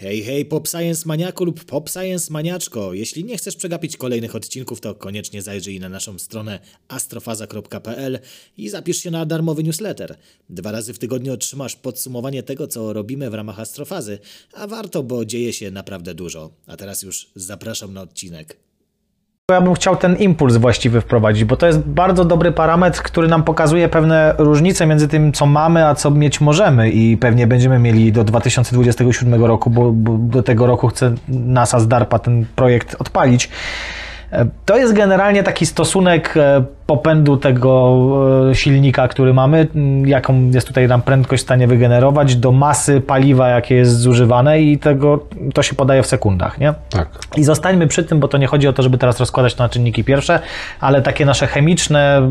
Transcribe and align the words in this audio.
Hej, 0.00 0.22
hej, 0.22 0.44
Pop 0.44 0.68
Science 0.68 1.02
Maniaku 1.06 1.44
lub 1.44 1.64
Pop 1.64 1.90
Science 1.90 2.32
Maniaczko. 2.32 2.94
Jeśli 2.94 3.24
nie 3.24 3.36
chcesz 3.36 3.56
przegapić 3.56 3.96
kolejnych 3.96 4.36
odcinków, 4.36 4.80
to 4.80 4.94
koniecznie 4.94 5.42
zajrzyj 5.42 5.80
na 5.80 5.88
naszą 5.88 6.18
stronę 6.18 6.60
astrofaza.pl 6.88 8.18
i 8.56 8.68
zapisz 8.68 8.96
się 8.96 9.10
na 9.10 9.26
darmowy 9.26 9.62
newsletter. 9.62 10.16
Dwa 10.48 10.72
razy 10.72 10.94
w 10.94 10.98
tygodniu 10.98 11.32
otrzymasz 11.32 11.76
podsumowanie 11.76 12.42
tego, 12.42 12.66
co 12.66 12.92
robimy 12.92 13.30
w 13.30 13.34
ramach 13.34 13.60
astrofazy, 13.60 14.18
a 14.52 14.66
warto, 14.66 15.02
bo 15.02 15.24
dzieje 15.24 15.52
się 15.52 15.70
naprawdę 15.70 16.14
dużo. 16.14 16.50
A 16.66 16.76
teraz 16.76 17.02
już 17.02 17.30
zapraszam 17.34 17.92
na 17.92 18.02
odcinek. 18.02 18.69
Ja 19.54 19.60
bym 19.60 19.74
chciał 19.74 19.96
ten 19.96 20.16
impuls 20.16 20.56
właściwy 20.56 21.00
wprowadzić, 21.00 21.44
bo 21.44 21.56
to 21.56 21.66
jest 21.66 21.78
bardzo 21.78 22.24
dobry 22.24 22.52
parametr, 22.52 23.02
który 23.02 23.28
nam 23.28 23.42
pokazuje 23.42 23.88
pewne 23.88 24.34
różnice 24.38 24.86
między 24.86 25.08
tym, 25.08 25.32
co 25.32 25.46
mamy, 25.46 25.86
a 25.86 25.94
co 25.94 26.10
mieć 26.10 26.40
możemy 26.40 26.90
i 26.90 27.16
pewnie 27.16 27.46
będziemy 27.46 27.78
mieli 27.78 28.12
do 28.12 28.24
2027 28.24 29.44
roku, 29.44 29.70
bo, 29.70 29.92
bo 29.92 30.12
do 30.18 30.42
tego 30.42 30.66
roku 30.66 30.88
chce 30.88 31.14
NASA 31.28 31.80
z 31.80 31.88
DARPA 31.88 32.18
ten 32.18 32.46
projekt 32.56 32.96
odpalić. 32.98 33.50
E, 34.32 34.46
To 34.64 34.76
jest 34.76 34.92
generalnie 34.92 35.42
taki 35.42 35.66
stosunek 35.66 36.36
e, 36.36 36.64
popędu 36.90 37.36
tego 37.36 37.98
e, 38.50 38.54
silnika, 38.54 39.08
który 39.08 39.34
mamy, 39.34 39.66
m, 39.74 40.08
jaką 40.08 40.50
jest 40.50 40.66
tutaj 40.66 40.88
nam 40.88 41.02
prędkość 41.02 41.42
w 41.42 41.46
stanie 41.46 41.66
wygenerować, 41.66 42.36
do 42.36 42.52
masy 42.52 43.00
paliwa, 43.00 43.48
jakie 43.48 43.74
jest 43.74 43.98
zużywane 43.98 44.60
i 44.62 44.78
tego 44.78 45.26
to 45.54 45.62
się 45.62 45.74
podaje 45.74 46.02
w 46.02 46.06
sekundach, 46.06 46.58
nie? 46.58 46.74
Tak. 46.90 47.08
I 47.36 47.44
zostańmy 47.44 47.86
przy 47.86 48.04
tym, 48.04 48.20
bo 48.20 48.28
to 48.28 48.38
nie 48.38 48.46
chodzi 48.46 48.68
o 48.68 48.72
to, 48.72 48.82
żeby 48.82 48.98
teraz 48.98 49.20
rozkładać 49.20 49.54
to 49.54 49.62
na 49.62 49.68
czynniki 49.68 50.04
pierwsze, 50.04 50.40
ale 50.80 51.02
takie 51.02 51.24
nasze 51.24 51.46
chemiczne, 51.46 52.30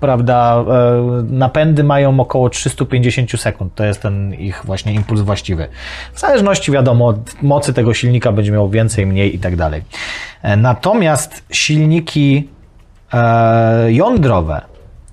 prawda, 0.00 0.64
e, 0.68 1.24
napędy 1.30 1.84
mają 1.84 2.20
około 2.20 2.50
350 2.50 3.40
sekund. 3.40 3.74
To 3.74 3.84
jest 3.84 4.02
ten 4.02 4.34
ich 4.34 4.62
właśnie 4.64 4.92
impuls 4.92 5.20
właściwy. 5.20 5.68
W 6.14 6.20
zależności, 6.20 6.72
wiadomo, 6.72 7.06
od 7.06 7.42
mocy 7.42 7.72
tego 7.72 7.94
silnika 7.94 8.32
będzie 8.32 8.52
miał 8.52 8.68
więcej, 8.68 9.06
mniej 9.06 9.36
i 9.36 9.38
tak 9.38 9.56
dalej. 9.56 9.82
E, 10.42 10.56
Natomiast 10.56 11.44
silniki 11.50 12.48
jądrowe 13.88 14.60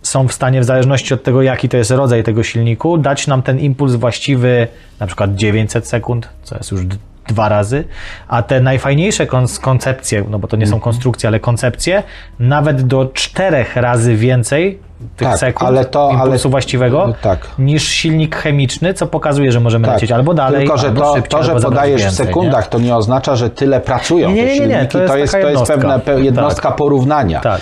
są 0.02 0.28
w 0.28 0.34
stanie, 0.34 0.62
w 0.62 0.64
zależności 0.64 1.14
od 1.14 1.24
tego, 1.24 1.42
jaki 1.42 1.70
to 1.70 1.78
jest 1.78 1.92
rodzaj 1.92 2.24
tego 2.24 2.44
silniku, 2.44 2.98
dać 2.98 3.28
nam 3.28 3.42
ten 3.42 3.60
impuls 3.60 3.96
właściwy 3.96 4.68
na 5.00 5.08
przykład 5.08 5.36
900 5.36 5.88
sekund, 5.88 6.30
co 6.44 6.58
jest 6.58 6.72
już 6.72 6.82
dwa 7.28 7.50
razy, 7.50 7.84
a 8.28 8.44
te 8.44 8.60
najfajniejsze 8.62 9.28
kon- 9.28 9.46
koncepcje, 9.62 10.24
no 10.30 10.40
bo 10.40 10.48
to 10.48 10.58
nie 10.58 10.68
są 10.68 10.80
konstrukcje, 10.80 11.30
ale 11.30 11.40
koncepcje, 11.40 12.04
nawet 12.40 12.82
do 12.82 13.06
czterech 13.14 13.76
razy 13.76 14.16
więcej 14.16 14.80
tych 15.18 15.28
Tak, 15.28 15.38
sekund 15.38 15.68
ale 15.68 15.86
to- 15.86 16.10
impulsu 16.14 16.48
ale- 16.48 16.52
właściwego 16.52 17.14
tak. 17.22 17.48
niż 17.60 17.88
silnik 17.88 18.36
chemiczny, 18.36 18.94
co 18.94 19.08
pokazuje, 19.08 19.52
że 19.52 19.60
możemy 19.60 19.88
lecieć 19.88 20.12
albo 20.12 20.34
dalej, 20.34 20.54
Tak. 20.54 20.62
Tylko, 20.62 20.78
że 20.78 20.88
albo 20.88 21.02
to, 21.02 21.16
szybciej, 21.16 21.30
to 21.40 21.44
że 21.44 21.56
podajesz 21.56 22.02
w 22.02 22.04
więcej, 22.06 22.26
sekundach, 22.28 22.66
nie? 22.66 22.72
to 22.72 22.80
nie 22.80 22.96
oznacza, 22.96 23.36
że 23.36 23.50
tyle 23.50 23.80
pracują 23.82 24.30
Nie, 24.30 24.36
nie, 24.36 24.42
te 24.42 24.48
nie, 24.48 24.60
nie, 24.60 24.66
silniki. 24.74 24.88
to 24.92 25.00
jest 25.00 25.12
to 25.14 25.18
jest, 25.18 25.34
to 25.34 25.50
jest 25.50 25.64
pewna 25.68 26.00
pe- 26.00 26.20
jednostka 26.24 26.72
porównania. 26.72 27.40
Tak. 27.40 27.62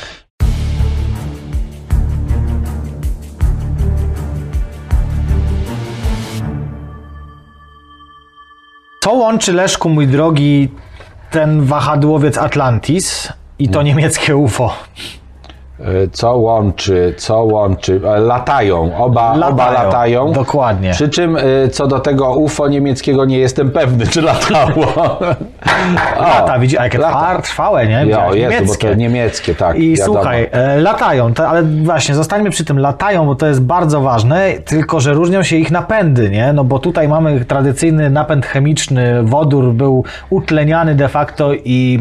Co 9.08 9.14
łączy, 9.14 9.54
Leszku, 9.54 9.90
mój 9.90 10.08
drogi, 10.08 10.70
ten 11.32 11.66
wahadłowiec 11.66 12.38
Atlantis 12.38 13.34
i 13.60 13.70
to 13.70 13.82
niemieckie 13.82 14.36
UFO? 14.36 14.74
Y, 15.80 16.10
Co 16.12 16.38
łączy, 16.38 17.14
co 17.18 17.44
łączy? 17.44 18.02
E, 18.06 18.20
Latają, 18.20 18.98
oba 18.98 19.36
latają. 19.36 19.54
Oba 19.54 19.72
Latają, 19.72 20.32
dokładnie. 20.32 20.92
Przy 20.92 21.10
czym 21.10 21.38
y, 21.38 21.70
co 21.72 21.88
do 21.88 22.00
tego 22.00 22.36
UFO 22.36 22.68
niemieckiego 22.68 23.26
nie 23.26 23.40
jestem 23.40 23.72
pewny, 23.72 24.08
czy 24.08 24.22
latało. 24.22 24.86
O, 26.18 26.22
Lata, 26.22 26.60
widzisz, 26.60 26.80
jakie 26.80 26.98
lata. 26.98 27.42
trwałe, 27.42 27.88
nie? 27.88 28.06
Jo, 28.06 28.34
jest, 28.34 28.68
bo 28.82 28.88
to 28.90 28.94
niemieckie, 28.94 29.56
tak. 29.56 29.80
I 29.80 29.96
wiadomo. 29.96 30.18
słuchaj, 30.18 30.50
e, 30.52 30.82
latają, 30.82 31.32
ale 31.48 31.64
właśnie 31.64 32.16
zostańmy 32.16 32.50
przy 32.50 32.66
tym, 32.66 32.80
latają, 32.80 33.26
bo 33.26 33.36
to 33.36 33.48
jest 33.48 33.62
bardzo 33.62 34.02
ważne, 34.02 34.52
tylko 34.66 35.00
że 35.00 35.14
różnią 35.14 35.44
się 35.44 35.56
ich 35.56 35.72
napędy, 35.72 36.30
nie? 36.30 36.54
No 36.54 36.64
bo 36.64 36.80
tutaj 36.80 37.08
mamy 37.08 37.46
tradycyjny 37.46 38.10
napęd 38.10 38.46
chemiczny, 38.46 39.24
wodór 39.24 39.74
był 39.74 40.04
utleniany 40.30 40.96
de 40.96 41.08
facto 41.08 41.54
i 41.54 42.00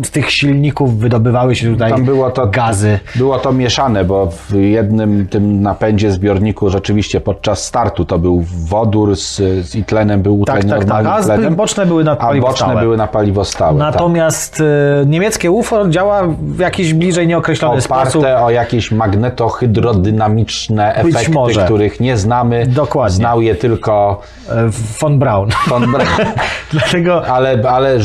e, 0.00 0.04
z 0.04 0.10
tych 0.10 0.30
silników 0.30 0.98
wydobywały 0.98 1.54
się 1.54 1.72
tutaj 1.72 1.90
Tam 1.90 2.04
było 2.04 2.30
to, 2.30 2.46
gazy. 2.46 2.83
Było 3.16 3.38
to 3.38 3.52
mieszane, 3.52 4.04
bo 4.04 4.26
w 4.48 4.54
jednym 4.54 5.28
tym 5.28 5.62
napędzie 5.62 6.10
zbiorniku 6.10 6.70
rzeczywiście 6.70 7.20
podczas 7.20 7.64
startu 7.64 8.04
to 8.04 8.18
był 8.18 8.44
wodór 8.68 9.16
z, 9.16 9.36
z 9.66 9.74
i 9.74 9.84
tlenem 9.84 10.22
był 10.22 10.44
Tak, 10.44 10.64
tlen 10.64 10.80
tak, 10.80 10.88
tak, 10.88 11.06
a 11.06 11.22
tlenem, 11.22 11.54
boczne 11.54 11.86
były 11.86 12.04
na 12.04 12.16
paliwo 12.16 12.46
boczne 12.46 12.66
stałe. 12.66 12.80
były 12.82 12.96
na 12.96 13.06
paliwo 13.06 13.44
stałe. 13.44 13.78
tak. 13.78 13.92
Natomiast 13.94 14.60
e, 14.60 14.64
niemieckie 15.06 15.50
UFO 15.50 15.88
działa 15.88 16.22
w 16.40 16.58
jakiś 16.58 16.94
bliżej 16.94 17.26
nieokreślony 17.26 17.78
Oparte 17.84 18.10
sposób. 18.10 18.26
o 18.40 18.50
jakieś 18.50 18.92
magnetohydrodynamiczne 18.92 20.94
Być 21.04 21.14
efekty, 21.14 21.32
może. 21.32 21.64
których 21.64 22.00
nie 22.00 22.16
znamy. 22.16 22.66
Dokładnie. 22.66 23.16
Znał 23.16 23.40
je 23.42 23.54
tylko 23.54 24.20
e, 24.48 24.52
Von 25.00 25.18
Braun. 25.18 25.48
von 25.68 25.92
Braun. 25.92 26.08
Dlatego 26.72 27.26
Ale, 27.26 27.62
ale 27.70 27.98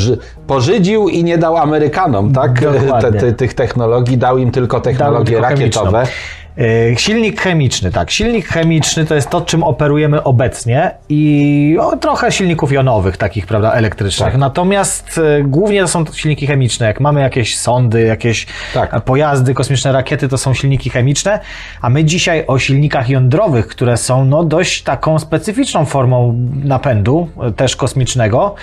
pożydził 0.49 1.09
i 1.09 1.23
nie 1.23 1.37
dał 1.37 1.57
Amerykanom, 1.57 2.33
tak? 2.33 2.59
Te, 3.01 3.11
te, 3.11 3.33
tych 3.33 3.53
technologii, 3.53 4.17
dał 4.17 4.37
im 4.37 4.51
tylko 4.51 4.81
technologie 4.81 5.25
tylko 5.25 5.49
rakietowe. 5.49 6.05
chemiczną. 6.05 6.38
E, 6.57 6.97
Silnik 6.97 7.41
chemiczny, 7.41 7.91
tak. 7.91 8.11
Silnik 8.11 8.47
chemiczny 8.47 9.05
to 9.05 9.15
jest 9.15 9.29
to, 9.29 9.41
czym 9.41 9.63
operujemy 9.63 10.23
obecnie 10.23 10.91
i 11.09 11.77
o, 11.81 11.97
trochę 11.97 12.31
silników 12.31 12.71
jonowych, 12.71 13.17
takich, 13.17 13.45
prawda, 13.47 13.71
elektrycznych. 13.71 14.29
Tak. 14.31 14.39
Natomiast 14.39 15.17
e, 15.39 15.43
głównie 15.43 15.81
to 15.81 15.87
są 15.87 16.05
silniki 16.13 16.47
chemiczne. 16.47 16.87
Jak 16.87 16.99
mamy 16.99 17.21
jakieś 17.21 17.57
sondy, 17.57 18.01
jakieś 18.01 18.47
Tak. 18.73 18.93
e, 18.93 19.01
pojazdy, 19.01 19.53
kosmiczne 19.53 19.91
rakiety, 19.91 20.27
to 20.27 20.37
są 20.37 20.53
silniki 20.53 20.89
chemiczne, 20.89 21.39
a 21.81 21.89
my 21.89 22.03
dzisiaj 22.03 22.43
o 22.47 22.59
silnikach 22.59 23.09
jądrowych, 23.09 23.67
które 23.67 23.97
są 23.97 24.25
no, 24.25 24.43
dość 24.43 24.83
taką 24.83 25.19
specyficzną 25.19 25.85
formą 25.85 26.35
napędu, 26.63 27.29
też 27.55 27.75
kosmicznego, 27.75 28.55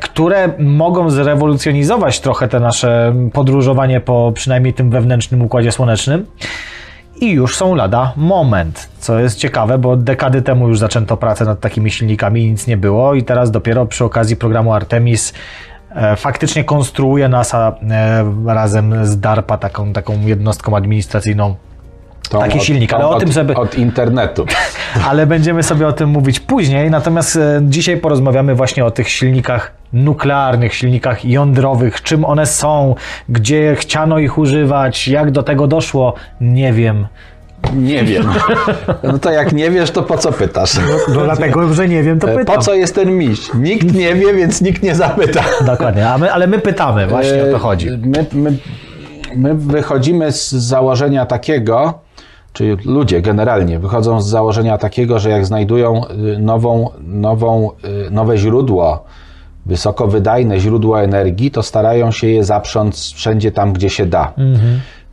które 0.00 0.52
mogą 0.58 1.10
zrewolucjonizować 1.10 2.20
trochę 2.20 2.48
te 2.48 2.60
nasze 2.60 3.14
podróżowanie 3.32 4.00
po 4.00 4.32
przynajmniej 4.34 4.74
tym 4.74 4.90
wewnętrznym 4.90 5.42
układzie 5.42 5.72
słonecznym. 5.72 6.26
I 7.20 7.30
już 7.30 7.56
są 7.56 7.74
lada 7.74 8.12
moment, 8.16 8.88
co 8.98 9.18
jest 9.18 9.38
ciekawe, 9.38 9.78
bo 9.78 9.96
dekady 9.96 10.42
temu 10.42 10.68
już 10.68 10.78
zaczęto 10.78 11.16
pracę 11.16 11.44
nad 11.44 11.60
takimi 11.60 11.90
silnikami 11.90 12.44
i 12.44 12.50
nic 12.50 12.66
nie 12.66 12.76
było. 12.76 13.14
I 13.14 13.22
teraz 13.22 13.50
dopiero 13.50 13.86
przy 13.86 14.04
okazji 14.04 14.36
programu 14.36 14.72
Artemis 14.72 15.32
e, 15.90 16.16
faktycznie 16.16 16.64
konstruuje 16.64 17.28
NASA 17.28 17.76
e, 17.90 18.34
razem 18.46 19.06
z 19.06 19.20
DARPA 19.20 19.58
taką, 19.58 19.92
taką 19.92 20.20
jednostką 20.20 20.76
administracyjną 20.76 21.54
Tą 22.30 22.38
Taki 22.38 22.58
od- 22.58 22.64
silnik, 22.64 22.92
ale 22.92 23.06
o 23.06 23.10
od, 23.10 23.20
tym 23.20 23.32
sobie- 23.32 23.54
Od 23.54 23.78
internetu. 23.78 24.46
ale 25.08 25.26
będziemy 25.26 25.62
sobie 25.62 25.86
o 25.86 25.92
tym 25.92 26.08
mówić 26.08 26.40
później. 26.40 26.90
Natomiast 26.90 27.36
e, 27.36 27.60
dzisiaj 27.62 27.96
porozmawiamy 27.96 28.54
właśnie 28.54 28.84
o 28.84 28.90
tych 28.90 29.08
silnikach 29.08 29.72
nuklearnych, 29.92 30.74
silnikach 30.74 31.24
jądrowych, 31.24 32.02
czym 32.02 32.24
one 32.24 32.46
są, 32.46 32.94
gdzie 33.28 33.76
chciano 33.76 34.18
ich 34.18 34.38
używać, 34.38 35.08
jak 35.08 35.30
do 35.30 35.42
tego 35.42 35.66
doszło, 35.66 36.14
nie 36.40 36.72
wiem. 36.72 37.06
Nie 37.76 38.04
wiem. 38.04 38.24
No 39.02 39.18
to 39.18 39.30
jak 39.30 39.52
nie 39.52 39.70
wiesz, 39.70 39.90
to 39.90 40.02
po 40.02 40.18
co 40.18 40.32
pytasz? 40.32 40.72
No 41.14 41.20
dlatego, 41.24 41.74
że 41.74 41.88
nie 41.88 42.02
wiem, 42.02 42.18
to 42.18 42.26
pytam. 42.28 42.44
Po 42.56 42.62
co 42.62 42.74
jest 42.74 42.94
ten 42.94 43.18
miś? 43.18 43.54
Nikt 43.54 43.94
nie 43.94 44.14
wie, 44.14 44.34
więc 44.34 44.60
nikt 44.60 44.82
nie 44.82 44.94
zapyta. 44.94 45.40
Dokładnie, 45.66 46.06
my, 46.18 46.32
ale 46.32 46.46
my 46.46 46.58
pytamy, 46.58 47.06
właśnie 47.06 47.42
o 47.48 47.52
to 47.52 47.58
chodzi. 47.58 47.88
E, 47.88 47.96
My, 47.96 48.26
my, 48.32 48.52
my 49.36 49.54
wychodzimy 49.54 50.32
z 50.32 50.50
założenia 50.50 51.26
takiego, 51.26 51.98
czyli 52.52 52.76
ludzie 52.84 53.22
generalnie 53.22 53.78
wychodzą 53.78 54.20
z 54.20 54.26
założenia 54.26 54.78
takiego, 54.78 55.18
że 55.18 55.30
jak 55.30 55.46
znajdują 55.46 56.02
y, 56.06 56.38
nową, 56.38 56.90
nową, 57.00 57.70
y, 58.06 58.10
nowe 58.10 58.38
źródło, 58.38 59.04
wysokowydajne 59.66 60.60
źródło 60.60 61.02
energii, 61.02 61.50
to 61.50 61.62
starają 61.62 62.10
się 62.10 62.26
je 62.26 62.44
zaprząc 62.44 63.12
wszędzie 63.12 63.52
tam, 63.52 63.72
gdzie 63.72 63.90
się 63.90 64.06
da. 64.06 64.32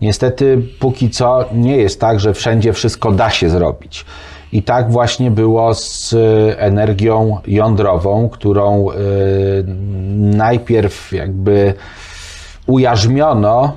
Niestety, 0.02 0.62
póki 0.80 1.10
co 1.10 1.46
nie 1.54 1.78
jest 1.78 2.02
tak, 2.02 2.20
że 2.20 2.34
wszędzie 2.34 2.74
wszystko 2.74 3.12
da 3.12 3.30
się 3.30 3.50
zrobić. 3.50 4.06
I 4.52 4.64
tak 4.64 4.92
właśnie 4.92 5.32
było 5.32 5.74
z 5.74 6.16
energią 6.58 7.38
jądrową, 7.48 8.30
którą 8.30 8.92
y, 8.92 8.96
najpierw 10.18 11.14
jakby 11.14 11.74
ujarzmiono, 12.68 13.74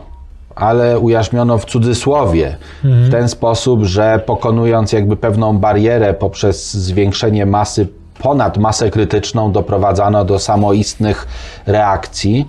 ale 0.60 0.98
ujarzmiono 0.98 1.58
w 1.58 1.64
cudzysłowie, 1.64 2.56
w 2.84 3.10
ten 3.10 3.28
sposób, 3.28 3.84
że 3.84 4.20
pokonując 4.26 4.92
jakby 4.92 5.16
pewną 5.16 5.58
barierę 5.58 6.14
poprzez 6.14 6.74
zwiększenie 6.74 7.46
masy 7.46 7.88
ponad 8.22 8.58
masę 8.58 8.90
krytyczną, 8.90 9.52
doprowadzano 9.52 10.24
do 10.24 10.38
samoistnych 10.38 11.28
reakcji 11.66 12.46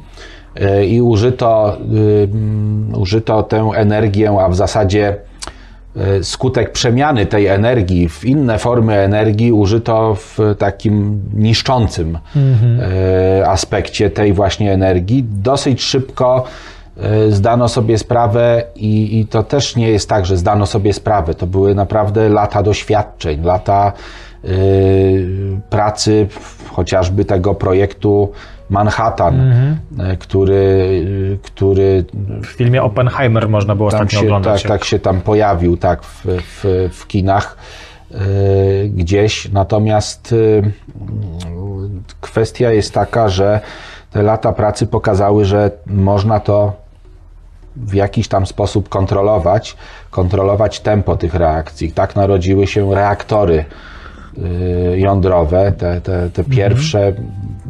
y, 0.62 0.86
i 0.86 1.02
użyto, 1.02 1.78
y, 2.94 2.98
użyto 2.98 3.44
tę 3.44 3.72
energię, 3.76 4.38
a 4.40 4.50
w 4.50 4.56
zasadzie 4.56 5.16
e, 5.96 6.24
skutek 6.24 6.72
przemiany 6.72 7.26
tej 7.26 7.48
energii 7.48 8.10
w 8.10 8.26
inne 8.26 8.58
formy 8.58 8.94
energii 8.94 9.52
użyto 9.52 10.16
w 10.16 10.38
takim 10.58 11.22
niszczącym 11.34 12.18
e, 13.40 13.50
aspekcie 13.50 14.10
tej 14.10 14.34
właśnie 14.34 14.74
energii. 14.74 15.26
Dosyć 15.30 15.82
szybko 15.82 16.44
e, 16.46 16.81
zdano 17.30 17.68
sobie 17.68 17.98
sprawę 17.98 18.64
i, 18.76 19.20
i 19.20 19.26
to 19.26 19.44
też 19.44 19.76
nie 19.76 19.90
jest 19.90 20.10
tak, 20.10 20.26
że 20.26 20.38
zdano 20.38 20.66
sobie 20.66 20.94
sprawę. 20.94 21.34
To 21.34 21.48
były 21.48 21.76
naprawdę 21.76 22.30
lata 22.30 22.64
doświadczeń, 22.64 23.44
lata 23.44 23.94
e, 24.44 24.48
pracy 25.70 26.28
chociażby 26.72 27.26
tego 27.26 27.56
projektu 27.56 28.32
Manhattan, 28.70 29.54
e, 30.00 30.18
który, 30.18 31.38
który 31.44 32.06
W 32.44 32.48
filmie 32.48 32.84
Oppenheimer 32.84 33.50
można 33.50 33.76
było 33.76 33.88
ostatnio 33.88 34.20
się, 34.20 34.26
oglądać. 34.26 34.62
tak, 34.64 34.72
tak 34.72 34.84
się 34.84 35.00
tam 35.00 35.22
pojawił 35.22 35.78
tak, 35.78 36.04
w, 36.04 36.26
w, 36.26 36.90
w 36.94 37.08
kinach 37.08 37.58
gdzieś. 38.90 39.52
Natomiast 39.52 40.36
kwestia 42.22 42.72
jest 42.72 42.94
taka, 42.94 43.30
że 43.30 43.60
te 44.12 44.22
lata 44.22 44.54
pracy 44.54 44.88
pokazały, 44.88 45.46
że 45.46 45.72
można 45.86 46.40
to 46.40 46.81
w 47.76 47.94
jakiś 47.94 48.28
tam 48.28 48.46
sposób 48.46 48.90
kontrolować, 48.90 49.78
kontrolować 50.10 50.80
tempo 50.80 51.18
tych 51.18 51.34
reakcji. 51.34 51.92
Tak 51.92 52.16
narodziły 52.16 52.68
się 52.68 52.96
reaktory 52.96 53.66
y, 54.38 55.00
jądrowe, 55.00 55.72
te, 55.72 56.02
te, 56.02 56.30
te 56.30 56.44
pierwsze, 56.44 57.14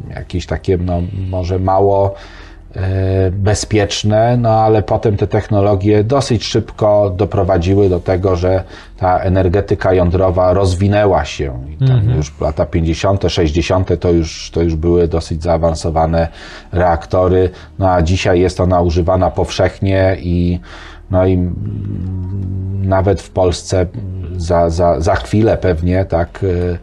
jakieś 0.10 0.46
takie 0.46 0.78
no, 0.78 1.02
może 1.30 1.60
mało 1.60 2.16
bezpieczne, 3.32 4.38
no 4.38 4.50
ale 4.50 4.84
potem 4.84 5.18
te 5.18 5.28
technologie 5.28 6.04
dosyć 6.04 6.44
szybko 6.44 7.14
doprowadziły 7.18 7.90
do 7.90 8.00
tego, 8.00 8.36
że 8.36 8.64
ta 8.98 9.20
energetyka 9.20 9.94
jądrowa 9.94 10.54
rozwinęła 10.54 11.26
się 11.26 11.66
i 11.70 11.88
tam 11.88 12.10
już 12.16 12.40
lata 12.42 12.66
50., 12.66 13.24
60. 13.28 14.00
to 14.00 14.12
już, 14.12 14.52
to 14.52 14.62
już 14.62 14.76
były 14.76 15.08
dosyć 15.08 15.44
zaawansowane 15.44 16.28
reaktory, 16.72 17.50
no 17.80 17.92
a 17.92 18.02
dzisiaj 18.02 18.40
jest 18.40 18.60
ona 18.60 18.82
używana 18.82 19.32
powszechnie 19.32 20.18
i 20.20 20.60
no 21.12 21.26
i 21.26 21.34
mm, 21.34 21.52
nawet 22.84 23.22
w 23.22 23.30
Polsce 23.30 23.86
za, 24.38 24.70
za, 24.70 25.02
za 25.02 25.16
chwilę 25.16 25.58
pewnie, 25.58 26.06
tak, 26.06 26.44
y, 26.44 26.78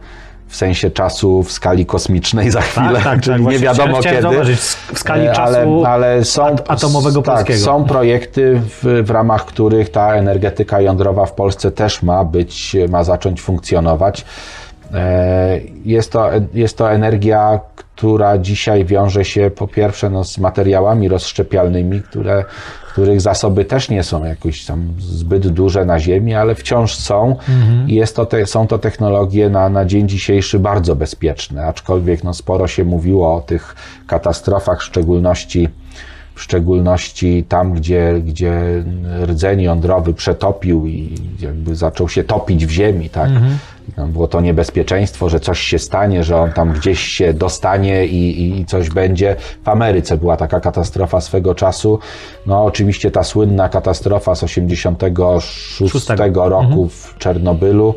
w 0.49 0.55
sensie 0.55 0.91
czasu 0.91 1.43
w 1.43 1.51
skali 1.51 1.85
kosmicznej 1.85 2.51
za 2.51 2.61
chwilę, 2.61 3.01
tak, 3.03 3.21
czyli 3.23 3.43
tak, 3.43 3.53
nie 3.53 3.59
wiadomo 3.59 3.99
kiedy. 4.01 4.21
zauważyć, 4.21 4.59
w 4.59 4.99
skali 4.99 5.27
E, 5.27 5.33
ale, 5.39 5.57
czasu 5.57 5.85
ale 5.85 6.25
są, 6.25 6.45
at- 6.45 6.71
atomowego 6.71 7.21
tak, 7.21 7.35
polskiego. 7.35 7.59
są 7.65 7.83
projekty, 7.85 8.61
w, 8.83 9.01
w 9.03 9.09
ramach 9.09 9.45
których 9.45 9.89
ta 9.89 10.13
energetyka 10.13 10.81
jądrowa 10.81 11.25
w 11.25 11.33
Polsce 11.33 11.71
też 11.71 12.03
ma 12.03 12.23
być, 12.23 12.75
ma 12.89 13.03
zacząć 13.03 13.41
funkcjonować. 13.41 14.25
E, 14.93 15.59
Jest 15.85 16.11
to, 16.11 16.29
jest 16.53 16.77
to 16.77 16.91
energia, 16.91 17.59
która 17.75 18.37
dzisiaj 18.37 18.85
wiąże 18.85 19.25
się 19.25 19.51
po 19.55 19.67
pierwsze 19.67 20.09
no, 20.09 20.23
z 20.23 20.37
materiałami 20.37 21.07
rozszczepialnymi, 21.07 22.01
które, 22.01 22.45
których 22.99 23.21
zasoby 23.21 23.65
też 23.65 23.89
nie 23.89 24.03
są 24.03 24.25
jakoś 24.25 24.65
tam 24.65 24.93
zbyt 24.99 25.47
duże 25.47 25.85
na 25.85 25.99
Ziemi, 25.99 26.33
ale 26.33 26.55
wciąż 26.55 26.95
są. 26.95 27.35
I 27.87 27.95
jest 27.95 28.15
to 28.15 28.25
te, 28.25 28.45
są 28.45 28.67
to 28.67 28.79
technologie 28.79 29.49
na, 29.49 29.69
na 29.69 29.85
dzień 29.85 30.09
dzisiejszy 30.09 30.59
bardzo 30.59 30.95
bezpieczne, 30.95 31.65
aczkolwiek 31.65 32.23
no, 32.23 32.33
sporo 32.33 32.67
się 32.67 32.85
mówiło 32.85 33.35
o 33.35 33.41
tych 33.41 33.75
katastrofach, 34.07 34.79
w 34.79 34.83
szczególności 34.83 35.69
w 36.35 36.41
szczególności 36.41 37.45
tam, 37.49 37.73
gdzie, 37.73 38.21
gdzie 38.25 38.83
rdzeń 39.25 39.61
jądrowy 39.61 40.13
przetopił 40.13 40.87
i 40.87 41.15
jakby 41.39 41.75
zaczął 41.75 42.09
się 42.09 42.23
topić 42.23 42.65
w 42.65 42.69
ziemi, 42.69 43.09
tak? 43.09 43.29
Tam 43.29 43.43
było 43.97 44.27
to 44.27 44.41
niebezpieczeństwo, 44.41 45.29
że 45.29 45.39
coś 45.39 45.59
się 45.59 45.79
stanie, 45.79 46.23
że 46.23 46.37
on 46.37 46.51
tam 46.51 46.73
gdzieś 46.73 46.99
się 46.99 47.33
dostanie 47.33 48.05
i, 48.05 48.59
i- 48.59 48.65
coś 48.65 48.89
będzie. 48.89 49.35
W 49.65 49.69
Ameryce 49.69 50.17
była 50.17 50.37
taka 50.37 50.59
katastrofa 50.59 51.21
swego 51.21 51.55
czasu. 51.55 51.99
No 52.45 52.63
oczywiście 52.65 53.11
ta 53.11 53.23
słynna 53.23 53.69
katastrofa 53.69 54.35
z 54.35 54.43
86 54.43 55.47
Szóstego. 55.91 56.49
roku 56.49 56.89
w 56.89 57.15
Czernobylu. 57.17 57.95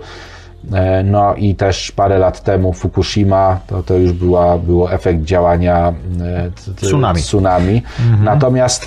E, 0.73 1.03
No 1.03 1.35
i 1.35 1.55
też 1.55 1.93
parę 1.93 2.19
lat 2.19 2.43
temu 2.43 2.73
Fukushima, 2.73 3.61
to, 3.67 3.83
to 3.83 3.95
już 3.95 4.13
była, 4.13 4.59
było 4.59 4.93
efekt 4.93 5.23
działania 5.25 5.93
e, 6.21 6.75
Tsunami. 6.77 7.21
tsunami. 7.21 7.83
Natomiast 8.21 8.87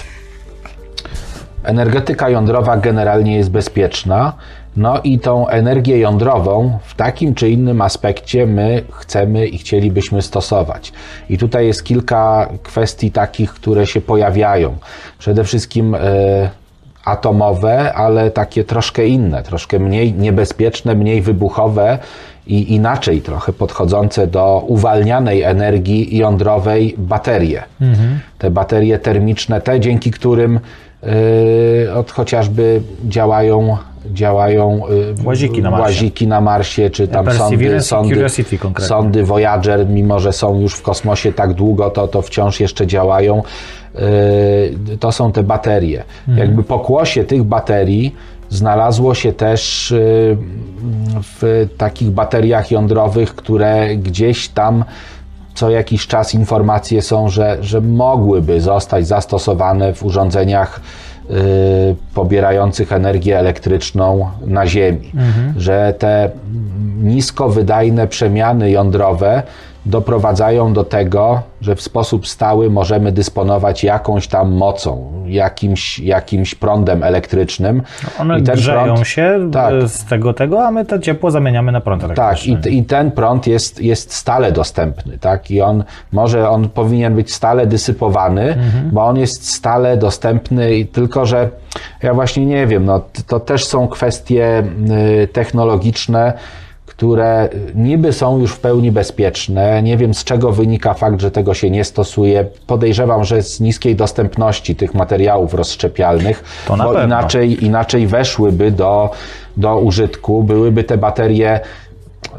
energetyka 1.63 2.29
jądrowa 2.29 2.77
generalnie 2.77 3.37
jest 3.37 3.51
bezpieczna. 3.51 4.33
No 4.77 5.01
i 5.03 5.19
tą 5.19 5.47
energię 5.47 5.99
jądrową 5.99 6.79
w 6.83 6.95
takim 6.95 7.35
czy 7.35 7.49
innym 7.49 7.81
aspekcie 7.81 8.45
my 8.45 8.81
chcemy 8.91 9.47
i 9.47 9.57
chcielibyśmy 9.57 10.21
stosować. 10.21 10.93
I 11.29 11.37
tutaj 11.37 11.67
jest 11.67 11.83
kilka 11.83 12.49
kwestii 12.63 13.11
takich, 13.11 13.53
które 13.53 13.87
się 13.87 14.01
pojawiają. 14.01 14.77
Przede 15.19 15.43
wszystkim 15.43 15.95
e, 15.95 15.99
atomowe, 17.05 17.93
ale 17.93 18.31
takie 18.31 18.63
troszkę 18.63 19.07
inne, 19.07 19.43
troszkę 19.43 19.79
mniej 19.79 20.13
niebezpieczne, 20.13 20.95
mniej 20.95 21.21
wybuchowe 21.21 21.99
i 22.47 22.73
inaczej 22.73 23.21
trochę 23.21 23.53
podchodzące 23.53 24.27
do 24.27 24.63
uwalnianej 24.67 25.41
energii 25.41 26.17
jądrowej 26.17 26.95
baterie. 26.97 27.63
Te 28.37 28.51
baterie 28.51 28.99
termiczne, 28.99 29.61
te 29.61 29.79
dzięki 29.79 30.11
którym 30.11 30.59
yy, 31.03 31.93
od 31.93 32.11
chociażby 32.11 32.81
działają 33.07 33.77
działają 34.13 34.81
yy, 34.89 35.25
Łaziki 35.25 35.61
na 35.61 35.71
Marsie. 35.71 35.83
łaziki 35.83 36.27
na 36.27 36.41
Marsie, 36.41 36.89
czy 36.89 37.07
tam 37.07 37.25
Curiosity 38.09 38.57
konkretnie. 38.57 38.87
sondy 38.89 39.23
Voyager, 39.23 39.87
mimo 39.89 40.19
że 40.19 40.33
są 40.33 40.59
już 40.59 40.73
w 40.73 40.81
kosmosie 40.81 41.33
tak 41.33 41.53
długo, 41.53 41.89
to, 41.89 42.07
to 42.07 42.21
wciąż 42.21 42.59
jeszcze 42.59 42.87
działają. 42.87 43.43
Yy, 43.95 44.97
To 44.97 45.11
są 45.11 45.31
te 45.31 45.43
baterie. 45.43 46.03
Mhm. 46.27 46.47
Jakby 46.47 46.63
pokłosie 46.63 47.23
tych 47.23 47.43
baterii 47.43 48.15
znalazło 48.49 49.13
się 49.15 49.33
też 49.33 49.91
yy, 49.91 50.37
w 51.21 51.67
takich 51.77 52.11
bateriach 52.11 52.71
jądrowych, 52.71 53.35
które 53.35 53.95
gdzieś 53.95 54.49
tam 54.49 54.85
co 55.55 55.69
jakiś 55.69 56.07
czas 56.07 56.33
informacje 56.33 57.01
są, 57.01 57.29
że, 57.29 57.57
że 57.61 57.81
mogłyby 57.81 58.61
zostać 58.61 59.07
zastosowane 59.07 59.93
w 59.93 60.03
urządzeniach 60.03 60.81
pobierających 62.13 62.93
energię 62.93 63.39
elektryczną 63.39 64.29
na 64.47 64.67
Ziemi. 64.67 65.11
Że 65.57 65.93
te 65.99 66.29
niskowydajne 67.03 68.07
przemiany 68.07 68.71
jądrowe 68.71 69.43
doprowadzają 69.85 70.73
do 70.73 70.83
tego, 70.83 71.41
że 71.61 71.75
w 71.75 71.81
sposób 71.81 72.27
stały 72.27 72.69
możemy 72.69 73.11
dysponować 73.11 73.83
jakąś 73.83 74.27
tam 74.27 74.51
mocą, 74.51 75.11
jakimś, 75.25 75.99
jakimś 75.99 76.55
prądem 76.55 77.03
elektrycznym. 77.03 77.81
One 78.19 78.39
I 78.39 78.43
ten 78.43 78.55
grzeją 78.55 78.95
prąd- 78.95 79.03
się 79.03 79.49
tak. 79.53 79.73
e, 79.73 79.87
z 79.89 80.05
tego 80.05 80.33
tego, 80.33 80.65
a 80.65 80.71
my 80.71 80.85
to 80.85 80.99
ciepło 80.99 81.31
zamieniamy 81.31 81.71
na 81.71 81.81
prąd 81.81 82.01
Tak, 82.01 82.17
elektryczny. 82.17 82.53
i, 82.53 82.57
t- 82.57 82.69
i 82.69 82.83
ten 82.83 83.11
prąd 83.11 83.47
jest, 83.47 83.81
jest 83.81 84.13
stale 84.13 84.51
dostępny, 84.51 85.17
tak? 85.17 85.51
I 85.51 85.61
on 85.61 85.83
może 86.11 86.49
on 86.49 86.69
powinien 86.69 87.15
być 87.15 87.33
stale 87.33 87.67
dysypowany, 87.67 88.55
bo 88.91 89.05
on 89.05 89.17
jest 89.17 89.49
stale 89.53 89.97
dostępny, 89.97 90.75
i 90.75 90.85
tylko 90.85 91.25
że 91.25 91.49
ja 92.03 92.13
właśnie 92.13 92.45
nie 92.45 92.67
wiem, 92.67 92.85
no 92.85 93.01
to 93.27 93.39
też 93.39 93.65
są 93.65 93.87
kwestie 93.87 94.63
y, 95.23 95.27
technologiczne, 95.27 96.33
które 96.97 97.49
niby 97.75 98.13
są 98.13 98.39
już 98.39 98.51
w 98.51 98.59
pełni 98.59 98.91
bezpieczne. 98.91 99.83
Nie 99.83 99.97
wiem 99.97 100.13
z 100.13 100.23
czego 100.23 100.51
wynika 100.51 100.93
fakt, 100.93 101.21
że 101.21 101.31
tego 101.31 101.53
się 101.53 101.69
nie 101.69 101.83
stosuje. 101.83 102.45
Podejrzewam, 102.67 103.23
że 103.23 103.41
z 103.41 103.59
niskiej 103.59 103.95
dostępności 103.95 104.75
tych 104.75 104.93
materiałów 104.93 105.53
rozszczepialnych, 105.53 106.63
To 106.67 106.77
bo 106.77 107.03
inaczej, 107.03 107.65
inaczej 107.65 108.07
weszłyby 108.07 108.71
do, 108.71 109.09
do 109.57 109.77
użytku, 109.79 110.43
byłyby 110.43 110.83
te 110.83 110.97
baterie 110.97 111.59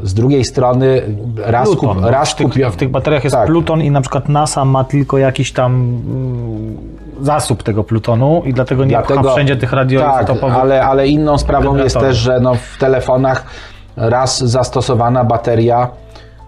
z 0.03 0.13
drugiej 0.13 0.45
strony 0.45 1.01
raz, 1.45 1.69
kup, 1.69 1.79
Pluton, 1.79 2.01
bo 2.01 2.11
raz 2.11 2.31
w, 2.31 2.35
tych, 2.35 2.53
w 2.71 2.75
tych 2.75 2.89
bateriach 2.89 3.23
jest 3.23 3.35
tak, 3.35 3.47
pluton 3.47 3.81
i 3.81 3.91
na 3.91 4.01
przykład 4.01 4.29
NASA 4.29 4.65
ma 4.65 4.83
tylko 4.83 5.17
jakiś 5.17 5.51
tam 5.53 5.73
mm, 5.73 6.77
zasób 7.21 7.63
tego 7.63 7.83
plutonu 7.83 8.41
i 8.45 8.53
dlatego 8.53 8.85
nie 8.85 8.89
Dlatego- 8.89 9.31
wszędzie 9.33 9.55
tych 9.55 9.69
Tak, 9.69 9.77
radioizotopowych. 9.79 10.57
ale, 10.57 10.83
ale 10.85 11.07
inną 11.07 11.37
sprawą 11.37 11.77
jest 11.77 11.99
też, 11.99 12.17
że 12.17 12.39
no 12.39 12.55
w 12.55 12.77
telefonach 12.79 13.43
raz 13.97 14.39
zastosowana 14.43 15.23
bateria 15.23 15.89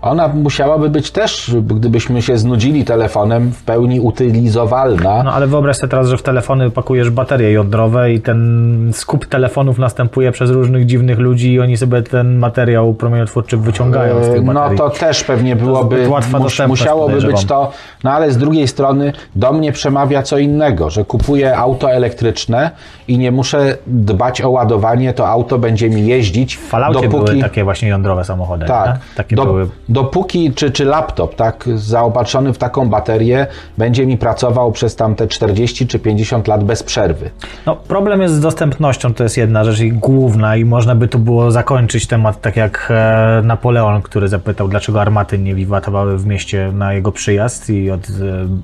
ona 0.02 0.28
musiałaby 0.28 0.90
być 0.90 1.12
też, 1.12 1.56
gdybyśmy 1.62 2.22
się 2.22 2.38
znudzili 2.38 2.86
telefonem, 2.86 3.52
w 3.52 3.64
pełni 3.64 4.00
utylizowalna. 4.00 5.24
No 5.24 5.32
ale 5.34 5.48
wyobraź 5.48 5.78
sobie 5.78 5.92
teraz, 5.92 6.08
że 6.08 6.18
w 6.18 6.24
telefony 6.24 6.72
pakujesz 6.72 7.10
baterie 7.10 7.52
jądrowe 7.52 8.14
i 8.14 8.22
ten 8.22 8.92
skup 8.94 9.26
telefonów 9.26 9.78
następuje 9.78 10.32
przez 10.32 10.50
różnych 10.50 10.86
dziwnych 10.86 11.20
ludzi 11.20 11.54
i 11.54 11.60
oni 11.60 11.78
sobie 11.78 12.02
ten 12.02 12.38
materiał 12.40 12.94
promieniotwórczy 12.94 13.58
wyciągają 13.58 14.24
z 14.24 14.28
tych 14.28 14.44
No 14.44 14.54
baterii. 14.54 14.78
to 14.78 14.90
też 14.90 15.24
pewnie 15.24 15.56
byłoby, 15.56 16.10
łatwa 16.10 16.40
mus, 16.40 16.60
musiałoby 16.68 17.22
być 17.22 17.46
to, 17.46 17.72
no 18.04 18.12
ale 18.12 18.32
z 18.32 18.38
drugiej 18.38 18.68
strony 18.68 19.14
do 19.36 19.54
mnie 19.54 19.72
przemawia 19.72 20.24
co 20.24 20.38
innego, 20.38 20.90
że 20.90 21.06
kupuję 21.06 21.58
auto 21.58 21.92
elektryczne 21.92 22.72
i 23.08 23.18
nie 23.18 23.32
muszę 23.32 23.78
dbać 23.88 24.42
o 24.42 24.50
ładowanie, 24.50 25.14
to 25.14 25.28
auto 25.28 25.58
będzie 25.58 25.90
mi 25.90 26.08
jeździć 26.08 26.58
W 26.58 26.68
Falloutie 26.68 27.08
dopóki... 27.10 27.26
były 27.32 27.42
takie 27.42 27.64
właśnie 27.64 27.90
jądrowe 27.90 28.24
samochody. 28.24 28.66
Tak, 28.66 28.88
nie? 28.88 29.00
Takie 29.16 29.36
do, 29.36 29.46
były 29.46 29.68
dopóki, 29.90 30.54
czy, 30.54 30.72
czy 30.72 30.86
laptop, 30.86 31.36
tak, 31.36 31.70
zaopatrzony 31.76 32.54
w 32.54 32.58
taką 32.58 32.90
baterię, 32.90 33.48
będzie 33.78 34.06
mi 34.06 34.18
pracował 34.18 34.72
przez 34.72 34.96
tam 34.96 35.16
te 35.16 35.28
40 35.28 35.88
czy 35.88 36.00
50 36.00 36.48
lat 36.48 36.64
bez 36.64 36.84
przerwy. 36.84 37.30
No, 37.66 37.76
problem 37.76 38.22
jest 38.22 38.34
z 38.34 38.40
dostępnością, 38.40 39.14
to 39.14 39.24
jest 39.24 39.38
jedna 39.38 39.64
rzecz 39.64 39.80
i 39.80 39.92
główna 39.92 40.56
i 40.56 40.66
można 40.66 40.96
by 40.96 41.08
tu 41.08 41.20
było 41.20 41.52
zakończyć 41.52 42.08
temat 42.08 42.42
tak 42.42 42.56
jak 42.56 42.88
e, 42.90 43.42
Napoleon, 43.44 44.02
który 44.02 44.28
zapytał, 44.28 44.68
dlaczego 44.68 45.02
armaty 45.02 45.40
nie 45.40 45.56
wiwatowały 45.56 46.18
w 46.18 46.26
mieście 46.26 46.72
na 46.74 46.94
jego 46.94 47.12
przyjazd 47.12 47.70
i 47.70 47.92
od 47.92 48.08
e, 48.08 48.12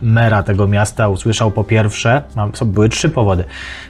mera 0.01 0.43
tego 0.43 0.67
miasta 0.67 1.09
usłyszał 1.09 1.51
po 1.51 1.63
pierwsze, 1.63 2.21
są, 2.53 2.65
były 2.65 2.89
trzy 2.89 3.09
powody, 3.09 3.43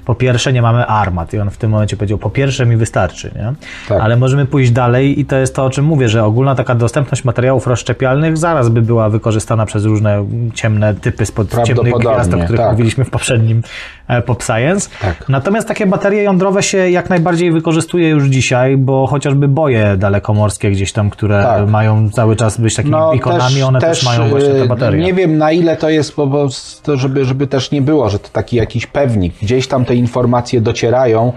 po 0.06 0.15
pierwsze 0.15 0.54
nie 0.54 0.62
mamy 0.62 0.86
armat 0.86 1.34
i 1.34 1.39
on 1.39 1.50
w 1.50 1.58
tym 1.58 1.72
momencie 1.72 1.98
powiedział, 1.98 2.18
po 2.18 2.30
pierwsze 2.30 2.65
mi 2.65 2.77
wystarczy, 2.77 3.32
nie? 3.36 3.54
Tak. 3.88 4.01
ale 4.01 4.18
możemy 4.18 4.46
pójść 4.46 4.72
dalej 4.72 5.20
i 5.20 5.25
to 5.25 5.38
jest 5.38 5.56
to, 5.56 5.65
o 5.65 5.70
czym 5.70 5.86
mówię, 5.86 6.10
że 6.10 6.24
ogólna 6.24 6.56
taka 6.56 6.75
dostępność 6.75 7.25
materiałów 7.25 7.67
rozszczepialnych 7.67 8.38
zaraz 8.38 8.70
by 8.70 8.82
była 8.82 9.10
wykorzystana 9.10 9.65
przez 9.65 9.86
różne 9.86 10.25
ciemne 10.53 10.94
typy 10.94 11.25
spod 11.25 11.48
ciemnych 11.63 11.94
gwiazd, 11.94 12.34
o 12.34 12.38
których 12.38 12.62
tak. 12.62 12.72
mówiliśmy 12.72 13.05
w 13.05 13.10
poprzednim 13.10 13.62
e, 14.08 14.22
Pop 14.22 14.44
Science. 14.44 14.89
Tak. 15.01 15.29
Natomiast 15.29 15.67
takie 15.67 15.86
baterie 15.86 16.24
jądrowe 16.24 16.63
się 16.63 16.89
jak 16.89 17.10
najbardziej 17.10 17.51
wykorzystuje 17.51 18.10
już 18.10 18.24
dzisiaj, 18.24 18.77
bo 18.77 19.08
chociażby 19.08 19.48
boje 19.48 19.98
dalekomorskie 19.98 20.72
gdzieś 20.72 20.91
tam, 20.91 21.10
które 21.10 21.44
Tak. 21.44 21.70
mają 21.70 22.10
cały 22.10 22.36
czas 22.36 22.58
być 22.58 22.75
takimi 22.75 22.96
beaconami, 22.96 23.63
one 23.63 23.79
też, 23.79 24.05
mają 24.05 24.29
właśnie 24.29 24.50
te 24.50 24.63
y, 24.63 24.67
baterie. 24.67 25.03
Nie 25.03 25.13
wiem 25.13 25.38
na 25.38 25.51
ile 25.51 25.77
to 25.77 25.89
jest, 25.89 26.15
po 26.15 26.27
prostu, 26.27 26.98
żeby, 26.98 27.25
żeby 27.25 27.48
też 27.48 27.72
nie 27.72 27.82
było, 27.82 28.10
że 28.10 28.20
to 28.20 28.29
taki 28.29 28.55
jakiś 28.55 28.88
pewnik. 28.88 29.34
Gdzieś 29.41 29.67
tam 29.67 29.86
te 29.86 29.96
informacje 29.96 30.62
docierają, 30.62 31.34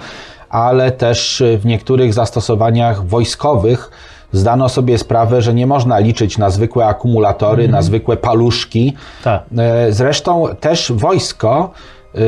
ale 0.50 0.92
też 0.92 1.40
y, 1.40 1.58
w 1.58 1.66
niektórych 1.66 2.14
zastosowaniach 2.14 3.06
wojskowych 3.06 3.90
zdano 4.32 4.68
sobie 4.68 4.98
sprawę, 4.98 5.42
że 5.42 5.54
nie 5.54 5.66
można 5.66 5.98
liczyć 5.98 6.38
na 6.38 6.50
zwykłe 6.50 6.86
akumulatory, 6.86 7.68
na 7.68 7.82
zwykłe 7.82 8.16
paluszki. 8.16 8.94
Tak. 9.24 9.42
E, 9.58 9.92
Zresztą 9.92 10.44
też 10.60 10.92
wojsko 10.92 11.70
y, 12.14 12.18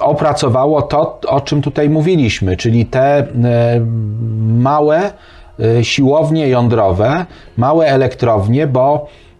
opracowało 0.00 0.82
to, 0.82 1.18
o 1.28 1.40
czym 1.40 1.62
tutaj 1.62 1.90
mówiliśmy, 1.90 2.56
czyli 2.56 2.86
te 2.86 3.18
e, 3.18 3.24
małe 4.58 5.12
e, 5.60 5.84
siłownie 5.84 6.48
jądrowe, 6.48 7.26
małe 7.56 7.86
elektrownie, 7.86 8.66
bo 8.66 9.06
e, 9.06 9.31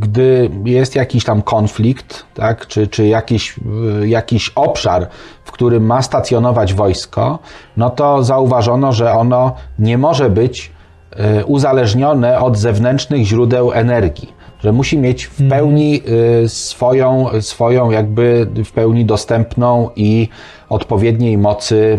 gdy 0.00 0.50
jest 0.64 0.94
jakiś 0.94 1.24
tam 1.24 1.42
konflikt, 1.42 2.26
tak, 2.34 2.66
czy, 2.66 2.86
czy 2.86 3.06
jakiś, 3.06 3.54
e, 4.02 4.08
jakiś 4.08 4.48
obszar, 4.54 5.06
w 5.44 5.52
którym 5.52 5.86
ma 5.86 6.02
stacjonować 6.02 6.74
wojsko, 6.74 7.38
no 7.76 7.90
to 7.90 8.22
zauważono, 8.22 8.92
że 8.92 9.12
ono 9.12 9.54
nie 9.78 9.98
może 9.98 10.30
być 10.30 10.72
e, 11.16 11.44
uzależnione 11.44 12.40
od 12.40 12.56
zewnętrznych 12.56 13.24
źródeł 13.24 13.72
energii, 13.72 14.32
że 14.60 14.72
musi 14.72 14.98
mieć 14.98 15.24
w 15.24 15.48
pełni 15.48 16.02
e, 16.44 16.48
swoją, 16.48 17.26
swoją 17.40 17.90
jakby 17.90 18.46
w 18.64 18.72
pełni 18.72 19.04
dostępną 19.04 19.90
i 19.96 20.28
odpowiedniej 20.68 21.38
mocy 21.38 21.98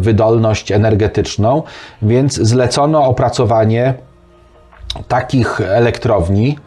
wydolność 0.00 0.72
energetyczną, 0.72 1.62
więc 2.02 2.34
zlecono 2.34 3.04
opracowanie 3.04 3.94
takich 5.08 5.60
elektrowni, 5.60 6.58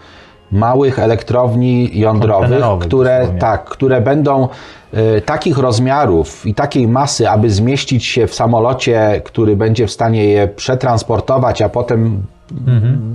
małych 0.51 0.99
elektrowni 0.99 1.99
jądrowych, 1.99 2.63
które, 2.81 3.27
tak, 3.39 3.65
które 3.65 4.01
będą 4.01 4.47
e, 4.93 5.21
takich 5.21 5.57
rozmiarów 5.57 6.45
i 6.45 6.53
takiej 6.53 6.87
masy, 6.87 7.29
aby 7.29 7.49
zmieścić 7.49 8.05
się 8.05 8.27
w 8.27 8.35
samolocie, 8.35 9.21
który 9.25 9.55
będzie 9.55 9.87
w 9.87 9.91
stanie 9.91 10.25
je 10.25 10.47
przetransportować, 10.47 11.61
a 11.61 11.69
potem 11.69 12.23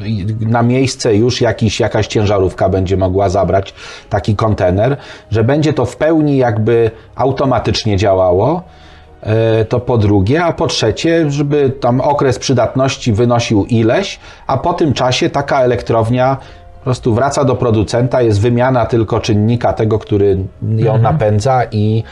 i 0.07 0.27
na 0.41 0.63
miejsce 0.63 1.17
już 1.17 1.41
jakiś, 1.41 1.81
jakaś 1.81 2.07
ciężarówka 2.07 2.69
będzie 2.69 2.97
mogła 2.97 3.29
zabrać 3.29 3.75
taki 4.09 4.37
kontener, 4.37 4.97
że 5.31 5.45
będzie 5.45 5.73
to 5.73 5.85
w 5.85 5.97
pełni 5.97 6.37
jakby 6.37 6.91
automatycznie 7.15 7.97
działało. 7.97 8.63
E, 9.23 9.65
To 9.65 9.81
po 9.81 9.99
drugie, 9.99 10.45
a 10.45 10.53
po 10.53 10.67
trzecie, 10.67 11.31
żeby 11.31 11.71
tam 11.81 12.01
okres 12.01 12.39
przydatności 12.39 13.13
wynosił 13.13 13.65
ileś, 13.65 14.19
a 14.47 14.57
po 14.57 14.73
tym 14.75 14.93
czasie 14.93 15.31
taka 15.31 15.61
elektrownia 15.61 16.37
po 16.81 16.85
prostu 16.85 17.15
wraca 17.15 17.45
do 17.45 17.55
producenta, 17.55 18.23
jest 18.23 18.41
wymiana 18.41 18.87
tylko 18.87 19.21
czynnika 19.21 19.73
tego, 19.73 19.99
który 19.99 20.39
ją 20.77 20.99
napędza 20.99 21.63
i, 21.73 22.05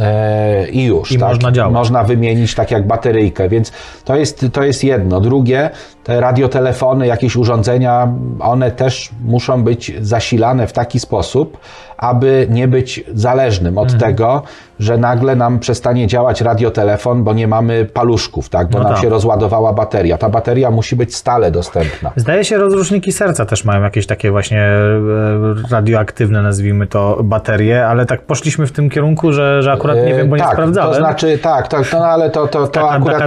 e, 0.00 0.68
i 0.68 0.84
już. 0.84 1.12
I 1.12 1.18
tak? 1.18 1.28
można 1.28 1.52
działać. 1.52 1.72
Można 1.72 2.04
wymienić 2.04 2.54
tak 2.54 2.70
jak 2.70 2.86
bateryjkę, 2.86 3.48
więc 3.48 3.72
to 4.04 4.16
jest, 4.16 4.46
to 4.52 4.62
jest 4.62 4.84
jedno. 4.84 5.20
Drugie, 5.20 5.70
te 6.04 6.20
radiotelefony, 6.20 7.06
jakieś 7.06 7.36
urządzenia, 7.36 8.08
one 8.40 8.70
też 8.70 9.10
muszą 9.24 9.62
być 9.64 9.92
zasilane 10.00 10.66
w 10.66 10.72
taki 10.72 11.00
sposób, 11.00 11.58
aby 11.96 12.46
nie 12.50 12.68
być 12.68 13.04
zależnym 13.14 13.78
od 13.78 13.92
Mhm. 13.92 14.00
tego, 14.00 14.42
że 14.80 14.98
nagle 14.98 15.36
nam 15.36 15.58
przestanie 15.58 16.06
działać 16.06 16.40
radiotelefon, 16.40 17.24
bo 17.24 17.32
nie 17.32 17.48
mamy 17.48 17.84
paluszków, 17.84 18.48
tak? 18.48 18.70
bo 18.70 18.78
No 18.78 18.84
nam 18.84 18.92
tak. 18.92 19.02
się 19.02 19.08
rozładowała 19.08 19.72
bateria. 19.72 20.18
Ta 20.18 20.28
bateria 20.28 20.70
musi 20.70 20.96
być 20.96 21.16
stale 21.16 21.50
dostępna. 21.50 22.12
Zdaje 22.16 22.44
się, 22.44 22.58
rozruszniki 22.58 23.12
serca 23.12 23.46
też 23.46 23.64
mają 23.64 23.82
jakieś 23.82 24.06
takie 24.06 24.30
właśnie 24.30 24.60
e, 24.60 24.98
radioaktywne, 25.70 26.42
nazwijmy 26.42 26.86
to, 26.86 27.18
baterie, 27.24 27.86
ale 27.86 28.06
tak 28.06 28.22
poszliśmy 28.22 28.66
w 28.66 28.72
tym 28.72 28.90
kierunku, 28.90 29.32
że, 29.32 29.62
że 29.62 29.72
akurat 29.72 29.96
nie 29.96 30.14
wiem, 30.14 30.28
bo 30.28 30.36
E, 30.36 30.38
nie 30.38 30.44
tak, 30.44 30.52
sprawdzałem. 30.52 30.90
To 30.90 30.98
znaczy, 30.98 31.38
tak, 31.38 31.68
tak, 31.68 31.92
no 31.92 32.06
ale 32.06 32.30
to, 32.30 32.48
to, 32.48 32.58
to 32.58 32.66
taka, 32.66 32.88
akurat... 32.88 33.22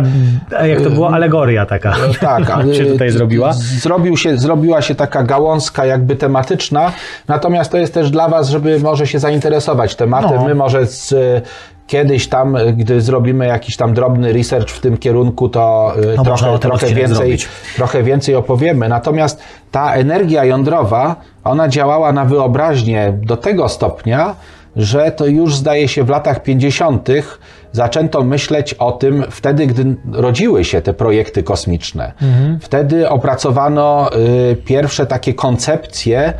taka, 0.49 0.67
jak 0.67 0.81
to 0.81 0.89
było, 0.89 1.13
alegoria 1.13 1.65
taka 1.65 1.93
Tak, 2.19 2.43
się 2.77 2.85
tutaj 2.85 3.09
zrobiła. 3.09 3.53
Zrobił 3.53 4.17
się, 4.17 4.37
zrobiła 4.37 4.81
się 4.81 4.95
taka 4.95 5.23
gałązka 5.23 5.85
jakby 5.85 6.15
tematyczna, 6.15 6.91
natomiast 7.27 7.71
to 7.71 7.77
jest 7.77 7.93
też 7.93 8.11
dla 8.11 8.29
Was, 8.29 8.49
żeby 8.49 8.79
może 8.79 9.07
się 9.07 9.19
zainteresować 9.19 9.95
tematem. 9.95 10.35
No. 10.35 10.45
My 10.45 10.55
może 10.55 10.85
z, 10.85 11.13
kiedyś 11.87 12.27
tam, 12.27 12.57
gdy 12.77 13.01
zrobimy 13.01 13.45
jakiś 13.47 13.77
tam 13.77 13.93
drobny 13.93 14.33
research 14.33 14.69
w 14.69 14.79
tym 14.79 14.97
kierunku, 14.97 15.49
to 15.49 15.93
y, 16.13 16.17
No, 16.17 16.23
trochę, 16.23 16.59
trochę, 16.59 16.93
więcej, 16.93 17.37
trochę 17.75 18.03
więcej 18.03 18.35
opowiemy. 18.35 18.89
Natomiast 18.89 19.41
ta 19.71 19.93
energia 19.93 20.45
jądrowa, 20.45 21.15
ona 21.43 21.67
działała 21.67 22.11
na 22.11 22.25
wyobraźnię 22.25 23.13
do 23.21 23.37
tego 23.37 23.69
stopnia, 23.69 24.35
że 24.75 25.11
to 25.11 25.25
już 25.25 25.55
zdaje 25.55 25.87
się 25.87 26.03
w 26.03 26.09
latach 26.09 26.43
50. 26.43 27.09
zaczęto 27.71 28.23
myśleć 28.23 28.73
o 28.73 28.91
tym 28.91 29.23
wtedy, 29.29 29.67
gdy 29.67 29.95
rodziły 30.11 30.65
się 30.65 30.81
te 30.81 30.93
projekty 30.93 31.43
kosmiczne. 31.43 32.11
Wtedy 32.61 33.09
opracowano 33.09 34.09
y, 34.51 34.55
pierwsze 34.55 35.05
takie 35.05 35.33
koncepcje 35.33 36.33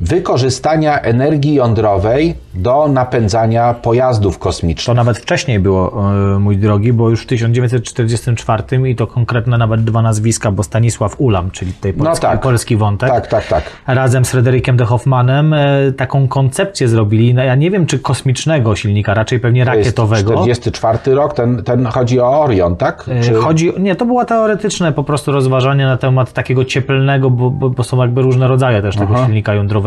wykorzystania 0.00 1.00
energii 1.00 1.54
jądrowej 1.54 2.34
do 2.54 2.88
napędzania 2.88 3.74
pojazdów 3.74 4.38
kosmicznych. 4.38 4.86
To 4.86 4.94
nawet 4.94 5.18
wcześniej 5.18 5.60
było, 5.60 6.10
e, 6.34 6.38
mój 6.38 6.56
drogi, 6.56 6.92
bo 6.92 7.10
już 7.10 7.22
w 7.22 7.26
1944 7.26 8.90
i 8.90 8.96
to 8.96 9.06
konkretne 9.06 9.58
nawet 9.58 9.84
dwa 9.84 10.02
nazwiska, 10.02 10.50
bo 10.50 10.62
Stanisław 10.62 11.20
Ulam, 11.20 11.50
czyli 11.50 11.72
tutaj 11.72 11.92
polski, 11.92 12.22
tak. 12.22 12.40
polski 12.40 12.76
wątek, 12.76 13.08
Tak, 13.10 13.26
tak, 13.26 13.46
tak. 13.46 13.64
razem 13.86 14.24
z 14.24 14.30
Frederikiem 14.30 14.76
de 14.76 14.84
Hoffmanem 14.84 15.52
e, 15.52 15.92
taką 15.96 16.28
koncepcję 16.28 16.88
zrobili, 16.88 17.34
no 17.34 17.42
ja 17.42 17.54
nie 17.54 17.70
wiem 17.70 17.86
czy 17.86 17.98
kosmicznego 17.98 18.76
silnika, 18.76 19.14
raczej 19.14 19.40
pewnie 19.40 19.64
To 19.64 19.70
rakietowego. 19.70 20.32
44 20.32 21.14
rok, 21.14 21.34
ten, 21.34 21.62
ten 21.62 21.86
chodzi 21.86 22.20
o 22.20 22.40
Orion, 22.42 22.76
tak? 22.76 23.04
E, 23.08 23.20
Czy- 23.20 23.34
Chodzi, 23.34 23.72
nie, 23.78 23.96
to 23.96 24.04
było 24.04 24.24
teoretyczne 24.24 24.92
po 24.92 25.04
prostu 25.04 25.32
rozważanie 25.32 25.86
na 25.86 25.96
temat 25.96 26.32
takiego 26.32 26.64
cieplnego, 26.64 27.30
bo, 27.30 27.50
bo, 27.50 27.70
bo 27.70 27.84
są 27.84 28.00
jakby 28.00 28.22
różne 28.22 28.48
rodzaje 28.48 28.82
też 28.82 28.96
tego 28.96 29.14
Aha. 29.14 29.24
silnika 29.26 29.54
jądrowego, 29.54 29.83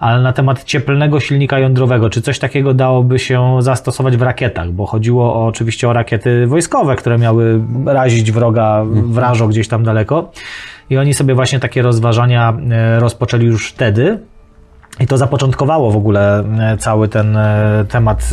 ale 0.00 0.22
na 0.22 0.32
temat 0.32 0.64
cieplnego 0.64 1.20
silnika 1.20 1.58
jądrowego, 1.58 2.10
czy 2.10 2.22
coś 2.22 2.38
takiego 2.38 2.74
dałoby 2.74 3.18
się 3.18 3.56
zastosować 3.60 4.16
w 4.16 4.22
rakietach, 4.22 4.70
bo 4.70 4.86
chodziło 4.86 5.34
o, 5.34 5.46
oczywiście 5.46 5.88
o 5.88 5.92
rakiety 5.92 6.46
wojskowe, 6.46 6.96
które 6.96 7.18
miały 7.18 7.60
razić 7.86 8.32
wroga, 8.32 8.84
wrażo 8.86 9.48
gdzieś 9.48 9.68
tam 9.68 9.84
daleko 9.84 10.30
i 10.90 10.98
oni 10.98 11.14
sobie 11.14 11.34
właśnie 11.34 11.60
takie 11.60 11.82
rozważania 11.82 12.56
e, 12.70 13.00
rozpoczęli 13.00 13.44
już 13.46 13.68
wtedy, 13.68 14.18
I 15.00 15.06
to 15.06 15.16
zapoczątkowało 15.16 15.90
w 15.90 15.96
ogóle 15.96 16.38
e, 16.38 16.76
cały 16.78 17.08
ten 17.08 17.36
e, 17.36 17.84
temat 17.88 18.30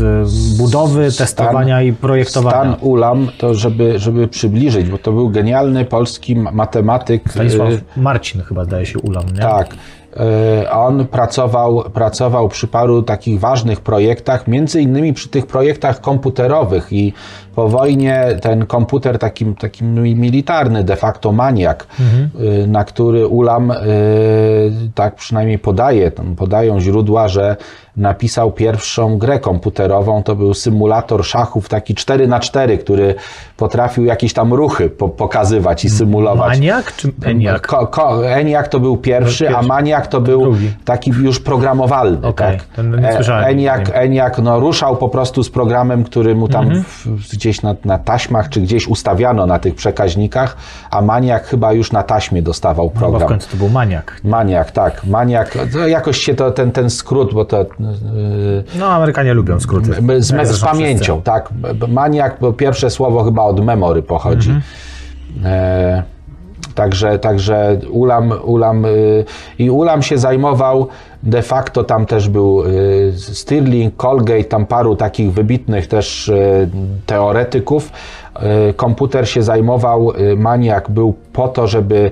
budowy, 0.57 1.11
testowania 1.17 1.81
i 1.81 1.93
projektowania. 1.93 2.75
Stan 2.75 2.75
Ulam, 2.81 3.27
to 3.37 3.53
żeby, 3.53 3.99
żeby 3.99 4.27
przybliżyć, 4.27 4.89
bo 4.89 4.97
to 4.97 5.11
był 5.11 5.29
genialny 5.29 5.85
polski 5.85 6.35
ma- 6.35 6.51
matematyk. 6.51 7.21
Stanisław 7.29 7.69
Marcin 7.97 8.41
chyba 8.41 8.65
zdaje 8.65 8.85
się 8.85 8.99
Ulam, 8.99 9.25
nie? 9.33 9.39
Tak. 9.41 9.75
Y, 10.13 10.71
On 10.71 11.07
pracował, 11.07 11.83
pracował 11.93 12.49
przy 12.49 12.67
paru 12.67 13.03
takich 13.03 13.39
ważnych 13.39 13.81
projektach, 13.81 14.47
między 14.47 14.81
innymi 14.81 15.13
przy 15.13 15.29
tych 15.29 15.47
projektach 15.47 16.01
komputerowych 16.01 16.93
i 16.93 17.13
po 17.55 17.69
wojnie 17.69 18.25
ten 18.41 18.65
komputer 18.65 19.19
takim, 19.19 19.55
takim 19.55 19.93
militarny, 20.03 20.83
de 20.83 20.95
facto 20.95 21.31
maniak, 21.31 21.87
y, 22.39 22.67
na 22.67 22.83
który 22.83 23.27
Ulam, 23.27 23.71
y, 23.71 23.75
tak 24.95 25.15
przynajmniej 25.15 25.59
podaje, 25.59 26.11
podają 26.37 26.79
źródła, 26.79 27.27
że 27.27 27.55
napisał 27.97 28.51
pierwszą 28.51 29.17
grę 29.17 29.39
komputerową, 29.39 30.23
to 30.23 30.35
był 30.35 30.53
symulator 30.53 31.25
szachów 31.25 31.69
taki 31.69 31.95
4 31.95 32.27
na 32.27 32.39
4 32.39 32.77
który 32.77 33.15
potrafił 33.57 34.05
jakieś 34.05 34.33
tam 34.33 34.53
ruchy 34.53 34.89
po, 34.89 35.09
pokazywać 35.09 35.85
i 35.85 35.89
symulować. 35.89 36.49
Maniak 36.59 36.95
czy 36.95 37.11
Eniak? 37.25 37.67
Ko, 37.67 37.87
ko, 37.87 38.27
ENIAC 38.27 38.69
to 38.69 38.79
był 38.79 38.97
pierwszy, 38.97 39.43
Pierwszy. 39.43 39.57
a 39.57 39.61
Maniac 39.61 40.07
to 40.07 40.21
był 40.21 40.41
drugi. 40.41 40.71
taki 40.85 41.11
już 41.11 41.39
programowalny. 41.39 42.27
Okej, 42.27 42.57
tak? 42.57 42.67
ten 42.67 43.01
nie 43.01 43.13
słyszałem 43.13 43.45
ENIAC, 43.45 43.77
nigdy. 43.79 43.93
ENIAC 43.93 44.37
no, 44.37 44.59
ruszał 44.59 44.97
po 44.97 45.09
prostu 45.09 45.43
z 45.43 45.49
programem, 45.49 46.03
który 46.03 46.35
mu 46.35 46.47
tam 46.47 46.63
Mhm. 46.65 46.83
w, 46.83 47.31
gdzieś 47.33 47.61
na, 47.61 47.75
na 47.85 47.97
taśmach, 47.97 48.49
czy 48.49 48.61
gdzieś 48.61 48.87
ustawiano 48.87 49.45
na 49.45 49.59
tych 49.59 49.75
przekaźnikach, 49.75 50.57
a 50.91 51.01
Maniac 51.01 51.43
chyba 51.43 51.73
już 51.73 51.91
na 51.91 52.03
taśmie 52.03 52.41
dostawał 52.41 52.85
No 52.85 52.91
Bo 52.91 52.95
w 52.97 52.99
program. 52.99 53.29
końcu 53.29 53.51
to 53.51 53.57
był 53.57 53.69
maniak. 53.69 54.21
Maniak, 54.23 54.71
tak. 54.71 55.05
Maniak, 55.05 55.57
to 55.73 55.87
jakoś 55.87 56.17
się 56.17 56.33
to, 56.33 56.51
ten, 56.51 56.71
ten 56.71 56.89
skrót, 56.89 57.33
bo 57.33 57.45
to 57.45 57.65
No, 58.79 58.85
Amerykanie 58.85 59.33
lubią 59.33 59.59
skróty. 59.59 59.91
z, 60.19 60.29
Jak 60.29 60.47
z 60.47 60.61
pamięcią, 60.61 61.21
tak. 61.21 61.49
B- 61.51 61.73
b- 61.73 61.87
Maniak, 61.87 62.37
bo 62.41 62.53
pierwsze 62.53 62.89
słowo 62.89 63.23
chyba 63.23 63.43
od 63.43 63.65
memory 63.65 64.01
pochodzi. 64.03 64.51
E, 65.45 66.03
także, 66.75 67.19
także 67.19 67.79
Ulam, 67.91 68.33
Ulam 68.43 68.85
y, 68.85 69.25
i 69.59 69.69
Ulam 69.69 70.01
się 70.01 70.17
zajmował 70.17 70.87
de 71.23 71.41
facto 71.41 71.83
tam 71.83 72.05
też 72.05 72.29
był 72.29 72.63
y, 72.65 73.13
Stirling, 73.17 73.95
Colgate, 73.95 74.43
tam 74.43 74.65
paru 74.65 74.95
takich 74.95 75.33
wybitnych 75.33 75.87
też 75.87 76.29
y, 76.29 76.69
teoretyków. 77.05 77.91
Y, 78.69 78.73
komputer 78.73 79.29
się 79.29 79.43
zajmował, 79.43 80.11
Maniak 80.37 80.89
był 80.91 81.13
po 81.33 81.47
to, 81.47 81.67
żeby 81.67 82.11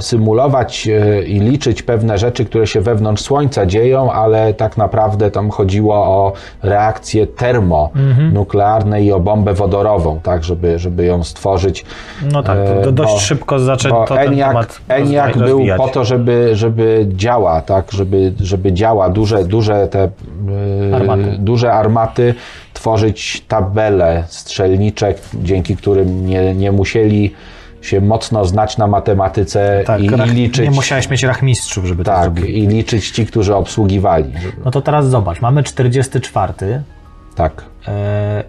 symulować 0.00 0.88
e, 0.88 1.22
i 1.22 1.40
liczyć 1.40 1.82
pewne 1.82 2.18
rzeczy, 2.18 2.44
które 2.44 2.66
się 2.66 2.80
wewnątrz 2.80 3.22
Słońca 3.22 3.66
dzieją, 3.66 4.12
ale 4.12 4.54
tak 4.54 4.76
naprawdę 4.76 5.30
tam 5.30 5.50
chodziło 5.50 5.94
o 5.94 6.32
reakcje 6.62 7.26
termonuklearne 7.26 9.02
i 9.02 9.12
o 9.12 9.20
bombę 9.20 9.54
wodorową, 9.54 10.20
tak, 10.22 10.44
żeby, 10.44 10.78
żeby 10.78 11.04
ją 11.04 11.24
stworzyć. 11.24 11.84
No 12.32 12.42
tak, 12.42 12.58
E, 12.58 12.82
to 12.82 12.92
dość 12.92 13.12
bo- 13.12 13.18
szybko 13.18 13.58
zacząć 13.58 13.94
bo 13.94 14.04
to 14.06 14.14
ten 14.14 14.28
ENIAC, 14.28 14.80
ENIAC 14.88 15.36
był 15.36 15.60
po 15.76 15.88
to, 15.88 16.04
żeby, 16.04 16.50
żeby 16.56 17.06
działa, 17.10 17.60
tak, 17.60 17.92
żeby, 17.92 18.32
żeby 18.40 18.72
działa 18.72 19.08
duże, 19.08 19.44
duże 19.44 19.88
te 19.88 20.02
e, 20.90 20.96
Armaty. 20.96 21.36
duże 21.38 21.72
armaty, 21.72 22.34
tworzyć 22.74 23.44
tabele 23.48 24.24
strzelniczek, 24.28 25.18
dzięki 25.34 25.76
którym 25.76 26.26
nie, 26.26 26.54
nie 26.54 26.72
musieli 26.72 27.34
się 27.86 28.00
mocno 28.00 28.44
znać 28.44 28.78
na 28.78 28.86
matematyce 28.86 29.82
tak, 29.86 30.00
i, 30.00 30.04
i 30.04 30.10
rach- 30.10 30.30
liczyć. 30.34 30.64
Nie 30.64 30.70
musiałeś 30.70 31.10
mieć 31.10 31.22
rachmistrzów, 31.22 31.84
żeby 31.84 32.04
to 32.04 32.10
tak, 32.10 32.22
zrobić. 32.22 32.44
i 32.44 32.66
liczyć 32.66 33.10
ci, 33.10 33.26
którzy 33.26 33.54
obsługiwali. 33.54 34.32
No 34.64 34.70
to 34.70 34.80
teraz 34.80 35.08
zobacz, 35.08 35.40
mamy 35.40 35.62
44, 35.62 36.82
tak. 37.34 37.64
e, 37.88 38.44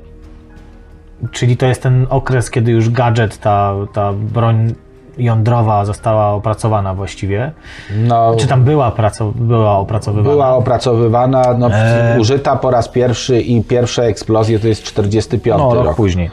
czyli 1.31 1.57
to 1.57 1.65
jest 1.65 1.83
ten 1.83 2.07
okres, 2.09 2.51
kiedy 2.51 2.71
już 2.71 2.89
gadżet, 2.89 3.37
ta, 3.37 3.73
ta 3.93 4.13
broń 4.13 4.73
jądrowa 5.17 5.85
została 5.85 6.27
opracowana 6.29 6.93
właściwie. 6.93 7.51
No, 7.95 8.35
Czy 8.39 8.47
tam 8.47 8.63
była, 8.63 8.91
praco, 8.91 9.31
była 9.35 9.77
opracowywana? 9.77 10.29
była 10.31 10.55
opracowywana, 10.55 11.53
no, 11.59 11.71
E. 11.73 12.17
użyta 12.19 12.55
po 12.55 12.71
raz 12.71 12.87
pierwszy 12.89 13.41
i 13.41 13.63
pierwsze 13.63 14.03
eksplozje 14.03 14.59
to 14.59 14.67
jest 14.67 14.83
45 14.83 15.57
No, 15.57 15.73
rok, 15.75 15.85
rok. 15.85 15.95
później. 15.95 16.31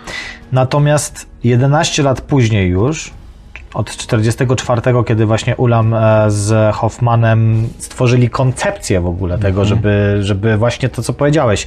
Natomiast 0.55 1.27
11 1.45 2.03
lat 2.03 2.21
później 2.21 2.69
już, 2.69 3.11
od 3.75 3.97
44, 3.97 4.81
kiedy 5.07 5.27
właśnie 5.27 5.57
Ulam 5.57 5.95
e, 5.95 6.25
z 6.31 6.75
Hoffmanem 6.75 7.69
stworzyli 7.79 8.31
koncepcję 8.31 9.01
w 9.01 9.07
ogóle 9.07 9.39
tego, 9.39 9.61
Mhm. 9.63 9.69
żeby, 9.69 10.17
żeby 10.21 10.57
właśnie 10.57 10.89
to, 10.89 11.03
co 11.03 11.13
powiedziałeś, 11.13 11.67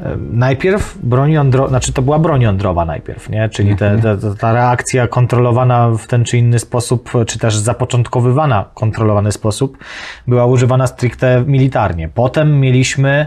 e, 0.00 0.16
najpierw 0.32 0.98
broń 1.02 1.32
jądrowa, 1.32 1.68
znaczy 1.68 1.92
to 1.92 2.02
była 2.02 2.18
broń 2.18 2.40
jądrowa 2.42 2.84
najpierw, 2.84 3.30
nie? 3.30 3.48
czyli 3.48 3.76
te, 3.76 3.90
Mhm. 3.90 4.20
te, 4.20 4.34
ta 4.36 4.52
reakcja 4.52 5.08
kontrolowana 5.08 5.90
w 5.90 6.06
ten 6.06 6.24
czy 6.24 6.38
inny 6.38 6.58
sposób, 6.58 7.10
czy 7.26 7.38
też 7.38 7.56
zapoczątkowywana 7.56 8.64
w 8.64 8.74
kontrolowany 8.74 9.32
sposób, 9.32 9.78
była 10.26 10.46
używana 10.46 10.86
stricte 10.86 11.44
militarnie. 11.46 12.08
Potem 12.08 12.60
mieliśmy 12.60 13.26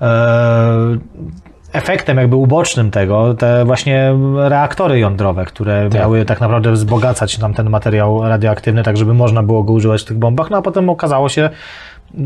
e, 0.00 0.06
efektem 1.74 2.16
jakby 2.16 2.36
ubocznym 2.36 2.90
tego 2.90 3.34
te 3.34 3.64
właśnie 3.64 4.14
reaktory 4.36 4.98
jądrowe, 4.98 5.44
które 5.44 5.88
miały 5.94 6.24
tak 6.24 6.40
naprawdę 6.40 6.72
wzbogacać 6.72 7.38
nam 7.38 7.54
ten 7.54 7.70
materiał 7.70 8.28
radioaktywny, 8.28 8.82
tak 8.82 8.96
żeby 8.96 9.14
można 9.14 9.42
było 9.42 9.62
go 9.62 9.72
używać 9.72 10.02
w 10.02 10.04
tych 10.04 10.18
bombach, 10.18 10.50
no 10.50 10.56
a 10.56 10.62
potem 10.62 10.90
okazało 10.90 11.28
się, 11.28 11.50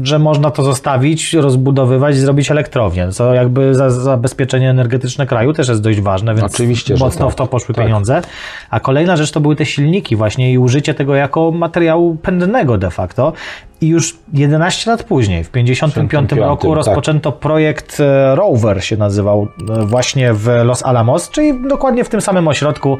że 0.02 0.18
można 0.18 0.50
to 0.50 0.62
zostawić, 0.62 1.34
rozbudowywać 1.34 2.16
i 2.16 2.18
zrobić 2.18 2.50
elektrownię, 2.50 3.08
co 3.12 3.34
jakby 3.34 3.74
za 3.74 3.90
zabezpieczenie 3.90 4.70
energetyczne 4.70 5.26
kraju 5.26 5.52
też 5.52 5.68
jest 5.68 5.82
dość 5.82 6.00
ważne, 6.00 6.34
więc 6.34 6.54
Oczywiście, 6.54 6.94
mocno 6.98 7.26
tak. 7.26 7.34
w 7.34 7.36
to 7.36 7.46
poszły 7.46 7.74
Tak. 7.74 7.84
pieniądze. 7.84 8.22
A 8.70 8.80
kolejna 8.80 9.16
rzecz 9.16 9.30
to 9.30 9.40
były 9.40 9.56
te 9.56 9.66
silniki 9.66 10.16
właśnie 10.16 10.52
i 10.52 10.58
użycie 10.58 10.94
tego 10.94 11.14
jako 11.14 11.50
materiału 11.50 12.16
pędnego 12.16 12.78
de 12.78 12.90
facto. 12.90 13.32
I 13.80 13.88
już 13.88 14.16
11 14.32 14.90
lat 14.90 15.02
później, 15.02 15.44
w 15.44 15.50
55 15.50 16.10
55, 16.10 16.48
roku 16.48 16.68
tak. 16.68 16.76
rozpoczęto 16.76 17.32
projekt 17.32 18.00
e, 18.00 18.34
Rover 18.34 18.84
się 18.84 18.96
nazywał 18.96 19.48
e, 19.70 19.86
właśnie 19.86 20.32
w 20.32 20.48
Los 20.64 20.84
Alamos, 20.84 21.30
czyli 21.30 21.68
dokładnie 21.68 22.04
w 22.04 22.08
tym 22.08 22.20
samym 22.20 22.48
ośrodku 22.48 22.98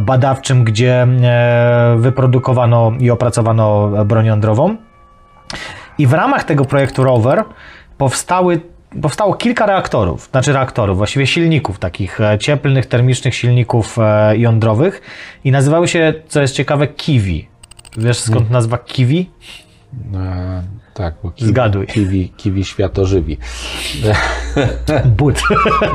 badawczym, 0.00 0.64
gdzie 0.64 1.02
e, 1.02 1.96
wyprodukowano 1.98 2.92
i 3.00 3.10
opracowano 3.10 3.90
broń 4.04 4.26
jądrową. 4.26 4.76
I 5.98 6.06
w 6.06 6.12
ramach 6.12 6.44
tego 6.44 6.64
projektu 6.64 7.04
Rover 7.04 7.44
powstały, 7.98 8.60
powstało 9.02 9.34
kilka 9.34 9.66
reaktorów, 9.66 10.28
znaczy 10.30 10.52
reaktorów, 10.52 10.96
właściwie 10.96 11.26
silników, 11.26 11.78
takich 11.78 12.20
e, 12.20 12.38
cieplnych, 12.38 12.86
termicznych 12.86 13.34
silników 13.34 13.98
e, 13.98 14.38
jądrowych 14.38 15.02
i 15.44 15.50
nazywały 15.50 15.88
się, 15.88 16.14
co 16.28 16.40
jest 16.40 16.54
ciekawe, 16.54 16.86
Kiwi. 16.86 17.48
Wiesz 17.96 18.18
skąd 18.18 18.50
nazwa 18.50 18.78
Kiwi? 18.78 19.30
Tak, 20.96 21.14
bo 21.22 21.30
kiwi, 21.30 21.50
Zgaduj. 21.50 21.86
Kiwi, 21.86 22.32
kiwi 22.36 22.64
światożywi. 22.64 23.38
But. 25.18 25.42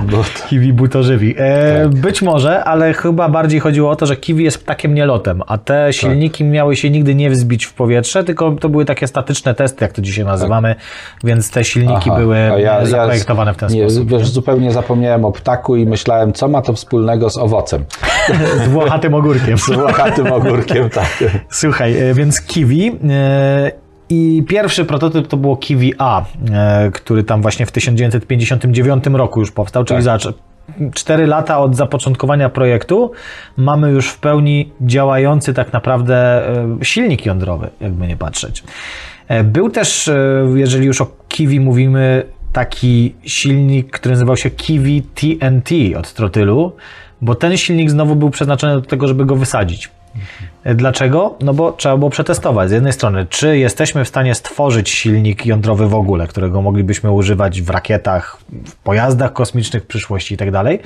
But. 0.01 0.43
Kiwi 0.49 0.73
butożywi. 0.73 1.35
E, 1.37 1.89
Być 1.89 2.21
może, 2.21 2.63
ale 2.63 2.93
chyba 2.93 3.29
bardziej 3.29 3.59
chodziło 3.59 3.89
o 3.89 3.95
to, 3.95 4.05
że 4.05 4.15
kiwi 4.15 4.43
jest 4.43 4.63
ptakiem 4.63 4.93
nielotem, 4.93 5.41
a 5.47 5.57
te 5.57 5.93
silniki 5.93 6.43
miały 6.43 6.75
się 6.75 6.89
nigdy 6.89 7.15
nie 7.15 7.29
wzbić 7.29 7.65
w 7.65 7.73
powietrze, 7.73 8.23
tylko 8.23 8.51
to 8.51 8.69
były 8.69 8.85
takie 8.85 9.07
statyczne 9.07 9.53
testy, 9.55 9.83
jak 9.85 9.93
to 9.93 10.01
dzisiaj 10.01 10.25
nazywamy, 10.25 10.75
więc 11.23 11.51
te 11.51 11.63
silniki 11.63 12.09
Aha, 12.11 12.19
były 12.19 12.37
ja- 12.37 12.59
ja 12.59 12.85
zaprojektowane 12.85 13.53
w 13.53 13.57
ten 13.57 13.69
nie, 13.69 13.89
sposób. 13.89 14.09
Wiesz, 14.09 14.29
zupełnie 14.29 14.71
zapomniałem 14.71 15.25
o 15.25 15.31
ptaku 15.31 15.75
i 15.75 15.85
myślałem, 15.85 16.33
co 16.33 16.47
ma 16.47 16.61
to 16.61 16.73
wspólnego 16.73 17.29
z 17.29 17.37
owocem. 17.37 17.85
Z 18.65 18.67
włochatym 18.67 19.13
ogórkiem. 19.13 19.57
Z 19.57 19.67
łochatym 19.69 20.31
ogórkiem, 20.33 20.89
tak. 20.89 21.23
Słuchaj, 21.49 22.09
e, 22.09 22.13
więc 22.13 22.41
Kiwi 22.41 22.99
e, 23.09 23.90
i 24.11 24.43
pierwszy 24.47 24.85
prototyp 24.85 25.27
to 25.27 25.37
było 25.37 25.57
Kiwi 25.57 25.93
A, 25.97 26.25
e, 26.51 26.91
który 26.93 27.23
tam 27.23 27.41
właśnie 27.41 27.65
w 27.65 27.71
1959 27.71 29.03
roku 29.13 29.39
już 29.39 29.51
powstał, 29.51 29.83
czyli 29.83 30.03
Tak. 30.03 30.21
zobacz, 30.21 30.37
4 30.93 31.27
lata 31.27 31.59
od 31.59 31.75
zapoczątkowania 31.75 32.49
projektu 32.49 33.11
mamy 33.57 33.91
już 33.91 34.09
w 34.09 34.19
pełni 34.19 34.71
działający 34.81 35.53
tak 35.53 35.73
naprawdę 35.73 36.47
e, 36.49 36.77
silnik 36.85 37.25
jądrowy, 37.25 37.69
jakby 37.81 38.07
nie 38.07 38.17
patrzeć. 38.17 38.63
E, 39.27 39.43
Był 39.43 39.69
też, 39.69 40.09
jeżeli 40.55 40.85
już 40.85 41.01
o 41.01 41.07
Kiwi 41.27 41.59
mówimy, 41.59 42.23
taki 42.53 43.15
silnik, 43.23 43.91
który 43.91 44.13
nazywał 44.13 44.37
się 44.37 44.49
Kiwi 44.49 45.01
TNT 45.01 45.71
od 45.97 46.13
trotylu, 46.13 46.71
bo 47.21 47.35
ten 47.35 47.57
silnik 47.57 47.89
znowu 47.89 48.15
był 48.15 48.29
przeznaczony 48.29 48.73
do 48.73 48.81
tego, 48.81 49.07
żeby 49.07 49.25
go 49.25 49.35
wysadzić. 49.35 49.89
E, 50.15 50.19
Dlaczego? 50.65 51.37
No 51.41 51.53
bo 51.53 51.71
trzeba 51.71 51.97
było 51.97 52.09
przetestować. 52.09 52.69
Z 52.69 52.71
jednej 52.71 52.93
strony, 52.93 53.25
czy 53.29 53.57
jesteśmy 53.57 54.05
w 54.05 54.07
stanie 54.07 54.35
stworzyć 54.35 54.89
silnik 54.89 55.45
jądrowy 55.45 55.87
w 55.87 55.95
ogóle, 55.95 56.27
którego 56.27 56.61
moglibyśmy 56.61 57.11
używać 57.11 57.61
w 57.61 57.69
rakietach, 57.69 58.37
w 58.65 58.75
pojazdach 58.75 59.33
kosmicznych 59.33 59.83
w 59.83 59.85
przyszłości 59.85 60.33
i 60.33 60.37
tak 60.37 60.51
dalej. 60.51 60.79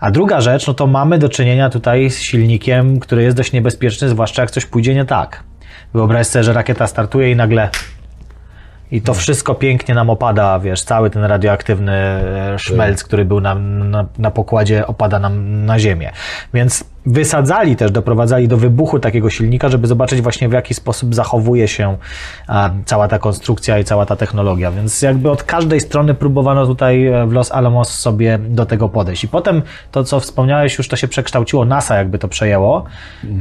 A 0.00 0.10
druga 0.10 0.40
rzecz, 0.40 0.66
no 0.66 0.74
to 0.74 0.86
mamy 0.86 1.18
do 1.18 1.28
czynienia 1.28 1.70
tutaj 1.70 2.10
z 2.10 2.20
silnikiem, 2.20 3.00
który 3.00 3.22
jest 3.22 3.36
dość 3.36 3.52
niebezpieczny, 3.52 4.08
zwłaszcza 4.08 4.42
jak 4.42 4.50
coś 4.50 4.66
pójdzie 4.66 4.94
nie 4.94 5.04
tak. 5.04 5.42
Wyobraź 5.94 6.26
sobie, 6.26 6.42
że 6.42 6.52
rakieta 6.52 6.86
startuje 6.86 7.30
i 7.30 7.36
nagle 7.36 7.70
I 8.90 9.02
to 9.02 9.14
wszystko 9.14 9.54
pięknie 9.54 9.94
nam 9.94 10.10
opada, 10.10 10.58
wiesz, 10.58 10.82
cały 10.82 11.10
ten 11.10 11.24
radioaktywny 11.24 11.92
e, 11.92 12.58
szmelc, 12.58 13.04
który 13.04 13.24
był 13.24 13.40
na, 13.40 13.54
na, 13.54 14.06
na 14.18 14.30
pokładzie, 14.30 14.86
opada 14.86 15.18
nam 15.18 15.64
na 15.64 15.78
ziemię. 15.78 16.12
Więc 16.54 16.84
wysadzali 17.06 17.76
też, 17.76 17.90
doprowadzali 17.90 18.48
do 18.48 18.56
wybuchu 18.56 18.98
takiego 18.98 19.30
silnika, 19.30 19.68
żeby 19.68 19.86
zobaczyć 19.86 20.20
właśnie 20.20 20.48
w 20.48 20.52
jaki 20.52 20.74
sposób 20.74 21.14
zachowuje 21.14 21.68
się 21.68 21.96
cała 22.84 23.08
ta 23.08 23.18
konstrukcja 23.18 23.78
i 23.78 23.84
cała 23.84 24.06
ta 24.06 24.16
technologia. 24.16 24.70
Więc 24.70 25.02
jakby 25.02 25.30
od 25.30 25.42
każdej 25.42 25.80
strony 25.80 26.14
próbowano 26.14 26.66
tutaj 26.66 27.06
e, 27.06 27.26
w 27.26 27.32
Los 27.32 27.52
Alamos 27.52 27.88
sobie 27.98 28.38
do 28.38 28.66
tego 28.66 28.88
podejść. 28.88 29.24
I 29.24 29.28
potem 29.28 29.62
to, 29.90 30.04
co 30.04 30.20
wspomniałeś, 30.20 30.78
już 30.78 30.88
to 30.88 30.96
się 30.96 31.08
przekształciło, 31.08 31.64
NASA 31.64 31.96
jakby 31.96 32.18
to 32.18 32.28
przejęło. 32.28 32.84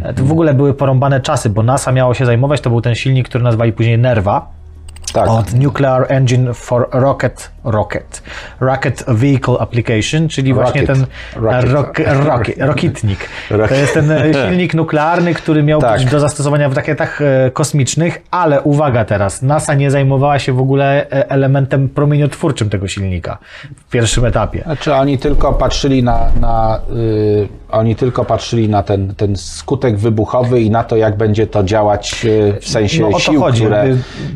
E, 0.04 0.14
To 0.14 0.24
w 0.24 0.32
ogóle 0.32 0.54
były 0.54 0.74
porąbane 0.74 1.22
czasy, 1.22 1.50
bo 1.50 1.64
NASA 1.64 1.92
miało 1.92 2.14
się 2.14 2.26
zajmować, 2.26 2.62
to 2.62 2.70
był 2.70 2.82
ten 2.82 2.96
silnik, 2.96 3.30
który 3.30 3.44
nazwali 3.44 3.74
później 3.74 3.98
Nerva, 3.98 4.48
Tak. 5.14 5.30
od 5.30 5.54
Nuclear 5.54 6.06
Engine 6.10 6.54
for 6.54 6.88
Rocket 6.92 7.55
Rocket 7.66 8.22
Rocket 8.60 9.04
Vehicle 9.08 9.56
Application, 9.60 10.28
czyli 10.28 10.54
właśnie 10.54 10.82
Rocket. 10.82 10.98
ten 10.98 11.06
Rocket. 11.44 11.72
rock, 11.72 12.00
rocket, 12.28 12.56
rokitnik. 12.60 13.20
To 13.50 13.58
Rocket. 13.58 13.78
jest 13.78 13.94
ten 13.94 14.12
e, 14.12 14.34
silnik 14.34 14.74
nuklearny, 14.74 15.34
który 15.34 15.64
miał 15.64 15.82
Tak. 15.82 16.00
być 16.02 16.06
do 16.12 16.20
zastosowania 16.20 16.70
w 16.70 16.74
rakietach 16.74 17.22
e, 17.22 17.52
kosmicznych, 17.52 18.22
ale 18.32 18.62
uwaga 18.62 19.06
teraz, 19.06 19.42
NASA 19.42 19.74
nie 19.74 19.92
zajmowała 19.92 20.40
się 20.40 20.54
w 20.54 20.60
ogóle 20.60 21.10
e, 21.12 21.30
elementem 21.30 21.90
promieniotwórczym 21.90 22.70
tego 22.70 22.88
silnika 22.88 23.38
w 23.88 23.90
pierwszym 23.92 24.26
etapie. 24.26 24.62
Znaczy 24.64 24.94
oni 24.94 25.18
tylko 25.18 25.54
patrzyli 25.54 26.04
na, 26.04 26.20
na 26.42 26.80
y, 26.96 27.48
oni 27.72 27.96
tylko 27.96 28.26
patrzyli 28.26 28.70
na 28.70 28.84
ten, 28.84 29.16
ten 29.16 29.36
skutek 29.36 29.98
wybuchowy 29.98 30.62
i 30.62 30.70
na 30.70 30.84
to, 30.84 30.96
jak 30.98 31.18
będzie 31.18 31.48
to 31.48 31.64
działać 31.64 32.26
y, 32.26 32.54
w 32.62 32.68
sensie 32.70 33.02
No 33.02 33.08
o 33.08 33.12
to 33.12 33.20
sił, 33.20 33.40
chodzi, 33.42 33.62
które, 33.62 33.86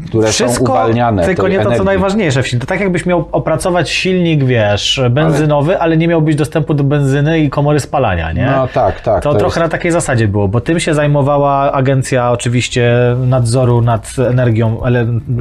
które 0.08 0.28
są 0.28 0.46
Wszystko, 0.46 0.64
uwalniane. 0.72 1.26
tylko 1.26 1.48
nie 1.48 1.58
to, 1.58 1.64
co 1.64 1.68
energii. 1.70 1.86
najważniejsze 1.86 2.44
w 2.44 2.48
silniku. 2.48 2.66
To 2.68 2.70
tak 2.70 2.80
jakbyś 2.80 3.06
miał 3.06 3.19
opracować 3.32 3.90
silnik, 3.90 4.44
wiesz, 4.44 5.02
benzynowy, 5.10 5.80
ale, 5.80 5.98
nie 5.98 6.08
miałbyś 6.08 6.36
dostępu 6.36 6.74
do 6.74 6.84
benzyny 6.84 7.40
i 7.40 7.50
komory 7.50 7.80
spalania, 7.80 8.32
nie? 8.32 8.46
No 8.46 8.68
tak, 8.68 9.02
tak. 9.02 9.24
To, 9.24 9.34
to 9.34 9.40
trochę 9.40 9.60
jest- 9.60 9.72
na 9.72 9.78
takiej 9.78 9.92
zasadzie 9.92 10.28
było, 10.28 10.48
bo 10.48 10.62
tym 10.62 10.80
się 10.80 10.94
zajmowała 10.94 11.72
agencja 11.72 12.32
oczywiście 12.32 12.92
nadzoru 13.26 13.82
nad 13.82 14.16
energią 14.30 14.78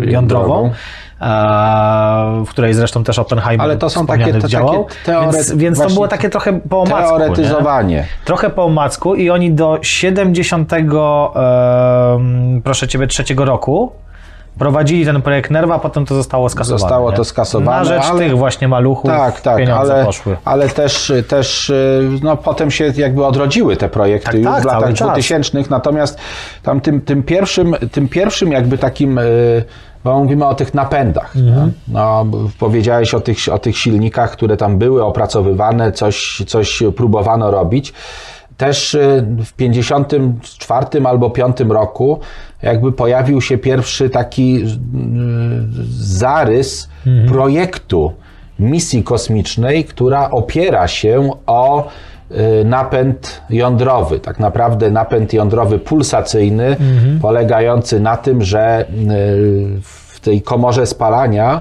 jądrową, 0.00 0.70
a, 1.20 2.30
w 2.46 2.50
której 2.50 2.74
zresztą 2.74 3.04
też 3.04 3.18
Oppenheimer 3.18 3.64
Ale 3.64 3.76
to 3.76 3.90
są 3.90 4.06
takie- 4.06 4.34
to 4.34 4.48
działał, 4.48 4.84
takie 4.84 5.12
teoret- 5.12 5.32
więc, 5.32 5.52
więc 5.52 5.78
to 5.82 5.88
było 5.90 6.08
takie 6.08 6.30
trochę 6.30 6.60
po 6.60 6.80
omacku. 6.82 7.12
Nie? 7.12 7.18
Teoretyzowanie. 7.18 8.04
Trochę 8.24 8.50
po 8.50 8.64
omacku 8.64 9.14
i 9.14 9.30
oni 9.30 9.52
do 9.52 9.78
70, 9.82 10.72
em, 10.72 12.62
proszę 12.64 12.88
ciebie, 12.88 13.06
trzeciego 13.06 13.44
roku 13.44 13.92
prowadzili 14.58 15.04
ten 15.04 15.22
projekt 15.22 15.50
Nerwa, 15.50 15.78
potem 15.78 16.06
to 16.06 16.14
zostało 16.14 16.48
skasowane. 16.48 16.78
Zostało 16.80 17.12
to 17.12 17.24
skasowane, 17.24 17.78
Na 17.78 17.84
rzecz 17.84 18.04
ale- 18.10 18.18
tych 18.18 18.38
właśnie 18.38 18.68
maluchów 18.68 19.10
Tak, 19.10 19.40
tak, 19.40 19.56
pieniądze 19.58 19.94
ale, 19.94 20.04
poszły. 20.04 20.36
ale 20.44 20.68
też, 20.68 21.12
też 21.28 21.72
no, 22.22 22.36
potem 22.36 22.70
się 22.70 22.92
jakby 22.96 23.24
odrodziły 23.26 23.76
te 23.76 23.88
projekty 23.88 24.26
Tak, 24.26 24.34
już 24.34 24.44
tak, 24.44 24.62
w 24.62 24.66
latach 24.66 24.80
cały 24.82 24.94
czas. 24.94 25.08
2000, 25.08 25.70
natomiast 25.70 26.18
tam 26.62 26.80
tym, 26.80 27.00
tym, 27.00 27.22
pierwszym, 27.22 27.74
tym 27.92 28.08
pierwszym 28.08 28.52
jakby 28.52 28.78
takim, 28.78 29.18
y, 29.18 29.64
bo 30.04 30.18
mówimy 30.18 30.46
o 30.46 30.54
tych 30.54 30.74
napędach. 30.74 31.36
Mhm. 31.36 31.72
No, 31.88 32.26
powiedziałeś 32.58 33.14
o 33.14 33.20
tych, 33.20 33.38
o 33.52 33.58
tych 33.58 33.78
silnikach, 33.78 34.30
które 34.30 34.56
tam 34.56 34.78
były 34.78 35.04
opracowywane, 35.04 35.92
coś, 35.92 36.42
coś 36.46 36.82
próbowano 36.96 37.50
robić. 37.50 37.92
Też 38.58 38.94
y, 38.94 39.24
w 39.44 39.52
54 39.52 40.86
albo 41.04 41.30
5 41.30 41.56
roku 41.60 42.20
jakby 42.62 42.92
pojawił 42.92 43.40
się 43.40 43.58
pierwszy 43.58 44.10
taki 44.10 44.62
y, 44.62 44.66
zarys 45.90 46.88
projektu 47.28 48.12
misji 48.58 49.02
kosmicznej, 49.02 49.84
która 49.84 50.30
opiera 50.30 50.88
się 50.88 51.30
o 51.46 51.88
y, 52.30 52.64
napęd 52.64 53.42
jądrowy. 53.50 54.20
Tak 54.20 54.38
naprawdę 54.38 54.90
napęd 54.90 55.32
jądrowy 55.32 55.78
pulsacyjny, 55.78 56.76
polegający 57.22 58.00
na 58.00 58.16
tym, 58.16 58.42
że 58.42 58.84
w 59.82 60.20
tej 60.20 60.42
komorze 60.42 60.86
spalania 60.86 61.60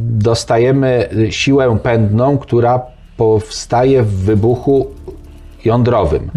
dostajemy 0.00 1.08
siłę 1.30 1.78
pędną, 1.82 2.38
która 2.38 2.80
powstaje 3.18 4.02
w 4.02 4.14
wybuchu 4.14 4.86
jądrowym. 5.64 6.30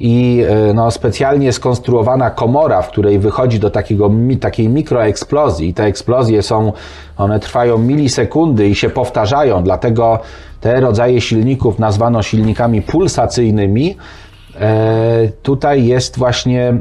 I 0.00 0.44
e, 0.48 0.74
no, 0.74 0.90
specjalnie 0.90 1.52
skonstruowana 1.52 2.30
komora, 2.30 2.82
w 2.82 2.88
której 2.88 3.18
wychodzi 3.18 3.60
do 3.60 3.70
takiego, 3.70 4.10
takiej 4.40 4.68
mikroeksplozji 4.68 5.68
i 5.68 5.74
te 5.74 5.84
eksplozje 5.84 6.42
są, 6.42 6.72
one 7.16 7.40
trwają 7.40 7.78
milisekundy 7.78 8.68
i 8.68 8.74
się 8.74 8.90
powtarzają, 8.90 9.62
dlatego 9.62 10.18
te 10.60 10.80
rodzaje 10.80 11.20
silników 11.20 11.78
nazwano 11.78 12.22
silnikami 12.22 12.82
pulsacyjnymi. 12.82 13.96
E, 14.60 15.28
Tutaj 15.42 15.86
jest 15.86 16.18
właśnie, 16.18 16.74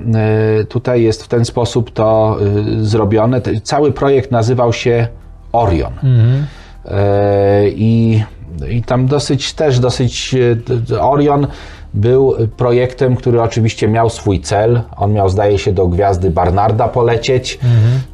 e, 0.61 0.63
tutaj 0.63 1.03
jest 1.03 1.23
w 1.23 1.27
ten 1.27 1.45
sposób 1.45 1.91
to 1.91 2.37
e, 2.39 2.85
zrobione. 2.85 3.41
Cały 3.63 3.91
projekt 3.91 4.31
nazywał 4.31 4.73
się 4.73 5.07
Orion. 5.51 5.93
E, 6.85 7.69
I, 7.69 8.23
I 8.69 8.81
tam 8.81 9.07
dosyć 9.07 9.53
też 9.53 9.79
dosyć 9.79 10.35
e, 10.91 11.01
Orion 11.01 11.47
był 11.93 12.33
projektem, 12.57 13.15
który 13.15 13.41
oczywiście 13.41 13.87
miał 13.87 14.09
swój 14.09 14.41
cel. 14.41 14.81
On 14.97 15.13
miał, 15.13 15.29
zdaje 15.29 15.57
się, 15.57 15.73
do 15.73 15.87
gwiazdy 15.87 16.29
Barnarda 16.29 16.87
polecieć. 16.87 17.59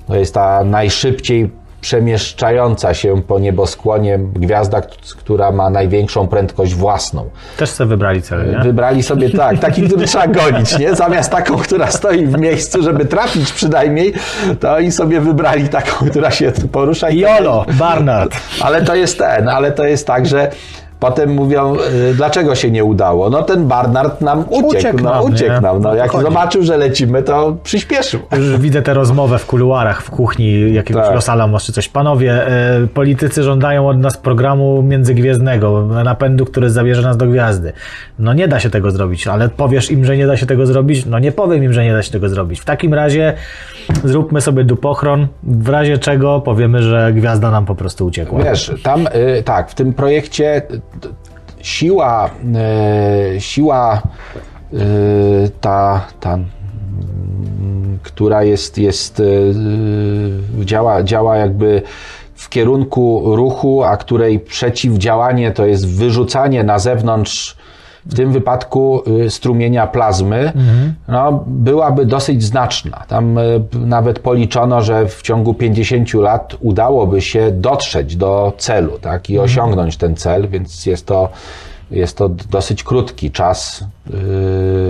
To 0.07 0.15
jest 0.15 0.33
ta 0.33 0.63
najszybciej 0.63 1.49
przemieszczająca 1.83 2.93
się 2.93 3.21
po 3.21 3.39
nieboskłonie 3.39 4.19
gwiazda, 4.35 4.81
która 5.17 5.51
ma 5.51 5.69
największą 5.69 6.27
prędkość 6.27 6.75
własną. 6.75 7.29
Też 7.57 7.69
sobie 7.69 7.89
wybrali 7.89 8.21
cel, 8.21 8.51
nie? 8.51 8.59
Wybrali 8.59 9.03
sobie 9.03 9.29
tak, 9.37 9.59
taki, 9.59 9.81
który 9.81 10.05
trzeba 10.05 10.27
gonić, 10.27 10.79
nie? 10.79 10.95
Zamiast 10.95 11.31
taką, 11.31 11.57
która 11.57 11.91
stoi 11.91 12.25
w 12.25 12.39
miejscu, 12.39 12.83
żeby 12.83 13.05
trafić 13.05 13.51
przynajmniej, 13.51 14.13
to 14.59 14.73
oni 14.73 14.91
sobie 14.91 15.21
wybrali 15.21 15.69
taką, 15.69 16.09
która 16.09 16.31
się 16.31 16.51
porusza 16.71 17.09
i 17.09 17.19
Jolo, 17.19 17.65
Barnard. 17.79 18.35
ale 18.61 18.81
to 18.81 18.95
jest 18.95 19.17
ten, 19.17 19.49
ale 19.49 19.71
to 19.71 19.85
jest 19.85 20.07
tak, 20.07 20.25
że 20.25 20.51
potem 21.03 21.29
mówią, 21.29 21.75
y, 22.11 22.13
dlaczego 22.13 22.55
się 22.55 22.71
nie 22.71 22.83
udało? 22.83 23.29
No 23.29 23.41
ten 23.41 23.67
Barnard 23.67 24.21
nam 24.21 24.45
uciekł, 24.49 24.67
Uciekł 24.67 25.03
no 25.03 25.09
nam, 25.09 25.23
uciekł 25.23 25.61
nam. 25.61 25.81
No, 25.81 25.95
jak 25.95 26.11
zobaczył, 26.11 26.63
że 26.63 26.77
lecimy, 26.77 27.23
to 27.23 27.57
przyspieszył. 27.63 28.19
Już 28.37 28.57
widzę 28.57 28.81
tę 28.81 28.93
rozmowę 28.93 29.37
w 29.37 29.45
kuluarach, 29.45 30.01
w 30.01 30.09
kuchni 30.09 30.73
jakiegoś 30.73 31.05
Tak. 31.05 31.15
Los 31.15 31.29
Alamos 31.29 31.63
czy 31.63 31.73
coś. 31.73 31.89
Panowie, 31.89 32.47
e, 32.47 32.87
politycy 32.87 33.43
żądają 33.43 33.89
od 33.89 33.97
nas 33.97 34.17
programu 34.17 34.83
międzygwiezdnego, 34.83 35.87
napędu, 36.03 36.45
który 36.45 36.69
zabierze 36.69 37.01
nas 37.01 37.17
do 37.17 37.27
gwiazdy. 37.27 37.73
No 38.19 38.33
nie 38.33 38.47
da 38.47 38.59
się 38.59 38.69
tego 38.69 38.91
zrobić, 38.91 39.27
ale 39.27 39.49
powiesz 39.49 39.91
im, 39.91 40.05
że 40.05 40.17
nie 40.17 40.27
da 40.27 40.37
się 40.37 40.45
tego 40.45 40.65
zrobić? 40.65 41.05
No 41.05 41.19
nie 41.19 41.31
powiem 41.31 41.63
im, 41.63 41.73
że 41.73 41.83
nie 41.83 41.93
da 41.93 42.03
się 42.03 42.11
tego 42.11 42.29
zrobić. 42.29 42.59
W 42.59 42.65
takim 42.65 42.93
razie 42.93 43.33
zróbmy 44.03 44.41
sobie 44.41 44.63
dupochron, 44.63 45.27
w 45.43 45.69
razie 45.69 45.97
czego 45.97 46.41
powiemy, 46.41 46.81
że 46.81 47.13
gwiazda 47.13 47.51
nam 47.51 47.65
po 47.65 47.75
prostu 47.75 48.05
uciekła. 48.05 48.43
Wiesz, 48.43 48.71
tam 48.83 49.07
y, 49.07 49.43
tak, 49.43 49.69
w 49.69 49.75
tym 49.75 49.93
projekcie 49.93 50.61
y, 50.71 50.81
siła, 51.61 52.29
y, 53.35 53.41
siła 53.41 54.01
y, 54.73 55.51
ta, 55.61 56.07
ta 56.19 56.37
która 58.03 58.43
jest, 58.43 58.77
jest 58.77 59.19
y, 59.19 59.53
działa, 60.65 61.03
działa 61.03 61.37
jakby 61.37 61.81
w 62.35 62.49
kierunku 62.49 63.35
ruchu, 63.35 63.83
a 63.83 63.97
której 63.97 64.39
przeciwdziałanie 64.39 65.51
to 65.51 65.65
jest 65.65 65.87
wyrzucanie 65.87 66.63
na 66.63 66.79
zewnątrz 66.79 67.57
w 68.05 68.15
tym 68.15 68.31
wypadku 68.31 69.03
y, 69.25 69.29
strumienia 69.29 69.87
plazmy, 69.87 70.51
no, 71.07 71.43
byłaby 71.47 72.05
dosyć 72.05 72.43
znaczna. 72.43 73.03
Tam 73.07 73.37
y, 73.37 73.61
nawet 73.73 74.19
policzono, 74.19 74.81
że 74.81 75.07
w 75.07 75.21
ciągu 75.21 75.53
50 75.53 76.13
lat 76.13 76.55
udałoby 76.59 77.21
się 77.21 77.51
dotrzeć 77.51 78.15
do 78.15 78.53
celu 78.57 78.99
tak, 79.01 79.29
i 79.29 79.39
osiągnąć 79.39 79.97
ten 79.97 80.15
cel, 80.15 80.47
więc 80.47 80.85
jest 80.85 81.05
to, 81.05 81.29
jest 81.91 82.17
to 82.17 82.29
dosyć 82.29 82.83
krótki 82.83 83.31
czas, 83.31 83.85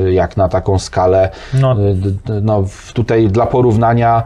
y, 0.08 0.14
jak 0.14 0.38
na 0.38 0.50
taką 0.50 0.80
skalę. 0.80 1.30
No. 1.54 1.76
No, 2.42 2.64
tutaj 2.94 3.28
dla 3.28 3.46
porównania 3.46 4.24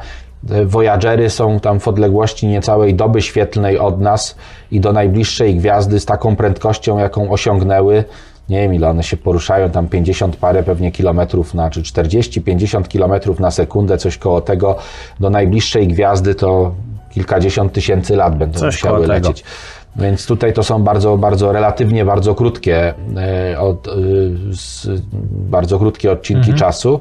Voyagery 0.65 1.29
są 1.29 1.59
tam 1.59 1.79
w 1.79 1.87
odległości 1.87 2.47
niecałej 2.47 2.93
doby 2.93 3.21
świetlnej 3.21 3.79
od 3.79 4.01
nas 4.01 4.35
i 4.71 4.79
do 4.79 4.93
najbliższej 4.93 5.55
gwiazdy 5.55 5.99
z 5.99 6.05
taką 6.05 6.35
prędkością, 6.35 6.97
jaką 6.97 7.31
osiągnęły, 7.31 8.03
nie 8.49 8.61
wiem 8.61 8.73
ile 8.73 8.89
one 8.89 9.03
się 9.03 9.17
poruszają, 9.17 9.69
tam 9.69 9.87
50 9.87 10.35
parę 10.35 10.63
pewnie 10.63 10.91
kilometrów 10.91 11.53
na, 11.53 11.69
czy 11.69 11.81
40-50 11.81 12.87
kilometrów 12.87 13.39
na 13.39 13.51
sekundę, 13.51 13.97
coś 13.97 14.17
koło 14.17 14.41
tego, 14.41 14.75
do 15.19 15.29
najbliższej 15.29 15.87
gwiazdy 15.87 16.35
to 16.35 16.71
kilkadziesiąt 17.11 17.73
tysięcy 17.73 18.15
lat 18.15 18.37
będą 18.37 18.59
Coś 18.59 18.83
musiały 18.83 19.07
lecieć. 19.07 19.43
Więc 19.95 20.25
tutaj 20.25 20.53
to 20.53 20.63
są 20.63 20.83
bardzo, 20.83 21.17
bardzo 21.17 21.51
relatywnie 21.51 22.05
bardzo 22.05 22.35
krótkie, 22.35 22.93
e, 23.17 23.59
od, 23.59 23.87
e, 23.87 23.91
bardzo 25.31 25.79
krótkie 25.79 26.11
odcinki 26.11 26.51
Mhm. 26.51 26.57
czasu. 26.57 26.99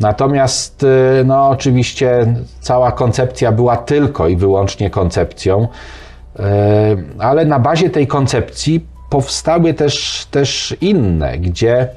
Natomiast 0.00 0.82
y, 0.82 1.24
no, 1.24 1.48
oczywiście 1.48 2.34
cała 2.60 2.92
koncepcja 2.92 3.52
była 3.52 3.76
tylko 3.76 4.28
i 4.28 4.36
wyłącznie 4.36 4.90
koncepcją, 4.90 5.68
ale 7.18 7.44
na 7.44 7.58
bazie 7.58 7.90
tej 7.90 8.06
koncepcji 8.06 8.86
powstały 9.14 9.74
też, 9.74 10.26
też 10.30 10.76
inne, 10.80 11.38
gdzie 11.38 11.88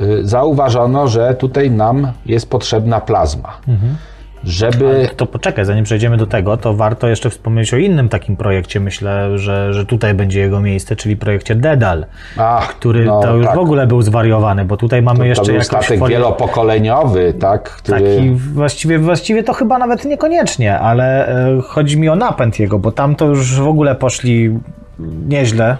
y, 0.00 0.26
zauważono, 0.26 1.08
że 1.08 1.34
tutaj 1.34 1.70
nam 1.70 2.12
jest 2.26 2.50
potrzebna 2.50 3.00
plazma. 3.00 3.58
Żeby. 4.44 5.08
To 5.16 5.26
poczekaj, 5.26 5.64
zanim 5.64 5.84
przejdziemy 5.84 6.16
do 6.16 6.26
tego, 6.26 6.56
to 6.56 6.74
warto 6.74 7.08
jeszcze 7.08 7.30
wspomnieć 7.30 7.74
o 7.74 7.76
innym 7.76 8.08
takim 8.08 8.36
projekcie, 8.36 8.80
myślę, 8.80 9.38
że, 9.38 9.74
że 9.74 9.86
tutaj 9.86 10.14
będzie 10.14 10.40
jego 10.40 10.60
miejsce, 10.60 10.96
czyli 10.96 11.16
projekcie 11.16 11.54
Dedal, 11.54 12.06
Ach, 12.38 12.68
który 12.68 13.04
no 13.04 13.20
to 13.20 13.36
już 13.36 13.46
tak. 13.46 13.54
w 13.54 13.58
ogóle 13.58 13.86
był 13.86 14.02
zwariowany, 14.02 14.64
bo 14.64 14.76
tutaj 14.76 15.02
mamy 15.02 15.18
To 15.18 15.24
jeszcze 15.24 15.44
był 15.44 15.54
jakąś 15.54 15.66
statek 15.66 16.00
folię- 16.00 16.08
wielopokoleniowy, 16.08 17.34
tak? 17.40 17.62
Który... 17.70 18.16
Taki 18.16 18.30
właściwie, 18.30 18.98
właściwie 18.98 19.42
to 19.42 19.52
chyba 19.52 19.78
nawet 19.78 20.04
niekoniecznie, 20.04 20.78
ale 20.78 21.28
e, 21.28 21.60
chodzi 21.60 21.98
mi 21.98 22.08
o 22.08 22.16
napęd 22.16 22.58
jego, 22.58 22.78
bo 22.78 22.92
tam 22.92 23.16
to 23.16 23.26
już 23.26 23.60
w 23.60 23.68
ogóle 23.68 23.94
poszli 23.94 24.58
nieźle 25.28 25.76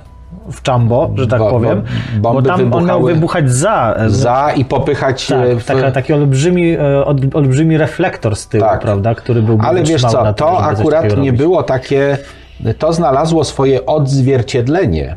w 0.53 0.63
czambo, 0.63 1.11
że 1.15 1.27
tak 1.27 1.39
Bo- 1.39 1.45
bo- 1.45 1.51
powiem, 1.51 1.83
bo, 2.17 2.33
bomby 2.33 2.49
tam 2.49 2.73
on 2.73 2.87
miał 2.87 3.03
wybuchać 3.03 3.51
za, 3.51 3.95
e, 3.99 4.11
Za 4.11 4.53
i 4.57 4.65
popychać 4.65 5.27
tak, 5.27 5.47
e, 5.47 5.57
w... 5.57 5.65
taka, 5.65 5.91
taki 5.91 6.13
olbrzymi, 6.13 6.71
e, 6.71 7.05
olbrzymi 7.35 7.79
reflektor 7.79 8.37
z 8.37 8.49
tyłu, 8.49 8.65
Tak. 8.65 8.81
prawda, 8.81 9.15
który 9.15 9.43
był 9.43 9.59
Ale 9.63 9.83
wiesz 9.83 10.03
co, 10.03 10.35
to 10.35 10.63
akurat 10.63 11.17
nie 11.17 11.33
było 11.33 11.63
takie, 11.63 12.19
to 12.79 12.93
znalazło 12.93 13.45
swoje 13.45 13.87
odzwierciedlenie 13.87 15.17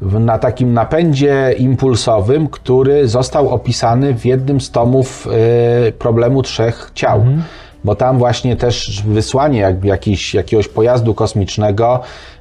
na 0.00 0.38
takim 0.38 0.74
napędzie 0.74 1.54
impulsowym, 1.58 2.48
który 2.48 3.08
został 3.08 3.48
opisany 3.48 4.14
w 4.14 4.26
jednym 4.26 4.60
z 4.60 4.70
tomów 4.70 5.28
problemu 5.98 6.42
trzech 6.42 6.90
ciał. 6.94 7.24
Bo 7.84 7.94
tam 7.94 8.18
właśnie 8.18 8.56
też 8.56 9.02
wysłanie 9.06 9.58
jak, 9.58 9.84
jakiś, 9.84 10.34
jakiegoś 10.34 10.68
pojazdu 10.68 11.14
kosmicznego 11.14 12.00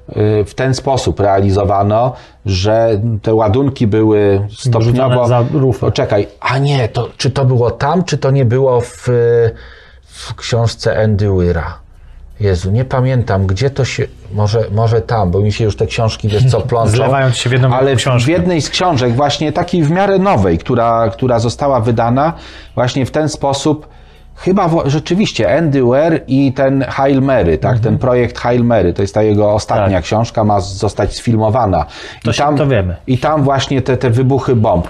y, 0.10 0.46
w 0.46 0.54
ten 0.54 0.74
sposób 0.74 1.20
realizowano, 1.20 2.14
że 2.46 3.02
te 3.22 3.34
ładunki 3.34 3.88
były 3.88 4.48
stopniowo. 4.58 5.28
za 5.28 5.44
rufę. 5.54 5.80
Poczekaj, 5.80 6.28
a 6.40 6.58
nie, 6.58 6.90
to, 6.90 7.10
czy 7.18 7.32
to 7.32 7.46
było 7.46 7.72
tam, 7.72 8.04
czy 8.04 8.18
to 8.18 8.32
nie 8.32 8.46
było 8.46 8.82
w, 8.82 9.08
w 10.04 10.36
książce 10.36 11.04
Andy 11.04 11.30
Weira? 11.30 11.80
Jezu, 12.40 12.72
nie 12.72 12.86
pamiętam, 12.86 13.48
gdzie 13.48 13.70
to 13.70 13.86
się, 13.86 14.08
może, 14.34 14.66
może 14.72 15.02
tam, 15.02 15.32
bo 15.32 15.40
mi 15.40 15.52
się 15.52 15.64
już 15.64 15.76
te 15.76 15.88
książki, 15.88 16.28
wiesz 16.28 16.46
co, 16.46 16.62
plączą. 16.70 16.92
Zlewają 16.92 17.32
się 17.32 17.50
w 17.50 17.54
jedną 17.54 17.74
Ale 17.74 17.96
książkę. 17.96 18.26
w 18.26 18.30
jednej 18.30 18.62
z 18.62 18.70
książek, 18.70 19.16
właśnie 19.16 19.52
takiej 19.52 19.84
w 19.84 19.92
miarę 19.92 20.20
nowej, 20.20 20.58
która, 20.58 21.10
która 21.10 21.40
została 21.40 21.80
wydana 21.80 22.34
właśnie 22.76 23.06
w 23.06 23.12
ten 23.12 23.30
sposób, 23.30 23.88
chyba 24.40 24.70
rzeczywiście 24.86 25.58
Andy 25.58 25.84
Weir 25.84 26.22
i 26.28 26.54
ten 26.54 26.82
Hail 26.82 27.22
Mary, 27.22 27.58
tak, 27.58 27.72
Mhm. 27.76 27.84
ten 27.84 27.98
projekt 27.98 28.40
Hail 28.40 28.64
Mary, 28.64 28.94
to 28.94 29.02
jest 29.02 29.14
ta 29.14 29.24
jego 29.24 29.54
ostatnia 29.54 29.98
Tak. 29.98 30.04
książka, 30.04 30.44
ma 30.44 30.60
zostać 30.60 31.16
sfilmowana. 31.16 31.86
To 32.24 32.34
się- 32.34 32.56
to 32.58 32.68
wiemy. 32.68 32.96
I 33.08 33.18
tam 33.18 33.44
właśnie 33.44 33.82
te, 33.82 33.98
te 33.98 34.10
wybuchy 34.10 34.56
bomb. 34.56 34.88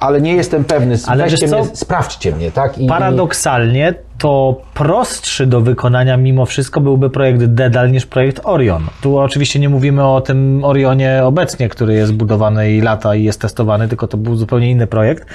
Ale 0.00 0.20
nie 0.20 0.34
jestem 0.34 0.64
pewny, 0.64 0.96
Ale 1.06 1.26
mnie, 1.26 1.36
sprawdźcie 1.72 2.32
mnie, 2.32 2.50
tak? 2.50 2.78
I, 2.78 2.86
Paradoksalnie 2.86 3.94
to 4.20 4.60
prostszy 4.74 5.46
do 5.46 5.60
wykonania 5.60 6.16
mimo 6.16 6.46
wszystko 6.46 6.80
byłby 6.80 7.10
projekt 7.10 7.44
Dedal 7.44 7.92
niż 7.92 8.06
projekt 8.06 8.40
Orion. 8.44 8.86
Tu 9.02 9.18
oczywiście 9.18 9.58
nie 9.58 9.68
mówimy 9.68 10.06
o 10.06 10.20
tym 10.20 10.64
Orionie 10.64 11.20
obecnie, 11.24 11.68
który 11.68 11.94
jest 11.94 12.14
budowany 12.14 12.72
i 12.72 12.80
lata 12.80 13.14
i 13.14 13.24
jest 13.24 13.40
testowany, 13.40 13.88
tylko 13.88 14.06
to 14.06 14.16
był 14.16 14.36
zupełnie 14.36 14.70
inny 14.70 14.86
projekt 14.86 15.26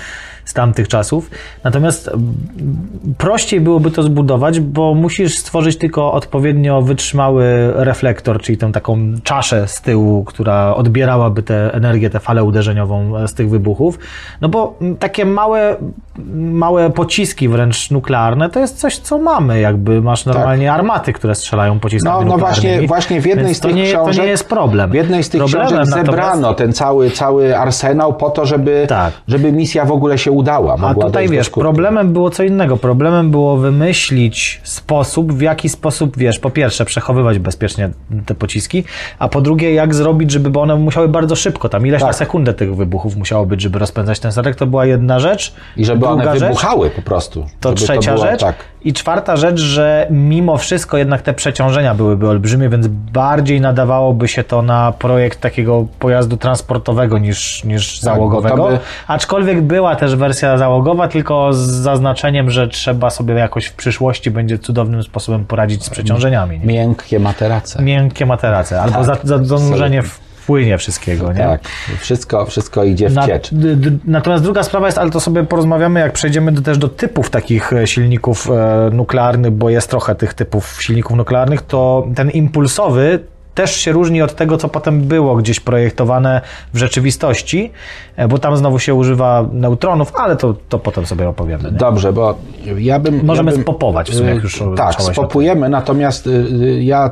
z 0.45 0.53
tamtych 0.53 0.87
czasów. 0.87 1.29
Natomiast 1.63 2.11
prościej 3.17 3.61
byłoby 3.61 3.91
to 3.91 4.03
zbudować, 4.03 4.59
bo 4.59 4.93
musisz 4.93 5.37
stworzyć 5.37 5.77
tylko 5.77 6.13
odpowiednio 6.13 6.81
wytrzymały 6.81 7.73
reflektor, 7.75 8.41
czyli 8.41 8.57
tą 8.57 8.71
taką 8.71 9.13
czaszę 9.23 9.67
z 9.67 9.81
tyłu, 9.81 10.23
która 10.23 10.75
odbierałaby 10.75 11.43
tę 11.43 11.73
energię, 11.73 12.09
tę 12.09 12.19
falę 12.19 12.43
uderzeniową 12.43 13.17
e, 13.17 13.27
z 13.27 13.33
tych 13.33 13.49
wybuchów. 13.49 13.99
No 14.41 14.49
bo 14.49 14.79
takie 14.99 15.25
małe, 15.25 15.75
małe 16.35 16.89
pociski 16.89 17.49
wręcz 17.49 17.91
nuklearne 17.91 18.49
to 18.49 18.59
jest 18.59 18.79
coś, 18.79 18.97
co 18.97 19.17
mamy. 19.19 19.59
Jakby 19.59 20.01
masz 20.01 20.25
normalnie 20.25 20.73
armaty, 20.73 21.13
które 21.13 21.35
strzelają 21.35 21.79
pociskami 21.79 22.15
Tak. 22.17 22.25
No, 22.25 22.31
no 22.31 22.37
właśnie, 22.37 22.87
właśnie 22.87 23.21
w 23.21 23.25
jednej 23.25 23.45
Więc 23.45 23.57
z 23.57 23.61
tych 23.61 23.75
nie, 23.75 23.83
książek. 23.83 24.15
To 24.15 24.21
nie 24.21 24.27
jest 24.27 24.49
problem. 24.49 24.91
W 24.91 24.93
jednej 24.93 25.23
z 25.23 25.29
tych 25.29 25.39
Problemem 25.39 25.67
książek 25.67 25.87
natomiast- 25.87 26.05
zebrano 26.05 26.53
ten 26.53 26.73
cały, 26.73 27.11
cały 27.11 27.57
arsenał 27.57 28.13
po 28.13 28.29
to, 28.29 28.45
żeby, 28.45 28.85
Tak. 28.89 29.13
żeby 29.27 29.51
misja 29.51 29.85
w 29.85 29.91
ogóle 29.91 30.17
się 30.17 30.31
udała. 30.31 30.77
A 30.81 30.93
tutaj 30.93 31.29
wiesz, 31.29 31.49
problemem 31.49 32.13
było 32.13 32.29
co 32.29 32.43
innego. 32.43 32.77
Problemem 32.77 33.31
było 33.31 33.57
wymyślić 33.57 34.61
sposób, 34.63 35.33
w 35.33 35.41
jaki 35.41 35.69
sposób, 35.69 36.17
wiesz, 36.17 36.39
po 36.39 36.49
pierwsze 36.49 36.85
przechowywać 36.85 37.39
bezpiecznie 37.39 37.89
te 38.25 38.35
pociski, 38.35 38.83
a 39.19 39.27
po 39.27 39.41
drugie 39.41 39.73
jak 39.73 39.95
zrobić, 39.95 40.31
żeby 40.31 40.59
one 40.59 40.75
musiały 40.75 41.07
bardzo 41.07 41.35
szybko, 41.35 41.69
tam 41.69 41.87
ileś 41.87 42.01
Tak. 42.01 42.09
na 42.09 42.13
sekundę 42.13 42.53
tych 42.53 42.75
wybuchów 42.75 43.15
musiało 43.15 43.45
być, 43.45 43.61
żeby 43.61 43.79
rozpędzać 43.79 44.19
ten 44.19 44.31
statek, 44.31 44.55
to 44.55 44.67
była 44.67 44.85
jedna 44.85 45.19
rzecz. 45.19 45.53
I 45.77 45.85
żeby 45.85 46.04
Druga 46.07 46.23
one 46.23 46.39
rzecz, 46.39 46.49
wybuchały 46.49 46.89
po 46.89 47.01
prostu. 47.01 47.45
To 47.59 47.69
żeby 47.69 47.81
trzecia 47.81 48.13
było, 48.13 48.25
rzecz. 48.25 48.41
Tak. 48.41 48.55
I 48.83 48.93
czwarta 48.93 49.35
rzecz, 49.35 49.59
że 49.59 50.07
mimo 50.09 50.57
wszystko 50.57 50.97
jednak 50.97 51.21
te 51.21 51.33
przeciążenia 51.33 51.93
byłyby 51.93 52.29
olbrzymie, 52.29 52.69
więc 52.69 52.87
bardziej 52.87 53.61
nadawałoby 53.61 54.27
się 54.27 54.43
to 54.43 54.61
na 54.61 54.91
projekt 54.91 55.41
takiego 55.41 55.85
pojazdu 55.99 56.37
transportowego 56.37 57.17
niż, 57.17 57.63
niż 57.63 57.99
załogowego. 57.99 58.49
Tak, 58.49 58.57
bo 58.57 58.65
to 58.65 58.71
by- 58.71 58.79
Aczkolwiek 59.07 59.61
była 59.61 59.95
też 59.95 60.15
wersja 60.15 60.57
załogowa, 60.57 61.07
tylko 61.07 61.53
z 61.53 61.57
zaznaczeniem, 61.59 62.51
że 62.51 62.67
trzeba 62.67 63.09
sobie 63.09 63.33
jakoś 63.33 63.65
w 63.65 63.73
przyszłości 63.73 64.31
będzie 64.31 64.59
cudownym 64.59 65.03
sposobem 65.03 65.45
poradzić 65.45 65.83
z 65.83 65.89
przeciążeniami. 65.89 66.59
Nie? 66.59 66.65
Miękkie 66.65 67.19
materace. 67.19 67.83
Miękkie 67.83 68.25
materace, 68.25 68.81
albo 68.81 69.03
za, 69.03 69.17
za 69.23 69.43
zanurzenie 69.43 70.03
w 70.03 70.24
płynie 70.45 70.77
wszystkiego. 70.77 71.33
Nie? 71.33 71.39
Tak, 71.39 71.61
wszystko, 71.99 72.45
wszystko 72.45 72.83
idzie 72.83 73.09
w 73.09 73.25
ciecz. 73.25 73.49
natomiast 74.05 74.43
druga 74.43 74.63
sprawa 74.63 74.85
jest, 74.85 74.97
ale 74.97 75.11
to 75.11 75.19
sobie 75.19 75.43
porozmawiamy, 75.43 75.99
jak 75.99 76.13
przejdziemy 76.13 76.51
do, 76.51 76.61
też 76.61 76.77
do 76.77 76.89
typów 76.89 77.29
takich 77.29 77.73
e, 77.73 77.87
silników 77.87 78.49
e, 78.49 78.89
nuklearnych, 78.93 79.51
bo 79.51 79.69
jest 79.69 79.89
trochę 79.89 80.15
tych 80.15 80.33
typów 80.33 80.77
silników 80.81 81.17
nuklearnych, 81.17 81.61
to 81.61 82.07
ten 82.15 82.29
impulsowy 82.29 83.19
też 83.55 83.75
się 83.75 83.91
różni 83.91 84.21
od 84.21 84.35
tego, 84.35 84.57
co 84.57 84.69
potem 84.69 85.01
było 85.01 85.35
gdzieś 85.35 85.59
projektowane 85.59 86.41
w 86.73 86.77
rzeczywistości, 86.77 87.71
e, 88.15 88.27
bo 88.27 88.37
tam 88.37 88.57
znowu 88.57 88.79
się 88.79 88.93
używa 88.93 89.45
neutronów, 89.51 90.11
ale 90.15 90.35
to, 90.35 90.55
to 90.69 90.79
potem 90.79 91.05
sobie 91.05 91.29
opowiemy. 91.29 91.71
Nie? 91.71 91.77
Dobrze, 91.77 92.13
bo 92.13 92.37
ja 92.77 92.99
bym... 92.99 93.25
Możemy 93.25 93.51
ja 93.51 93.55
bym, 93.55 93.63
spopować 93.63 94.11
w 94.11 94.15
sumie, 94.15 94.29
jak 94.29 94.43
już 94.43 94.63
Tak, 94.77 94.99
o 94.99 95.03
tym. 95.03 95.13
spopujemy, 95.13 95.69
natomiast 95.69 96.29
ja 96.79 97.11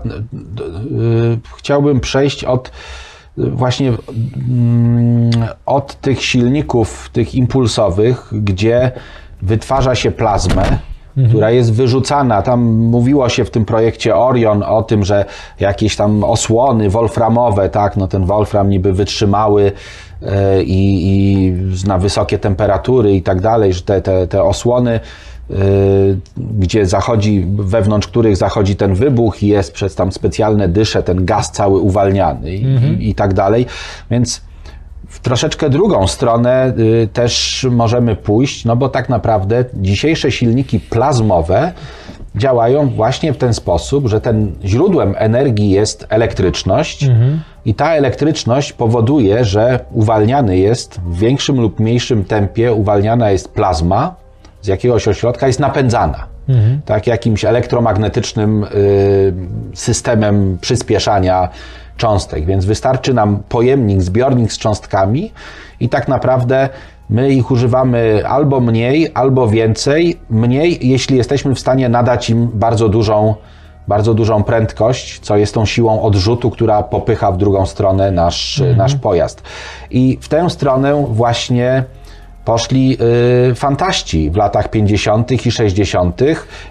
chciałbym 1.57 1.99
przejść 1.99 2.43
od 2.43 2.71
właśnie 3.37 3.87
mm, 3.87 5.31
od 5.65 6.01
tych 6.01 6.23
silników, 6.23 7.09
tych 7.13 7.35
impulsowych, 7.35 8.29
gdzie 8.31 8.91
wytwarza 9.41 9.95
się 9.95 10.11
plazmę, 10.11 10.63
która 11.29 11.51
jest 11.51 11.73
wyrzucana. 11.73 12.41
Tam 12.41 12.61
mówiło 12.71 13.29
się 13.29 13.45
w 13.45 13.49
tym 13.49 13.65
projekcie 13.65 14.15
Orion 14.15 14.63
o 14.63 14.83
tym, 14.83 15.03
że 15.03 15.25
jakieś 15.59 15.95
tam 15.95 16.23
osłony 16.23 16.89
wolframowe, 16.89 17.69
tak, 17.69 17.97
no 17.97 18.07
ten 18.07 18.25
wolfram 18.25 18.69
niby 18.69 18.93
wytrzymały 18.93 19.71
e, 20.21 20.63
i, 20.63 21.07
i 21.07 21.53
na 21.87 21.97
wysokie 21.97 22.39
temperatury 22.39 23.15
i 23.15 23.21
tak 23.21 23.41
dalej, 23.41 23.73
że 23.73 23.81
te, 23.81 24.01
te, 24.01 24.27
te 24.27 24.43
osłony 24.43 24.99
gdzie 26.37 26.85
zachodzi, 26.85 27.45
wewnątrz 27.55 28.07
których 28.07 28.37
zachodzi 28.37 28.75
ten 28.75 28.95
wybuch 28.95 29.43
i 29.43 29.47
jest 29.47 29.73
przez 29.73 29.95
tam 29.95 30.11
specjalne 30.11 30.67
dysze 30.67 31.03
ten 31.03 31.25
gaz 31.25 31.51
cały 31.51 31.79
uwalniany 31.79 32.55
i, 32.55 32.63
i, 32.99 33.09
i 33.09 33.15
tak 33.15 33.33
dalej. 33.33 33.65
Więc 34.11 34.41
w 35.07 35.19
troszeczkę 35.19 35.69
drugą 35.69 36.07
stronę 36.07 36.73
y, 36.77 37.07
też 37.13 37.65
możemy 37.71 38.15
pójść, 38.15 38.65
no 38.65 38.75
bo 38.75 38.89
tak 38.89 39.09
naprawdę 39.09 39.65
dzisiejsze 39.73 40.31
silniki 40.31 40.79
plazmowe 40.79 41.71
działają 42.35 42.89
właśnie 42.89 43.33
w 43.33 43.37
ten 43.37 43.53
sposób, 43.53 44.07
że 44.07 44.21
ten 44.21 44.51
źródłem 44.65 45.15
energii 45.17 45.69
jest 45.69 46.07
elektryczność 46.09 47.05
i 47.65 47.73
ta 47.73 47.95
elektryczność 47.95 48.73
powoduje, 48.73 49.45
że 49.45 49.79
uwalniany 49.91 50.57
jest 50.57 50.99
w 50.99 51.19
większym 51.19 51.61
lub 51.61 51.79
mniejszym 51.79 52.25
tempie 52.25 52.73
uwalniana 52.73 53.31
jest 53.31 53.49
plazma 53.49 54.22
z 54.63 54.67
jakiegoś 54.67 55.07
ośrodka, 55.07 55.47
jest 55.47 55.59
napędzana. 55.59 56.27
Tak, 56.85 57.07
jakimś 57.07 57.45
elektromagnetycznym 57.45 58.63
y, 58.63 59.33
systemem 59.73 60.57
przyspieszania 60.61 61.49
cząstek. 61.97 62.45
Więc 62.45 62.65
wystarczy 62.65 63.13
nam 63.13 63.43
pojemnik, 63.49 64.01
zbiornik 64.01 64.53
z 64.53 64.57
cząstkami 64.57 65.31
i 65.79 65.89
tak 65.89 66.07
naprawdę 66.07 66.69
my 67.09 67.29
ich 67.29 67.51
używamy 67.51 68.23
albo 68.27 68.59
mniej, 68.59 69.11
albo 69.13 69.47
więcej. 69.47 70.19
Mniej, 70.29 70.87
jeśli 70.87 71.17
jesteśmy 71.17 71.55
w 71.55 71.59
stanie 71.59 71.89
nadać 71.89 72.29
im 72.29 72.49
bardzo 72.53 72.89
dużą, 72.89 73.35
bardzo 73.87 74.13
dużą 74.13 74.43
prędkość, 74.43 75.19
co 75.19 75.37
jest 75.37 75.53
tą 75.53 75.65
siłą 75.65 76.01
odrzutu, 76.01 76.49
która 76.49 76.83
popycha 76.83 77.31
w 77.31 77.37
drugą 77.37 77.65
stronę 77.65 78.11
nasz, 78.11 78.63
nasz 78.77 78.95
pojazd. 78.95 79.41
I 79.91 80.17
w 80.21 80.27
tę 80.27 80.49
stronę 80.49 81.05
właśnie 81.09 81.83
poszli 82.45 82.97
y, 83.51 83.55
fantaści 83.55 84.31
w 84.31 84.35
latach 84.35 84.69
50. 84.69 85.45
i 85.45 85.51
60. 85.51 86.21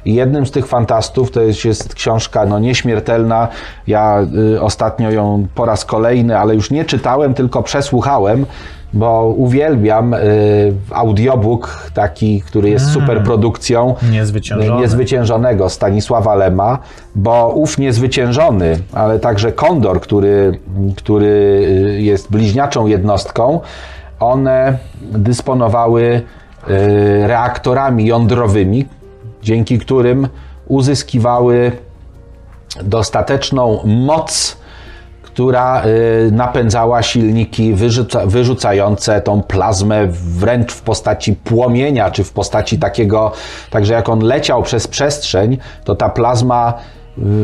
I 0.04 0.14
jednym 0.14 0.46
z 0.46 0.50
tych 0.50 0.66
fantastów 0.66 1.30
to 1.30 1.40
jest, 1.40 1.64
jest 1.64 1.94
książka 1.94 2.46
no, 2.46 2.58
nieśmiertelna. 2.58 3.48
Ja 3.86 4.26
y, 4.54 4.60
ostatnio 4.60 5.10
ją 5.10 5.46
po 5.54 5.64
raz 5.64 5.84
kolejny, 5.84 6.38
ale 6.38 6.54
już 6.54 6.70
nie 6.70 6.84
czytałem, 6.84 7.34
tylko 7.34 7.62
przesłuchałem 7.62 8.46
bo 8.94 9.34
uwielbiam 9.36 10.14
y, 10.14 10.18
audiobook 10.90 11.90
taki, 11.94 12.40
który 12.40 12.70
jest 12.70 12.84
Mm. 12.84 12.94
super 12.94 13.22
produkcją 13.22 13.94
Niezwyciężony. 14.10 14.80
niezwyciężonego 14.80 15.68
Stanisława 15.68 16.34
Lema, 16.34 16.78
bo 17.14 17.48
ów 17.48 17.78
niezwyciężony, 17.78 18.78
ale 18.92 19.18
także 19.18 19.52
Kondor, 19.52 20.00
który, 20.00 20.58
który 20.96 21.26
y, 21.96 22.02
jest 22.02 22.30
bliźniaczą 22.30 22.86
jednostką, 22.86 23.60
one 24.24 24.78
dysponowały 25.00 26.02
y, 26.02 27.26
reaktorami 27.26 28.06
jądrowymi, 28.06 28.86
dzięki 29.42 29.78
którym 29.78 30.28
uzyskiwały 30.66 31.72
dostateczną 32.82 33.80
moc, 33.84 34.56
która 35.22 35.84
y, 35.84 36.32
napędzała 36.32 37.02
silniki 37.02 37.74
wyrzuca, 37.74 38.26
wyrzucające 38.26 39.20
tą 39.20 39.42
plazmę 39.42 40.06
wręcz 40.10 40.72
w 40.72 40.82
postaci 40.82 41.32
płomienia, 41.32 42.10
czy 42.10 42.24
w 42.24 42.32
postaci 42.32 42.78
takiego, 42.78 43.32
także 43.70 43.94
jak 43.94 44.08
on 44.08 44.20
leciał 44.20 44.62
przez 44.62 44.86
przestrzeń, 44.86 45.58
to 45.84 45.94
ta 45.94 46.08
plazma 46.08 46.74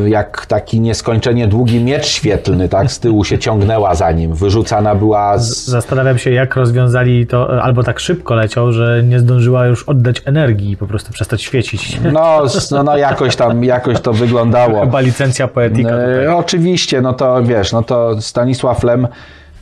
jak 0.06 0.46
taki 0.46 0.80
nieskończenie 0.80 1.46
długi 1.46 1.84
miecz 1.84 2.06
świetlny, 2.06 2.68
tak, 2.68 2.92
z 2.92 3.00
tyłu 3.00 3.24
się 3.24 3.38
ciągnęła 3.38 3.94
za 3.94 4.12
nim, 4.12 4.34
wyrzucana 4.34 4.94
była 4.94 5.38
z, 5.38 5.64
Zastanawiam 5.64 6.18
się, 6.18 6.30
jak 6.30 6.56
rozwiązali 6.56 7.26
to, 7.26 7.62
albo 7.62 7.82
tak 7.82 8.00
szybko 8.00 8.34
leciał, 8.34 8.72
że 8.72 9.02
nie 9.04 9.18
zdążyła 9.18 9.66
już 9.66 9.82
oddać 9.82 10.22
energii 10.24 10.70
i 10.70 10.76
po 10.76 10.86
prostu 10.86 11.12
przestać 11.12 11.42
świecić. 11.42 12.00
no, 12.12 12.42
no, 12.70 12.82
no 12.82 12.96
jakoś 12.96 13.36
tam, 13.36 13.64
jakoś 13.64 14.00
to 14.00 14.12
wyglądało. 14.12 14.80
Chyba 14.80 15.00
licencja 15.00 15.48
poetyka. 15.48 15.90
E, 15.90 16.36
oczywiście, 16.36 17.00
no 17.00 17.12
to 17.12 17.42
wiesz, 17.42 17.72
no 17.72 17.82
to 17.82 18.22
Stanisław 18.22 18.82
Lem 18.82 19.08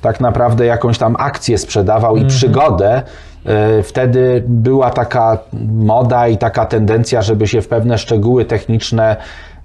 tak 0.00 0.20
naprawdę 0.20 0.66
jakąś 0.66 0.98
tam 0.98 1.16
akcję 1.18 1.58
sprzedawał 1.58 2.16
i 2.16 2.26
przygodę. 2.26 3.02
E, 3.46 3.82
Wtedy 3.82 4.44
była 4.46 4.90
taka 4.90 5.38
moda 5.72 6.28
i 6.28 6.38
taka 6.38 6.66
tendencja, 6.66 7.22
żeby 7.22 7.46
się 7.46 7.62
w 7.62 7.68
pewne 7.68 7.98
szczegóły 7.98 8.44
techniczne 8.44 9.16
e, 9.16 9.16
mm, 9.16 9.55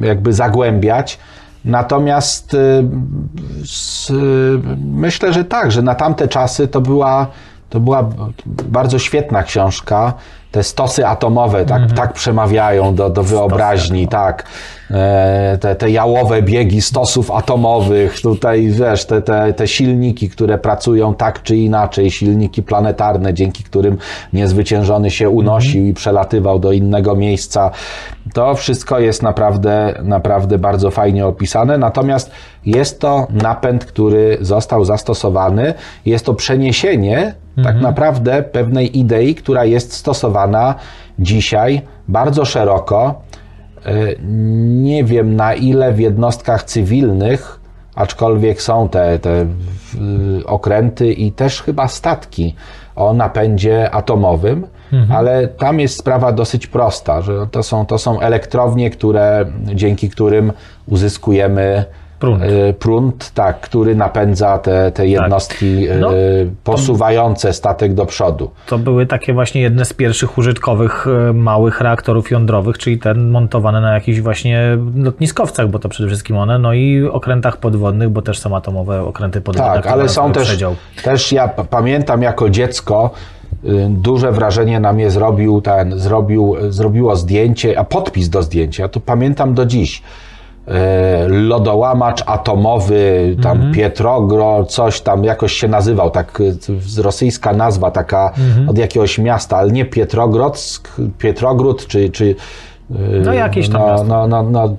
jakby 0.00 0.32
zagłębiać. 0.32 1.18
Natomiast 1.64 2.56
s- 3.62 4.12
myślę, 4.84 5.32
że 5.32 5.44
tak, 5.44 5.72
że 5.72 5.82
na 5.82 5.94
tamte 5.94 6.28
czasy 6.28 6.68
to 6.68 6.80
była, 6.80 7.26
to 7.70 7.80
była 7.80 8.10
bardzo 8.46 8.98
świetna 8.98 9.42
książka. 9.42 10.14
Te 10.52 10.62
stosy 10.62 11.06
atomowe 11.06 11.64
tak, 11.64 11.92
tak 11.92 12.12
przemawiają 12.12 12.94
do, 12.94 13.10
do 13.10 13.22
wyobraźni, 13.22 14.08
tak. 14.08 14.44
E, 14.90 15.58
Te, 15.60 15.74
te 15.76 15.90
jałowe 15.90 16.42
biegi 16.42 16.82
stosów 16.82 17.30
atomowych, 17.30 18.20
tutaj 18.20 18.68
wiesz, 18.68 19.06
te, 19.06 19.22
te, 19.22 19.52
te 19.52 19.68
silniki, 19.68 20.28
które 20.28 20.58
pracują 20.58 21.14
tak 21.14 21.42
czy 21.42 21.56
inaczej, 21.56 22.10
silniki 22.10 22.62
planetarne, 22.62 23.34
dzięki 23.34 23.64
którym 23.64 23.98
niezwyciężony 24.32 25.10
się 25.10 25.30
unosił 25.30 25.86
i 25.86 25.94
przelatywał 25.94 26.58
do 26.58 26.72
innego 26.72 27.16
miejsca. 27.16 27.70
To 28.34 28.54
wszystko 28.54 28.98
jest 29.00 29.22
naprawdę, 29.22 29.94
naprawdę 30.02 30.58
bardzo 30.58 30.90
fajnie 30.90 31.26
opisane. 31.26 31.78
Natomiast 31.78 32.30
jest 32.64 33.00
to 33.00 33.26
napęd, 33.30 33.84
który 33.84 34.38
został 34.40 34.84
zastosowany. 34.84 35.74
Jest 36.06 36.26
to 36.26 36.34
przeniesienie 36.34 37.34
tak 37.64 37.80
naprawdę 37.80 38.42
pewnej 38.42 38.98
idei, 38.98 39.34
która 39.34 39.64
jest 39.64 39.92
stosowana 39.92 40.74
dzisiaj 41.18 41.82
bardzo 42.08 42.44
szeroko. 42.44 43.22
E, 43.86 43.92
Nie 44.66 45.04
wiem 45.04 45.36
na 45.36 45.54
ile 45.54 45.92
w 45.92 46.00
jednostkach 46.00 46.64
cywilnych, 46.64 47.60
aczkolwiek 47.94 48.62
są 48.62 48.88
te, 48.88 49.18
te 49.18 49.46
okręty 50.46 51.12
i 51.12 51.32
też 51.32 51.62
chyba 51.62 51.88
statki 51.88 52.54
o 52.96 53.12
napędzie 53.14 53.90
atomowym, 53.90 54.66
ale 55.12 55.48
tam 55.48 55.80
jest 55.80 55.98
sprawa 55.98 56.32
dosyć 56.32 56.66
prosta, 56.66 57.22
że 57.22 57.46
to 57.50 57.62
są, 57.62 57.86
to 57.86 57.98
są 57.98 58.20
elektrownie, 58.20 58.90
które, 58.90 59.44
dzięki 59.74 60.10
którym 60.10 60.52
uzyskujemy 60.86 61.84
Prąd. 62.22 62.42
e, 62.42 62.72
prąd, 62.72 63.30
tak, 63.34 63.60
który 63.60 63.94
napędza 63.96 64.58
te, 64.58 64.92
te 64.92 65.06
jednostki 65.06 65.88
e, 65.88 65.96
No, 65.96 66.10
posuwające 66.64 67.52
statek 67.52 67.94
do 67.94 68.06
przodu. 68.06 68.50
To 68.66 68.78
były 68.78 69.06
takie 69.06 69.32
właśnie 69.32 69.60
jedne 69.60 69.84
z 69.84 69.92
pierwszych 69.92 70.38
użytkowych 70.38 71.06
e, 71.28 71.32
małych 71.32 71.80
reaktorów 71.80 72.30
jądrowych, 72.30 72.78
czyli 72.78 72.98
te 72.98 73.14
montowane 73.14 73.80
na 73.80 73.94
jakichś 73.94 74.20
właśnie 74.20 74.78
lotniskowcach, 74.96 75.68
bo 75.68 75.78
to 75.78 75.88
przede 75.88 76.08
wszystkim 76.08 76.36
one, 76.36 76.58
no 76.58 76.72
i 76.72 77.04
okrętach 77.12 77.56
podwodnych, 77.56 78.10
bo 78.10 78.22
też 78.22 78.38
są 78.38 78.56
atomowe 78.56 79.02
okręty 79.02 79.40
podwodne. 79.40 79.72
Tak, 79.74 79.86
ale 79.86 80.08
są 80.08 80.32
też, 80.32 80.48
przedział. 80.48 80.76
też 81.04 81.32
ja 81.32 81.48
pamiętam 81.48 82.22
jako 82.22 82.50
dziecko, 82.50 83.10
y, 83.64 83.86
duże 83.90 84.32
wrażenie 84.32 84.80
na 84.80 84.92
mnie 84.92 85.10
zrobił 85.10 85.60
ten, 85.60 85.98
zrobił, 85.98 86.56
zrobiło 86.68 87.16
zdjęcie, 87.16 87.78
a 87.78 87.84
podpis 87.84 88.28
do 88.28 88.42
zdjęcia, 88.42 88.88
to 88.88 89.00
pamiętam 89.00 89.54
do 89.54 89.66
dziś. 89.66 90.02
E, 90.68 91.28
Lodołamacz 91.28 92.22
atomowy, 92.26 93.36
tam 93.42 93.56
Mhm. 93.56 93.74
Pietrogro, 93.74 94.64
coś 94.64 95.00
tam 95.00 95.24
jakoś 95.24 95.52
się 95.52 95.68
nazywał, 95.68 96.10
tak 96.10 96.38
z- 96.80 96.98
rosyjska 96.98 97.52
nazwa 97.52 97.90
taka 97.90 98.32
Mhm. 98.38 98.68
od 98.68 98.78
jakiegoś 98.78 99.18
miasta, 99.18 99.56
ale 99.56 99.70
nie 99.72 99.84
Pietrogrodzk, 99.84 100.88
Pietrogród, 101.18 101.86
czy, 101.86 102.10
czy 102.10 102.34
No, 103.24 103.32
jakieś 103.32 103.68
tam 103.68 103.80
no, 103.80 103.86
miasto. 103.86 104.06
no, 104.06 104.26
no, 104.26 104.42
no, 104.42 104.76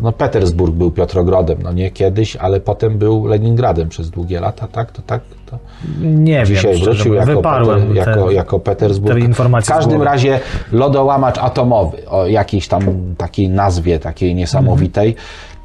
no 0.00 0.12
Petersburg 0.12 0.74
był 0.74 0.90
Piotrogrodem, 0.90 1.58
no 1.62 1.72
nie 1.72 1.90
kiedyś, 1.90 2.36
ale 2.36 2.60
potem 2.60 2.98
był 2.98 3.26
Leningradem 3.26 3.88
przez 3.88 4.10
długie 4.10 4.40
lata, 4.40 4.68
tak? 4.68 4.92
To 4.92 5.02
tak? 5.02 5.20
To 5.46 5.58
Nie 6.00 6.44
dzisiaj 6.46 6.74
wiem, 6.74 6.84
wrócił 6.84 7.14
jako, 7.14 7.26
wyparłem 7.26 7.80
Peter, 7.80 7.96
jako, 7.96 8.28
te, 8.28 8.34
jako 8.34 8.60
Petersburg. 8.60 9.24
w 9.62 9.66
każdym 9.66 10.02
razie 10.02 10.40
lodołamacz 10.72 11.38
atomowy 11.38 12.08
o 12.08 12.26
jakiejś 12.26 12.68
tam 12.68 12.82
takiej 13.16 13.48
nazwie, 13.48 13.98
takiej 13.98 14.34
niesamowitej. 14.34 15.16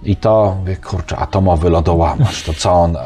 I 0.06 0.16
to, 0.16 0.56
kurczę, 0.90 1.18
atomowy 1.18 1.70
lodołamacz, 1.70 2.44
to 2.44 2.54
co 2.54 2.72
on? 2.72 2.98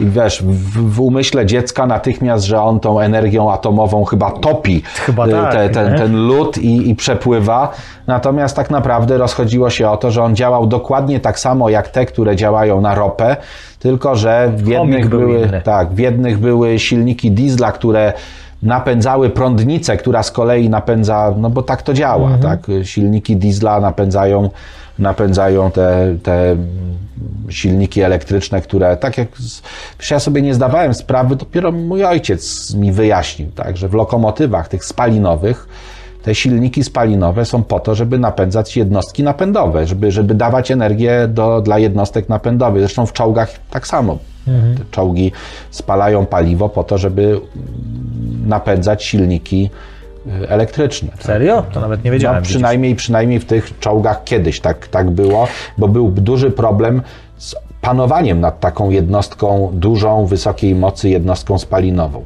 I 0.00 0.06
wiesz, 0.06 0.42
w, 0.42 0.94
w 0.94 1.00
umyśle 1.00 1.46
dziecka 1.46 1.86
natychmiast, 1.86 2.44
że 2.44 2.62
on 2.62 2.80
tą 2.80 3.00
energią 3.00 3.52
atomową 3.52 4.04
chyba 4.04 4.30
topi 4.30 4.82
Chyba 4.94 5.26
y, 5.26 5.30
tak, 5.30 5.52
te, 5.52 5.68
ten, 5.70 5.98
ten 5.98 6.16
lód 6.26 6.58
i, 6.58 6.90
i 6.90 6.94
przepływa. 6.94 7.70
Natomiast 8.06 8.56
tak 8.56 8.70
naprawdę 8.70 9.18
rozchodziło 9.18 9.70
się 9.70 9.90
o 9.90 9.96
to, 9.96 10.10
że 10.10 10.22
on 10.22 10.36
działał 10.36 10.66
dokładnie 10.66 11.20
tak 11.20 11.38
samo 11.38 11.68
jak 11.68 11.88
te, 11.88 12.06
które 12.06 12.36
działają 12.36 12.80
na 12.80 12.94
ropę, 12.94 13.36
tylko 13.78 14.16
że 14.16 14.52
w 14.56 14.68
jednych 14.68 15.08
był 15.08 15.20
były, 15.20 15.38
inny. 15.40 15.60
tak, 15.64 15.92
w 15.92 15.98
jednych 15.98 16.38
były 16.38 16.78
silniki 16.78 17.30
diesla, 17.30 17.72
które 17.72 18.12
napędzały 18.62 19.30
prądnicę, 19.30 19.96
która 19.96 20.22
z 20.22 20.30
kolei 20.30 20.70
napędza, 20.70 21.34
no 21.36 21.50
bo 21.50 21.62
tak 21.62 21.82
to 21.82 21.94
działa, 21.94 22.30
Mhm. 22.30 22.42
tak? 22.42 22.60
Silniki 22.86 23.36
diesla 23.36 23.80
napędzają, 23.80 24.50
napędzają 25.00 25.70
te, 25.70 26.16
te 26.22 26.56
silniki 27.48 28.02
elektryczne, 28.02 28.60
które 28.60 28.96
tak 28.96 29.18
jak 29.18 29.28
ja 30.10 30.20
sobie 30.20 30.42
nie 30.42 30.54
zdawałem 30.54 30.94
sprawy, 30.94 31.36
dopiero 31.36 31.72
mój 31.72 32.04
ojciec 32.04 32.74
mi 32.74 32.92
wyjaśnił, 32.92 33.50
tak, 33.50 33.76
że 33.76 33.88
w 33.88 33.94
lokomotywach 33.94 34.68
tych 34.68 34.84
spalinowych 34.84 35.68
te 36.22 36.34
silniki 36.34 36.84
spalinowe 36.84 37.44
są 37.44 37.62
po 37.62 37.80
to, 37.80 37.94
żeby 37.94 38.18
napędzać 38.18 38.76
jednostki 38.76 39.22
napędowe, 39.22 39.86
żeby, 39.86 40.10
żeby 40.10 40.34
dawać 40.34 40.70
energię 40.70 41.28
do, 41.28 41.60
dla 41.60 41.78
jednostek 41.78 42.28
napędowych. 42.28 42.82
Zresztą 42.82 43.06
w 43.06 43.12
czołgach 43.12 43.50
tak 43.70 43.86
samo. 43.86 44.18
Te 44.76 44.84
czołgi 44.90 45.32
spalają 45.70 46.26
paliwo 46.26 46.68
po 46.68 46.84
to, 46.84 46.98
żeby 46.98 47.40
napędzać 48.46 49.04
silniki 49.04 49.70
y, 50.26 50.48
elektryczne. 50.48 51.08
tak? 51.08 51.22
Serio? 51.22 51.62
To 51.72 51.80
nawet 51.80 52.04
nie 52.04 52.10
wiedziałem. 52.10 52.38
No, 52.42 52.48
przynajmniej, 52.48 52.94
przynajmniej 52.94 53.40
w 53.40 53.44
tych 53.44 53.78
czołgach 53.78 54.24
kiedyś 54.24 54.60
tak, 54.60 54.88
tak 54.88 55.10
było, 55.10 55.48
bo 55.78 55.88
był 55.88 56.10
duży 56.10 56.50
problem 56.50 57.02
z 57.38 57.54
panowaniem 57.80 58.40
nad 58.40 58.60
taką 58.60 58.90
jednostką 58.90 59.70
dużą, 59.74 60.26
wysokiej 60.26 60.74
mocy 60.74 61.08
jednostką 61.08 61.58
spalinową. 61.58 62.24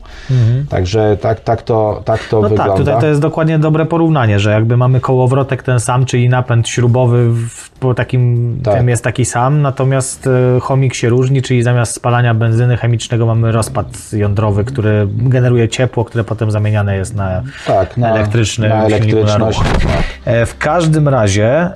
Także 0.69 1.17
tak, 1.21 1.41
tak 1.41 1.63
to, 1.63 2.03
tak 2.05 2.21
to 2.25 2.41
No 2.43 2.49
wygląda. 2.49 2.73
tak, 2.73 2.79
tutaj 2.85 3.01
to 3.01 3.07
jest 3.07 3.21
dokładnie 3.21 3.59
dobre 3.59 3.87
porównanie, 3.87 4.41
że 4.41 4.51
jakby 4.53 4.77
mamy 4.77 5.01
kołowrotek 5.01 5.63
ten 5.63 5.81
sam, 5.81 6.05
czyli 6.07 6.29
napęd 6.29 6.69
śrubowy 6.69 7.29
w, 7.31 7.71
po 7.71 7.95
takim 7.95 8.55
Tak. 8.65 8.75
tym 8.75 8.89
jest 8.89 9.05
taki 9.05 9.25
sam, 9.25 9.63
natomiast 9.63 10.27
e, 10.57 10.61
chomik 10.61 10.95
się 10.95 11.09
różni, 11.09 11.43
czyli 11.43 11.63
zamiast 11.63 11.95
spalania 11.95 12.35
benzyny 12.35 12.77
chemicznego 12.77 13.27
mamy 13.27 13.53
rozpad 13.53 13.87
jądrowy, 14.13 14.65
który 14.65 15.07
generuje 15.11 15.69
ciepło, 15.69 16.05
które 16.05 16.25
potem 16.25 16.51
zamieniane 16.51 16.97
jest 16.97 17.15
na 17.15 17.43
tak, 17.67 17.97
na, 17.97 18.09
elektryczny 18.15 18.69
na 18.69 18.77
na 18.77 18.85
elektryczność. 18.85 19.59
ruch. 19.59 19.69
Tak. 19.83 20.03
E, 20.25 20.47
W 20.47 20.59
każdym 20.59 21.09
razie 21.09 21.47
e, 21.51 21.73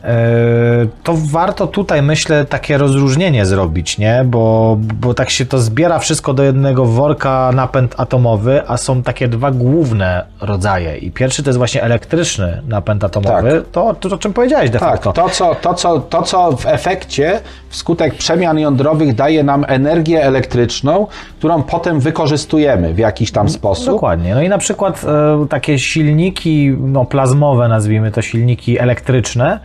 to 1.03 1.15
warto 1.31 1.67
tutaj, 1.67 2.03
myślę, 2.03 2.45
takie 2.45 2.79
rozróżnienie 2.79 3.47
zrobić 3.47 3.68
robić, 3.69 3.99
nie? 3.99 4.25
Bo, 4.25 4.77
bo 4.81 5.15
tak 5.15 5.31
się 5.31 5.47
to 5.47 5.59
zbiera 5.59 5.99
wszystko 5.99 6.35
do 6.35 6.43
jednego 6.43 6.85
worka 6.85 7.51
napęd 7.55 7.95
atomowy, 8.01 8.63
a 8.69 8.77
są 8.77 9.03
takie 9.03 9.29
dwa 9.29 9.51
główne 9.51 10.25
rodzaje. 10.41 10.97
I 10.97 11.11
pierwszy 11.11 11.43
to 11.43 11.51
jest 11.51 11.59
właśnie 11.59 11.83
elektryczny 11.83 12.63
napęd 12.69 13.05
atomowy. 13.05 13.63
To, 13.73 13.95
to, 13.95 14.15
o 14.15 14.19
czym 14.19 14.33
powiedziałeś 14.33 14.71
de 14.71 14.79
Tak, 14.79 14.91
facto. 14.91 15.13
to 15.13 15.29
co, 15.29 15.55
to, 15.55 15.75
co, 15.75 16.01
to 16.01 16.23
co 16.23 16.53
w 16.53 16.67
efekcie 16.67 17.41
wskutek 17.69 18.15
przemian 18.15 18.59
jądrowych 18.59 19.15
daje 19.15 19.43
nam 19.43 19.65
energię 19.69 20.23
elektryczną, 20.23 21.07
którą 21.39 21.63
potem 21.63 22.01
wykorzystujemy 22.01 22.95
w 22.95 22.99
jakiś 22.99 23.33
tam 23.33 23.49
sposób. 23.49 23.87
Dokładnie. 23.87 24.35
No 24.35 24.43
i 24.43 24.49
na 24.49 24.59
przykład 24.59 25.05
e, 25.05 25.47
takie 25.49 25.79
silniki 25.79 26.77
no, 26.81 27.05
plazmowe, 27.05 27.69
nazwijmy 27.69 28.11
to 28.11 28.23
silniki 28.23 28.79
elektryczne. 28.79 29.61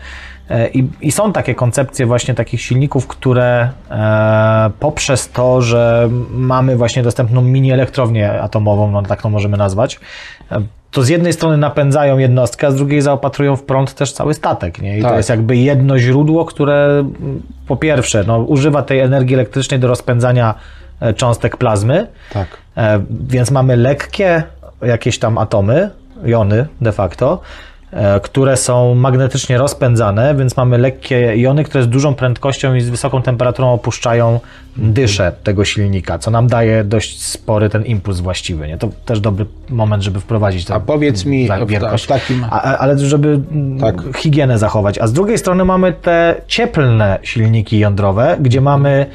E, 0.49 0.69
I, 0.69 0.89
I 1.01 1.11
są 1.11 1.33
takie 1.33 1.55
koncepcje 1.55 2.05
właśnie 2.05 2.33
takich 2.33 2.61
silników, 2.61 3.07
które 3.07 3.69
e, 3.91 4.69
poprzez 4.79 5.29
to, 5.29 5.61
że 5.61 6.09
mamy 6.29 6.75
właśnie 6.75 7.03
dostępną 7.03 7.41
mini 7.41 7.71
elektrownię 7.71 8.41
atomową, 8.41 8.91
no 8.91 9.01
tak 9.01 9.21
to 9.21 9.29
możemy 9.29 9.57
nazwać, 9.57 9.99
e, 10.51 10.61
to 10.91 11.03
z 11.03 11.09
jednej 11.09 11.33
strony 11.33 11.57
napędzają 11.57 12.17
jednostkę, 12.17 12.67
a 12.67 12.71
z 12.71 12.75
drugiej 12.75 13.01
zaopatrują 13.01 13.55
w 13.55 13.63
prąd 13.63 13.93
też 13.93 14.11
cały 14.13 14.33
statek. 14.33 14.81
Nie? 14.81 14.97
I 14.97 15.01
to 15.01 15.07
Tak. 15.07 15.17
jest 15.17 15.29
jakby 15.29 15.57
jedno 15.57 15.99
źródło, 15.99 16.45
które 16.45 16.85
mm, 16.99 17.41
po 17.67 17.75
pierwsze 17.75 18.23
no, 18.27 18.37
używa 18.37 18.81
tej 18.81 18.99
energii 18.99 19.33
elektrycznej 19.33 19.79
do 19.79 19.87
rozpędzania 19.87 20.55
e, 20.99 21.13
cząstek 21.13 21.57
plazmy, 21.57 22.07
Tak. 22.33 22.47
E, 22.77 22.99
Więc 23.09 23.51
mamy 23.51 23.75
lekkie 23.75 24.43
jakieś 24.81 25.19
tam 25.19 25.37
atomy, 25.37 25.89
jony 26.25 26.65
de 26.81 26.91
facto, 26.91 27.41
które 28.23 28.57
są 28.57 28.95
magnetycznie 28.95 29.57
rozpędzane, 29.57 30.35
więc 30.35 30.57
mamy 30.57 30.77
lekkie 30.77 31.37
jony, 31.37 31.63
które 31.63 31.83
z 31.83 31.87
dużą 31.89 32.15
prędkością 32.15 32.75
i 32.75 32.81
z 32.81 32.89
wysoką 32.89 33.21
temperaturą 33.21 33.73
opuszczają 33.73 34.39
dyszę 34.77 35.31
tego 35.43 35.65
silnika, 35.65 36.19
co 36.19 36.31
nam 36.31 36.47
daje 36.47 36.83
dość 36.83 37.21
spory 37.21 37.69
ten 37.69 37.83
impuls 37.85 38.19
właściwy. 38.19 38.67
Nie? 38.67 38.77
To 38.77 38.89
też 39.05 39.19
dobry 39.19 39.45
moment, 39.69 40.03
żeby 40.03 40.19
wprowadzić 40.19 40.65
tę 40.65 40.73
A 40.73 40.79
powiedz 40.79 41.25
mi, 41.25 41.49
wielkość. 41.67 42.05
takim- 42.05 42.45
A, 42.49 42.77
ale 42.77 42.97
żeby 42.99 43.39
Tak. 43.81 43.95
higienę 44.17 44.57
zachować. 44.59 44.99
A 44.99 45.07
z 45.07 45.13
drugiej 45.13 45.37
strony 45.37 45.65
mamy 45.65 45.93
te 45.93 46.35
cieplne 46.47 47.19
silniki 47.23 47.79
jądrowe, 47.79 48.37
gdzie 48.39 48.61
mamy 48.61 49.05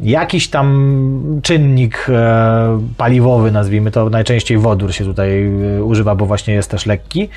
jakiś 0.00 0.48
tam 0.48 1.40
czynnik 1.42 2.06
e, 2.08 2.80
paliwowy, 2.96 3.50
nazwijmy 3.52 3.90
to, 3.90 4.10
najczęściej 4.10 4.58
wodór 4.58 4.92
się 4.94 5.04
tutaj 5.04 5.46
e, 5.78 5.84
używa, 5.84 6.14
bo 6.14 6.26
właśnie 6.26 6.54
jest 6.54 6.70
też 6.70 6.86
lekki, 6.86 7.28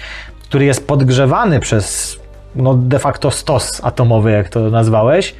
który 0.54 0.66
jest 0.66 0.88
podgrzewany 0.88 1.60
przez 1.60 2.20
no 2.56 2.74
de 2.74 3.00
facto 3.00 3.32
stos 3.32 3.82
atomowy, 3.84 4.32
jak 4.32 4.50
to 4.50 4.60
nazwałeś, 4.70 5.36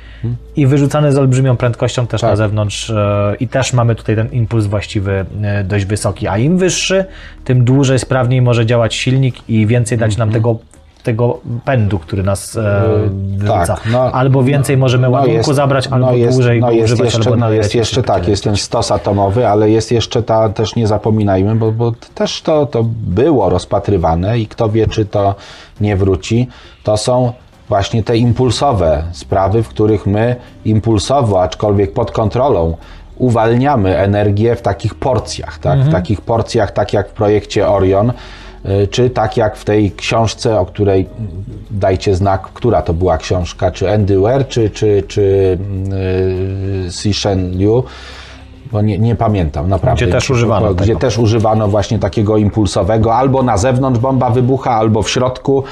i 0.56 0.68
wyrzucany 0.68 1.12
z 1.12 1.18
olbrzymią 1.18 1.58
prędkością 1.58 2.08
też 2.08 2.22
Tak. 2.22 2.30
na 2.30 2.36
zewnątrz 2.36 2.90
e, 2.90 3.36
i 3.40 3.48
też 3.48 3.74
mamy 3.74 3.96
tutaj 3.96 4.16
ten 4.16 4.32
impuls 4.32 4.66
właściwy 4.66 5.26
e, 5.44 5.64
dość 5.64 5.86
wysoki, 5.86 6.28
a 6.28 6.38
im 6.38 6.58
wyższy, 6.58 7.06
tym 7.44 7.64
dłużej, 7.64 8.00
sprawniej 8.00 8.42
może 8.42 8.66
działać 8.66 8.96
silnik 8.96 9.50
i 9.50 9.68
więcej 9.68 9.98
dać 9.98 10.18
nam 10.18 10.32
tego 10.32 10.60
tego 11.04 11.40
pędu, 11.66 12.00
który 12.00 12.24
nas 12.24 12.58
e, 12.58 12.84
wyrzuca. 13.38 13.66
tak, 13.68 13.86
no, 13.92 14.00
albo 14.12 14.44
więcej 14.44 14.78
możemy 14.78 15.10
ładunku 15.10 15.38
jest- 15.38 15.54
zabrać, 15.54 15.88
albo 15.88 16.12
jest, 16.12 16.38
dłużej 16.38 16.62
no 16.62 16.72
jest 16.72 16.94
używać, 16.94 17.14
jeszcze, 17.14 17.30
albo 17.30 17.46
no 17.46 17.52
jest 17.52 17.76
jeszcze 17.76 18.04
tak, 18.04 18.28
jest 18.28 18.44
ten 18.44 18.58
stos 18.58 18.92
atomowy, 18.92 19.48
ale 19.48 19.70
jest 19.70 19.92
jeszcze 19.92 20.24
ta, 20.24 20.50
też 20.50 20.76
nie 20.76 20.88
zapominajmy, 20.88 21.56
bo, 21.56 21.72
bo 21.72 21.92
też 22.16 22.42
to, 22.42 22.66
to 22.66 22.84
było 23.08 23.50
rozpatrywane 23.50 24.40
i 24.40 24.48
kto 24.48 24.70
wie, 24.70 24.88
czy 24.88 25.06
to 25.06 25.36
nie 25.82 25.98
wróci, 25.98 26.48
to 26.84 26.98
są 26.98 27.34
właśnie 27.70 28.04
te 28.04 28.18
impulsowe 28.18 29.04
sprawy, 29.12 29.64
w 29.64 29.68
których 29.68 30.06
my 30.06 30.36
impulsowo, 30.66 31.42
aczkolwiek 31.42 31.94
pod 31.94 32.12
kontrolą, 32.12 32.78
uwalniamy 33.18 33.98
energię 33.98 34.56
w 34.56 34.62
takich 34.62 34.96
porcjach, 34.96 35.60
tak? 35.60 35.80
w 35.80 35.92
takich 35.92 36.22
porcjach, 36.22 36.72
tak 36.72 36.94
jak 36.94 37.10
w 37.10 37.14
projekcie 37.14 37.68
Orion, 37.68 38.14
czy 38.92 39.10
tak 39.10 39.38
jak 39.38 39.58
w 39.58 39.66
tej 39.66 39.92
książce, 39.92 40.60
o 40.60 40.66
której 40.66 41.10
dajcie 41.72 42.16
znak, 42.16 42.42
która 42.42 42.82
to 42.82 42.94
była 42.94 43.18
książka, 43.18 43.72
czy 43.72 43.92
Andy 43.92 44.20
Weir, 44.20 44.48
czy, 44.48 44.70
czy, 44.70 45.04
czy 45.08 45.58
yy, 47.26 47.36
Liu, 47.36 47.84
bo 48.72 48.82
nie, 48.82 49.00
nie 49.00 49.16
pamiętam, 49.16 49.70
naprawdę. 49.70 50.06
Gdzie 50.06 50.14
też 50.14 50.30
używano 50.30 50.74
Gdzie 50.74 50.88
tego. 50.88 51.00
też 51.00 51.18
używano 51.18 51.68
właśnie 51.68 52.00
takiego 52.00 52.38
impulsowego, 52.38 53.16
albo 53.16 53.44
na 53.44 53.58
zewnątrz 53.58 54.00
bomba 54.00 54.30
wybucha, 54.30 54.72
albo 54.72 55.02
w 55.02 55.10
środku, 55.10 55.64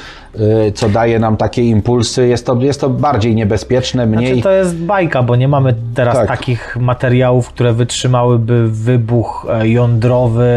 co 0.74 0.90
daje 0.90 1.20
nam 1.20 1.38
takie 1.38 1.64
impulsy. 1.64 2.28
Jest 2.28 2.46
to, 2.46 2.56
jest 2.56 2.82
to 2.82 2.90
bardziej 2.90 3.36
niebezpieczne, 3.36 4.06
mniej... 4.06 4.28
Znaczy 4.28 4.42
to 4.42 4.52
jest 4.52 4.76
bajka, 4.76 5.24
bo 5.24 5.36
nie 5.36 5.48
mamy 5.48 5.76
teraz 5.96 6.16
Tak. 6.16 6.28
takich 6.28 6.78
materiałów, 6.78 7.50
które 7.50 7.74
wytrzymałyby 7.74 8.68
wybuch 8.68 9.48
e, 9.50 9.68
jądrowy 9.68 10.48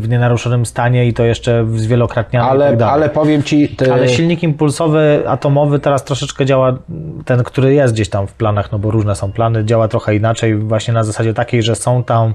w 0.00 0.08
nienaruszonym 0.08 0.66
stanie 0.66 1.06
i 1.06 1.12
to 1.12 1.24
jeszcze 1.24 1.66
zwielokrotniany 1.74 2.46
i 2.46 2.58
tak 2.58 2.72
ale, 2.72 2.86
ale 2.86 3.08
powiem 3.08 3.42
Ci... 3.42 3.68
Te, 3.68 3.92
Ale 3.92 4.08
silnik 4.08 4.42
impulsowy 4.42 5.22
atomowy 5.26 5.78
teraz 5.78 6.04
troszeczkę 6.04 6.46
działa, 6.46 6.78
ten, 7.24 7.42
który 7.42 7.74
jest 7.74 7.94
gdzieś 7.94 8.08
tam 8.08 8.26
w 8.26 8.32
planach, 8.32 8.72
no 8.72 8.78
bo 8.78 8.90
różne 8.90 9.14
są 9.14 9.32
plany, 9.32 9.64
działa 9.64 9.88
trochę 9.88 10.16
inaczej, 10.16 10.56
właśnie 10.56 10.94
na 10.94 11.04
zasadzie 11.04 11.34
takiej, 11.34 11.62
że 11.62 11.74
są 11.74 12.04
tam, 12.04 12.34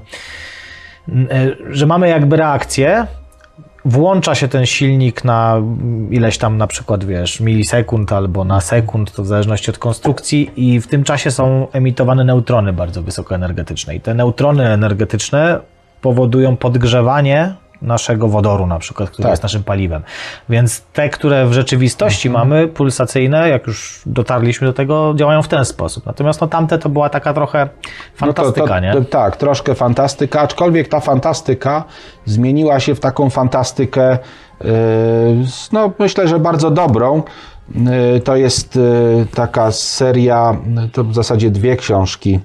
e, 1.08 1.46
że 1.70 1.86
mamy 1.86 2.08
jakby 2.08 2.36
reakcję, 2.36 3.06
włącza 3.84 4.34
się 4.34 4.48
ten 4.48 4.66
silnik 4.66 5.24
na 5.24 5.62
ileś 6.10 6.38
tam 6.38 6.58
na 6.58 6.66
przykład, 6.66 7.04
wiesz, 7.04 7.40
milisekund 7.40 8.12
albo 8.12 8.44
na 8.44 8.60
sekund, 8.60 9.12
to 9.12 9.22
w 9.22 9.26
zależności 9.26 9.70
od 9.70 9.78
konstrukcji 9.78 10.50
i 10.56 10.80
w 10.80 10.86
tym 10.86 11.04
czasie 11.04 11.30
są 11.30 11.66
emitowane 11.72 12.24
neutrony 12.24 12.72
bardzo 12.72 13.02
wysokoenergetyczne 13.02 13.96
i 13.96 14.00
te 14.00 14.14
neutrony 14.14 14.68
energetyczne 14.68 15.60
powodują 16.00 16.56
podgrzewanie 16.56 17.54
naszego 17.84 18.28
wodoru 18.28 18.66
na 18.66 18.78
przykład, 18.78 19.10
który 19.10 19.22
Tak. 19.22 19.30
jest 19.30 19.42
naszym 19.42 19.64
paliwem. 19.64 20.02
Więc 20.48 20.80
te, 20.92 21.08
które 21.08 21.46
w 21.46 21.52
rzeczywistości 21.52 22.28
Mhm. 22.28 22.48
mamy, 22.48 22.68
pulsacyjne, 22.68 23.48
jak 23.48 23.66
już 23.66 24.02
dotarliśmy 24.06 24.66
do 24.66 24.72
tego, 24.72 25.12
działają 25.16 25.42
w 25.42 25.48
ten 25.48 25.64
sposób. 25.64 26.06
Natomiast 26.06 26.40
no, 26.40 26.46
tamte 26.46 26.78
to 26.78 26.88
była 26.88 27.08
taka 27.08 27.34
trochę 27.34 27.68
fantastyka, 28.14 28.60
No 28.66 28.66
to, 28.74 28.80
nie? 28.80 28.92
to, 28.92 29.04
tak, 29.04 29.36
troszkę 29.36 29.74
fantastyka, 29.74 30.40
aczkolwiek 30.40 30.88
ta 30.88 31.00
fantastyka 31.00 31.84
zmieniła 32.24 32.80
się 32.80 32.94
w 32.94 33.00
taką 33.00 33.30
fantastykę, 33.30 34.18
yy, 34.60 34.68
no 35.72 35.90
myślę, 35.98 36.28
że 36.28 36.38
bardzo 36.38 36.70
dobrą. 36.70 37.22
Yy, 37.74 38.20
To 38.20 38.36
jest 38.36 38.76
yy, 38.76 39.26
taka 39.34 39.72
seria, 39.72 40.56
to 40.92 41.04
w 41.04 41.14
zasadzie 41.14 41.50
dwie 41.50 41.76
książki. 41.76 42.40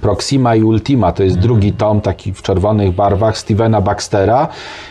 Proxima 0.00 0.54
i 0.54 0.62
Ultima 0.62 1.12
to 1.12 1.22
jest 1.22 1.38
drugi 1.38 1.72
tom, 1.72 2.00
taki 2.00 2.32
w 2.32 2.42
czerwonych 2.42 2.94
barwach 2.94 3.38
Stevena 3.38 3.80
Baxtera. 3.80 4.48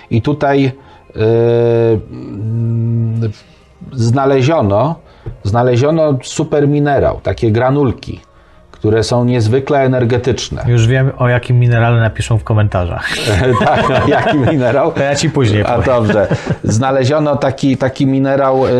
I 0.09 0.21
tutaj 0.21 0.71
yy, 1.15 1.21
znaleziono, 3.93 4.95
znaleziono 5.43 6.17
superminerał, 6.23 7.19
takie 7.23 7.51
granulki, 7.51 8.19
które 8.71 9.03
są 9.03 9.25
niezwykle 9.25 9.79
energetyczne. 9.79 10.63
Już 10.67 10.87
wiem, 10.87 11.11
o 11.17 11.29
jakim 11.29 11.59
minerale 11.59 12.01
napiszą 12.01 12.37
w 12.37 12.43
komentarzach. 12.43 13.09
tak, 13.65 14.07
jaki 14.07 14.37
minerał? 14.37 14.91
To 14.91 15.03
ja 15.03 15.15
ci 15.15 15.29
później 15.29 15.61
A 15.61 15.65
powiem. 15.65 15.83
dobrze. 15.85 16.27
Znaleziono 16.63 17.35
taki, 17.35 17.77
taki 17.77 18.07
minerał 18.07 18.67
yy, 18.67 18.71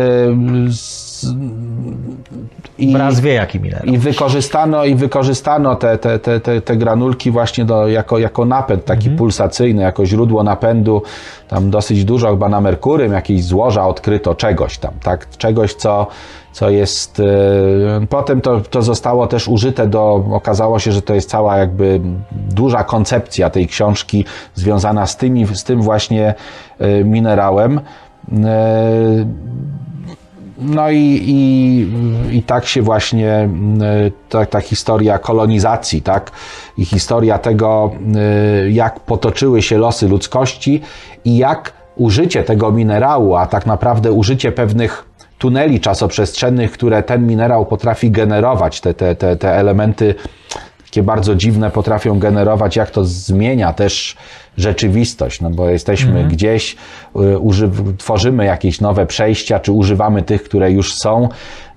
z, 0.72 1.26
i, 2.78 2.96
Raz 2.96 3.20
wie, 3.20 3.32
jaki 3.32 3.60
minerał. 3.60 3.86
i 3.86 3.98
wykorzystano, 3.98 4.84
i 4.84 4.94
wykorzystano 4.94 5.76
te, 5.76 5.98
te, 5.98 6.18
te, 6.18 6.40
te, 6.40 6.60
te 6.60 6.76
granulki 6.76 7.30
właśnie 7.30 7.64
do, 7.64 7.88
jako, 7.88 8.18
jako 8.18 8.44
napęd 8.44 8.84
taki 8.84 9.10
pulsacyjny, 9.10 9.82
jako 9.82 10.06
źródło 10.06 10.42
napędu. 10.42 11.02
Tam 11.48 11.70
dosyć 11.70 12.04
dużo 12.04 12.30
chyba 12.30 12.48
na 12.48 12.60
Merkurym 12.60 13.12
jakieś 13.12 13.44
złoża 13.44 13.86
odkryto 13.86 14.34
czegoś 14.34 14.78
tam, 14.78 14.92
tak? 15.02 15.28
Czegoś, 15.38 15.74
co, 15.74 16.06
co 16.52 16.70
jest... 16.70 17.18
yy, 17.18 18.06
Potem 18.06 18.40
to, 18.40 18.60
to 18.60 18.82
zostało 18.82 19.26
też 19.26 19.48
użyte 19.48 19.86
do... 19.86 20.24
Okazało 20.32 20.78
się, 20.78 20.92
że 20.92 21.02
to 21.02 21.14
jest 21.14 21.30
cała 21.30 21.56
jakby 21.56 22.00
duża 22.32 22.84
koncepcja 22.84 23.50
tej 23.50 23.66
książki 23.66 24.24
związana 24.54 25.06
z, 25.06 25.16
tymi, 25.16 25.46
z 25.46 25.64
tym 25.64 25.82
właśnie 25.82 26.34
yy, 26.80 27.04
minerałem. 27.04 27.80
No 30.64 30.90
i, 30.90 31.22
i, 31.26 32.36
i 32.36 32.42
tak 32.42 32.66
się 32.66 32.82
właśnie 32.82 33.48
y, 34.06 34.12
ta, 34.28 34.46
ta 34.46 34.60
historia 34.60 35.18
kolonizacji, 35.18 36.02
tak? 36.02 36.30
I 36.78 36.84
historia 36.84 37.38
tego, 37.38 37.92
y, 38.66 38.72
jak 38.72 39.00
potoczyły 39.00 39.62
się 39.62 39.78
losy 39.78 40.08
ludzkości 40.08 40.80
i 41.24 41.36
jak 41.36 41.72
użycie 41.96 42.42
tego 42.42 42.72
minerału, 42.72 43.36
a 43.36 43.46
tak 43.46 43.66
naprawdę 43.66 44.12
użycie 44.12 44.52
pewnych 44.52 45.04
tuneli 45.38 45.80
czasoprzestrzennych, 45.80 46.72
które 46.72 47.02
ten 47.02 47.26
minerał 47.26 47.66
potrafi 47.66 48.10
generować, 48.10 48.80
te, 48.80 48.94
te, 48.94 49.14
te, 49.14 49.36
te 49.36 49.56
elementy 49.56 50.14
takie 50.92 51.02
bardzo 51.02 51.34
dziwne 51.34 51.70
potrafią 51.70 52.18
generować, 52.18 52.76
jak 52.76 52.90
to 52.90 53.04
zmienia 53.04 53.72
też 53.72 54.16
rzeczywistość, 54.56 55.40
no 55.40 55.50
bo 55.50 55.68
jesteśmy 55.68 56.24
gdzieś, 56.24 56.76
y, 57.16 57.18
używ- 57.38 57.96
tworzymy 57.96 58.44
jakieś 58.44 58.80
nowe 58.80 59.06
przejścia, 59.06 59.60
czy 59.60 59.72
używamy 59.72 60.22
tych, 60.22 60.42
które 60.42 60.72
już 60.72 60.94
są 60.94 61.28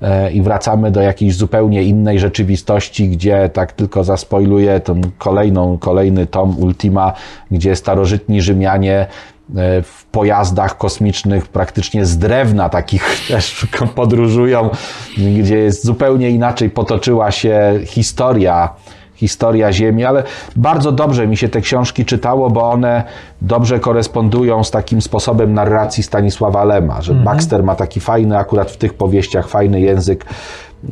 e, 0.01 0.31
i 0.31 0.41
wracamy 0.41 0.91
do 0.91 1.01
jakiejś 1.01 1.35
zupełnie 1.35 1.83
innej 1.83 2.19
rzeczywistości, 2.19 3.09
gdzie 3.09 3.49
tak 3.53 3.71
tylko 3.71 4.03
zaspoiluję 4.03 4.79
tą 4.79 5.01
kolejną, 5.17 5.77
kolejny 5.77 6.27
tom 6.27 6.59
Ultima, 6.59 7.13
gdzie 7.51 7.75
starożytni 7.75 8.41
Rzymianie 8.41 8.99
e, 8.99 9.81
w 9.81 10.05
pojazdach 10.11 10.77
kosmicznych 10.77 11.47
praktycznie 11.47 12.05
z 12.05 12.17
drewna 12.17 12.69
takich 12.69 13.19
też 13.27 13.67
podróżują, 13.95 14.69
gdzie 15.17 15.57
jest 15.57 15.85
zupełnie 15.85 16.29
inaczej 16.29 16.69
potoczyła 16.69 17.31
się 17.31 17.79
historia 17.85 18.69
historia 19.15 19.73
Ziemi, 19.73 20.05
ale 20.05 20.23
bardzo 20.55 20.91
dobrze 20.91 21.27
mi 21.27 21.37
się 21.37 21.49
te 21.49 21.61
książki 21.61 22.05
czytało, 22.05 22.49
bo 22.49 22.71
one 22.71 23.03
dobrze 23.41 23.79
korespondują 23.79 24.63
z 24.63 24.71
takim 24.71 25.01
sposobem 25.01 25.53
narracji 25.53 26.03
Stanisława 26.03 26.63
Lema, 26.63 27.01
że 27.01 27.13
Baxter 27.13 27.63
ma 27.63 27.75
taki 27.75 27.99
fajny, 27.99 28.37
akurat 28.37 28.71
w 28.71 28.77
tych 28.77 28.93
powieściach, 28.93 29.47
fajny 29.47 29.81
język. 29.81 30.25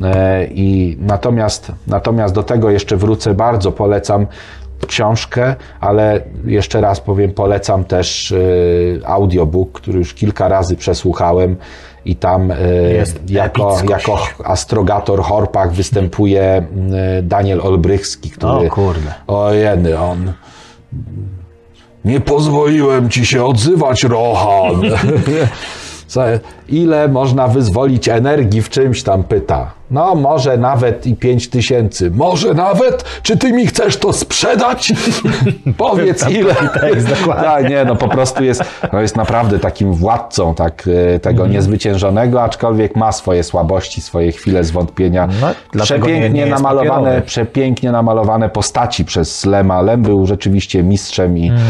E, 0.02 0.46
I 0.46 0.96
natomiast, 1.00 1.72
natomiast 1.86 2.34
do 2.34 2.42
tego 2.42 2.70
jeszcze 2.70 2.96
wrócę, 2.96 3.34
bardzo 3.34 3.72
polecam 3.72 4.26
książkę, 4.86 5.54
ale 5.80 6.20
jeszcze 6.44 6.80
raz 6.80 7.00
powiem, 7.00 7.32
polecam 7.32 7.84
też 7.84 8.32
e, 8.32 9.08
audiobook, 9.08 9.72
który 9.72 9.98
już 9.98 10.14
kilka 10.14 10.48
razy 10.48 10.76
przesłuchałem 10.76 11.56
i 12.04 12.16
tam 12.16 12.50
e, 12.50 12.56
Jest 12.92 13.30
jako, 13.30 13.78
epickość. 13.78 14.08
jako 14.08 14.18
astrogator 14.44 15.22
Horpach 15.22 15.72
występuje 15.72 16.42
mm, 16.42 17.28
Daniel 17.28 17.60
Olbrychski, 17.60 18.30
który... 18.30 18.68
O 18.68 18.70
kurde. 18.70 19.14
O 19.26 19.52
jeny, 19.52 19.98
on... 19.98 20.32
Nie 22.04 22.20
pozwoliłem 22.20 23.10
ci 23.10 23.26
się 23.26 23.44
odzywać, 23.44 24.04
Rohan. 24.04 24.82
Ile 26.68 27.08
można 27.08 27.48
wyzwolić 27.48 28.08
energii 28.08 28.62
w 28.62 28.68
czymś 28.68 29.02
tam 29.02 29.24
pyta. 29.24 29.72
No, 29.94 30.14
może 30.14 30.56
nawet 30.58 31.06
i 31.06 31.16
pięć 31.16 31.48
tysięcy. 31.50 32.10
Może 32.10 32.54
nawet? 32.54 33.04
Czy 33.22 33.36
ty 33.36 33.52
mi 33.52 33.66
chcesz 33.66 33.96
to 33.96 34.12
sprzedać? 34.12 34.92
Powiedz 35.76 36.28
ile. 36.30 36.54
tekst, 36.54 37.08
dokładnie. 37.08 37.44
tak, 37.44 37.68
nie, 37.70 37.84
no 37.84 37.96
po 37.96 38.08
prostu 38.08 38.44
jest, 38.44 38.62
no 38.92 39.00
jest 39.00 39.16
naprawdę 39.16 39.58
takim 39.58 39.92
władcą 39.94 40.54
tak, 40.54 40.88
e, 41.14 41.20
tego 41.20 41.34
Mhm. 41.42 41.52
niezwyciężonego, 41.52 42.42
aczkolwiek 42.42 42.96
ma 42.96 43.12
swoje 43.12 43.42
słabości, 43.44 44.00
swoje 44.00 44.32
chwile 44.32 44.64
zwątpienia. 44.64 45.28
No, 45.40 45.48
nie- 45.74 45.82
Przepięknie 45.82 46.30
nie 46.30 46.40
jest 46.40 46.52
namalowane, 46.62 46.90
papierowy. 47.04 47.22
przepięknie 47.26 47.92
namalowane 47.92 48.48
postaci 48.48 49.04
przez 49.04 49.44
Lema. 49.46 49.82
Lem 49.82 50.02
był 50.02 50.26
rzeczywiście 50.26 50.82
mistrzem 50.82 51.38
i, 51.38 51.48
Mhm. 51.48 51.64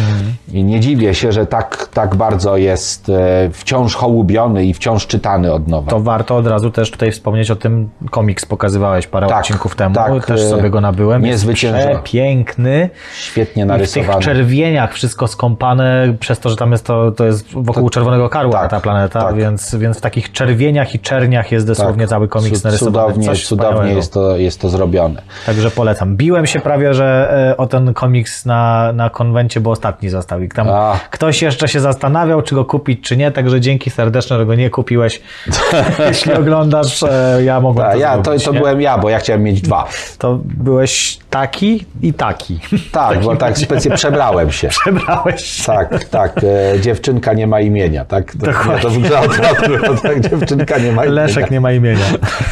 i 0.53 0.65
nie 0.65 0.81
dziwię 0.81 1.15
się, 1.15 1.33
że 1.33 1.47
tak, 1.47 1.89
tak 1.95 2.15
bardzo 2.15 2.57
jest 2.57 3.09
e, 3.09 3.51
wciąż 3.53 3.95
hołubiony 3.95 4.65
i 4.65 4.75
wciąż 4.75 5.07
czytany 5.07 5.53
od 5.53 5.69
nowa. 5.69 5.91
To 5.91 6.01
warto 6.01 6.37
od 6.37 6.47
razu 6.47 6.71
też 6.71 6.91
tutaj 6.91 7.13
wspomnieć 7.13 7.51
o 7.51 7.57
tym, 7.57 7.89
komiks 8.15 8.47
pokazywałeś 8.47 9.07
parę 9.07 9.27
Tak, 9.27 9.41
odcinków 9.41 9.77
temu, 9.77 9.95
tak, 9.95 10.27
też 10.27 10.41
e, 10.41 10.49
sobie 10.49 10.71
go 10.71 10.81
nabyłem. 10.81 11.27
Jest 11.27 11.33
niezwyciężony. 11.33 11.99
Przepiękny. 12.03 12.91
Świetnie 13.17 13.63
I 13.63 13.67
w 13.67 13.69
tych 13.69 13.79
narysowany. 13.79 14.23
czerwieniach 14.23 14.95
wszystko 14.95 15.27
skąpane, 15.27 16.15
przez 16.21 16.39
to, 16.39 16.51
że 16.51 16.57
tam 16.57 16.73
jest 16.73 16.87
to, 16.87 17.11
to 17.11 17.25
jest 17.25 17.47
wokół 17.53 17.91
Czerwonego 17.91 18.29
Karła 18.29 18.61
tak, 18.61 18.71
ta 18.71 18.81
planeta, 18.81 19.21
tak. 19.21 19.37
więc, 19.37 19.75
więc 19.75 19.99
w 19.99 20.01
takich 20.01 20.33
czerwieniach 20.33 20.95
i 20.95 20.99
czerniach 20.99 21.53
jest 21.53 21.67
dosłownie 21.67 22.05
Tak, 22.05 22.11
cały 22.11 22.29
komiks 22.29 22.65
narysowany. 22.65 23.07
Cudownie, 23.07 23.27
Coś 23.27 23.47
cudownie 23.47 23.93
jest 23.93 24.13
to, 24.13 24.37
jest 24.37 24.61
to 24.61 24.69
zrobione. 24.69 25.23
Także 25.47 25.71
polecam. 25.71 26.17
Biłem 26.17 26.47
się 26.47 26.61
prawie, 26.61 26.95
że 26.95 27.35
e, 27.51 27.57
o 27.57 27.67
ten 27.67 27.95
komiks 27.95 28.47
na, 28.47 28.93
na 28.93 29.11
konwencie, 29.11 29.61
bo 29.61 29.71
ostatni 29.71 30.09
został. 30.09 30.41
I 30.41 30.49
tam 30.49 30.69
A. 30.69 30.99
ktoś 31.11 31.43
jeszcze 31.43 31.69
się 31.69 31.81
zastanawiał, 31.81 32.43
czy 32.43 32.55
go 32.55 32.65
kupić, 32.65 33.01
czy 33.01 33.17
nie, 33.17 33.31
także 33.31 33.61
dzięki 33.61 33.91
serdeczne, 33.91 34.37
że 34.37 34.47
go 34.47 34.55
nie 34.55 34.71
kupiłeś. 34.71 35.23
Jeśli 36.09 36.33
oglądasz, 36.33 37.03
e, 37.03 37.41
ja 37.45 37.61
mogłem 37.61 37.94
to 37.95 38.01
ja, 38.01 38.17
to, 38.17 38.25
zrobić, 38.25 38.45
to 38.45 38.53
byłem 38.53 38.81
ja, 38.81 38.99
bo 38.99 39.11
ja 39.11 39.19
chciałem 39.19 39.43
mieć 39.43 39.61
dwa. 39.61 39.89
To 40.19 40.39
byłeś 40.45 41.19
taki 41.31 41.87
i 42.03 42.13
taki. 42.13 42.61
Tak, 42.93 43.21
bo 43.25 43.37
tak 43.37 43.59
specjalnie 43.59 43.97
przebrałem 43.97 44.53
się. 44.53 44.69
Przebrałeś 44.81 45.45
się. 45.45 45.65
Tak, 45.65 46.05
tak. 46.05 46.41
E, 46.75 46.81
dziewczynka 46.81 47.33
nie 47.33 47.47
ma 47.47 47.61
imienia, 47.61 48.05
tak? 48.05 48.33
To, 48.33 48.47
Dokładnie. 48.47 48.75
nie, 48.75 48.81
to 48.81 48.91
wygląda 48.91 49.21
odwrotnie, 49.21 49.79
tak, 50.03 50.21
dziewczynka 50.21 50.79
nie 50.79 50.93
ma 50.93 51.05
imienia. 51.05 51.23
Leszek 51.23 51.51
nie 51.51 51.61
ma 51.61 51.73
imienia. 51.73 52.07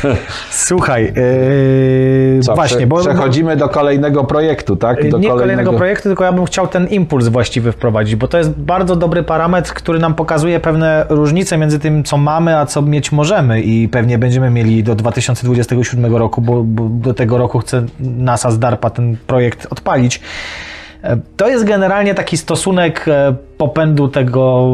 Słuchaj, 0.51 1.13
yy, 2.37 2.43
Co, 2.43 2.55
właśnie, 2.55 2.77
prze, 2.77 2.87
bo 2.87 3.01
przechodzimy 3.01 3.57
do 3.57 3.69
kolejnego 3.69 4.25
projektu, 4.25 4.77
tak? 4.77 5.09
Do 5.09 5.19
nie 5.19 5.29
kolejnego 5.29 5.73
projektu, 5.73 6.03
tylko 6.03 6.25
ja 6.25 6.33
bym 6.33 6.45
chciał 6.45 6.69
ten 6.69 6.87
impuls 6.87 7.29
właściwy 7.29 7.73
wprowadzić, 7.73 8.17
bo 8.17 8.29
to 8.29 8.39
jest 8.39 8.51
bardzo 8.51 8.97
dobry 8.97 9.23
parametr, 9.23 9.75
który 9.75 9.99
nam 9.99 10.15
pokazuje 10.15 10.61
pewne 10.61 11.07
różnice 11.09 11.59
między 11.59 11.79
tym, 11.79 12.05
co 12.05 12.17
mamy, 12.17 12.59
a 12.59 12.67
co 12.67 12.83
mieć 12.83 13.13
możemy 13.13 13.61
i 13.61 13.89
pewnie 13.89 14.19
będziemy 14.19 14.51
mieli 14.51 14.83
do 14.85 14.95
2027 15.41 16.17
roku, 16.17 16.41
bo, 16.41 16.63
bo 16.63 16.89
do 16.89 17.15
tego 17.15 17.39
roku 17.39 17.59
chce 17.59 17.87
NASA 18.01 18.51
z 18.51 18.59
DARPA 18.59 18.91
ten 18.91 19.17
projekt 19.27 19.67
odpalić. 19.71 20.21
E, 21.03 21.17
To 21.37 21.49
jest 21.49 21.65
generalnie 21.65 22.15
taki 22.15 22.37
stosunek 22.37 23.09
e, 23.09 23.35
popędu 23.59 24.09
tego 24.09 24.69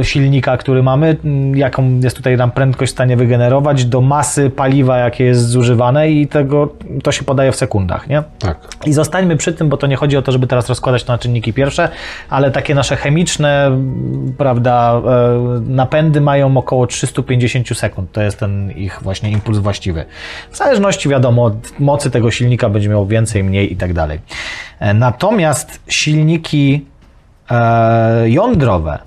e, 0.00 0.04
silnika, 0.04 0.56
który 0.56 0.82
mamy, 0.82 1.16
jaką 1.54 2.00
jest 2.02 2.16
tutaj 2.16 2.36
nam 2.36 2.50
prędkość 2.50 2.92
w 2.92 2.94
stanie 2.94 3.16
wygenerować, 3.16 3.84
do 3.84 4.00
masy 4.00 4.50
paliwa, 4.50 4.98
jakie 4.98 5.24
jest 5.24 5.48
zużywane 5.48 6.10
i 6.10 6.26
tego 6.26 6.68
to 7.02 7.12
się 7.12 7.24
podaje 7.24 7.52
w 7.52 7.56
sekundach, 7.56 8.08
nie? 8.08 8.22
Tak. 8.38 8.58
I 8.86 8.92
zostańmy 8.92 9.36
przy 9.36 9.52
tym, 9.52 9.68
bo 9.68 9.76
to 9.76 9.86
nie 9.86 9.96
chodzi 9.96 10.16
o 10.16 10.22
to, 10.22 10.32
żeby 10.32 10.46
teraz 10.46 10.68
rozkładać 10.68 11.04
to 11.04 11.12
na 11.12 11.18
czynniki 11.18 11.52
pierwsze, 11.52 11.88
ale 12.30 12.50
takie 12.50 12.74
nasze 12.74 12.96
chemiczne, 12.96 13.70
prawda, 14.38 15.02
napędy 15.66 16.20
mają 16.20 16.56
około 16.56 16.86
350 16.86 17.78
sekund. 17.78 18.12
To 18.12 18.22
jest 18.22 18.38
ten 18.40 18.70
ich 18.70 18.98
właśnie 19.02 19.30
impuls 19.30 19.58
właściwy. 19.58 20.04
W 20.50 20.56
zależności, 20.56 21.08
wiadomo, 21.08 21.44
od 21.44 21.80
mocy 21.80 22.10
tego 22.10 22.30
silnika 22.30 22.68
będzie 22.68 22.88
miał 22.88 23.06
więcej, 23.06 23.44
mniej 23.44 23.72
i 23.72 23.76
tak 23.76 23.92
dalej. 23.92 24.20
E, 24.80 24.94
Natomiast 25.70 25.80
silniki 25.92 26.84
e, 27.50 28.30
jądrowe 28.30 28.98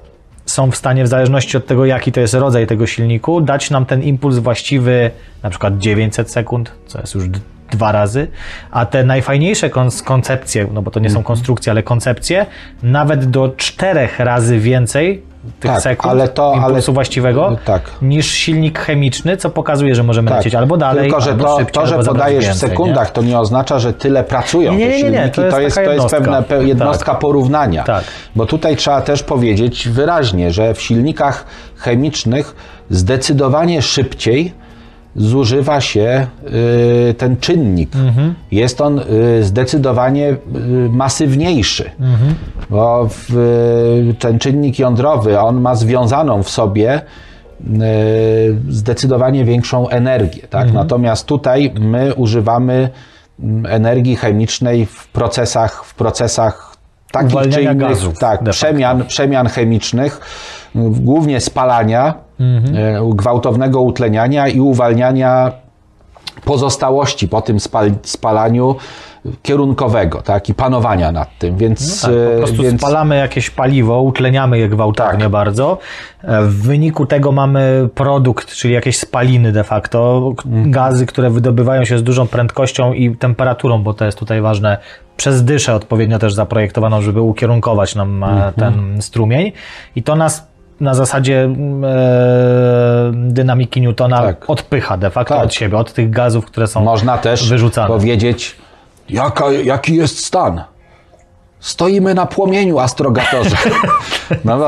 są 0.46 0.72
w 0.72 0.76
stanie, 0.76 1.04
w 1.04 1.08
zależności 1.08 1.58
od 1.58 1.66
tego, 1.68 1.86
jaki 1.86 2.12
to 2.12 2.20
jest 2.20 2.34
rodzaj 2.34 2.68
tego 2.68 2.88
silniku, 2.88 3.42
dać 3.42 3.70
nam 3.72 3.86
ten 3.86 4.04
impuls 4.04 4.38
właściwy 4.38 5.12
na 5.44 5.50
przykład 5.50 5.78
900 5.78 6.32
sekund, 6.32 6.72
co 6.88 7.00
jest 7.02 7.16
już 7.16 7.24
dwa 7.72 7.92
razy, 7.92 8.28
a 8.72 8.86
te 8.86 9.04
najfajniejsze 9.04 9.70
kon- 9.70 9.90
koncepcje, 10.06 10.68
no 10.74 10.82
bo 10.82 10.92
to 10.92 11.00
nie 11.00 11.08
Mhm. 11.08 11.24
są 11.24 11.28
konstrukcje, 11.28 11.72
ale 11.72 11.84
koncepcje, 11.84 12.46
nawet 12.84 13.26
do 13.26 13.54
czterech 13.58 14.20
razy 14.20 14.60
więcej 14.60 15.24
tych 15.60 15.72
Tak, 15.72 15.82
sekund 15.82 16.12
ale 16.12 16.28
to- 16.28 16.54
impulsu 16.56 16.92
ale- 16.92 16.94
właściwego 16.94 17.58
tak. 17.66 17.82
niż 18.02 18.32
silnik 18.32 18.80
chemiczny, 18.80 19.38
co 19.38 19.50
pokazuje, 19.50 19.96
że 19.96 20.04
możemy 20.04 20.32
lecieć 20.32 20.56
albo 20.56 20.78
dalej, 20.78 21.04
Tylko, 21.04 21.22
że 21.22 21.32
albo 21.32 21.44
to, 21.44 21.58
szybciej, 21.60 21.74
to 21.74 21.88
że 21.88 22.00
podajesz 22.04 22.46
więcej, 22.46 22.70
w 22.70 22.72
sekundach, 22.72 23.12
to 23.12 23.22
nie 23.22 23.40
oznacza, 23.40 23.80
że 23.80 23.94
tyle 23.94 24.24
pracują 24.24 24.74
Nie, 24.74 24.86
te 24.86 24.92
nie, 24.92 24.98
nie, 25.04 25.04
nie, 25.04 25.18
silniki. 25.18 25.36
to 25.36 25.42
jest 25.42 25.56
to 25.56 25.62
jest, 25.62 25.76
to 25.76 25.94
jest 25.94 26.08
pewna 26.08 26.42
pe- 26.42 26.66
jednostka 26.66 27.16
porównania. 27.16 27.84
Tak. 27.84 28.04
Bo 28.36 28.46
tutaj 28.46 28.76
trzeba 28.78 29.02
też 29.02 29.24
powiedzieć 29.24 29.90
wyraźnie, 29.90 30.52
że 30.52 30.74
w 30.74 30.82
silnikach 30.82 31.46
chemicznych 31.78 32.56
zdecydowanie 32.90 33.82
szybciej 33.82 34.54
zużywa 35.16 35.82
się 35.82 36.28
y, 37.10 37.14
ten 37.14 37.38
czynnik. 37.38 37.96
Mhm. 37.96 38.34
Jest 38.52 38.82
on 38.82 39.00
y, 39.00 39.44
zdecydowanie 39.44 40.30
y, 40.30 40.38
masywniejszy. 40.90 41.92
Mhm. 42.00 42.36
Bo 42.70 43.10
w, 43.10 44.16
ten 44.20 44.40
czynnik 44.40 44.80
jądrowy, 44.80 45.40
on 45.40 45.62
ma 45.62 45.76
związaną 45.76 46.44
w 46.44 46.50
sobie 46.50 47.02
zdecydowanie 48.70 49.46
większą 49.46 49.90
energię. 49.90 50.42
Tak? 50.50 50.62
Mhm. 50.62 50.76
Natomiast 50.76 51.28
tutaj 51.28 51.74
my 51.80 52.16
używamy 52.16 52.90
mm, 53.40 53.66
energii 53.66 54.16
chemicznej 54.16 54.86
w 54.86 55.08
procesach, 55.08 55.86
w 55.86 55.96
procesach 55.96 56.73
takich 57.14 57.54
czy 57.54 57.62
innych, 57.62 57.78
gazów, 57.78 58.20
tak, 58.20 58.44
przemian, 58.44 59.06
przemian 59.06 59.48
chemicznych, 59.48 60.20
głównie 60.76 61.40
spalania, 61.40 62.14
Mhm. 62.40 62.76
e, 62.76 63.16
gwałtownego 63.16 63.82
utleniania 63.82 64.48
i 64.48 64.60
uwalniania 64.60 65.52
pozostałości 66.46 67.28
po 67.28 67.42
tym 67.42 67.60
spal, 67.60 67.92
spalaniu 68.04 68.76
kierunkowego, 69.42 70.22
tak, 70.22 70.50
i 70.50 70.54
panowania 70.54 71.12
nad 71.12 71.38
tym, 71.40 71.58
więc... 71.58 72.02
Tak, 72.02 72.12
po 72.12 72.34
e, 72.34 72.38
prostu 72.38 72.64
więc 72.64 72.82
spalamy 72.82 73.18
jakieś 73.18 73.50
paliwo, 73.50 74.02
utleniamy 74.02 74.60
je 74.60 74.70
gwałtownie 74.70 75.20
Tak. 75.24 75.30
bardzo. 75.32 75.78
E, 76.24 76.42
W 76.42 76.62
wyniku 76.62 77.06
tego 77.06 77.32
mamy 77.32 77.90
produkt, 77.96 78.54
czyli 78.56 78.74
jakieś 78.74 78.98
spaliny 78.98 79.52
de 79.52 79.64
facto, 79.64 80.32
Mhm. 80.46 80.72
gazy, 80.72 81.06
które 81.06 81.30
wydobywają 81.30 81.86
się 81.86 81.98
z 81.98 82.04
dużą 82.04 82.28
prędkością 82.28 82.94
i 82.94 83.16
temperaturą, 83.16 83.84
bo 83.84 83.94
to 83.94 84.06
jest 84.06 84.18
tutaj 84.18 84.42
ważne, 84.42 84.78
przez 85.18 85.44
dyszę 85.44 85.76
odpowiednio 85.76 86.20
też 86.20 86.34
zaprojektowaną, 86.34 87.02
żeby 87.02 87.22
ukierunkować 87.22 87.96
nam 87.96 88.24
e, 88.24 88.28
Mhm. 88.28 88.54
ten 88.54 89.02
strumień. 89.02 89.52
I 89.96 90.04
to 90.04 90.16
nas 90.16 90.48
na 90.84 90.94
zasadzie 90.94 91.44
mm, 91.44 91.84
e, 91.86 91.90
dynamiki 93.14 93.82
Newtona 93.82 94.18
Tak. 94.22 94.50
odpycha 94.50 94.98
de 94.98 95.10
facto 95.10 95.36
Tak. 95.36 95.44
od 95.46 95.54
siebie, 95.54 95.78
od 95.78 95.94
tych 95.94 96.10
gazów, 96.10 96.46
które 96.46 96.68
są 96.68 96.82
Można 96.84 97.18
też 97.18 97.50
wyrzucane. 97.50 97.88
powiedzieć 97.88 98.56
Jaka, 99.10 99.52
jaki 99.52 99.96
jest 99.96 100.26
stan? 100.26 100.64
Stoimy 101.64 102.14
na 102.14 102.26
płomieniu, 102.26 102.80
astrogatorze. 102.80 103.56
No, 104.46 104.58
no, 104.58 104.66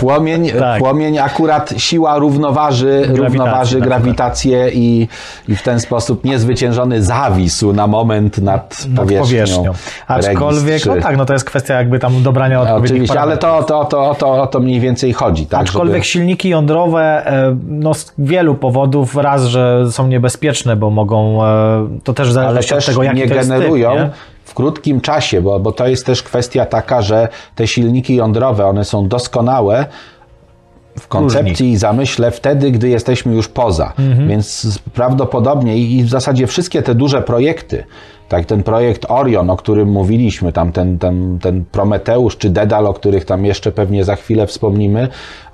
płomień, 0.00 0.50
Tak. 0.58 0.78
płomień 0.78 1.18
akurat 1.18 1.74
siła 1.76 2.18
równoważy, 2.18 3.02
równoważy 3.08 3.78
na 3.80 3.86
grawitację 3.86 4.70
i, 4.72 5.08
i 5.48 5.56
w 5.56 5.62
ten 5.62 5.80
sposób 5.80 6.24
niezwyciężony 6.24 7.02
zawisł 7.02 7.72
na 7.72 7.86
moment 7.86 8.38
nad 8.38 8.86
nad 8.88 8.96
powierzchnią. 8.96 9.22
powierzchnią. 9.22 9.72
Aczkolwiek, 10.06 10.66
Regis 10.66 10.86
no 10.86 10.92
3. 10.92 11.02
tak, 11.02 11.16
no 11.16 11.24
to 11.24 11.32
jest 11.32 11.44
kwestia 11.44 11.74
jakby 11.74 11.98
tam 11.98 12.22
dobrania 12.22 12.60
odpowiednich 12.60 12.90
Oczywiście, 12.90 13.20
ale 13.20 13.36
to, 13.38 13.62
to, 13.62 13.84
to, 13.84 14.14
to, 14.18 14.42
o 14.42 14.46
to 14.46 14.60
mniej 14.60 14.80
więcej 14.80 15.12
chodzi. 15.12 15.46
Tak, 15.46 15.60
Aczkolwiek 15.60 15.94
żeby... 15.96 16.04
silniki 16.04 16.48
jądrowe 16.48 17.26
e, 17.26 17.56
no, 17.68 17.94
z 17.94 18.12
wielu 18.18 18.54
powodów, 18.54 19.16
raz, 19.16 19.44
że 19.44 19.84
są 19.90 20.06
niebezpieczne, 20.06 20.76
bo 20.76 20.90
mogą, 20.90 21.44
e, 21.44 21.88
to 22.04 22.14
też 22.14 22.32
zależy 22.32 22.50
ale 22.50 22.60
od 22.60 22.68
też 22.68 22.86
tego, 22.86 23.02
jaki 23.02 23.16
nie 23.16 23.28
to 23.28 23.34
jest 23.34 23.48
generują 23.48 23.90
typ, 23.90 24.00
nie? 24.00 24.10
W 24.46 24.54
krótkim 24.54 25.00
czasie, 25.00 25.42
bo, 25.42 25.60
bo 25.60 25.72
to 25.72 25.88
jest 25.88 26.06
też 26.06 26.22
kwestia 26.22 26.66
taka, 26.66 27.02
że 27.02 27.28
te 27.54 27.66
silniki 27.66 28.14
jądrowe, 28.14 28.66
one 28.66 28.84
są 28.84 29.08
doskonałe 29.08 29.86
w 30.98 31.08
koncepcji 31.08 31.70
i 31.70 31.76
zamyśle 31.76 32.30
wtedy, 32.30 32.70
gdy 32.70 32.88
jesteśmy 32.88 33.34
już 33.34 33.48
poza. 33.48 33.92
Mhm. 33.98 34.28
Więc 34.28 34.78
prawdopodobnie 34.94 35.78
i 35.78 36.02
w 36.02 36.08
zasadzie 36.08 36.46
wszystkie 36.46 36.82
te 36.82 36.94
duże 36.94 37.22
projekty, 37.22 37.84
tak 38.28 38.46
ten 38.46 38.62
projekt 38.62 39.06
Orion, 39.08 39.50
o 39.50 39.56
którym 39.56 39.88
mówiliśmy, 39.88 40.52
tam 40.52 40.72
ten, 40.72 40.98
ten, 40.98 41.38
ten 41.38 41.64
Prometeusz 41.64 42.36
czy 42.36 42.50
Dedal, 42.50 42.86
o 42.86 42.94
których 42.94 43.24
tam 43.24 43.44
jeszcze 43.44 43.72
pewnie 43.72 44.04
za 44.04 44.16
chwilę 44.16 44.46
wspomnimy, 44.46 45.08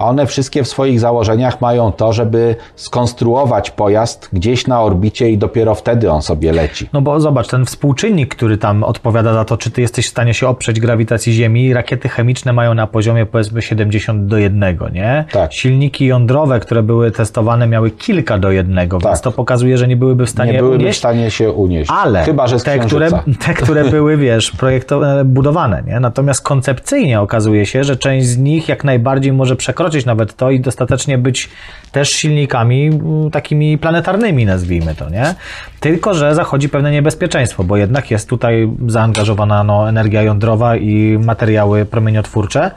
one 0.04 0.26
wszystkie 0.26 0.62
w 0.64 0.68
swoich 0.68 1.00
założeniach 1.00 1.60
mają 1.60 1.92
to, 1.92 2.12
żeby 2.12 2.56
skonstruować 2.76 3.70
pojazd 3.70 4.28
gdzieś 4.32 4.66
na 4.66 4.82
orbicie 4.82 5.30
i 5.30 5.38
dopiero 5.38 5.74
wtedy 5.74 6.10
on 6.10 6.22
sobie 6.22 6.52
leci. 6.52 6.88
No 6.92 7.00
bo 7.02 7.20
zobacz, 7.20 7.48
ten 7.48 7.64
współczynnik, 7.64 8.34
który 8.34 8.58
tam 8.58 8.84
odpowiada 8.84 9.34
za 9.34 9.44
to, 9.44 9.56
czy 9.56 9.70
ty 9.70 9.80
jesteś 9.80 10.06
w 10.06 10.10
stanie 10.10 10.34
się 10.34 10.48
oprzeć 10.48 10.80
grawitacji 10.80 11.32
Ziemi, 11.32 11.74
rakiety 11.74 12.08
chemiczne 12.08 12.52
mają 12.52 12.74
na 12.74 12.86
poziomie 12.86 13.26
powiedzmy 13.26 13.62
70 13.62 14.26
do 14.26 14.38
1, 14.38 14.76
nie? 14.92 15.24
Tak. 15.32 15.52
Silniki 15.52 16.06
jądrowe, 16.06 16.60
które 16.60 16.82
były 16.82 17.10
testowane, 17.10 17.66
miały 17.66 17.90
kilka 17.90 18.38
do 18.38 18.50
1, 18.50 18.88
więc 18.90 19.02
Tak. 19.02 19.20
to 19.20 19.32
pokazuje, 19.32 19.78
że 19.78 19.88
nie 19.88 19.96
byłyby 19.96 20.26
w 20.26 20.30
stanie 20.30 20.52
Nie 20.52 20.58
byłyby 20.58 20.78
w 20.78 20.80
unieść. 20.80 20.98
stanie 20.98 21.30
się 21.30 21.50
unieść. 21.50 21.90
Ale 21.94 22.22
Chyba, 22.24 22.46
że 22.46 22.60
te, 22.60 22.78
które, 22.78 23.08
te, 23.46 23.54
które 23.54 23.84
były, 23.84 24.16
wiesz, 24.16 24.50
projektowane, 24.50 25.24
budowane, 25.24 25.82
nie? 25.86 26.00
Natomiast 26.00 26.42
koncepcyjnie 26.42 27.20
okazuje 27.20 27.66
się, 27.66 27.84
że 27.84 27.96
część 27.96 28.26
z 28.26 28.38
nich 28.38 28.68
jak 28.68 28.84
najbardziej 28.84 29.32
może 29.32 29.56
przekroczyć 29.56 29.91
nawet 30.06 30.36
to 30.36 30.50
i 30.50 30.60
dostatecznie 30.60 31.18
być 31.18 31.48
też 31.92 32.10
silnikami 32.10 32.90
takimi 33.32 33.78
planetarnymi, 33.78 34.46
nazwijmy 34.46 34.94
to, 34.94 35.10
nie? 35.10 35.34
Tylko, 35.80 36.14
że 36.14 36.34
zachodzi 36.34 36.68
pewne 36.68 36.90
niebezpieczeństwo, 36.90 37.64
bo 37.64 37.76
jednak 37.76 38.10
jest 38.10 38.28
tutaj 38.28 38.68
zaangażowana 38.86 39.64
no, 39.64 39.88
energia 39.88 40.22
jądrowa 40.22 40.76
i 40.76 41.18
materiały 41.24 41.84
promieniotwórcze. 41.84 42.70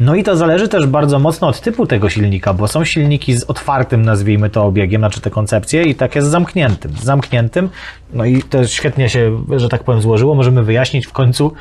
No 0.00 0.14
i 0.14 0.24
to 0.24 0.36
zależy 0.36 0.68
też 0.68 0.86
bardzo 0.86 1.18
mocno 1.18 1.48
od 1.48 1.60
typu 1.60 1.86
tego 1.86 2.08
silnika, 2.08 2.54
bo 2.54 2.68
są 2.68 2.84
silniki 2.84 3.36
z 3.36 3.44
otwartym, 3.44 4.02
nazwijmy 4.02 4.50
to, 4.50 4.64
obiegiem, 4.64 5.00
znaczy 5.00 5.20
te 5.20 5.30
koncepcje 5.30 5.82
i 5.82 5.94
takie 5.94 6.22
z 6.22 6.24
zamkniętym. 6.24 6.92
Z 6.92 7.04
zamkniętym, 7.04 7.68
no 8.12 8.24
i 8.24 8.42
to 8.42 8.66
świetnie 8.66 9.08
się, 9.08 9.44
że 9.56 9.68
tak 9.68 9.84
powiem, 9.84 10.02
złożyło. 10.02 10.34
Możemy 10.34 10.62
wyjaśnić 10.62 11.06
w 11.06 11.12
końcu 11.12 11.52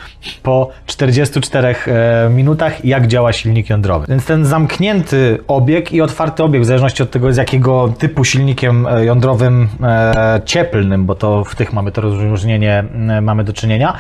po 0.44 0.70
44 0.86 1.76
e, 1.88 2.30
minutach, 2.30 2.86
jak 2.86 3.08
działa 3.08 3.34
silnik 3.34 3.70
jądrowy. 3.70 4.06
Więc 4.10 4.26
ten 4.26 4.46
zamknięty 4.46 5.01
obieg 5.48 5.92
i 5.92 6.02
otwarty 6.02 6.44
obieg, 6.44 6.62
w 6.62 6.66
zależności 6.66 7.04
od 7.04 7.12
tego, 7.12 7.34
z 7.34 7.38
jakiego 7.38 7.94
typu 7.98 8.24
silnikiem 8.24 8.88
e, 8.88 9.06
jądrowym 9.06 9.70
e, 9.84 10.42
cieplnym, 10.46 11.06
bo 11.06 11.16
to 11.16 11.44
w 11.44 11.56
tych 11.56 11.74
mamy 11.74 11.92
to 11.92 12.02
rozróżnienie, 12.02 12.84
e, 13.10 13.22
mamy 13.22 13.44
do 13.44 13.54
czynienia. 13.54 13.94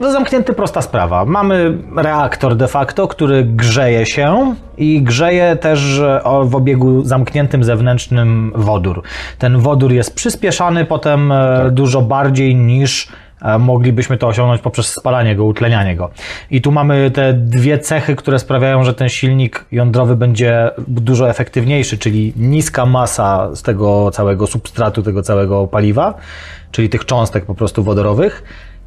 No 0.00 0.12
zamknięty 0.12 0.52
prosta 0.52 0.82
sprawa. 0.82 1.24
Mamy 1.24 1.78
reaktor 1.96 2.56
de 2.56 2.68
facto, 2.68 3.08
który 3.08 3.44
grzeje 3.44 4.06
się 4.06 4.54
i 4.78 5.02
grzeje 5.02 5.56
też 5.56 6.00
w 6.44 6.54
obiegu 6.54 7.04
zamkniętym 7.04 7.64
zewnętrznym 7.64 8.52
wodór. 8.54 9.02
Ten 9.38 9.58
wodór 9.58 9.92
jest 9.92 10.14
przyspieszany 10.14 10.84
potem 10.84 11.32
e, 11.32 11.70
dużo 11.70 12.02
bardziej 12.02 12.56
niż 12.56 13.08
moglibyśmy 13.58 14.16
to 14.18 14.28
osiągnąć 14.28 14.60
poprzez 14.60 14.86
spalanie 14.86 15.36
go, 15.36 15.44
utlenianie 15.44 15.96
go. 15.96 16.10
I 16.50 16.60
tu 16.60 16.72
mamy 16.72 17.10
te 17.10 17.34
dwie 17.34 17.78
cechy, 17.78 18.16
które 18.16 18.38
sprawiają, 18.38 18.84
że 18.84 18.94
ten 18.94 19.08
silnik 19.08 19.64
jądrowy 19.72 20.16
będzie 20.16 20.70
dużo 20.88 21.30
efektywniejszy, 21.30 21.98
czyli 21.98 22.32
niska 22.36 22.86
masa 22.86 23.54
z 23.54 23.62
tego 23.62 24.10
całego 24.10 24.46
substratu, 24.46 25.02
tego 25.02 25.22
całego 25.22 25.66
paliwa, 25.66 26.14
czyli 26.70 26.88
tych 26.88 27.04
cząstek 27.04 27.44
po 27.44 27.54
prostu 27.54 27.82
wodorowych 27.82 28.42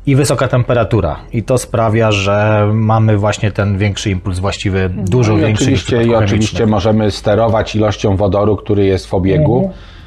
i 0.05 0.15
wysoka 0.15 0.47
temperatura. 0.47 1.19
I 1.33 1.43
to 1.43 1.57
sprawia, 1.57 2.11
że 2.11 2.69
mamy 2.73 3.17
właśnie 3.17 3.51
ten 3.51 3.77
większy 3.77 4.09
impuls 4.09 4.39
właściwy, 4.39 4.89
dużo 4.95 5.33
No 5.33 5.39
I 5.39 5.41
większy 5.41 5.71
niż 5.71 5.79
w 5.81 5.83
oczywiście, 5.83 5.95
I 5.95 5.99
przypadku 5.99 6.23
oczywiście 6.23 6.65
możemy 6.65 7.11
sterować 7.11 7.75
ilością 7.75 8.15
wodoru, 8.15 8.55
który 8.55 8.85
jest 8.85 9.07
w 9.07 9.13
obiegu, 9.13 9.71
e, 9.73 9.98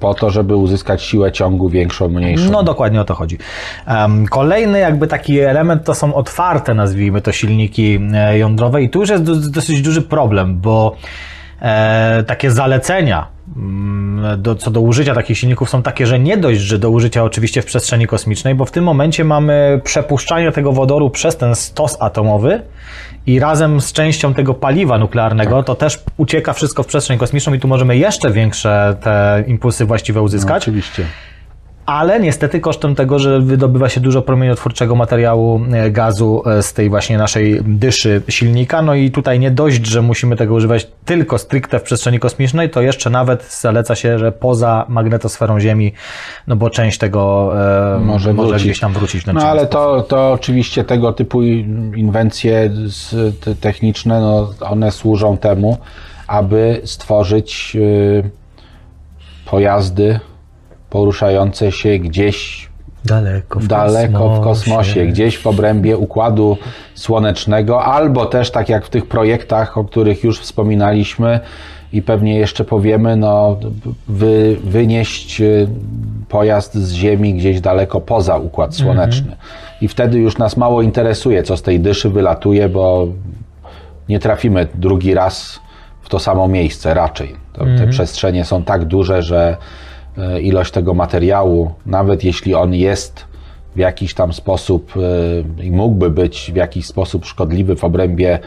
po 0.00 0.14
to, 0.14 0.30
żeby 0.30 0.56
uzyskać 0.56 1.02
siłę 1.02 1.32
ciągu 1.32 1.68
większą, 1.68 2.08
mniejszą. 2.08 2.50
No 2.50 2.62
dokładnie 2.62 3.00
o 3.00 3.04
to 3.04 3.14
chodzi. 3.14 3.38
Kolejny 4.30 4.78
jakby 4.78 5.06
taki 5.06 5.40
element 5.40 5.84
to 5.84 5.94
są 5.94 6.14
otwarte, 6.14 6.74
nazwijmy 6.74 7.20
to, 7.20 7.32
silniki 7.32 8.00
e, 8.14 8.38
jądrowe 8.38 8.82
i 8.82 8.90
tu 8.90 9.00
już 9.00 9.08
jest 9.10 9.22
do- 9.24 9.50
dosyć 9.50 9.82
duży 9.82 10.02
problem, 10.02 10.60
bo 10.60 10.96
e, 11.62 12.24
takie 12.26 12.50
zalecenia 12.50 13.26
mm, 13.56 14.42
do, 14.42 14.54
co 14.54 14.70
do 14.70 14.80
użycia 14.80 15.14
takich 15.14 15.38
silników 15.38 15.70
są 15.70 15.82
takie, 15.82 16.06
że 16.06 16.18
nie 16.18 16.36
dość, 16.36 16.60
że 16.60 16.78
do 16.78 16.90
użycia 16.90 17.24
oczywiście 17.24 17.62
w 17.62 17.64
przestrzeni 17.66 18.06
kosmicznej, 18.06 18.54
bo 18.54 18.64
w 18.64 18.70
tym 18.70 18.84
momencie 18.84 19.24
mamy 19.24 19.80
przepuszczanie 19.84 20.52
tego 20.52 20.72
wodoru 20.72 21.10
przez 21.10 21.36
ten 21.36 21.54
stos 21.54 21.96
atomowy 22.00 22.62
i 23.28 23.38
razem 23.38 23.80
z 23.80 23.92
częścią 23.92 24.34
tego 24.34 24.54
paliwa 24.54 24.98
nuklearnego 24.98 25.62
to 25.62 25.74
też 25.74 26.02
ucieka 26.16 26.52
wszystko 26.52 26.82
w 26.82 26.86
przestrzeń 26.86 27.18
kosmiczną 27.18 27.54
i 27.54 27.60
tu 27.60 27.68
możemy 27.68 27.96
jeszcze 27.96 28.30
większe 28.30 28.96
te 29.00 29.44
impulsy 29.46 29.84
właściwe 29.84 30.20
No, 30.20 30.24
uzyskać 30.24 30.62
oczywiście. 30.62 31.04
Ale 31.88 32.20
niestety 32.20 32.60
kosztem 32.60 32.94
tego, 32.94 33.18
że 33.18 33.40
wydobywa 33.40 33.88
się 33.88 34.00
dużo 34.00 34.22
promieniotwórczego 34.22 34.94
materiału 34.94 35.60
e, 35.72 35.90
gazu 35.90 36.42
e, 36.46 36.62
z 36.62 36.72
tej 36.72 36.90
właśnie 36.90 37.18
naszej 37.18 37.60
dyszy 37.64 38.22
silnika. 38.28 38.82
No 38.82 38.94
i 38.94 39.10
tutaj 39.10 39.38
nie 39.40 39.50
dość, 39.50 39.86
że 39.86 40.02
musimy 40.02 40.36
tego 40.36 40.54
używać 40.54 40.86
tylko 41.04 41.38
stricte 41.38 41.78
w 41.78 41.82
przestrzeni 41.82 42.18
kosmicznej, 42.18 42.70
to 42.70 42.80
jeszcze 42.82 43.10
nawet 43.10 43.52
zaleca 43.60 43.94
się, 43.94 44.18
że 44.18 44.32
poza 44.32 44.86
magnetosferą 44.88 45.60
Ziemi, 45.60 45.92
no 46.46 46.56
bo 46.56 46.70
część 46.70 46.98
tego 46.98 47.52
e, 47.96 48.00
Może 48.00 48.34
może, 48.34 48.56
gdzieś 48.56 48.80
tam 48.80 48.92
wrócić. 48.92 49.26
No 49.26 49.40
ale 49.40 49.60
sposób. 49.60 49.72
to, 49.72 50.02
to 50.02 50.32
oczywiście 50.32 50.84
tego 50.84 51.12
typu 51.12 51.42
inwencje 51.42 52.70
techniczne, 53.60 54.20
no, 54.20 54.50
one 54.60 54.90
służą 54.92 55.36
temu, 55.36 55.78
aby 56.26 56.80
stworzyć 56.84 57.76
y, 57.76 58.30
pojazdy 59.50 60.20
poruszające 60.90 61.72
się 61.72 61.98
gdzieś 61.98 62.68
Daleko 63.04 63.60
w 63.60 63.66
daleko 63.66 64.28
w 64.34 64.40
kosmosie. 64.40 64.44
kosmosie, 64.44 65.06
gdzieś 65.06 65.38
w 65.38 65.46
obrębie 65.46 65.96
układu 65.96 66.56
słonecznego, 66.94 67.84
albo 67.84 68.26
też 68.26 68.50
tak 68.50 68.68
jak 68.68 68.86
w 68.86 68.90
tych 68.90 69.06
projektach, 69.06 69.78
o 69.78 69.84
których 69.84 70.24
już 70.24 70.40
wspominaliśmy 70.40 71.40
i 71.92 72.02
pewnie 72.02 72.38
jeszcze 72.38 72.64
powiemy, 72.64 73.16
no, 73.16 73.56
wy, 74.08 74.56
wynieść 74.64 75.40
y, 75.40 75.68
pojazd 76.28 76.74
z 76.74 76.92
Ziemi 76.92 77.34
gdzieś 77.34 77.60
daleko 77.60 78.00
poza 78.00 78.36
układ 78.36 78.76
słoneczny. 78.76 79.36
I 79.80 79.88
wtedy 79.88 80.18
już 80.18 80.38
nas 80.38 80.56
mało 80.56 80.82
interesuje, 80.82 81.42
co 81.42 81.56
z 81.56 81.62
tej 81.62 81.80
dyszy 81.80 82.10
wylatuje, 82.10 82.68
bo 82.68 83.06
nie 84.08 84.18
trafimy 84.18 84.66
drugi 84.74 85.14
raz 85.14 85.60
w 86.02 86.08
to 86.08 86.18
samo 86.18 86.48
miejsce 86.48 86.94
raczej. 86.94 87.36
To, 87.52 87.64
Te 87.78 87.86
przestrzenie 87.86 88.44
są 88.44 88.62
tak 88.62 88.84
duże, 88.84 89.22
że 89.22 89.56
ilość 90.42 90.72
tego 90.72 90.94
materiału, 90.94 91.70
nawet 91.86 92.24
jeśli 92.24 92.54
on 92.54 92.74
jest 92.74 93.24
w 93.76 93.78
jakiś 93.78 94.14
tam 94.14 94.32
sposób 94.32 94.94
e, 94.96 95.64
i 95.64 95.70
mógłby 95.70 96.10
być 96.10 96.50
w 96.54 96.56
jakiś 96.56 96.86
sposób 96.86 97.26
szkodliwy 97.26 97.76
w 97.76 97.84
obrębie 97.84 98.38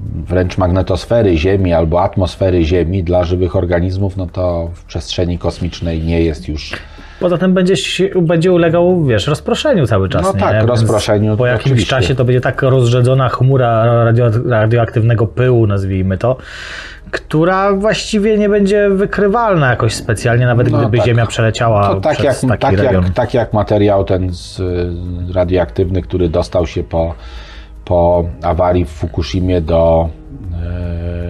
wręcz 0.00 0.58
magnetosfery 0.58 1.36
Ziemi 1.36 1.72
albo 1.72 2.02
atmosfery 2.02 2.64
Ziemi 2.64 3.04
dla 3.04 3.24
żywych 3.24 3.56
organizmów, 3.56 4.16
no 4.16 4.26
to 4.26 4.70
w 4.74 4.84
przestrzeni 4.84 5.38
kosmicznej 5.38 6.02
nie 6.02 6.22
jest 6.22 6.48
już 6.48 6.72
Poza 7.20 7.38
tym 7.38 7.54
będzie, 7.54 7.74
będzie 8.22 8.52
ulegał, 8.52 9.04
wiesz, 9.04 9.26
rozproszeniu 9.26 9.86
cały 9.86 10.08
czas. 10.08 10.22
No 10.22 10.32
nie? 10.32 10.40
tak, 10.40 10.56
Więc 10.56 10.68
rozproszeniu, 10.68 11.36
Po 11.36 11.46
jakimś 11.46 11.66
oczywiście. 11.66 11.90
czasie 11.90 12.14
to 12.14 12.24
będzie 12.24 12.40
tak 12.40 12.62
rozrzedzona 12.62 13.28
chmura 13.28 13.84
radio, 14.04 14.30
radioaktywnego 14.48 15.26
pyłu, 15.26 15.66
nazwijmy 15.66 16.18
to, 16.18 16.36
która 17.14 17.72
właściwie 17.72 18.38
nie 18.38 18.48
będzie 18.48 18.90
wykrywalna 18.90 19.70
jakoś 19.70 19.94
specjalnie, 19.94 20.46
nawet 20.46 20.70
No 20.70 20.78
gdyby 20.78 20.96
tak. 20.96 21.06
Ziemia 21.06 21.26
przeleciała 21.26 21.88
To 21.88 22.00
tak 22.00 22.18
przez 22.18 22.42
jak, 22.42 22.50
taki 22.50 22.76
tak, 22.76 22.84
region. 22.84 23.04
jak, 23.04 23.14
tak 23.14 23.34
jak 23.34 23.52
materiał 23.52 24.04
ten 24.04 24.30
z, 24.32 24.60
radioaktywny, 25.34 26.02
który 26.02 26.28
dostał 26.28 26.66
się 26.66 26.82
po, 26.82 27.14
po 27.84 28.24
awarii 28.42 28.84
w 28.84 28.88
Fukushimie 28.88 29.60
do, 29.60 30.08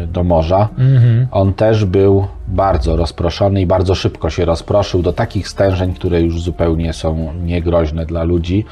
y, 0.02 0.06
do 0.06 0.24
morza. 0.24 0.68
Mhm. 0.78 1.26
On 1.30 1.54
też 1.54 1.84
był 1.84 2.26
bardzo 2.48 2.96
rozproszony 2.96 3.60
i 3.60 3.66
bardzo 3.66 3.94
szybko 3.94 4.30
się 4.30 4.44
rozproszył 4.44 5.02
do 5.02 5.12
takich 5.12 5.48
stężeń, 5.48 5.94
które 5.94 6.20
już 6.20 6.42
zupełnie 6.42 6.92
są 6.92 7.32
niegroźne 7.44 8.06
dla 8.06 8.24
ludzi. 8.24 8.64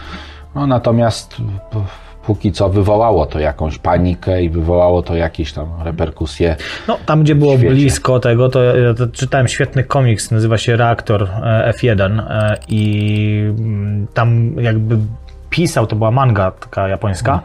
No, 0.55 0.67
natomiast 0.67 1.37
póki 2.27 2.53
co 2.53 2.69
wywołało 2.69 3.27
to 3.27 3.39
jakąś 3.39 3.79
panikę 3.79 4.43
i 4.43 4.51
wywołało 4.51 5.03
to 5.03 5.17
jakieś 5.17 5.53
tam 5.53 5.67
reperkusje. 5.85 6.57
No, 6.89 6.99
tam 7.07 7.23
gdzie 7.23 7.35
było 7.35 7.59
blisko 7.59 8.21
tego, 8.21 8.49
to, 8.49 8.61
to 8.97 9.07
czytałem 9.07 9.49
świetny 9.49 9.85
komiks, 9.85 10.31
nazywa 10.31 10.59
się 10.59 10.77
Reaktor 10.77 11.23
e, 11.23 11.73
F1 11.77 12.21
e, 12.21 12.57
i 12.69 13.45
mm, 13.59 14.07
tam 14.15 14.55
jakby 14.61 14.99
pisał, 15.51 15.87
to 15.87 15.97
była 15.97 16.11
manga 16.11 16.51
taka 16.51 16.89
japońska 16.89 17.41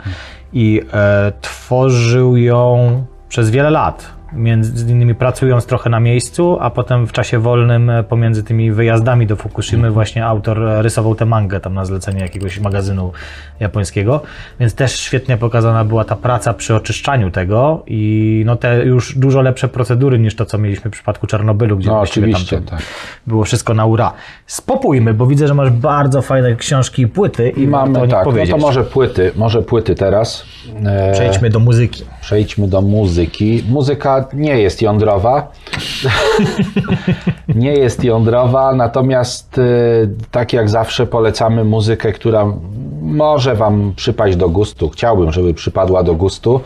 i 0.54 0.82
e, 0.94 1.32
tworzył 1.42 2.38
ją 2.38 3.04
przez 3.30 3.50
wiele 3.50 3.70
lat. 3.70 4.17
Między 4.34 4.92
innymi 4.92 5.16
pracując 5.16 5.66
trochę 5.66 5.90
na 5.90 6.00
miejscu, 6.00 6.58
a 6.62 6.70
potem 6.70 7.08
w 7.08 7.12
czasie 7.12 7.40
wolnym 7.40 7.90
e, 7.90 8.04
pomiędzy 8.04 8.44
tymi 8.44 8.72
wyjazdami 8.72 9.28
do 9.28 9.36
Fukushimy 9.36 9.92
właśnie 9.92 10.26
autor 10.26 10.64
e, 10.64 10.82
rysował 10.82 11.16
tę 11.16 11.26
mangę 11.26 11.60
tam 11.60 11.74
na 11.74 11.86
zlecenie 11.86 12.22
jakiegoś 12.22 12.60
magazynu 12.60 13.12
japońskiego, 13.60 14.22
więc 14.60 14.74
też 14.76 15.00
świetnie 15.00 15.38
pokazana 15.38 15.84
była 15.86 16.04
ta 16.04 16.16
praca 16.16 16.54
przy 16.54 16.76
oczyszczaniu 16.76 17.32
tego 17.32 17.84
i 17.88 18.44
no 18.46 18.56
te 18.56 18.86
już 18.86 19.18
dużo 19.18 19.42
lepsze 19.42 19.68
procedury 19.68 20.20
niż 20.20 20.36
to, 20.36 20.46
co 20.46 20.58
mieliśmy 20.58 20.92
w 20.92 20.94
przypadku 20.94 21.28
Czarnobylu, 21.28 21.78
gdzie 21.78 21.90
No 21.90 22.00
oczywiście, 22.00 22.56
tam 22.56 22.66
tak. 22.66 22.80
było 23.28 23.44
wszystko 23.44 23.74
na 23.74 23.86
ura. 23.86 24.14
Spopójmy, 24.46 25.14
bo 25.14 25.26
widzę, 25.26 25.48
że 25.48 25.54
masz 25.54 25.70
bardzo 25.70 26.22
fajne 26.22 26.56
książki 26.56 27.02
i 27.02 27.08
płyty 27.08 27.50
i 27.50 27.68
o 27.68 27.70
Mamy 27.70 28.00
tak, 28.00 28.10
no 28.10 28.24
powiedzieć. 28.24 28.52
to 28.52 28.58
może 28.58 28.84
płyty, 28.84 29.32
może 29.36 29.62
płyty 29.62 29.96
teraz. 29.96 30.46
E, 30.86 31.12
Przejdźmy 31.14 31.50
do 31.50 31.60
muzyki. 31.60 32.04
Przejdźmy 32.22 32.68
do 32.68 32.82
muzyki. 32.82 33.64
Muzyka 33.70 34.17
nie 34.34 34.60
jest 34.62 34.82
jądrowa. 34.82 35.48
nie 37.56 37.74
jest 37.74 38.04
jądrowa, 38.04 38.74
natomiast 38.74 39.58
y, 39.58 40.10
tak 40.32 40.54
jak 40.54 40.70
zawsze 40.70 41.08
polecamy 41.08 41.64
muzykę, 41.64 42.14
która 42.14 42.46
może 43.02 43.56
Wam 43.56 43.94
przypaść 43.96 44.36
do 44.36 44.50
gustu. 44.50 44.90
Chciałbym, 44.90 45.32
żeby 45.32 45.54
przypadła 45.54 46.04
do 46.04 46.16
gustu. 46.16 46.62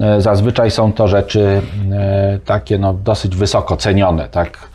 E, 0.00 0.20
Zazwyczaj 0.20 0.70
są 0.70 0.92
to 0.92 1.08
rzeczy 1.08 1.62
e, 1.92 2.38
takie 2.44 2.78
no, 2.78 2.94
dosyć 2.94 3.36
wysoko 3.36 3.76
cenione, 3.76 4.28
tak? 4.28 4.70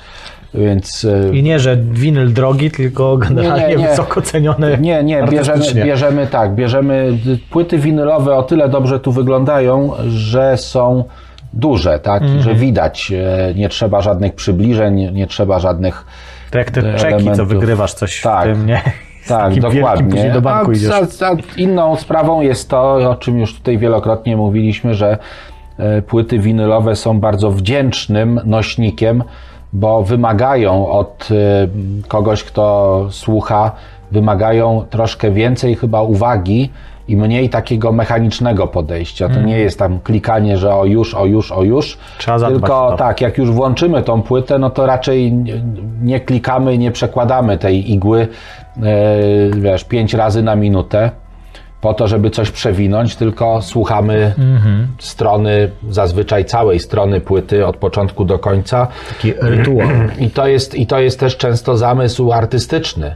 Więc 0.53 1.07
I 1.33 1.43
nie, 1.43 1.59
że 1.59 1.77
winyl 1.77 2.33
drogi, 2.33 2.71
tylko 2.71 3.17
generalnie 3.17 3.67
nie, 3.67 3.75
nie. 3.75 3.87
wysoko 3.87 4.21
cenione 4.21 4.77
nie, 4.77 5.03
nie, 5.03 5.23
bierzemy, 5.23 5.65
bierzemy 5.73 6.27
tak, 6.27 6.55
bierzemy 6.55 7.17
płyty 7.49 7.77
winylowe 7.77 8.35
o 8.35 8.43
tyle 8.43 8.69
dobrze 8.69 8.99
tu 8.99 9.11
wyglądają, 9.11 9.91
że 10.07 10.57
są 10.57 11.03
duże, 11.55 11.99
tak, 11.99 12.21
Mhm. 12.21 12.41
że 12.41 12.55
widać, 12.55 13.11
e, 13.11 13.53
nie 13.55 13.69
trzeba 13.69 14.01
żadnych 14.01 14.35
przybliżeń, 14.35 15.13
nie 15.13 15.27
trzeba 15.27 15.59
żadnych 15.59 16.05
To 16.51 16.57
jak 16.57 16.71
te 16.71 16.93
czeki, 16.95 17.31
co 17.31 17.45
wygrywasz 17.45 17.93
coś 17.93 18.21
Tak. 18.21 18.43
w 18.49 18.53
tym, 18.53 18.65
nie? 18.65 18.81
Tak, 19.27 19.59
dokładnie. 19.59 20.31
do 20.31 20.41
banku 20.41 20.71
a, 21.21 21.25
a, 21.25 21.31
a 21.31 21.35
inną 21.57 21.95
sprawą 21.95 22.41
jest 22.41 22.69
to, 22.69 22.93
o 22.93 23.15
czym 23.15 23.39
już 23.39 23.55
tutaj 23.55 23.77
wielokrotnie 23.77 24.37
mówiliśmy, 24.37 24.93
że 24.93 25.17
e, 25.77 26.01
płyty 26.01 26.39
winylowe 26.39 26.95
są 26.95 27.19
bardzo 27.19 27.51
wdzięcznym 27.51 28.41
nośnikiem, 28.45 29.23
bo 29.73 30.03
wymagają 30.03 30.87
od 30.89 31.29
e, 31.31 31.67
kogoś, 32.07 32.43
kto 32.43 33.07
słucha, 33.09 33.71
wymagają 34.11 34.85
troszkę 34.89 35.31
więcej 35.31 35.75
chyba 35.75 36.01
uwagi 36.01 36.69
i 37.07 37.17
mniej 37.17 37.49
takiego 37.49 37.91
mechanicznego 37.91 38.67
podejścia. 38.67 39.29
To 39.29 39.41
nie 39.41 39.59
jest 39.59 39.79
tam 39.79 39.99
klikanie, 39.99 40.57
że 40.57 40.75
o 40.75 40.85
już, 40.85 41.13
o 41.13 41.25
już, 41.25 41.51
o 41.51 41.63
już. 41.63 41.97
Trzeba 42.17 42.39
zadbać 42.39 42.59
Tylko 42.61 42.87
o 42.87 42.91
to. 42.91 42.97
tak, 42.97 43.21
jak 43.21 43.37
już 43.37 43.51
włączymy 43.51 44.01
tą 44.03 44.21
płytę, 44.21 44.59
no 44.59 44.69
to 44.69 44.85
raczej 44.85 45.33
nie- 46.01 46.19
klikamy, 46.19 46.77
nie 46.77 46.91
przekładamy 46.91 47.57
tej 47.57 47.91
igły, 47.91 48.27
e, 48.77 48.81
wiesz, 49.55 49.83
pięć 49.83 50.13
razy 50.13 50.43
na 50.43 50.55
minutę 50.55 51.11
po 51.81 51.93
to, 51.93 52.07
żeby 52.07 52.29
coś 52.29 52.51
przewinąć, 52.51 53.15
tylko 53.15 53.61
słuchamy 53.61 54.33
Mhm. 54.39 54.87
strony, 54.99 55.71
zazwyczaj 55.89 56.45
całej 56.45 56.79
strony 56.79 57.21
płyty 57.21 57.65
od 57.67 57.77
początku 57.77 58.25
do 58.25 58.39
końca. 58.39 58.87
Taki 59.09 59.33
rytuał. 59.41 59.87
I 60.19 60.29
to 60.29 60.47
jest, 60.47 60.75
i 60.75 60.87
to 60.87 60.99
jest 60.99 61.19
też 61.19 61.37
często 61.37 61.77
zamysł 61.77 62.31
artystyczny, 62.33 63.15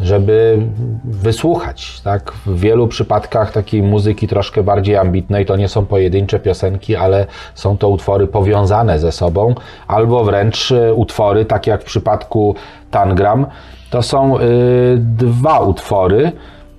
żeby 0.00 0.58
wysłuchać. 1.04 2.00
Tak? 2.00 2.32
W 2.32 2.60
wielu 2.60 2.88
przypadkach 2.88 3.52
takiej 3.52 3.82
muzyki 3.82 4.28
troszkę 4.28 4.62
bardziej 4.62 4.96
ambitnej 4.96 5.46
to 5.46 5.56
nie 5.56 5.68
są 5.68 5.86
pojedyncze 5.86 6.40
piosenki, 6.40 6.96
ale 6.96 7.26
są 7.54 7.78
to 7.78 7.88
utwory 7.88 8.26
powiązane 8.26 8.98
ze 8.98 9.12
sobą, 9.12 9.54
albo 9.86 10.24
wręcz 10.24 10.72
e, 10.72 10.94
utwory, 10.94 11.44
tak 11.44 11.66
jak 11.66 11.82
w 11.82 11.84
przypadku 11.84 12.54
Tangram, 12.90 13.46
to 13.90 14.02
są 14.02 14.38
y, 14.38 14.42
dwa 14.98 15.60
utwory. 15.60 16.32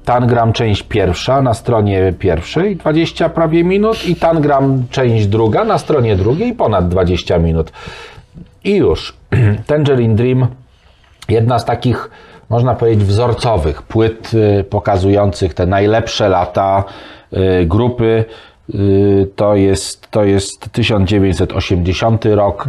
Tangram 0.06 0.54
część 0.54 0.84
pierwsza 0.84 1.42
na 1.42 1.54
stronie 1.54 2.14
pierwszej 2.20 2.76
20 2.76 3.30
prawie 3.30 3.64
minut 3.64 4.06
i 4.06 4.16
Tangram 4.16 4.84
część 4.92 5.28
druga 5.28 5.64
na 5.64 5.78
stronie 5.78 6.16
drugiej 6.16 6.54
ponad 6.54 6.90
20 6.90 7.38
minut. 7.38 7.72
I 8.64 8.76
już. 8.76 9.14
Tangerine 9.68 10.16
Dream, 10.16 10.48
jedna 11.30 11.60
z 11.60 11.66
takich, 11.66 12.10
można 12.52 12.76
powiedzieć, 12.76 13.04
wzorcowych 13.04 13.82
płyt 13.82 14.32
y, 14.34 14.64
pokazujących 14.64 15.54
te 15.54 15.66
najlepsze 15.66 16.30
lata 16.30 16.84
y, 17.34 17.66
grupy. 17.66 18.26
Y, 18.76 19.28
To 19.36 19.56
jest, 19.56 20.12
to 20.12 20.24
jest 20.24 20.72
1980 20.72 22.26
rok 22.26 22.68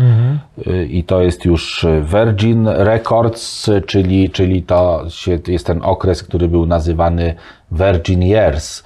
y, 0.66 0.86
i 0.86 1.04
to 1.04 1.22
jest 1.22 1.44
już 1.44 1.86
Virgin 2.02 2.68
Records, 2.68 3.70
czyli, 3.86 4.30
czyli 4.30 4.62
to 4.62 5.04
się, 5.08 5.38
jest 5.48 5.66
ten 5.66 5.80
okres, 5.82 6.22
który 6.22 6.48
był 6.48 6.66
nazywany 6.66 7.34
Virgin 7.72 8.22
Years 8.22 8.82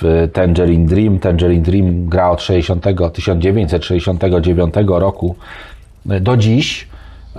w 0.00 0.28
Tangerine 0.32 0.86
Dream. 0.86 1.18
Tangerine 1.18 1.62
Dream 1.62 2.08
gra 2.08 2.30
od 2.30 2.42
60, 2.42 2.84
1969 3.12 4.74
roku 4.86 5.36
do 6.20 6.36
dziś, 6.36 6.88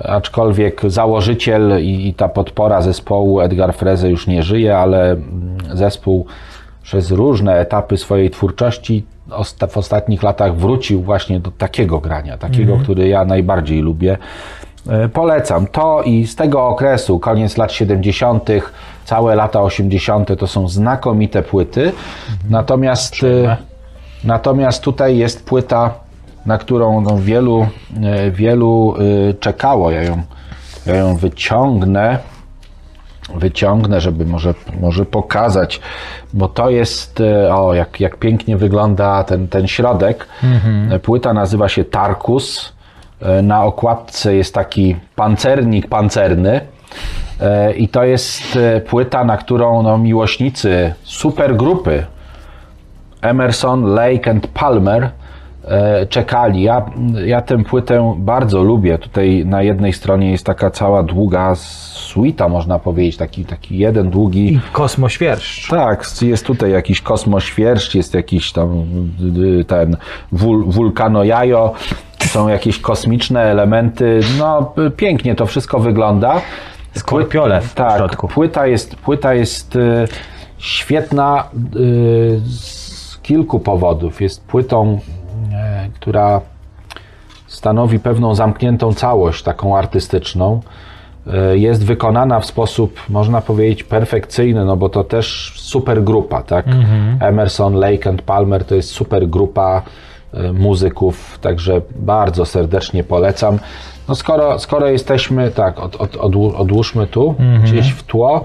aczkolwiek 0.04 0.82
założyciel 0.88 1.84
i, 1.84 2.08
i 2.08 2.14
ta 2.14 2.28
podpora 2.30 2.82
zespołu 2.82 3.41
Edgar 3.41 3.74
Freze 3.74 4.10
już 4.10 4.28
nie 4.28 4.43
żyje, 4.43 4.78
ale 4.78 5.16
zespół 5.74 6.26
przez 6.84 7.12
różne 7.12 7.60
etapy 7.60 7.98
swojej 7.98 8.30
twórczości 8.30 9.06
osta- 9.30 9.68
w 9.68 9.78
ostatnich 9.78 10.24
latach 10.24 10.56
wrócił 10.56 11.02
właśnie 11.02 11.39
do 11.39 11.52
takiego 11.52 12.00
grania, 12.00 12.38
takiego, 12.38 12.78
który 12.84 13.08
ja 13.08 13.26
najbardziej 13.26 13.82
lubię. 13.82 14.18
E, 14.89 15.10
Polecam 15.10 15.68
to 15.68 16.02
i 16.04 16.28
z 16.28 16.36
tego 16.36 16.68
okresu, 16.68 17.20
koniec 17.20 17.58
lat 17.58 17.72
70., 17.72 18.50
całe 19.06 19.36
lata 19.36 19.62
80., 19.62 20.39
to 20.39 20.48
są 20.48 20.68
znakomite 20.70 21.43
płyty. 21.43 21.91
Natomiast, 22.50 23.16
e, 23.24 23.58
natomiast 24.24 24.84
tutaj 24.84 25.18
jest 25.18 25.45
płyta, 25.45 25.93
na 26.48 26.58
którą 26.58 27.02
no, 27.02 27.18
wielu, 27.18 27.68
e, 28.04 28.32
wielu 28.32 28.95
e, 29.30 29.34
czekało. 29.34 29.91
Ja 29.91 30.04
ją, 30.04 30.22
ja 30.86 30.95
ją 30.95 31.16
wyciągnę 31.16 32.20
wyciągnę, 33.36 34.02
żeby 34.02 34.26
może, 34.26 34.54
może 34.82 35.06
pokazać, 35.06 35.82
bo 36.34 36.48
to 36.48 36.70
jest, 36.70 37.22
e, 37.22 37.56
o 37.56 37.74
jak, 37.74 38.00
jak 38.00 38.18
pięknie 38.18 38.58
wygląda 38.58 39.24
ten, 39.24 39.48
ten 39.48 39.68
środek. 39.68 40.28
E, 40.91 41.00
Płyta 41.00 41.34
nazywa 41.34 41.70
się 41.70 41.86
Tarkus. 41.86 42.78
Na 43.43 43.64
okładce 43.64 44.36
jest 44.36 44.54
taki 44.54 44.95
pancernik 45.16 45.88
pancerny. 45.88 46.62
I 47.78 47.89
to 47.89 48.04
jest 48.04 48.60
płyta, 48.88 49.24
na 49.24 49.38
którą 49.38 49.84
no, 49.84 49.98
miłośnicy 49.98 50.93
supergrupy 51.04 52.06
Emerson, 53.22 53.93
Lake 53.93 54.32
and 54.32 54.48
Palmer 54.48 55.12
czekali. 56.09 56.61
Ja, 56.61 56.86
ja 57.26 57.41
tę 57.41 57.63
płytę 57.63 58.15
bardzo 58.18 58.63
lubię. 58.63 58.97
Tutaj 58.97 59.45
na 59.45 59.61
jednej 59.61 59.93
stronie 59.93 60.32
jest 60.32 60.45
taka 60.45 60.72
cała 60.72 61.03
długa 61.03 61.55
suita, 61.55 62.49
można 62.49 62.80
powiedzieć, 62.80 63.18
taki, 63.18 63.45
taki 63.45 63.78
jeden 63.78 64.09
długi. 64.09 64.53
I 64.53 64.59
kosmoświerszcz. 64.72 65.70
Tak, 65.70 66.05
jest 66.22 66.45
tutaj 66.45 66.72
jakiś 66.72 67.01
kosmoświerszcz, 67.01 67.95
jest 67.95 68.13
jakiś 68.13 68.51
tam 68.51 68.86
y, 69.59 69.65
ten 69.65 69.97
wul, 70.32 70.65
wulkanojajo, 70.65 71.74
są 72.26 72.47
jakieś 72.47 72.80
kosmiczne 72.80 73.41
elementy. 73.41 74.20
No, 74.39 74.74
pięknie 74.97 75.36
to 75.36 75.45
wszystko 75.45 75.80
wygląda. 75.80 76.41
Skorpiole 76.95 77.61
w 77.61 77.74
tak, 77.74 77.97
środku. 77.97 78.28
Płyta 78.28 78.68
jest, 78.68 78.95
płyta 78.95 79.34
jest 79.34 79.76
y, 79.76 80.07
świetna 80.57 81.43
y, 81.76 82.39
z 82.45 83.20
kilku 83.22 83.59
powodów. 83.59 84.22
Jest 84.22 84.43
płytą, 84.47 84.99
y, 84.99 85.16
która 85.93 86.41
stanowi 87.48 88.00
pewną 88.00 88.36
zamkniętą 88.36 88.93
całość, 88.93 89.43
taką 89.43 89.78
artystyczną. 89.78 90.62
Y, 91.54 91.60
Jest 91.60 91.86
wykonana 91.86 92.39
w 92.39 92.45
sposób, 92.45 93.00
można 93.10 93.41
powiedzieć, 93.41 93.84
perfekcyjny, 93.84 94.66
no 94.66 94.78
bo 94.78 94.89
to 94.89 95.04
też 95.04 95.54
super 95.56 96.04
grupa, 96.04 96.41
tak? 96.43 96.66
Emerson, 97.20 97.74
Lake 97.74 98.10
and 98.10 98.22
Palmer 98.22 98.66
to 98.66 98.76
jest 98.76 98.89
super 98.89 99.28
grupa 99.28 99.82
y, 100.34 100.54
muzyków, 100.54 101.39
także 101.41 101.82
bardzo 101.95 102.45
serdecznie 102.45 103.04
polecam. 103.04 103.60
No 104.08 104.16
skoro, 104.16 104.60
skoro 104.60 104.88
jesteśmy, 104.88 105.52
tak, 105.52 105.80
od, 105.80 105.95
od, 105.95 106.12
odłó- 106.16 106.56
odłóżmy 106.56 107.08
tu, 107.08 107.36
Mhm. 107.39 107.62
gdzieś 107.62 107.91
w 107.91 108.04
tło, 108.04 108.43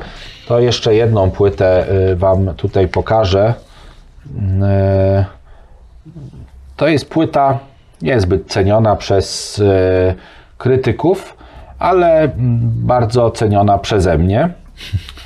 to 0.49 0.61
jeszcze 0.61 0.95
jedną 0.95 1.31
płytę 1.31 1.87
Wam 2.17 2.55
tutaj 2.55 2.89
pokażę. 2.89 3.55
To 6.83 6.89
jest 6.89 7.11
płyta 7.11 7.59
niezbyt 8.03 8.47
ceniona 8.47 8.97
przez 8.97 9.59
y, 9.59 10.15
krytyków, 10.59 11.37
ale 11.79 12.23
mm, 12.23 12.33
bardzo 12.63 13.31
ceniona 13.31 13.79
przeze 13.79 14.19
mnie. 14.19 14.49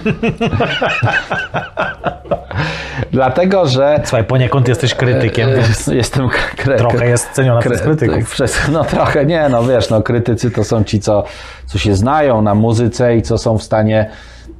Dlatego, 3.11 3.67
że 3.67 4.01
Słuchaj, 4.03 4.23
poniekąd 4.23 4.67
jesteś 4.67 4.93
krytykiem, 4.93 5.49
więc 5.55 5.87
jestem 6.01 6.27
kre- 6.27 6.77
trochę 6.77 7.09
jest 7.09 7.31
ceniona 7.31 7.59
przez 7.59 7.81
krytyków. 7.81 8.31
przez, 8.31 8.59
no 8.73 8.83
trochę 8.83 9.25
nie, 9.25 9.49
no 9.49 9.63
wiesz, 9.63 9.89
no 9.89 10.01
krytycy 10.01 10.51
to 10.51 10.63
są 10.63 10.83
ci, 10.83 10.99
co, 10.99 11.23
co 11.65 11.77
się 11.77 11.95
znają 11.95 12.41
na 12.41 12.55
muzyce 12.55 13.15
i 13.15 13.21
co 13.21 13.37
są 13.37 13.57
w 13.57 13.63
stanie, 13.63 14.09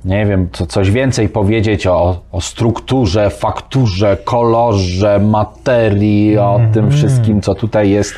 nie 0.05 0.25
wiem, 0.25 0.49
co, 0.51 0.65
coś 0.65 0.91
więcej 0.91 1.29
powiedzieć 1.29 1.87
o, 1.87 2.19
o 2.31 2.41
strukturze, 2.41 3.29
fakturze, 3.29 4.17
kolorze, 4.23 5.19
materii, 5.19 6.37
o 6.37 6.53
Mhm. 6.55 6.73
tym 6.73 6.91
wszystkim, 6.91 7.41
co 7.41 7.55
tutaj 7.55 7.89
jest 7.89 8.13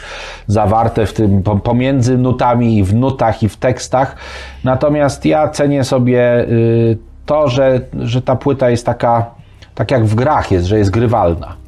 zawarte 0.48 1.06
w 1.06 1.14
tym, 1.14 1.44
po- 1.44 1.56
pomiędzy 1.56 2.18
nutami 2.18 2.78
i 2.78 2.84
w 2.84 2.96
nutach 2.96 3.44
i 3.44 3.50
w 3.50 3.58
tekstach. 3.58 4.16
Natomiast 4.64 5.26
ja 5.26 5.48
cenię 5.48 5.84
sobie 5.84 6.40
y, 6.42 6.98
to, 7.26 7.48
że, 7.50 7.82
że 8.00 8.22
ta 8.22 8.36
płyta 8.36 8.70
jest 8.70 8.86
taka, 8.86 9.26
tak 9.76 9.92
jak 9.92 10.06
w 10.06 10.16
grach 10.16 10.52
jest, 10.52 10.66
że 10.66 10.78
jest 10.78 10.92
grywalna 10.92 11.63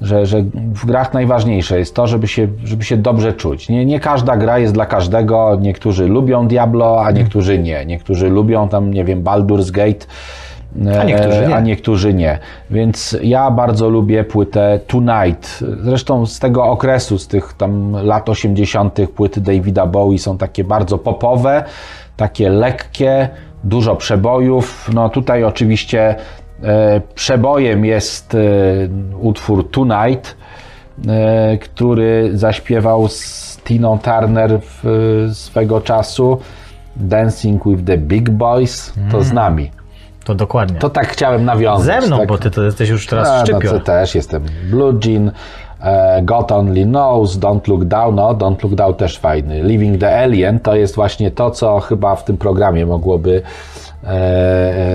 że, 0.00 0.26
że 0.26 0.42
w 0.74 0.86
grach 0.86 1.14
najważniejsze 1.14 1.78
jest 1.78 1.94
to, 1.94 2.06
żeby 2.06 2.28
się, 2.28 2.48
żeby 2.64 2.84
się 2.84 2.96
dobrze 2.96 3.32
czuć. 3.32 3.68
Nie, 3.68 3.86
nie 3.86 4.00
każda 4.00 4.36
gra 4.36 4.58
jest 4.58 4.74
dla 4.74 4.86
każdego. 4.86 5.58
Niektórzy 5.60 6.06
lubią 6.06 6.48
Diablo, 6.48 7.04
a 7.04 7.10
niektórzy 7.10 7.58
nie. 7.58 7.86
Niektórzy 7.86 8.28
lubią 8.28 8.68
tam, 8.68 8.94
nie 8.94 9.04
wiem, 9.04 9.24
Baldur's 9.24 9.70
Gate. 9.70 10.06
A 11.00 11.04
niektórzy 11.04 11.44
e, 11.44 11.48
nie. 11.48 11.56
A 11.56 11.60
niektórzy 11.60 12.14
nie. 12.14 12.38
Więc 12.70 13.16
ja 13.22 13.50
bardzo 13.50 13.88
lubię 13.88 14.24
płytę 14.24 14.80
Tonight. 14.86 15.58
Zresztą 15.80 16.26
z 16.26 16.38
tego 16.38 16.64
okresu, 16.64 17.18
z 17.18 17.28
tych 17.28 17.52
tam 17.52 17.92
lat 17.92 18.28
80. 18.28 18.98
płyty 19.14 19.40
Davida 19.40 19.86
Bowie 19.86 20.18
są 20.18 20.38
takie 20.38 20.64
bardzo 20.64 20.98
popowe, 20.98 21.64
takie 22.16 22.50
lekkie, 22.50 23.28
dużo 23.64 23.96
przebojów. 23.96 24.90
No 24.94 25.08
tutaj 25.08 25.44
oczywiście 25.44 26.00
e, 26.08 26.16
przebojem 27.14 27.84
jest 27.84 28.34
e, 28.34 28.38
utwór 29.20 29.70
Tonight, 29.70 30.36
e, 31.08 31.58
który 31.58 32.30
zaśpiewał 32.34 33.08
z 33.08 33.56
Tiną 33.64 33.98
Turner 33.98 34.60
w, 34.60 34.86
e, 34.86 35.34
swego 35.34 35.80
czasu. 35.80 36.38
Dancing 36.96 37.64
with 37.66 37.84
the 37.84 37.98
Big 37.98 38.30
Boys, 38.30 38.92
to 39.10 39.22
z 39.22 39.32
nami. 39.32 39.70
To 40.24 40.34
dokładnie. 40.34 40.78
To 40.78 40.90
tak 40.90 41.08
chciałem 41.08 41.44
nawiązać. 41.44 41.86
Ze 41.86 42.06
mną, 42.06 42.18
tak. 42.18 42.28
bo 42.28 42.38
ty 42.38 42.50
to 42.50 42.62
jesteś 42.62 42.88
już 42.88 43.06
teraz 43.06 43.28
no 43.28 43.40
szczypior. 43.40 43.78
to 43.78 43.80
też 43.80 44.14
jestem 44.14 44.44
Blue 44.70 44.98
Jean, 45.04 45.28
e, 45.28 45.32
God 46.22 46.52
Only 46.52 46.84
Knows, 46.84 47.38
Don't 47.38 47.68
Look 47.68 47.84
Down, 47.84 48.14
no 48.14 48.34
Don't 48.34 48.62
Look 48.62 48.74
Down 48.74 48.94
też 48.94 49.18
fajny. 49.18 49.62
Living 49.62 50.00
the 50.00 50.18
Alien 50.20 50.60
to 50.60 50.76
jest 50.76 50.94
właśnie 50.94 51.30
to, 51.30 51.50
co 51.50 51.80
chyba 51.80 52.16
w 52.16 52.24
tym 52.24 52.36
programie 52.36 52.86
mogłoby 52.86 53.42
e, 54.04 54.08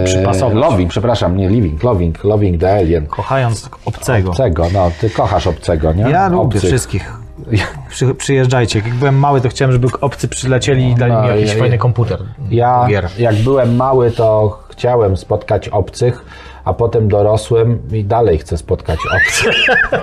e, 0.02 0.04
Przypasować. 0.06 0.56
Loving, 0.58 0.90
przepraszam, 0.90 1.38
nie 1.38 1.50
Living, 1.50 1.84
Loving, 1.84 2.24
Loving 2.24 2.62
the 2.62 2.74
Alien. 2.76 3.06
Kochając 3.08 3.70
obcego. 3.86 4.30
Obcego, 4.30 4.66
no, 4.74 4.92
ty 5.02 5.10
kochasz 5.10 5.48
obcego, 5.48 5.94
nie? 5.94 6.04
Ja 6.04 6.28
lubię 6.28 6.42
Obcych. 6.58 6.64
wszystkich. 6.70 7.14
Przy, 7.90 8.16
przyjeżdżajcie. 8.16 8.80
Jak 8.80 8.94
byłem 8.94 9.20
mały, 9.20 9.42
to 9.42 9.50
chciałem, 9.50 9.72
żeby 9.72 9.88
obcy 10.02 10.28
przylecieli 10.28 10.90
i 10.92 10.96
dali 10.96 11.14
No, 11.14 11.22
mi 11.22 11.28
jakiś 11.28 11.54
ja- 11.54 11.60
fajny 11.60 11.78
komputer. 11.78 12.20
Ja, 12.50 12.88
jak 13.20 13.36
byłem 13.36 13.76
mały, 13.76 14.12
to 14.12 14.60
chciałem 14.70 15.18
spotkać 15.18 15.70
obcych, 15.70 16.26
a 16.66 16.74
potem 16.74 17.08
dorosłem 17.08 17.80
i 17.92 18.04
dalej 18.04 18.38
chcę 18.38 18.58
spotkać 18.58 19.00
obcych. 19.16 19.56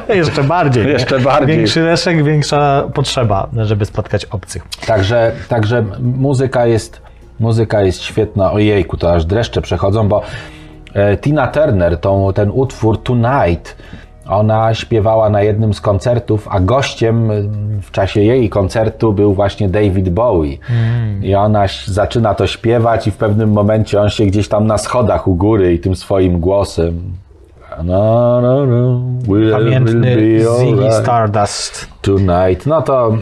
Jeszcze 0.17 0.45
bardziej. 0.45 0.87
Jeszcze 0.87 1.21
bardziej. 1.21 1.57
Większy 1.57 1.81
leszek, 1.81 2.25
większa 2.25 2.89
potrzeba, 2.95 3.49
żeby 3.57 3.85
spotkać 3.85 4.25
obcych. 4.25 4.63
Także, 4.87 5.33
także 5.49 5.85
muzyka 6.01 6.67
jest, 6.67 7.03
muzyka 7.41 7.83
jest 7.83 8.03
świetna. 8.03 8.53
Ojejku, 8.53 8.97
to 8.97 9.13
aż 9.13 9.25
dreszcze 9.25 9.63
przechodzą, 9.63 10.09
bo 10.09 10.23
e, 10.95 11.17
Tina 11.17 11.47
Turner, 11.47 11.99
tą, 11.99 12.33
ten 12.33 12.51
utwór 12.51 13.03
Tonight, 13.03 13.77
ona 14.37 14.75
śpiewała 14.75 15.31
na 15.31 15.43
jednym 15.43 15.75
z 15.75 15.81
koncertów, 15.81 16.49
a 16.51 16.61
gościem 16.61 17.31
m, 17.31 17.81
w 17.83 17.91
czasie 17.91 18.21
jej 18.21 18.49
koncertu 18.49 19.13
był 19.13 19.35
właśnie 19.35 19.69
David 19.69 20.09
Bowie. 20.09 20.57
I 21.23 21.35
ona 21.35 21.65
zaczyna 21.87 22.35
to 22.35 22.47
śpiewać 22.47 23.07
i 23.07 23.11
w 23.11 23.17
pewnym 23.17 23.53
momencie 23.53 24.01
on 24.01 24.11
się 24.11 24.27
gdzieś 24.27 24.49
tam 24.49 24.67
na 24.67 24.79
schodach 24.79 25.29
u 25.29 25.35
góry 25.35 25.75
i 25.75 25.79
tym 25.79 25.97
swoim 25.97 26.41
głosem 26.41 27.13
no, 27.85 28.41
no, 28.41 28.67
no, 28.67 29.01
we'll 29.27 29.53
Pamiętny 29.53 30.17
be 30.17 30.39
Ziggy 30.59 30.81
alright 30.81 31.03
Stardust. 31.03 31.89
tonight. 32.03 32.67
No 32.67 32.83
to, 32.83 33.17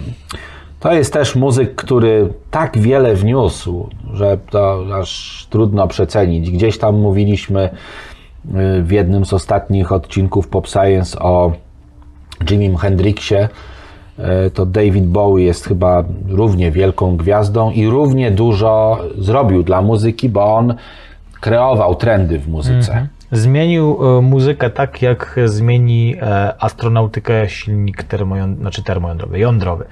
to 0.80 0.92
jest 0.92 1.12
też 1.12 1.36
muzyk, 1.36 1.74
który 1.74 2.32
tak 2.50 2.78
wiele 2.78 3.14
wniósł, 3.14 3.88
że 4.12 4.38
to 4.50 4.84
aż 5.00 5.46
trudno 5.50 5.88
przecenić. 5.88 6.50
Gdzieś 6.50 6.78
tam 6.78 6.94
mówiliśmy 6.94 7.70
w 8.82 8.90
jednym 8.90 9.24
z 9.24 9.32
ostatnich 9.32 9.92
odcinków 9.92 10.48
Pop 10.48 10.68
Science 10.68 11.18
o 11.18 11.52
Jimim 12.50 12.76
Hendrixie. 12.76 13.48
Y, 14.46 14.50
To 14.50 14.66
David 14.66 15.06
Bowie 15.06 15.44
jest 15.44 15.64
chyba 15.64 16.04
równie 16.28 16.70
wielką 16.70 17.16
gwiazdą 17.16 17.70
i 17.70 17.86
równie 17.86 18.30
dużo 18.30 18.98
zrobił 19.18 19.62
dla 19.62 19.82
muzyki, 19.82 20.28
bo 20.28 20.54
on 20.54 20.74
kreował 21.40 21.94
trendy 21.94 22.38
w 22.38 22.48
muzyce. 22.48 23.06
Zmienił 23.32 23.98
e, 24.18 24.20
muzykę 24.20 24.70
tak, 24.70 25.02
jak 25.02 25.36
zmieni 25.44 26.16
e, 26.22 26.54
astronautykę 26.62 27.48
silnik 27.48 28.02
termojądrowy, 28.02 28.60
znaczy 28.62 28.82
termojądrowy, 28.82 29.38
jądrowy. 29.38 29.84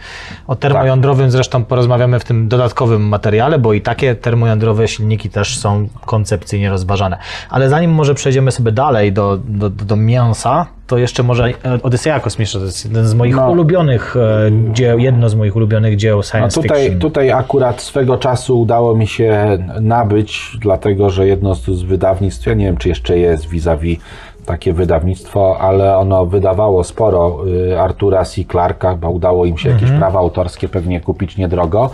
O 0.46 0.56
termojądrowym 0.56 1.30
zresztą 1.30 1.64
porozmawiamy 1.64 2.20
w 2.20 2.24
tym 2.24 2.48
dodatkowym 2.48 3.08
materiale, 3.08 3.58
bo 3.58 3.72
i 3.72 3.80
takie 3.80 4.14
termojądrowe 4.14 4.88
silniki 4.88 5.30
też 5.30 5.58
są 5.58 5.88
koncepcyjnie 6.06 6.70
rozważane. 6.70 7.18
Ale 7.50 7.68
zanim 7.68 7.90
może 7.90 8.14
przejdziemy 8.14 8.50
sobie 8.50 8.72
dalej 8.72 9.12
do, 9.12 9.38
do, 9.44 9.70
do 9.70 9.96
mięsa, 9.96 10.66
to 10.88 10.98
jeszcze 10.98 11.22
może 11.22 11.44
e, 11.48 11.52
Odyseja 11.82 12.20
Kosmiczna, 12.20 12.60
to 12.60 12.66
jest 12.66 12.84
jeden 12.84 13.06
z 13.08 13.14
moich 13.14 13.36
No. 13.36 13.50
ulubionych 13.50 14.16
e, 14.16 14.50
dzieł, 14.72 14.98
jedno 14.98 15.28
z 15.28 15.34
moich 15.34 15.56
ulubionych 15.56 15.96
dzieł 15.96 16.22
science 16.22 16.62
tutaj, 16.62 16.82
fiction. 16.82 17.00
tutaj 17.00 17.30
akurat 17.30 17.80
swego 17.80 18.16
czasu 18.18 18.60
udało 18.60 18.94
mi 18.96 19.06
się 19.06 19.58
nabyć, 19.80 20.56
dlatego 20.60 21.10
że 21.10 21.26
jedno 21.26 21.54
z, 21.54 21.82
wydawnictw, 21.82 22.46
ja 22.46 22.54
nie 22.54 22.64
wiem 22.64 22.76
czy 22.76 22.88
jeszcze 22.88 23.18
jest 23.18 23.48
vis-a-vis 23.48 23.98
takie 24.46 24.72
wydawnictwo, 24.72 25.56
ale 25.60 25.96
ono 25.96 26.26
wydawało 26.26 26.84
sporo 26.84 27.38
y, 27.72 27.80
Artura 27.80 28.24
C. 28.24 28.44
Clarka, 28.50 28.94
bo 28.94 29.10
udało 29.10 29.44
im 29.46 29.58
się 29.58 29.68
jakieś 29.68 29.90
prawa 29.90 30.18
autorskie 30.18 30.68
pewnie 30.68 31.00
kupić 31.00 31.36
niedrogo. 31.36 31.90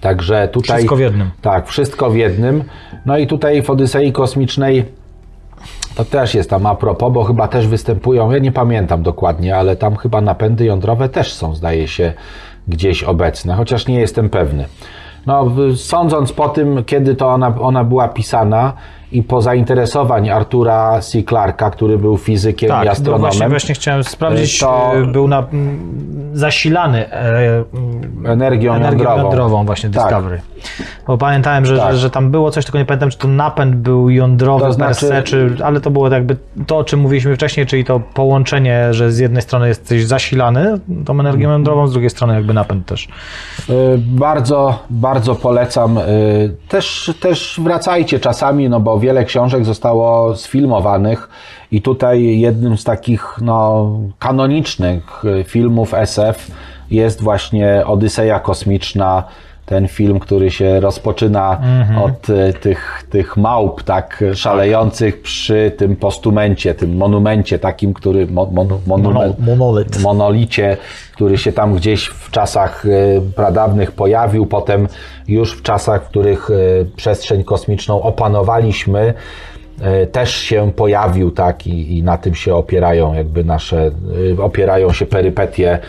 Także 0.01 0.47
tutaj. 0.47 0.77
Wszystko 0.77 0.95
w 0.95 0.99
jednym. 0.99 1.29
Tak, 1.41 1.67
wszystko 1.67 2.09
w 2.09 2.15
jednym. 2.15 2.63
No 3.05 3.17
i 3.17 3.27
tutaj 3.27 3.61
w 3.61 3.69
Odysei 3.69 4.11
Kosmicznej 4.11 4.98
to 5.95 6.05
też 6.05 6.35
jest 6.35 6.49
tam 6.49 6.65
a 6.65 6.75
propos, 6.75 7.13
bo 7.13 7.23
chyba 7.23 7.47
też 7.47 7.67
występują, 7.67 8.31
ja 8.31 8.39
nie 8.39 8.51
pamiętam 8.51 9.03
dokładnie, 9.03 9.57
ale 9.57 9.75
tam 9.75 9.95
chyba 9.95 10.21
napędy 10.21 10.65
jądrowe 10.65 11.09
też 11.09 11.33
są, 11.33 11.55
zdaje 11.55 11.87
się, 11.87 12.13
gdzieś 12.67 13.03
obecne, 13.03 13.55
chociaż 13.55 13.87
nie 13.87 13.99
jestem 13.99 14.29
pewny. 14.29 14.65
No, 15.25 15.45
sądząc 15.75 16.33
po 16.33 16.49
tym, 16.49 16.83
kiedy 16.83 17.15
to 17.15 17.27
ona, 17.27 17.55
ona 17.59 17.83
była 17.83 18.07
pisana 18.07 18.73
i 19.11 19.23
po 19.23 19.41
zainteresowań 19.41 20.29
Artura 20.29 21.01
C. 21.01 21.23
Clarka, 21.23 21.71
który 21.71 21.97
był 21.97 22.17
fizykiem 22.17 22.67
i 22.67 22.71
Tak, 22.71 22.85
no 22.85 22.91
astronomem. 22.91 23.21
właśnie, 23.21 23.49
właśnie 23.49 23.75
chciałem 23.75 24.03
sprawdzić, 24.03 24.59
To- 24.59 24.91
e, 24.95 25.05
był 25.05 25.27
na, 25.27 25.43
zasilany 26.33 27.11
e, 27.11 27.63
Energią, 28.25 28.73
energią 28.73 29.03
jądrową. 29.03 29.21
jądrową 29.23 29.65
właśnie 29.65 29.89
Tak. 29.89 30.03
Discovery. 30.03 30.41
Bo 31.07 31.17
pamiętałem, 31.17 31.65
że, 31.65 31.77
Tak. 31.77 31.91
że, 31.93 31.97
że 31.97 32.09
tam 32.09 32.31
było 32.31 32.51
coś, 32.51 32.65
tylko 32.65 32.77
nie 32.77 32.85
pamiętam, 32.85 33.09
czy 33.09 33.17
to 33.17 33.27
napęd 33.27 33.75
był 33.75 34.09
jądrowy 34.09 34.65
To 34.65 34.73
znaczy- 34.73 35.07
se, 35.07 35.23
czy, 35.23 35.55
ale 35.63 35.81
to 35.81 35.91
było 35.91 36.09
jakby 36.09 36.35
to, 36.67 36.77
o 36.77 36.83
czym 36.83 36.99
mówiliśmy 36.99 37.35
wcześniej, 37.35 37.65
czyli 37.65 37.85
to 37.85 37.99
połączenie, 38.13 38.93
że 38.93 39.11
z 39.11 39.19
jednej 39.19 39.41
strony 39.41 39.67
jesteś 39.67 40.05
zasilany 40.05 40.79
tą 41.05 41.13
energią 41.13 41.39
Mhm. 41.39 41.51
jądrową, 41.51 41.87
z 41.87 41.91
drugiej 41.91 42.09
strony 42.09 42.33
jakby 42.33 42.53
napęd 42.53 42.85
też. 42.85 43.07
Y, 43.69 43.73
Bardzo, 43.97 44.79
bardzo 44.89 45.35
polecam. 45.35 45.97
Y, 45.97 46.55
Też, 46.69 47.13
też 47.19 47.59
wracajcie 47.63 48.19
czasami, 48.19 48.69
no 48.69 48.79
bo 48.79 48.98
wiele 48.99 49.25
książek 49.25 49.65
zostało 49.65 50.35
sfilmowanych 50.35 51.29
i 51.71 51.81
tutaj 51.81 52.39
jednym 52.39 52.77
z 52.77 52.83
takich 52.83 53.35
no, 53.41 53.89
kanonicznych 54.19 55.25
y, 55.25 55.43
filmów 55.43 55.93
SF 55.93 56.51
jest 56.91 57.21
właśnie 57.21 57.85
Odyseja 57.85 58.39
Kosmiczna. 58.39 59.23
Ten 59.69 59.87
film, 59.87 60.19
który 60.19 60.51
się 60.51 60.79
rozpoczyna 60.79 61.61
od 62.03 62.29
y, 62.29 62.53
tych, 62.53 63.03
tych 63.09 63.37
małp 63.37 63.83
tak 63.83 64.23
szalejących 64.33 65.21
przy 65.21 65.71
tym 65.77 65.95
postumencie, 65.95 66.73
tym 66.73 66.97
monumencie 66.97 67.59
takim, 67.59 67.93
który 67.93 68.27
mo, 68.27 68.45
monu, 68.45 68.81
monument, 68.87 69.39
monolit. 69.39 70.01
monolicie, 70.01 70.77
który 71.13 71.37
się 71.37 71.51
tam 71.51 71.75
gdzieś 71.75 72.05
w 72.05 72.31
czasach 72.31 72.85
e, 72.85 73.21
pradawnych 73.35 73.91
pojawił, 73.91 74.45
potem 74.45 74.87
już 75.27 75.57
w 75.57 75.61
czasach, 75.61 76.03
w 76.03 76.07
których 76.07 76.49
e, 76.49 76.85
przestrzeń 76.95 77.43
kosmiczną 77.43 78.01
opanowaliśmy, 78.01 79.13
e, 79.81 80.07
też 80.07 80.35
się 80.35 80.71
pojawił, 80.75 81.31
tak, 81.31 81.67
i, 81.67 81.97
i 81.97 82.03
na 82.03 82.17
tym 82.17 82.35
się 82.35 82.55
opierają 82.55 83.13
jakby 83.13 83.43
nasze, 83.43 83.91
e, 84.39 84.43
opierają 84.43 84.93
się 84.93 85.05
perypetie 85.05 85.79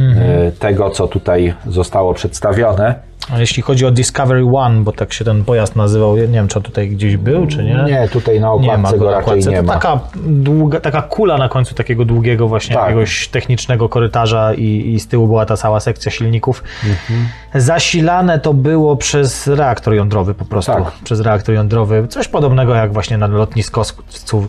e, 0.00 0.52
tego, 0.52 0.90
co 0.90 1.08
tutaj 1.08 1.54
zostało 1.66 2.14
przedstawione. 2.14 3.09
A 3.34 3.38
jeśli 3.38 3.62
chodzi 3.62 3.86
o 3.86 3.90
Discovery 3.90 4.44
One, 4.56 4.80
bo 4.80 4.92
tak 4.92 5.12
się 5.12 5.24
ten 5.24 5.44
pojazd 5.44 5.76
nazywał, 5.76 6.16
nie 6.16 6.26
wiem, 6.26 6.48
czy 6.48 6.58
on 6.58 6.62
tutaj 6.62 6.88
gdzieś 6.88 7.16
był, 7.16 7.46
czy 7.46 7.64
nie? 7.64 7.84
Nie, 7.86 8.08
tutaj 8.12 8.40
na 8.40 8.48
Nie 8.60 8.66
ma 8.66 8.74
okładce 8.74 8.98
go 8.98 9.04
go 9.04 9.10
na 9.10 9.16
raczej 9.16 9.24
okładce. 9.32 9.50
nie 9.50 9.62
ma. 9.62 9.72
taka, 9.72 10.00
długa, 10.26 10.80
taka 10.80 11.02
kula 11.02 11.38
na 11.38 11.48
końcu 11.48 11.74
takiego 11.74 12.04
długiego 12.04 12.48
właśnie 12.48 12.74
Tak. 12.74 12.84
jakiegoś 12.84 13.28
technicznego 13.28 13.88
korytarza 13.88 14.54
i, 14.54 14.92
i 14.94 15.00
z 15.00 15.08
tyłu 15.08 15.26
była 15.26 15.46
ta 15.46 15.56
cała 15.56 15.80
sekcja 15.80 16.10
silników. 16.12 16.62
Mhm. 16.84 17.28
Zasilane 17.54 18.38
to 18.38 18.54
było 18.54 18.96
przez 18.96 19.46
reaktor 19.46 19.94
jądrowy 19.94 20.34
po 20.34 20.44
prostu. 20.44 20.72
Tak. 20.72 20.92
Przez 21.04 21.20
reaktor 21.20 21.54
jądrowy. 21.54 22.08
Coś 22.08 22.28
podobnego 22.28 22.74
jak 22.74 22.92
właśnie 22.92 23.18
na 23.18 23.26
lotnisku, 23.26 23.80
o 23.80 23.84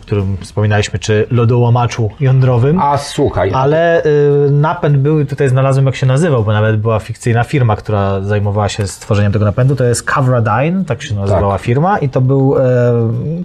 którym 0.00 0.36
wspominaliśmy, 0.40 0.98
czy 0.98 1.26
lodołamaczu 1.30 2.10
jądrowym. 2.20 2.80
A 2.80 2.98
słuchaj, 2.98 3.50
Ale 3.54 4.04
y, 4.04 4.50
napęd 4.50 4.96
był, 4.96 5.24
tutaj 5.24 5.48
znalazłem 5.48 5.86
jak 5.86 5.96
się 5.96 6.06
nazywał, 6.06 6.44
bo 6.44 6.52
nawet 6.52 6.76
była 6.80 6.98
fikcyjna 6.98 7.44
firma, 7.44 7.76
która 7.76 8.20
zajmowała 8.20 8.68
się 8.68 8.71
stworzeniem 8.86 9.32
tego 9.32 9.44
napędu, 9.44 9.76
to 9.76 9.84
jest 9.84 10.02
Cavradyne, 10.02 10.84
tak 10.84 11.02
się 11.02 11.14
nazywała 11.14 11.58
firma 11.58 11.98
i 11.98 12.08
to, 12.08 12.20
był, 12.20 12.58
e, 12.58 12.62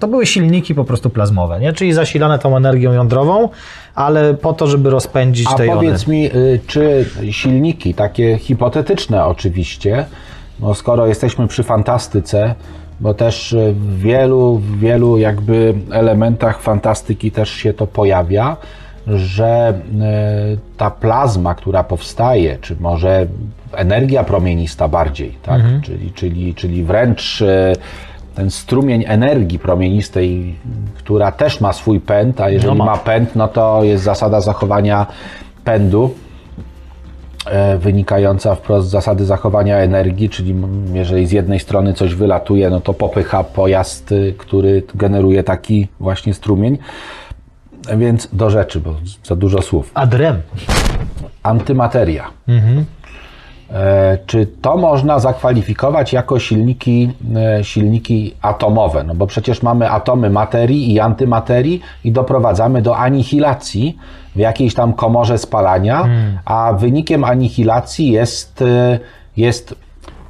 to 0.00 0.08
były 0.08 0.26
silniki 0.26 0.74
po 0.74 0.84
prostu 0.84 1.10
plazmowe, 1.10 1.60
nie? 1.60 1.72
czyli 1.72 1.92
zasilane 1.92 2.38
tą 2.38 2.56
energią 2.56 2.92
jądrową, 2.92 3.48
ale 3.94 4.34
po 4.34 4.52
to, 4.52 4.66
żeby 4.66 4.90
rozpędzić 4.90 5.48
A 5.52 5.54
te 5.54 5.66
jony. 5.66 5.76
powiedz 5.76 6.06
mi, 6.06 6.26
y, 6.26 6.60
czy 6.66 7.06
silniki, 7.30 7.94
takie 7.94 8.38
hipotetyczne 8.38 9.24
oczywiście, 9.24 10.04
no 10.60 10.74
skoro 10.74 11.06
jesteśmy 11.06 11.48
przy 11.48 11.62
fantastyce, 11.62 12.54
bo 13.00 13.14
też 13.14 13.52
y, 13.52 13.74
w 13.78 13.98
wielu, 13.98 14.60
wielu 14.78 15.18
jakby 15.18 15.74
elementach 15.90 16.62
fantastyki 16.62 17.30
też 17.30 17.50
się 17.50 17.74
to 17.74 17.86
pojawia, 17.86 18.56
że 19.16 19.74
y, 20.54 20.58
ta 20.76 20.90
plazma, 20.90 21.54
która 21.54 21.84
powstaje, 21.84 22.58
czy 22.60 22.76
może 22.80 23.26
energia 23.72 24.24
promienista 24.24 24.88
bardziej, 24.88 25.36
tak? 25.42 25.62
czyli, 25.82 26.12
czyli, 26.12 26.54
czyli 26.54 26.84
wręcz 26.84 27.40
y, 27.40 27.72
ten 28.34 28.50
strumień 28.50 29.04
energii 29.06 29.58
promienistej, 29.58 30.54
która 30.94 31.32
też 31.32 31.60
ma 31.60 31.72
swój 31.72 32.00
pęd, 32.00 32.40
a 32.40 32.50
jeżeli 32.50 32.78
No 32.78 32.84
ma. 32.84 32.84
ma 32.84 32.96
pęd, 32.96 33.36
no 33.36 33.48
to 33.48 33.84
jest 33.84 34.04
zasada 34.04 34.40
zachowania 34.40 35.06
pędu 35.64 36.14
e, 37.46 37.78
wynikająca 37.78 38.54
wprost 38.54 38.88
z 38.88 38.90
zasady 38.90 39.24
zachowania 39.24 39.76
energii, 39.76 40.28
czyli 40.30 40.54
jeżeli 40.92 41.26
z 41.26 41.32
jednej 41.32 41.60
strony 41.60 41.94
coś 41.94 42.14
wylatuje, 42.14 42.70
no 42.70 42.80
to 42.80 42.94
popycha 42.94 43.44
pojazd, 43.44 44.12
y, 44.12 44.34
który 44.38 44.82
generuje 44.94 45.42
taki 45.44 45.88
właśnie 46.00 46.34
strumień. 46.34 46.78
Więc 47.96 48.28
do 48.32 48.50
rzeczy, 48.50 48.80
bo 48.80 48.94
za 49.24 49.36
dużo 49.36 49.62
słów. 49.62 49.90
Adrem. 49.94 50.42
Antymateria. 51.42 52.24
E, 53.72 54.18
Czy 54.26 54.46
to 54.62 54.76
można 54.76 55.18
zakwalifikować 55.18 56.12
jako 56.12 56.38
silniki, 56.38 57.12
e, 57.58 57.64
silniki 57.64 58.34
atomowe? 58.42 59.04
No 59.04 59.14
bo 59.14 59.26
przecież 59.26 59.62
mamy 59.62 59.90
atomy 59.90 60.30
materii 60.30 60.92
i 60.92 61.00
antymaterii 61.00 61.80
i 62.04 62.12
doprowadzamy 62.12 62.82
do 62.82 62.96
anihilacji 62.96 63.98
w 64.36 64.38
jakiejś 64.38 64.74
tam 64.74 64.92
komorze 64.92 65.38
spalania, 65.38 66.08
a 66.44 66.72
wynikiem 66.72 67.24
anihilacji 67.24 68.10
jest, 68.10 68.62
e, 68.62 68.98
jest 69.36 69.74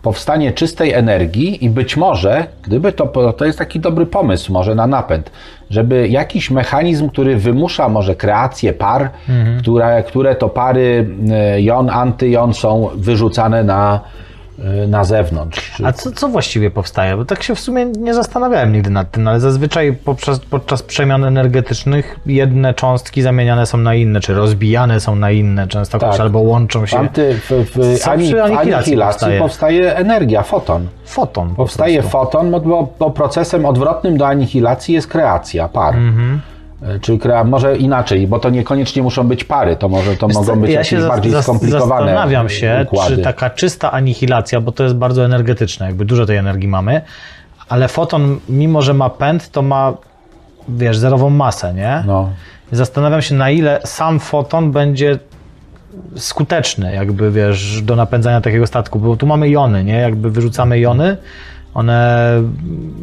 powstanie 0.09 0.53
czystej 0.53 0.93
energii 0.93 1.65
i 1.65 1.71
być 1.71 1.97
może, 1.97 2.47
gdyby 2.63 2.93
to, 2.93 3.33
to 3.33 3.45
jest 3.45 3.59
taki 3.59 3.81
dobry 3.81 4.07
pomysł 4.07 4.53
może 4.53 4.75
na 4.75 4.87
napęd, 4.87 5.31
żeby 5.71 6.09
jakiś 6.09 6.51
mechanizm, 6.51 7.09
który 7.09 7.37
wymusza 7.37 7.89
może 7.89 8.15
kreację 8.15 8.73
par, 8.73 9.11
które, 9.59 10.03
które 10.03 10.35
to 10.35 10.49
pary 10.49 11.11
e, 11.31 11.61
jon, 11.63 11.91
antyjon 11.91 12.55
są 12.55 12.89
wyrzucane 12.95 13.65
na, 13.65 14.01
na 14.89 15.05
zewnątrz. 15.05 15.83
A 15.85 15.93
co, 15.93 16.13
co 16.13 16.29
właściwie 16.29 16.71
powstaje? 16.71 17.17
Bo 17.17 17.25
tak 17.25 17.43
się 17.43 17.55
w 17.55 17.61
sumie 17.61 17.87
nie 17.87 18.15
zastanawiałem 18.15 18.73
nigdy 18.73 18.91
nad 18.91 19.11
tym, 19.11 19.29
ale 19.29 19.41
zazwyczaj 19.41 19.93
poprzez, 20.05 20.39
podczas 20.39 20.83
przemian 20.83 21.25
energetycznych 21.25 22.21
jedne 22.27 22.75
cząstki 22.75 23.23
zamieniane 23.23 23.67
są 23.67 23.79
na 23.79 23.95
inne, 23.95 24.21
czy 24.21 24.35
rozbijane 24.35 25.01
są 25.01 25.17
na 25.17 25.31
inne 25.31 25.69
częstokroć, 25.69 26.13
Tak. 26.13 26.21
albo 26.21 26.39
łączą 26.39 26.87
się. 26.87 26.99
anty, 26.99 27.35
w, 27.35 27.51
w, 27.51 27.99
Co 27.99 28.11
ani, 28.11 28.39
anihilacji 28.39 28.97
powstaje? 28.97 29.39
powstaje 29.41 29.97
energia, 29.97 30.43
foton. 30.43 30.87
Foton. 31.05 31.49
po 31.51 31.55
Powstaje 31.55 31.99
prostu. 32.01 32.19
foton, 32.19 32.51
bo, 32.51 32.61
bo, 32.61 32.89
bo 32.99 33.11
procesem 33.11 33.67
odwrotnym 33.67 34.17
do 34.17 34.27
anihilacji 34.29 34.95
jest 34.95 35.07
kreacja 35.09 35.69
par. 35.69 35.95
Mhm. 35.97 36.41
E, 36.83 37.01
Czyli 37.01 37.19
może 37.45 37.77
inaczej, 37.77 38.27
bo 38.29 38.39
to 38.39 38.51
niekoniecznie 38.51 39.03
muszą 39.03 39.29
być 39.29 39.45
pary, 39.45 39.77
to 39.77 39.89
może 39.89 40.17
to 40.17 40.27
Wiesz 40.27 40.37
mogą 40.37 40.61
być 40.61 40.71
ja 40.71 40.79
jakieś 40.79 41.01
bardziej 41.03 41.33
zas- 41.33 41.43
skomplikowane 41.43 42.07
Zastanawiam 42.07 42.49
się, 42.49 42.81
układy. 42.87 43.17
czy 43.17 43.23
taka 43.23 43.51
czysta 43.51 43.93
anihilacja, 43.93 44.61
bo 44.61 44.73
to 44.73 44.83
jest 44.83 44.95
bardzo 44.97 45.25
energetyczne, 45.25 45.87
jakby 45.87 46.05
dużo 46.05 46.27
tej 46.27 46.37
energii 46.37 46.69
mamy, 46.69 47.01
ale 47.69 47.89
foton, 47.89 48.39
mimo 48.49 48.83
że 48.83 48.95
ma 48.95 49.11
pęd, 49.11 49.51
to 49.51 49.63
ma, 49.63 49.93
wiesz, 50.69 50.99
zerową 50.99 51.31
masę, 51.31 51.75
nie? 51.75 52.03
No. 52.07 52.31
Zastanawiam 52.73 53.23
się, 53.23 53.35
na 53.35 53.51
ile 53.51 53.81
sam 53.85 54.21
foton 54.21 54.73
będzie 54.73 55.19
skuteczny, 56.17 56.95
jakby, 56.95 57.31
wiesz, 57.31 57.83
do 57.83 57.97
napędzania 57.97 58.41
takiego 58.41 58.67
statku, 58.67 58.99
bo 58.99 59.17
tu 59.17 59.27
mamy 59.27 59.49
jony, 59.49 59.85
nie? 59.85 59.97
Jakby 59.99 60.31
wyrzucamy 60.31 60.79
jony, 60.79 61.17
one 61.75 62.29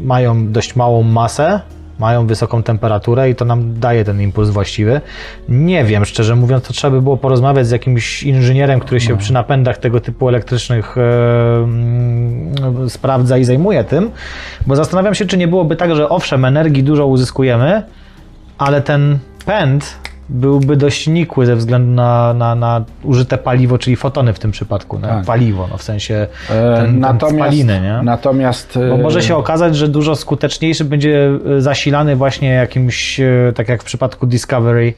mają 0.04 0.52
dość 0.52 0.76
małą 0.76 1.04
masę, 1.04 1.60
mają 2.00 2.28
wysoką 2.28 2.64
temperaturę 2.64 3.30
i 3.30 3.36
to 3.36 3.46
nam 3.46 3.80
daje 3.80 4.04
ten 4.04 4.22
impuls 4.22 4.50
właściwy. 4.50 5.02
Nie 5.50 5.84
wiem, 5.84 6.06
szczerze 6.06 6.36
mówiąc, 6.36 6.64
to 6.64 6.74
trzeba 6.74 6.92
by 6.92 7.02
było 7.02 7.18
porozmawiać 7.18 7.68
z 7.68 7.72
jakimś 7.72 8.24
inżynierem, 8.24 8.80
który 8.80 9.00
się 9.00 9.18
przy 9.18 9.34
napędach 9.34 9.78
tego 9.78 10.00
typu 10.00 10.30
elektrycznych 10.30 10.98
e, 10.98 11.02
mm, 11.64 12.90
sprawdza 12.90 13.38
i 13.38 13.44
zajmuje 13.44 13.84
tym, 13.84 14.12
bo 14.68 14.76
zastanawiam 14.76 15.16
się, 15.16 15.26
czy 15.26 15.38
nie 15.38 15.48
byłoby 15.48 15.76
tak, 15.76 15.96
że 15.96 16.10
owszem, 16.10 16.46
energii 16.46 16.84
dużo 16.84 17.08
uzyskujemy, 17.08 17.84
ale 18.58 18.82
ten 18.82 19.20
pęd 19.46 19.98
byłby 20.30 20.78
dość 20.78 21.08
nikły 21.08 21.46
ze 21.46 21.56
względu 21.56 21.92
na, 21.92 22.34
na, 22.34 22.56
na 22.56 22.84
użyte 23.04 23.38
paliwo, 23.38 23.78
czyli 23.78 23.96
fotony 23.96 24.34
w 24.34 24.40
tym 24.40 24.52
przypadku. 24.52 24.98
Tak. 24.98 25.26
Paliwo, 25.26 25.68
no, 25.72 25.78
w 25.78 25.84
sensie 25.84 26.28
E, 26.50 26.76
ten, 26.76 26.86
ten 26.86 27.00
natomiast, 27.00 27.38
spaliny, 27.38 27.82
nie? 27.82 28.00
natomiast 28.04 28.80
Bo 28.90 28.96
e, 28.96 28.98
może 28.98 29.22
się 29.22 29.36
okazać, 29.36 29.76
że 29.76 29.88
dużo 29.88 30.16
skuteczniejszy 30.16 30.86
będzie 30.86 31.32
e, 31.58 31.62
zasilany 31.62 32.16
właśnie 32.16 32.50
jakimś, 32.50 33.22
tak 33.56 33.70
jak 33.70 33.82
w 33.82 33.86
przypadku 33.86 34.28
Discovery, 34.28 34.94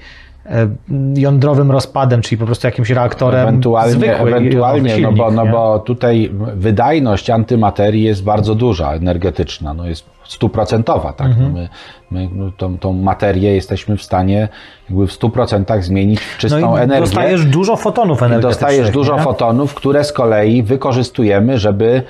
jądrowym 1.15 1.71
rozpadem, 1.71 2.21
czyli 2.21 2.39
po 2.39 2.45
prostu 2.45 2.67
jakimś 2.67 2.89
reaktorem 2.89 3.41
Ewentualnie, 3.47 3.91
zwykły, 3.93 4.15
ewentualnie 4.15 4.89
silnik, 4.89 5.05
no, 5.05 5.11
bo, 5.11 5.31
no 5.31 5.43
nie? 5.45 5.51
bo 5.51 5.79
tutaj 5.79 6.31
wydajność 6.55 7.29
antymaterii 7.29 8.03
jest 8.03 8.23
bardzo 8.23 8.55
duża, 8.55 8.93
energetyczna, 8.93 9.73
no 9.73 9.85
jest 9.87 10.05
stuprocentowa, 10.23 11.13
tak? 11.13 11.27
Mhm. 11.27 11.53
No 11.53 11.59
my 11.59 11.69
my 12.11 12.29
no, 12.35 12.51
tą, 12.57 12.77
tą 12.77 12.93
materię 12.93 13.55
jesteśmy 13.55 13.97
w 13.97 14.03
stanie 14.03 14.47
jakby 14.89 15.07
w 15.07 15.11
100% 15.11 15.81
zmienić 15.81 16.19
w 16.19 16.35
No 16.35 16.39
czystą 16.41 16.77
i 16.77 16.79
energię. 16.81 17.01
dostajesz 17.01 17.45
dużo 17.45 17.75
fotonów 17.75 18.23
energetycznych. 18.23 18.61
dostajesz 18.61 18.91
dużo 18.91 19.15
nie? 19.15 19.21
fotonów, 19.21 19.73
które 19.73 20.03
z 20.03 20.13
kolei 20.13 20.63
wykorzystujemy, 20.63 21.57
żeby, 21.59 22.01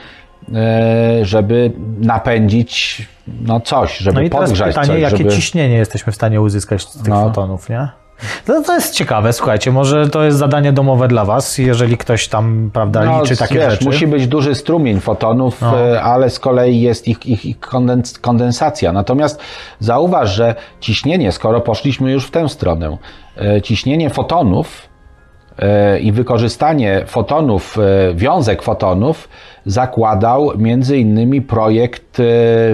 e, 0.56 1.26
żeby 1.26 1.72
napędzić 2.02 3.08
no 3.42 3.60
coś, 3.60 3.98
żeby 3.98 4.16
No 4.16 4.22
i 4.22 4.30
teraz 4.30 4.50
podgrzać 4.50 4.68
pytanie, 4.76 4.88
coś, 4.88 5.02
jakie 5.02 5.18
żeby... 5.18 5.30
ciśnienie 5.30 5.76
jesteśmy 5.78 6.12
w 6.12 6.16
stanie 6.16 6.42
uzyskać 6.42 6.82
z 6.82 6.98
tych 6.98 7.08
No. 7.08 7.24
fotonów, 7.24 7.70
nie? 7.70 7.88
No 8.48 8.62
to 8.62 8.76
jest 8.76 8.94
ciekawe, 8.94 9.34
słuchajcie, 9.34 9.72
może 9.72 10.10
to 10.10 10.24
jest 10.24 10.38
zadanie 10.38 10.72
domowe 10.74 11.08
dla 11.08 11.26
was, 11.26 11.58
jeżeli 11.58 11.98
ktoś 11.98 12.28
tam, 12.28 12.70
prawda, 12.74 13.06
No, 13.06 13.22
liczy 13.22 13.38
takie 13.38 13.56
wiesz, 13.56 13.72
rzeczy. 13.74 13.86
Musi 13.86 14.08
być 14.08 14.28
duży 14.28 14.56
strumień 14.56 15.00
fotonów, 15.00 15.62
No. 15.62 15.80
e, 15.80 16.02
ale 16.02 16.30
z 16.30 16.40
kolei 16.40 16.82
jest 16.82 17.08
ich, 17.08 17.26
ich, 17.26 17.46
ich 17.46 17.60
kondens, 17.60 18.20
kondensacja. 18.20 18.92
Natomiast 18.94 19.40
zauważ, 19.80 20.30
że 20.30 20.56
ciśnienie, 20.80 21.32
skoro 21.32 21.62
poszliśmy 21.62 22.12
już 22.12 22.28
w 22.28 22.32
tę 22.32 22.50
stronę, 22.50 22.98
e, 23.38 23.62
ciśnienie 23.62 24.10
fotonów 24.10 24.90
e, 25.60 26.00
i 26.00 26.12
wykorzystanie 26.12 27.04
fotonów, 27.08 27.78
wiązek 28.16 28.62
fotonów 28.64 29.30
zakładał 29.66 30.52
między 30.58 30.98
innymi 30.98 31.42
projekt 31.42 32.22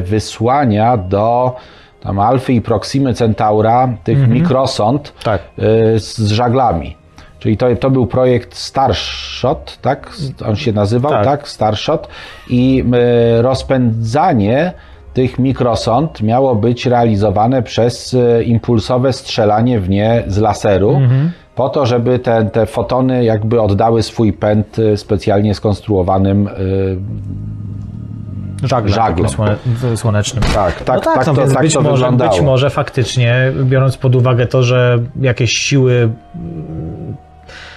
wysłania 0.02 0.98
do 0.98 1.56
tam 2.04 2.20
Alfy 2.20 2.54
i 2.54 2.62
Proximy 2.62 3.14
Centaura 3.14 3.90
tych 4.04 4.28
mikrosond 4.28 5.14
Tak. 5.24 5.42
y, 5.96 6.00
z 6.00 6.32
żaglami. 6.32 6.96
Czyli 7.40 7.58
to, 7.58 7.76
to 7.76 7.90
był 7.90 8.08
projekt 8.08 8.56
Starshot, 8.56 9.78
tak? 9.82 10.12
On 10.48 10.56
się 10.56 10.74
nazywał, 10.74 11.12
Tak. 11.12 11.26
tak? 11.26 11.48
Starshot. 11.48 12.08
I 12.50 12.84
y, 13.38 13.42
rozpędzanie 13.42 14.72
tych 15.14 15.40
mikrosond 15.40 16.22
miało 16.22 16.56
być 16.56 16.86
realizowane 16.86 17.62
przez 17.64 18.14
y, 18.14 18.44
impulsowe 18.46 19.14
strzelanie 19.14 19.80
w 19.80 19.90
nie 19.90 20.24
z 20.28 20.38
laseru, 20.38 21.02
po 21.56 21.70
to, 21.70 21.86
żeby 21.86 22.20
te, 22.20 22.46
te 22.46 22.66
fotony 22.66 23.24
jakby 23.24 23.62
oddały 23.62 24.04
swój 24.04 24.34
pęd 24.34 24.78
specjalnie 24.96 25.54
skonstruowanym 25.56 26.50
żaglem. 28.68 28.94
takim 28.94 29.30
słone, 29.30 29.58
słonecznym. 29.96 30.44
Tak, 30.54 30.84
tak, 30.84 30.88
no 30.88 31.02
tak, 31.02 31.16
tak 31.16 31.28
no 31.28 31.34
to- 31.34 31.48
tak 31.54 31.62
być, 31.62 31.74
to 31.74 31.82
może, 31.82 31.94
wyglądało. 31.94 32.32
być 32.32 32.42
może 32.42 32.70
faktycznie, 32.70 33.52
biorąc 33.64 33.98
pod 33.98 34.16
uwagę 34.16 34.48
to, 34.48 34.64
że 34.64 35.00
jakieś 35.22 35.58
siły 35.58 36.10
mm, 36.36 37.16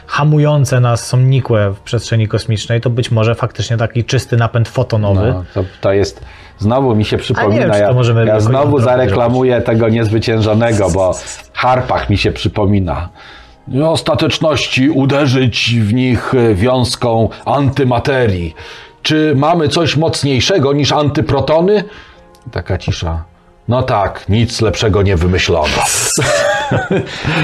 hamujące 0.07 0.81
nas 0.81 1.07
są 1.07 1.17
nikłe 1.17 1.71
w 1.71 1.81
przestrzeni 1.81 2.29
kosmicznej, 2.29 2.81
to 2.81 2.91
być 2.91 3.11
może 3.11 3.35
faktycznie 3.35 3.77
taki 3.77 4.05
czysty 4.05 4.37
napęd 4.37 4.69
fotonowy. 4.69 5.33
No, 5.35 5.45
to, 5.55 5.65
to 5.81 5.93
jest. 5.93 6.25
Znowu 6.59 6.95
mi 6.95 7.05
się 7.05 7.19
przypomina. 7.19 7.61
wiem, 7.61 7.71
ja 7.71 8.25
ja 8.25 8.41
znowu 8.41 8.81
zareklamuję 8.81 9.61
tego 9.61 9.89
niezwyciężonego, 9.89 10.91
bo 10.91 11.15
Harpach 11.53 12.11
mi 12.11 12.19
się 12.19 12.33
przypomina. 12.33 13.09
Ostateczności 13.85 14.91
uderzyć 14.91 15.75
w 15.81 15.95
nich 15.95 16.33
wiązką 16.55 17.29
antymaterii. 17.45 18.55
Czy 19.03 19.33
mamy 19.37 19.69
coś 19.69 19.97
mocniejszego 19.97 20.73
niż 20.73 20.93
antyprotony? 20.93 21.85
Taka 22.53 22.79
cisza. 22.79 23.25
No 23.69 23.83
tak, 23.83 24.29
nic 24.29 24.61
lepszego 24.61 25.03
nie 25.03 25.17
wymyślono. 25.17 25.69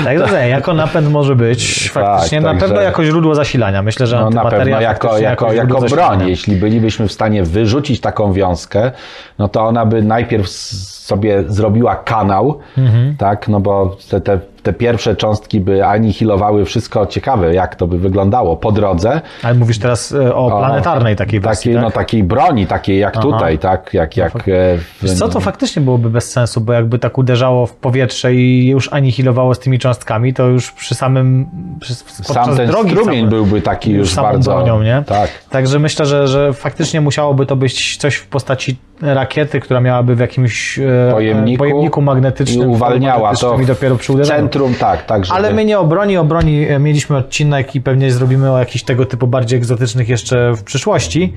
Tak, 0.05 0.19
to 0.19 0.37
nie, 0.37 0.49
jako 0.49 0.75
napęd 0.75 1.11
może 1.11 1.37
być 1.37 1.91
faktycznie 1.91 2.41
na 2.41 2.49
także- 2.51 2.67
pewno 2.67 2.81
jako 2.83 3.05
źródło 3.05 3.35
zasilania. 3.35 3.83
Myślę, 3.83 4.07
że 4.07 4.21
No 4.21 4.31
na 4.31 4.45
pewno 4.45 4.81
jako, 4.81 5.19
jako, 5.19 5.53
jako 5.53 5.81
zasilania. 5.81 6.17
broń. 6.17 6.29
Jeśli 6.29 6.57
bylibyśmy 6.57 7.09
w 7.09 7.13
stanie 7.13 7.43
wyrzucić 7.43 8.01
taką 8.01 8.33
wiązkę, 8.33 8.93
no 9.39 9.49
to 9.49 9.63
ona 9.67 9.87
by 9.87 10.03
najpierw 10.03 10.49
sobie 10.49 11.45
zrobiła 11.47 11.97
kanał, 11.97 12.59
Mhm. 12.79 13.17
tak, 13.17 13.49
no 13.49 13.61
bo 13.61 13.97
te, 14.11 14.21
te, 14.21 14.41
te 14.63 14.73
pierwsze 14.73 15.17
cząstki 15.17 15.61
by 15.61 15.87
anihilowały 15.87 16.65
wszystko 16.65 17.07
ciekawe, 17.07 17.55
jak 17.55 17.77
to 17.77 17.87
by 17.87 17.99
wyglądało 17.99 18.57
po 18.57 18.73
drodze. 18.73 19.21
Ale 19.43 19.55
mówisz 19.55 19.79
teraz 19.79 20.13
e, 20.13 20.35
o 20.35 20.59
planetarnej 20.59 21.17
takiej 21.17 21.41
wersji, 21.41 21.63
Takiej, 21.63 21.75
tak? 21.75 21.83
no, 21.83 21.91
takiej 21.91 22.25
broni, 22.25 22.67
takiej 22.67 22.99
jak 22.99 23.19
tutaj, 23.19 23.59
tak, 23.59 23.95
jak, 23.95 24.17
jak 24.17 24.37
e, 24.37 24.79
w, 25.03 25.15
co, 25.19 25.29
to 25.29 25.41
faktycznie 25.41 25.83
byłoby 25.83 26.11
bez 26.11 26.31
sensu, 26.33 26.61
bo 26.61 26.73
jakby 26.73 26.99
tak 26.99 27.19
uderzało 27.19 27.67
w 27.67 27.77
powietrze 27.77 28.35
i 28.35 28.67
już 28.67 28.93
anihilowało 28.93 29.55
z 29.55 29.59
tymi 29.59 29.79
cząstkami, 29.79 30.35
to 30.35 30.47
już 30.47 30.73
przy 30.73 30.95
samym 30.95 31.47
przy, 31.81 31.95
sam 31.95 32.57
ten 32.57 32.67
drogi 32.67 32.91
strumień 32.91 33.25
same- 33.27 33.31
byłby 33.31 33.63
taki 33.63 33.93
już, 33.93 34.11
samą 34.11 34.29
bardzo... 34.29 34.51
bronią, 34.51 34.83
nie? 34.83 35.03
Tak. 35.07 35.31
Także 35.51 35.79
myślę, 35.79 36.07
że, 36.07 36.29
że 36.29 36.53
faktycznie 36.53 37.01
musiałoby 37.01 37.47
to 37.47 37.57
być 37.57 37.97
coś 37.97 38.15
w 38.15 38.27
postaci 38.27 38.77
rakiety, 39.03 39.61
która 39.61 39.81
miałaby 39.81 40.17
w 40.17 40.19
jakimś 40.19 40.79
e, 40.79 41.13
Pojemniku, 41.13 41.59
pojemniku 41.59 42.01
I 42.01 42.05
magnetycznym 42.05 42.71
uwalniała 42.71 43.35
to 43.35 43.61
i 43.61 43.67
dopiero 43.67 43.97
przy 43.97 44.13
uderzeniu. 44.13 44.49
Centrum, 44.53 44.75
tak, 44.75 45.07
tak, 45.07 45.25
żeby... 45.25 45.37
Ale 45.39 45.53
my 45.53 45.65
nie 45.65 45.79
o 45.79 45.85
broni, 45.85 46.17
o 46.19 46.25
broni 46.25 46.69
e, 46.69 46.79
mieliśmy 46.79 47.17
odcinek 47.17 47.75
i 47.75 47.81
pewnie 47.81 48.13
zrobimy 48.13 48.53
o 48.53 48.59
jakichś 48.59 48.85
tego 48.85 49.07
typu 49.07 49.27
bardziej 49.27 49.59
egzotycznych 49.59 50.09
jeszcze 50.09 50.53
w 50.57 50.63
przyszłości. 50.63 51.33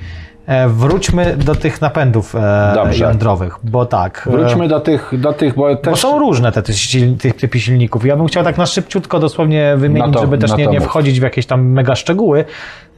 E, 0.47 0.69
Wróćmy 0.69 1.37
do 1.37 1.55
tych 1.55 1.81
napędów 1.81 2.35
e, 2.35 2.71
Dobrze. 2.75 3.03
jądrowych, 3.03 3.55
bo 3.63 3.85
tak. 3.85 4.27
Wróćmy 4.31 4.67
do 4.67 4.79
tych, 4.79 5.11
do 5.17 5.33
tych, 5.33 5.55
bo 5.55 5.75
też... 5.75 5.91
Bo 5.91 5.97
są 5.97 6.19
różne 6.19 6.51
te, 6.51 6.61
te 6.63 6.73
tych 7.19 7.35
typy 7.35 7.59
silników. 7.59 8.05
Ja 8.05 8.15
bym 8.15 8.27
chciał 8.27 8.43
tak 8.43 8.57
na 8.57 8.65
szybciutko 8.65 9.19
dosłownie 9.19 9.73
wymienić, 9.77 10.07
No 10.07 10.13
to- 10.13 10.21
żeby 10.21 10.37
też 10.37 10.51
no 10.51 10.57
nie, 10.57 10.67
nie 10.67 10.81
wchodzić 10.81 11.19
w 11.19 11.23
jakieś 11.23 11.45
tam 11.45 11.65
mega 11.65 11.95
szczegóły. 11.95 12.45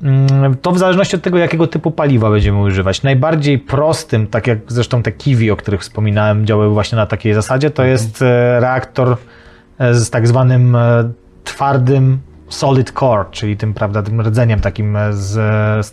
Mm, 0.03 0.55
To 0.61 0.71
w 0.71 0.77
zależności 0.77 1.15
od 1.15 1.21
tego, 1.21 1.37
jakiego 1.37 1.67
typu 1.67 1.91
paliwa 1.91 2.29
będziemy 2.29 2.59
używać. 2.59 3.03
Najbardziej 3.03 3.59
prostym, 3.59 4.27
tak 4.27 4.47
jak 4.47 4.57
zresztą 4.67 5.03
te 5.03 5.11
Kiwi, 5.11 5.51
o 5.51 5.55
których 5.55 5.81
wspominałem, 5.81 6.45
działały 6.45 6.69
właśnie 6.69 6.95
na 6.95 7.05
takiej 7.05 7.33
zasadzie, 7.33 7.69
to 7.69 7.83
jest 7.83 8.21
e, 8.21 8.59
reaktor 8.59 9.17
z 9.79 10.09
tak 10.09 10.27
zwanym 10.27 10.75
e, 10.75 11.11
twardym 11.43 12.19
solid 12.49 12.91
core, 12.91 13.25
czyli 13.31 13.57
tym, 13.57 13.73
prawda, 13.73 14.03
tym 14.03 14.21
rdzeniem 14.21 14.59
takim 14.59 14.95
e, 14.95 15.13
z, 15.13 15.37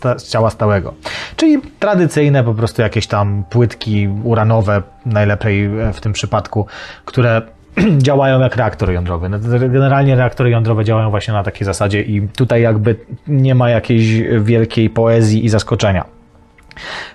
e, 0.05 0.19
z 0.19 0.29
ciała 0.29 0.49
stałego. 0.49 0.93
Czyli 1.35 1.61
tradycyjne 1.79 2.43
po 2.43 2.53
prostu 2.53 2.81
jakieś 2.81 3.07
tam 3.07 3.43
płytki 3.49 4.09
uranowe, 4.23 4.81
najlepiej 5.05 5.65
e, 5.65 5.93
w 5.93 6.01
tym 6.01 6.13
przypadku, 6.13 6.65
które 7.05 7.41
działają 7.97 8.39
jak 8.39 8.55
reaktor 8.55 8.91
jądrowy. 8.91 9.29
No, 9.29 9.39
Generalnie 9.59 10.15
reaktory 10.15 10.49
jądrowe 10.49 10.85
działają 10.85 11.09
właśnie 11.09 11.33
na 11.33 11.43
takiej 11.43 11.65
zasadzie 11.65 12.01
i 12.01 12.27
tutaj 12.27 12.61
jakby 12.61 12.95
nie 13.27 13.55
ma 13.55 13.69
jakiejś 13.69 14.21
wielkiej 14.41 14.89
poezji 14.89 15.45
i 15.45 15.49
zaskoczenia. 15.49 16.14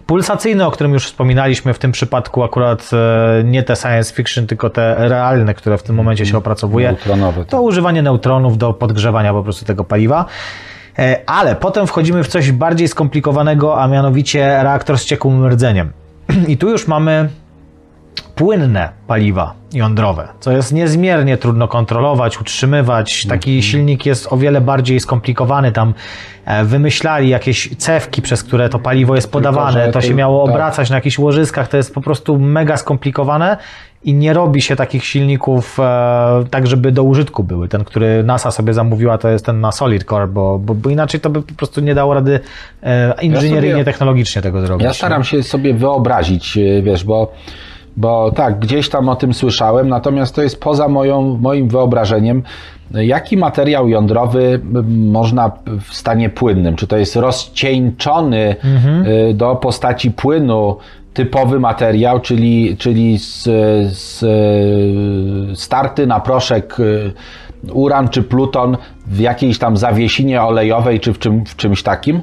Pulsacyjne, 0.06 0.66
o 0.66 0.70
którym 0.70 0.92
już 0.92 1.06
wspominaliśmy, 1.06 1.74
w 1.74 1.78
tym 1.78 1.92
przypadku 1.92 2.42
akurat 2.42 2.90
e, 2.92 3.44
nie 3.44 3.62
te 3.62 3.76
science 3.76 4.14
fiction, 4.14 4.46
tylko 4.46 4.70
te 4.70 4.94
realne, 5.08 5.54
które 5.54 5.78
w 5.78 5.82
tym 5.82 5.96
momencie 5.96 6.26
się 6.26 6.36
opracowuje. 6.36 6.86
Neutronowe, 6.86 7.44
To 7.44 7.62
używanie 7.62 8.02
neutronów 8.02 8.58
do 8.58 8.72
podgrzewania 8.72 9.32
po 9.32 9.42
prostu 9.42 9.64
tego 9.64 9.84
paliwa. 9.84 10.24
E, 10.98 11.20
Ale 11.26 11.56
potem 11.56 11.86
wchodzimy 11.86 12.24
w 12.24 12.28
coś 12.28 12.52
bardziej 12.52 12.88
skomplikowanego, 12.88 13.82
a 13.82 13.88
mianowicie 13.88 14.62
reaktor 14.62 14.98
z 14.98 15.04
ciekłym 15.04 15.46
rdzeniem. 15.46 15.92
I 16.48 16.56
tu 16.56 16.70
już 16.70 16.88
mamy 16.88 17.28
płynne 18.41 18.88
paliwa 19.07 19.55
jądrowe, 19.72 20.28
co 20.41 20.53
jest 20.53 20.72
niezmiernie 20.72 21.36
trudno 21.36 21.68
kontrolować, 21.68 22.41
utrzymywać. 22.41 23.26
Taki 23.26 23.62
silnik 23.62 24.07
jest 24.07 24.32
o 24.32 24.36
wiele 24.36 24.61
bardziej 24.61 25.01
skomplikowany. 25.01 25.72
Tam 25.72 25.95
e, 26.45 26.64
wymyślali 26.64 27.28
jakieś 27.28 27.76
cewki, 27.76 28.22
przez 28.22 28.43
które 28.43 28.68
to 28.68 28.78
paliwo 28.78 29.14
jest 29.14 29.32
podawane. 29.32 29.93
To 29.93 30.01
się 30.01 30.14
miało 30.14 30.47
tak. 30.47 30.55
obracać 30.55 30.91
na 30.91 30.97
jakichś 30.97 31.18
łożyskach. 31.18 31.68
To 31.68 31.76
jest 31.76 31.95
po 31.95 32.01
prostu 32.01 32.38
mega 32.38 32.76
skomplikowane 32.76 33.57
i 34.05 34.14
nie 34.14 34.32
robi 34.32 34.62
się 34.62 34.76
takich 34.76 35.05
silników 35.05 35.80
e, 35.80 36.45
tak, 36.51 36.66
żeby 36.66 36.93
do 36.93 37.03
użytku 37.03 37.45
były. 37.45 37.68
Ten, 37.68 37.84
który 37.84 38.22
NASA 38.24 38.51
sobie 38.51 38.74
zamówiła, 38.74 39.18
to 39.18 39.28
jest 39.28 39.47
ten 39.47 39.61
na 39.61 39.72
Solid 39.72 40.05
Core, 40.05 40.26
bo, 40.26 40.59
bo, 40.59 40.74
bo 40.74 40.91
inaczej 40.91 41.20
to 41.20 41.30
by 41.30 41.43
po 41.43 41.55
prostu 41.55 41.80
nie 41.80 41.95
dało 41.95 42.14
rady 42.14 42.41
e, 42.82 43.14
inżynieryjnie, 43.22 43.74
sobie- 43.74 43.84
technologicznie 43.84 44.43
tego 44.43 44.61
zrobić. 44.61 44.84
Ja 44.84 44.95
staram 44.95 45.24
się 45.24 45.43
sobie 45.43 45.74
wyobrazić, 45.74 46.59
wiesz, 46.82 47.05
bo, 47.05 47.32
bo 47.97 48.30
tak, 48.30 48.59
gdzieś 48.59 48.88
tam 48.88 49.09
o 49.09 49.16
tym 49.16 49.34
słyszałem, 49.34 49.88
natomiast 49.88 50.34
to 50.34 50.43
jest 50.43 50.61
poza 50.61 50.88
moją, 50.88 51.38
moim 51.41 51.68
wyobrażeniem. 51.68 52.43
Jaki 52.95 53.36
materiał 53.36 53.88
jądrowy 53.88 54.61
można 54.88 55.51
w 55.80 55.95
stanie 55.95 56.28
płynnym? 56.28 56.76
Czy 56.76 56.86
to 56.86 56.97
jest 56.97 57.16
rozcieńczony 57.16 58.57
yy, 59.26 59.34
do 59.34 59.57
postaci 59.57 60.11
płynu 60.11 60.76
typowy 61.14 61.61
materiał, 61.61 62.20
czyli, 62.20 62.76
czyli 62.76 63.18
z, 63.18 63.43
z, 63.97 64.22
yy, 65.49 65.57
starty 65.57 66.07
na 66.07 66.20
proszek 66.20 66.76
yy, 66.78 67.72
uran 67.72 68.09
czy 68.09 68.22
pluton 68.22 68.76
w 69.07 69.20
jakiejś 69.20 69.59
tam 69.59 69.76
zawiesinie 69.76 70.43
olejowej 70.43 71.01
czy 71.01 71.12
w, 71.12 71.18
czym, 71.18 71.47
w 71.47 71.57
czymś 71.57 71.82
takim? 71.82 72.20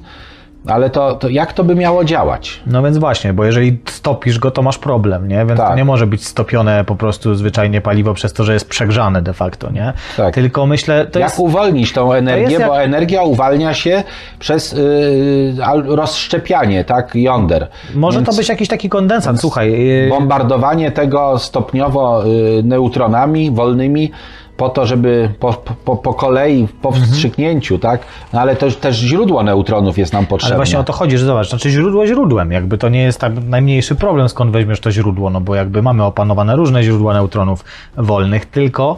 Ale 0.67 0.89
to, 0.89 1.15
to 1.15 1.29
jak 1.29 1.53
to 1.53 1.63
by 1.63 1.75
miało 1.75 2.03
działać? 2.03 2.59
No 2.67 2.83
więc 2.83 2.97
właśnie, 2.97 3.33
bo 3.33 3.45
jeżeli 3.45 3.77
stopisz 3.85 4.39
go, 4.39 4.51
to 4.51 4.61
masz 4.61 4.77
problem, 4.77 5.27
nie? 5.27 5.45
Więc 5.45 5.59
Tak. 5.59 5.69
to 5.69 5.75
nie 5.75 5.85
może 5.85 6.07
być 6.07 6.25
stopione 6.27 6.83
po 6.85 6.95
prostu 6.95 7.35
zwyczajnie 7.35 7.81
paliwo 7.81 8.13
przez 8.13 8.33
to, 8.33 8.43
że 8.43 8.53
jest 8.53 8.69
przegrzane 8.69 9.21
de 9.21 9.33
facto, 9.33 9.71
nie? 9.71 9.93
Tak. 10.17 10.33
Tylko 10.33 10.65
myślę, 10.65 11.05
to 11.05 11.19
jak 11.19 11.29
jest... 11.29 11.39
uwolnić 11.39 11.93
tą 11.93 12.13
energię, 12.13 12.41
jest 12.43 12.59
jak- 12.59 12.69
bo 12.69 12.81
energia 12.81 13.21
uwalnia 13.23 13.73
się 13.73 14.03
przez 14.39 14.71
yy, 14.71 15.95
rozszczepianie 15.95 16.83
tak, 16.85 17.15
jąder. 17.15 17.67
Może 17.95 18.19
Więc 18.19 18.29
to 18.29 18.35
być 18.35 18.49
jakiś 18.49 18.67
taki 18.67 18.89
kondensat, 18.89 19.39
słuchaj. 19.39 19.71
yy, 19.71 20.09
Bombardowanie 20.09 20.91
tego 20.91 21.39
stopniowo 21.39 22.23
yy, 22.25 22.63
neutronami 22.63 23.51
wolnymi 23.51 24.11
po 24.57 24.69
to, 24.69 24.85
żeby 24.85 25.29
po, 25.39 25.53
po, 25.85 25.95
po 25.95 26.13
kolei, 26.13 26.67
po 26.81 26.91
wstrzyknięciu, 26.91 27.79
tak? 27.79 28.01
No 28.33 28.41
ale 28.41 28.55
to, 28.55 28.71
też 28.71 28.95
źródło 28.95 29.43
neutronów 29.43 29.97
jest 29.97 30.13
nam 30.13 30.25
potrzebne. 30.25 30.55
Ale 30.55 30.57
właśnie 30.57 30.79
o 30.79 30.83
to 30.83 30.93
chodzi, 30.93 31.17
że 31.17 31.25
zobacz, 31.25 31.49
znaczy 31.49 31.69
źródło 31.69 32.07
źródłem, 32.07 32.51
jakby 32.51 32.77
to 32.77 32.89
nie 32.89 33.03
jest 33.03 33.19
tak 33.19 33.33
najmniejszy 33.45 33.95
problem, 33.95 34.29
skąd 34.29 34.51
weźmiesz 34.51 34.79
to 34.79 34.91
źródło, 34.91 35.29
no 35.29 35.41
bo 35.41 35.55
jakby 35.55 35.81
mamy 35.81 36.03
opanowane 36.03 36.55
różne 36.55 36.83
źródła 36.83 37.13
neutronów 37.13 37.65
wolnych, 37.97 38.45
tylko 38.45 38.97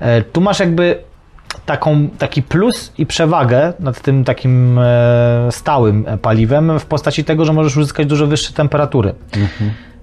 e, 0.00 0.22
tu 0.22 0.40
masz 0.40 0.60
jakby 0.60 0.98
taką, 1.66 2.08
taki 2.18 2.42
plus 2.42 2.92
i 2.98 3.06
przewagę 3.06 3.72
nad 3.80 4.00
tym 4.00 4.24
takim 4.24 4.78
e, 4.78 5.48
stałym 5.50 6.06
paliwem 6.22 6.78
w 6.78 6.86
postaci 6.86 7.24
tego, 7.24 7.44
że 7.44 7.52
możesz 7.52 7.76
uzyskać 7.76 8.06
dużo 8.06 8.26
wyższe 8.26 8.52
temperatury, 8.52 9.14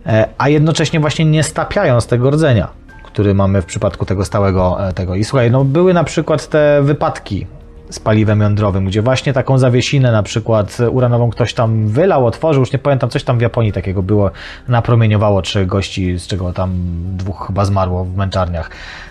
e, 0.05 0.27
a 0.37 0.49
jednocześnie 0.49 0.99
właśnie 0.99 1.25
nie 1.25 1.43
stapiając 1.43 2.07
tego 2.07 2.29
rdzenia, 2.29 2.82
który 3.13 3.33
mamy 3.33 3.61
w 3.61 3.65
przypadku 3.65 4.05
tego 4.05 4.25
stałego 4.25 4.87
e, 4.87 4.93
tego. 4.93 5.15
I 5.15 5.23
słuchaj, 5.23 5.51
no 5.51 5.65
były 5.65 5.93
na 5.93 6.03
przykład 6.03 6.47
te 6.47 6.81
wypadki 6.83 7.47
z 7.93 7.99
paliwem 7.99 8.41
jądrowym, 8.41 8.85
gdzie 8.85 9.01
właśnie 9.01 9.33
taką 9.33 9.57
zawiesinę 9.57 10.11
na 10.11 10.23
przykład 10.23 10.77
uranową 10.91 11.29
ktoś 11.29 11.53
tam 11.53 11.87
wylał, 11.87 12.25
otworzył, 12.25 12.59
już 12.59 12.73
nie 12.73 12.79
pamiętam, 12.79 13.09
coś 13.09 13.23
tam 13.23 13.37
w 13.37 13.41
Japonii 13.41 13.71
takiego 13.71 14.03
było, 14.03 14.31
napromieniowało 14.67 15.41
trzech 15.41 15.67
gości, 15.67 16.19
z 16.19 16.27
czego 16.27 16.53
tam 16.53 16.71
dwóch 17.17 17.47
chyba 17.47 17.65
zmarło 17.65 18.05
w 18.05 18.15
męczarniach. 18.17 18.69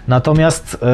Natomiast 0.08 0.84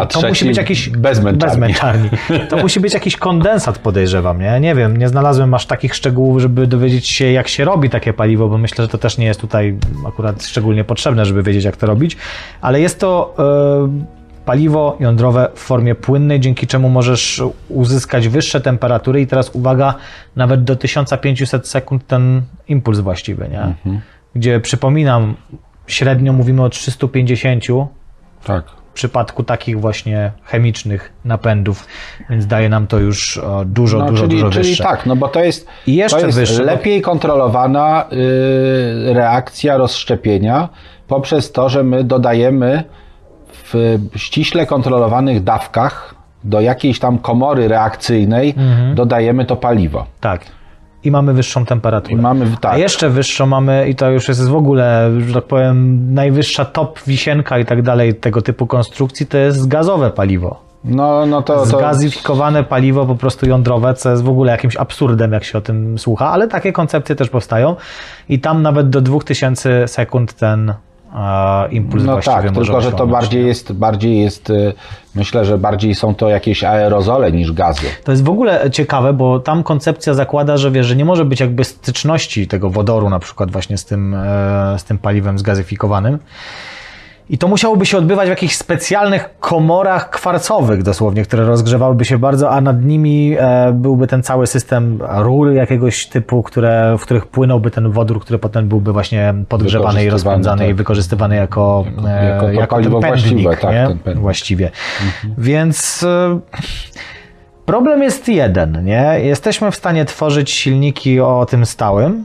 A 0.00 0.06
to 0.06 0.28
musi 0.28 0.44
być 0.44 0.56
jakiś... 0.56 0.88
bez 0.88 1.22
męczarni. 1.22 1.60
męczarni. 1.60 2.10
To 2.48 2.56
musi 2.66 2.80
być 2.80 2.94
jakiś 2.94 3.16
kondensat, 3.16 3.78
podejrzewam, 3.78 4.40
nie? 4.40 4.60
Nie 4.60 4.74
wiem, 4.74 4.96
nie 4.96 5.08
znalazłem 5.08 5.54
aż 5.54 5.66
takich 5.66 5.94
szczegółów, 5.94 6.40
żeby 6.40 6.66
dowiedzieć 6.66 7.08
się, 7.08 7.32
jak 7.32 7.48
się 7.48 7.64
robi 7.64 7.90
takie 7.90 8.12
paliwo, 8.12 8.48
bo 8.48 8.58
myślę, 8.58 8.84
że 8.84 8.88
to 8.88 8.98
też 8.98 9.18
nie 9.18 9.26
jest 9.26 9.40
tutaj 9.40 9.78
akurat 10.08 10.44
szczególnie 10.44 10.84
potrzebne, 10.84 11.24
żeby 11.24 11.42
wiedzieć, 11.42 11.64
jak 11.64 11.76
to 11.76 11.86
robić, 11.86 12.16
ale 12.60 12.80
jest 12.80 13.00
to... 13.00 13.34
E, 13.38 14.15
paliwo 14.46 14.96
jądrowe 15.00 15.48
w 15.54 15.58
formie 15.60 15.94
płynnej, 15.94 16.40
dzięki 16.40 16.66
czemu 16.66 16.88
możesz 16.88 17.42
uzyskać 17.68 18.28
wyższe 18.28 18.60
temperatury 18.60 19.20
i 19.20 19.26
teraz 19.26 19.50
uwaga, 19.54 19.94
nawet 20.36 20.64
do 20.64 20.76
1500 20.76 21.68
sekund 21.68 22.06
ten 22.06 22.42
impuls 22.68 22.98
właściwy, 23.00 23.48
nie? 23.48 23.74
Gdzie 24.34 24.60
przypominam, 24.60 25.34
średnio 25.86 26.32
mówimy 26.32 26.62
o 26.64 26.68
350 26.68 27.64
Tak. 28.44 28.64
w 28.70 28.92
przypadku 28.94 29.42
takich 29.44 29.80
właśnie 29.80 30.32
chemicznych 30.44 31.12
napędów, 31.24 31.86
więc 32.30 32.46
daje 32.46 32.68
nam 32.68 32.86
to 32.86 32.98
już 32.98 33.40
dużo, 33.66 33.98
No, 33.98 34.06
dużo, 34.06 34.22
czyli, 34.26 34.36
dużo 34.40 34.50
czyli 34.50 34.68
wyższe. 34.68 34.84
tak, 34.84 35.06
no 35.06 35.16
bo 35.16 35.28
to 35.28 35.40
jest, 35.44 35.66
I 35.86 35.94
jeszcze 35.96 36.20
to 36.20 36.26
jest 36.26 36.38
wyższe, 36.38 36.58
bo- 36.58 36.64
lepiej 36.64 37.02
kontrolowana 37.02 38.04
y, 38.12 39.14
reakcja 39.14 39.76
rozszczepienia 39.76 40.68
poprzez 41.08 41.52
to, 41.52 41.68
że 41.68 41.82
my 41.82 42.04
dodajemy 42.04 42.84
w 43.72 43.98
ściśle 44.16 44.66
kontrolowanych 44.66 45.44
dawkach 45.44 46.14
do 46.44 46.60
jakiejś 46.60 46.98
tam 46.98 47.18
komory 47.18 47.68
reakcyjnej 47.68 48.54
Mhm. 48.56 48.94
dodajemy 48.94 49.44
to 49.44 49.56
paliwo. 49.56 50.06
Tak. 50.20 50.40
I 51.04 51.10
mamy 51.10 51.32
wyższą 51.32 51.64
temperaturę. 51.64 52.14
I 52.14 52.16
mamy, 52.16 52.46
tak. 52.60 52.74
A 52.74 52.78
jeszcze 52.78 53.10
wyższą 53.10 53.46
mamy, 53.46 53.88
i 53.88 53.94
to 53.94 54.10
już 54.10 54.28
jest 54.28 54.48
w 54.48 54.56
ogóle, 54.56 55.10
że 55.26 55.34
tak 55.34 55.44
powiem, 55.44 56.14
najwyższa 56.14 56.64
top 56.64 57.00
wisienka 57.06 57.58
i 57.58 57.64
tak 57.64 57.82
dalej 57.82 58.14
tego 58.14 58.42
typu 58.42 58.66
konstrukcji, 58.66 59.26
to 59.26 59.38
jest 59.38 59.68
gazowe 59.68 60.10
paliwo. 60.10 60.66
No, 60.84 61.26
no 61.26 61.42
to, 61.42 61.54
to 61.54 61.66
Zgazyfikowane 61.66 62.64
paliwo 62.64 63.06
po 63.06 63.14
prostu 63.14 63.48
jądrowe, 63.48 63.94
co 63.94 64.10
jest 64.10 64.22
w 64.22 64.28
ogóle 64.28 64.52
jakimś 64.52 64.76
absurdem, 64.76 65.32
jak 65.32 65.44
się 65.44 65.58
o 65.58 65.60
tym 65.60 65.98
słucha, 65.98 66.30
ale 66.30 66.48
takie 66.48 66.72
koncepcje 66.72 67.16
też 67.16 67.28
powstają 67.28 67.76
i 68.28 68.40
tam 68.40 68.62
nawet 68.62 68.90
do 68.90 69.00
2000 69.00 69.88
sekund 69.88 70.32
ten 70.32 70.74
impuls 71.70 72.04
no 72.04 72.12
właściwie 72.12 72.36
tak, 72.36 72.52
tylko 72.52 72.80
że 72.80 72.92
to 72.92 73.06
bardziej 73.06 73.46
jest, 73.46 73.72
bardziej 73.72 74.20
jest, 74.20 74.50
y, 74.50 74.72
myślę, 75.14 75.44
że 75.44 75.58
bardziej 75.58 75.94
są 75.94 76.14
to 76.14 76.28
jakieś 76.28 76.64
aerozole 76.64 77.32
niż 77.32 77.52
gazy. 77.52 77.86
To 78.04 78.12
jest 78.12 78.24
w 78.24 78.28
ogóle 78.28 78.70
ciekawe, 78.70 79.12
bo 79.12 79.40
tam 79.40 79.62
koncepcja 79.62 80.14
zakłada, 80.14 80.56
że 80.56 80.70
wiesz, 80.70 80.86
że 80.86 80.96
nie 80.96 81.04
może 81.04 81.24
być 81.24 81.40
jakby 81.40 81.64
styczności 81.64 82.46
tego 82.46 82.70
wodoru 82.70 83.10
na 83.10 83.18
przykład 83.18 83.50
właśnie 83.50 83.78
z 83.78 83.84
tym, 83.84 84.14
e, 84.14 84.76
z 84.78 84.84
tym 84.84 84.98
paliwem 84.98 85.38
zgazyfikowanym. 85.38 86.18
I 87.30 87.38
to 87.38 87.48
musiałoby 87.48 87.86
się 87.86 87.98
odbywać 87.98 88.26
w 88.26 88.30
jakichś 88.30 88.54
specjalnych 88.54 89.30
komorach 89.40 90.10
kwarcowych 90.10 90.82
dosłownie, 90.82 91.22
które 91.22 91.44
rozgrzewałyby 91.44 92.04
się 92.04 92.18
bardzo, 92.18 92.50
a 92.50 92.60
nad 92.60 92.84
nimi 92.84 93.36
e, 93.38 93.72
byłby 93.72 94.06
ten 94.06 94.22
cały 94.22 94.46
system 94.46 94.98
rur 95.08 95.52
jakiegoś 95.52 96.06
typu, 96.06 96.42
które, 96.42 96.96
w 96.98 97.02
których 97.02 97.26
płynąłby 97.26 97.70
ten 97.70 97.90
wodór, 97.90 98.20
który 98.20 98.38
potem 98.38 98.68
byłby 98.68 98.92
właśnie 98.92 99.34
podgrzewany 99.48 100.04
i 100.04 100.10
rozpędzany 100.10 100.64
i 100.64 100.68
tak. 100.68 100.76
wykorzystywany 100.76 101.36
jako, 101.36 101.84
e, 102.08 102.26
jako 102.26 102.46
to 102.46 102.52
jako 102.52 102.76
paliwo 102.76 103.00
ten 103.00 103.10
właściwe, 103.10 103.30
pędnik, 103.34 103.60
tak, 103.60 103.88
ten 103.88 103.98
pędnik. 103.98 104.22
Właściwie. 104.22 104.70
Więc 105.38 106.02
e, 106.02 106.40
problem 107.66 108.02
jest 108.02 108.28
jeden, 108.28 108.84
nie? 108.84 109.20
Jesteśmy 109.22 109.70
w 109.70 109.76
stanie 109.76 110.04
tworzyć 110.04 110.50
silniki 110.50 111.20
o 111.20 111.46
tym 111.50 111.66
stałym. 111.66 112.24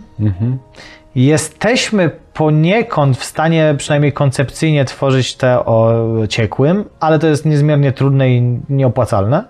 Jesteśmy 1.16 2.10
poniekąd 2.34 3.18
w 3.18 3.24
stanie, 3.24 3.76
przynajmniej 3.78 4.14
koncepcyjnie, 4.14 4.86
tworzyć 4.86 5.36
te 5.36 5.66
o 5.66 6.04
ciekłym, 6.30 6.86
ale 7.00 7.20
to 7.20 7.28
jest 7.28 7.46
niezmiernie 7.46 7.92
trudne 7.92 8.30
i 8.30 8.60
nieopłacalne. 8.70 9.44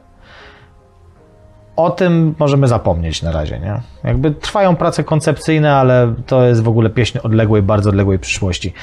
O 1.76 1.90
tym 1.90 2.36
możemy 2.40 2.68
zapomnieć 2.68 3.22
na 3.22 3.32
razie, 3.32 3.60
nie? 3.60 3.82
Jakby 4.04 4.32
trwają 4.32 4.76
prace 4.76 5.04
koncepcyjne, 5.04 5.76
ale 5.76 6.14
to 6.26 6.44
jest 6.44 6.64
w 6.64 6.68
ogóle 6.68 6.90
pieśń 6.90 7.18
odległej, 7.24 7.62
bardzo 7.62 7.90
odległej 7.90 8.20
przyszłości. 8.20 8.74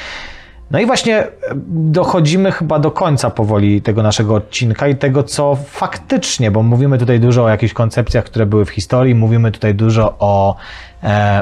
No 0.71 0.79
i 0.79 0.87
właśnie 0.87 1.19
e, 1.19 1.29
dochodzimy 1.69 2.53
chyba 2.53 2.79
do 2.79 2.91
końca 2.91 3.31
powoli 3.31 3.83
tego 3.83 4.03
naszego 4.03 4.35
odcinka 4.35 4.89
i 4.89 4.97
tego, 4.97 5.23
co 5.23 5.57
faktycznie, 5.67 6.51
bo 6.51 6.63
mówimy 6.63 6.99
tutaj 6.99 7.21
dużo 7.21 7.45
o 7.45 7.49
jakichś 7.49 7.73
koncepcjach, 7.73 8.25
które 8.25 8.47
były 8.47 8.65
w 8.65 8.71
historii, 8.71 9.15
mówimy 9.15 9.53
tutaj 9.53 9.75
dużo 9.75 10.17
o, 10.19 10.57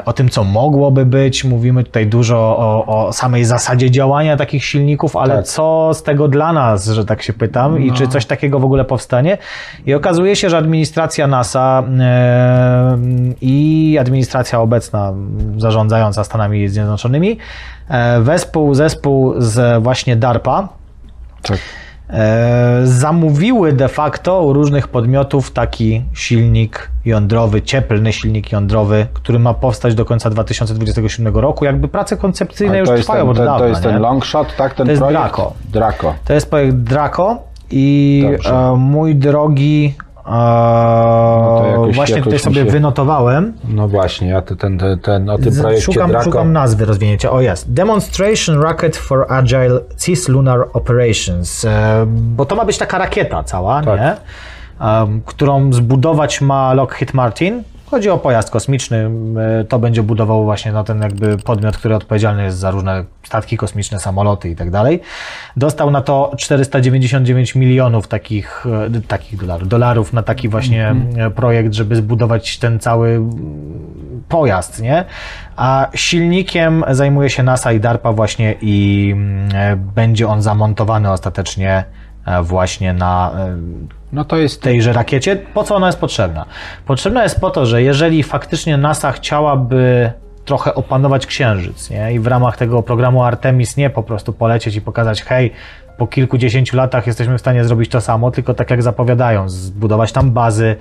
o 0.05 0.13
tym, 0.13 0.29
co 0.29 0.43
mogłoby 0.43 1.05
być, 1.05 1.43
mówimy 1.43 1.83
tutaj 1.83 2.07
dużo 2.07 2.37
o, 2.37 2.85
o 3.07 3.13
samej 3.13 3.45
zasadzie 3.45 3.91
działania 3.91 4.37
takich 4.37 4.65
silników, 4.65 5.15
ale 5.15 5.35
Tak. 5.35 5.45
co 5.45 5.91
z 5.93 6.03
tego 6.03 6.27
dla 6.27 6.53
nas, 6.53 6.85
że 6.85 7.05
tak 7.05 7.21
się 7.21 7.33
pytam, 7.33 7.83
i 7.83 7.91
czy 7.91 8.07
coś 8.07 8.25
takiego 8.25 8.59
w 8.59 8.65
ogóle 8.65 8.85
powstanie? 8.85 9.37
I 9.85 9.93
okazuje 9.93 10.35
się, 10.35 10.49
że 10.49 10.57
administracja 10.57 11.27
NASA 11.27 11.83
e, 11.99 12.97
i 13.41 13.97
administracja 14.01 14.61
obecna 14.61 15.13
zarządzająca 15.57 16.23
Stanami 16.23 16.67
Zjednoczonymi 16.69 17.37
e, 17.89 18.21
wespół 18.21 18.73
zespół 18.73 19.33
z 19.37 19.83
właśnie 19.83 20.15
DARPA 20.15 20.67
Tak. 21.41 21.57
E, 22.09 22.81
zamówiły 22.83 23.73
de 23.73 23.87
facto 23.87 24.41
u 24.43 24.53
różnych 24.53 24.87
podmiotów 24.87 25.51
taki 25.51 26.01
silnik 26.13 26.91
jądrowy, 27.05 27.61
cieplny 27.61 28.13
silnik 28.13 28.51
jądrowy, 28.51 29.07
który 29.13 29.39
ma 29.39 29.53
powstać 29.53 29.95
do 29.95 30.05
końca 30.05 30.29
2027 30.29 31.35
roku. 31.37 31.65
Jakby 31.65 31.87
prace 31.87 32.17
koncepcyjne 32.17 32.79
już 32.79 32.89
jest 32.89 33.01
trwają 33.03 33.21
ten, 33.21 33.29
od 33.29 33.37
dawna. 33.37 33.57
to 33.59 33.67
jest 33.67 33.83
nie? 33.85 33.89
ten 33.91 34.01
long 34.01 34.25
shot, 34.25 34.55
tak? 34.55 34.73
Ten 34.73 34.85
To 34.85 34.91
jest 34.91 35.01
projekt? 35.01 35.21
Draco. 35.21 35.53
Draco. 35.73 36.13
To 36.25 36.33
jest 36.33 36.49
projekt 36.49 36.75
Draco 36.77 37.37
i 37.71 38.27
Dobrze. 38.31 38.55
e, 38.55 38.75
mój 38.75 39.15
drogi 39.15 39.95
No 40.27 41.63
jakoś- 41.67 41.95
właśnie 41.95 42.15
jakoś 42.15 42.33
tutaj 42.33 42.39
sobie 42.53 42.65
się- 42.65 42.71
wynotowałem. 42.71 43.53
No 43.69 43.87
właśnie, 43.87 44.27
ja 44.27 44.41
te- 44.41 44.55
ten, 44.55 44.77
ten, 44.77 44.99
ten, 44.99 45.29
o 45.29 45.37
tym 45.37 45.55
projekcie 45.55 45.81
Szukam, 45.85 46.09
Draco... 46.09 46.25
szukam 46.25 46.53
nazwy 46.53 46.85
rozwinięcia. 46.85 47.31
O 47.31 47.41
jest. 47.41 47.73
Demonstration 47.73 48.55
Rocket 48.61 48.97
for 48.97 49.25
Agile 49.29 49.79
Cislunar 49.97 50.67
Operations. 50.73 51.65
E, 51.65 52.05
bo 52.07 52.45
to 52.45 52.55
ma 52.55 52.65
być 52.65 52.77
taka 52.77 52.97
rakieta 52.97 53.43
cała, 53.43 53.81
Tak. 53.83 53.99
nie? 53.99 54.15
Em, 54.87 55.21
którą 55.25 55.73
zbudować 55.73 56.41
ma 56.41 56.73
Lockheed 56.73 57.13
Martin. 57.13 57.63
Chodzi 57.89 58.09
o 58.09 58.17
pojazd 58.17 58.49
kosmiczny. 58.49 59.09
e, 59.59 59.63
To 59.63 59.79
będzie 59.79 60.03
budował 60.03 60.43
właśnie 60.43 60.71
no, 60.71 60.83
ten 60.83 61.01
jakby 61.01 61.37
podmiot, 61.37 61.77
który 61.77 61.95
odpowiedzialny 61.95 62.43
jest 62.43 62.57
za 62.57 62.71
różne 62.71 63.05
statki 63.23 63.57
kosmiczne, 63.57 63.99
samoloty 63.99 64.49
i 64.49 64.55
tak 64.55 64.71
dalej. 64.71 65.01
Dostał 65.57 65.91
na 65.91 66.01
to 66.01 66.31
499 66.37 67.55
milionów 67.55 68.07
takich, 68.07 68.65
e, 68.95 69.01
takich 69.07 69.39
dolarów, 69.39 69.67
dolarów 69.67 70.13
na 70.13 70.23
taki 70.23 70.49
właśnie 70.49 70.95
e, 71.17 71.29
projekt, 71.29 71.73
żeby 71.73 71.95
zbudować 71.95 72.57
ten 72.57 72.79
cały 72.79 73.21
pojazd, 74.29 74.81
nie? 74.81 75.05
A 75.55 75.87
silnikiem 75.95 76.83
zajmuje 76.89 77.29
się 77.29 77.43
NASA 77.43 77.71
i 77.71 77.79
DARPA 77.79 78.13
właśnie 78.13 78.55
i 78.61 79.09
mm, 79.13 79.49
będzie 79.95 80.27
on 80.27 80.41
zamontowany 80.41 81.11
ostatecznie 81.11 81.83
właśnie 82.43 82.93
na 82.93 83.31
e, 83.37 83.57
No 84.13 84.25
to 84.25 84.37
jest... 84.37 84.61
tejże 84.61 84.93
rakiecie. 84.93 85.35
Po 85.35 85.63
co 85.63 85.75
ona 85.75 85.87
jest 85.87 85.99
potrzebna? 85.99 86.45
Potrzebna 86.85 87.23
jest 87.23 87.39
po 87.39 87.49
to, 87.49 87.65
że 87.65 87.83
jeżeli 87.83 88.23
faktycznie 88.23 88.77
NASA 88.77 89.11
chciałaby 89.11 90.11
trochę 90.45 90.75
opanować 90.75 91.25
Księżyc 91.25 91.89
nie? 91.89 92.13
i 92.13 92.19
w 92.19 92.27
ramach 92.27 92.57
tego 92.57 92.83
programu 92.83 93.23
Artemis 93.23 93.77
nie 93.77 93.89
po 93.89 94.03
prostu 94.03 94.33
polecieć 94.33 94.75
i 94.75 94.81
pokazać, 94.81 95.23
hej, 95.23 95.51
po 95.97 96.07
kilkudziesięciu 96.07 96.77
latach 96.77 97.07
jesteśmy 97.07 97.37
w 97.37 97.41
stanie 97.41 97.63
zrobić 97.63 97.89
to 97.91 98.01
samo, 98.01 98.31
tylko 98.31 98.53
tak 98.53 98.71
jak 98.71 98.83
zapowiadają, 98.83 99.49
zbudować 99.49 100.11
tam 100.11 100.31
bazy, 100.31 100.75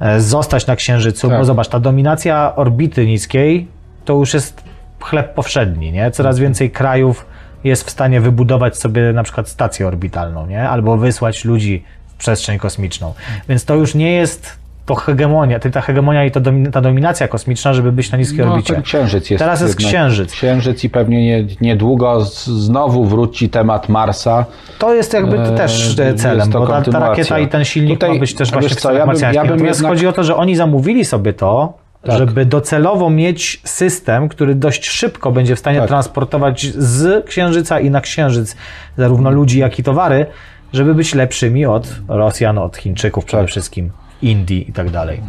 e, 0.00 0.20
zostać 0.20 0.66
na 0.66 0.76
Księżycu, 0.76 1.28
Tak. 1.28 1.38
bo 1.38 1.44
zobacz, 1.44 1.68
ta 1.68 1.80
dominacja 1.80 2.56
orbity 2.56 3.06
niskiej 3.06 3.68
to 4.04 4.14
już 4.14 4.34
jest 4.34 4.64
chleb 5.00 5.34
powszedni, 5.34 5.92
nie? 5.92 6.10
Coraz 6.10 6.38
więcej 6.38 6.70
krajów 6.70 7.26
jest 7.64 7.84
w 7.86 7.90
stanie 7.90 8.20
wybudować 8.20 8.76
sobie 8.78 9.12
na 9.12 9.22
przykład 9.22 9.48
stację 9.48 9.86
orbitalną, 9.86 10.46
nie? 10.46 10.68
Albo 10.68 10.96
wysłać 10.96 11.44
ludzi 11.44 11.84
w 12.08 12.14
przestrzeń 12.14 12.58
kosmiczną. 12.58 13.14
Więc 13.48 13.64
to 13.64 13.74
już 13.74 13.94
nie 13.94 14.12
jest 14.12 14.58
to 14.86 14.94
hegemonia, 14.94 15.58
ta 15.58 15.80
hegemonia 15.80 16.24
i 16.24 16.30
ta 16.72 16.80
dominacja 16.80 17.28
kosmiczna, 17.28 17.74
żeby 17.74 17.92
być 17.92 18.12
na 18.12 18.18
niskiej 18.18 18.46
No, 18.46 18.52
orbicie. 18.52 18.82
księżyc 18.82 19.30
jest. 19.30 19.38
Teraz 19.44 19.60
jest 19.60 19.76
księżyc. 19.76 20.32
Księżyc 20.32 20.84
i 20.84 20.90
pewnie 20.90 21.26
nie, 21.26 21.46
niedługo 21.60 22.20
znowu 22.46 23.04
wróci 23.04 23.48
temat 23.48 23.88
Marsa. 23.88 24.44
To 24.78 24.94
jest 24.94 25.12
jakby 25.14 25.38
Eee, 25.40 25.56
też 25.56 25.98
e, 25.98 26.14
celem, 26.14 26.50
bo 26.50 26.66
ta, 26.66 26.82
ta 26.82 26.98
rakieta 26.98 27.38
i 27.38 27.48
ten 27.48 27.64
silnik 27.64 27.94
Tutaj, 28.00 28.14
ma 28.14 28.20
być 28.20 28.34
też 28.34 28.50
właśnie 28.52 28.76
co, 28.76 28.92
ja 28.92 29.06
bym- 29.06 29.20
ja 29.20 29.42
bym 29.42 29.50
Natomiast 29.50 29.80
jednak- 29.80 29.92
chodzi 29.92 30.06
o 30.06 30.12
to, 30.12 30.24
że 30.24 30.36
oni 30.36 30.56
zamówili 30.56 31.04
sobie 31.04 31.32
to, 31.32 31.72
Tak. 32.02 32.18
żeby 32.18 32.44
docelowo 32.46 33.10
mieć 33.10 33.60
system, 33.64 34.28
który 34.28 34.54
dość 34.54 34.88
szybko 34.88 35.32
będzie 35.32 35.56
w 35.56 35.58
stanie 35.58 35.78
Tak. 35.78 35.88
transportować 35.88 36.66
z 36.66 37.26
Księżyca 37.26 37.80
i 37.80 37.90
na 37.90 38.00
Księżyc 38.00 38.56
zarówno 38.96 39.30
ludzi, 39.30 39.58
jak 39.58 39.78
i 39.78 39.82
towary, 39.82 40.26
żeby 40.72 40.94
być 40.94 41.14
lepszymi 41.14 41.66
od 41.66 41.94
Rosjan, 42.08 42.58
od 42.58 42.76
Chińczyków 42.76 43.24
przede 43.24 43.42
Tak. 43.42 43.50
wszystkim, 43.50 43.90
Indii 44.22 44.70
i 44.70 44.72
tak 44.72 44.90
dalej. 44.90 45.20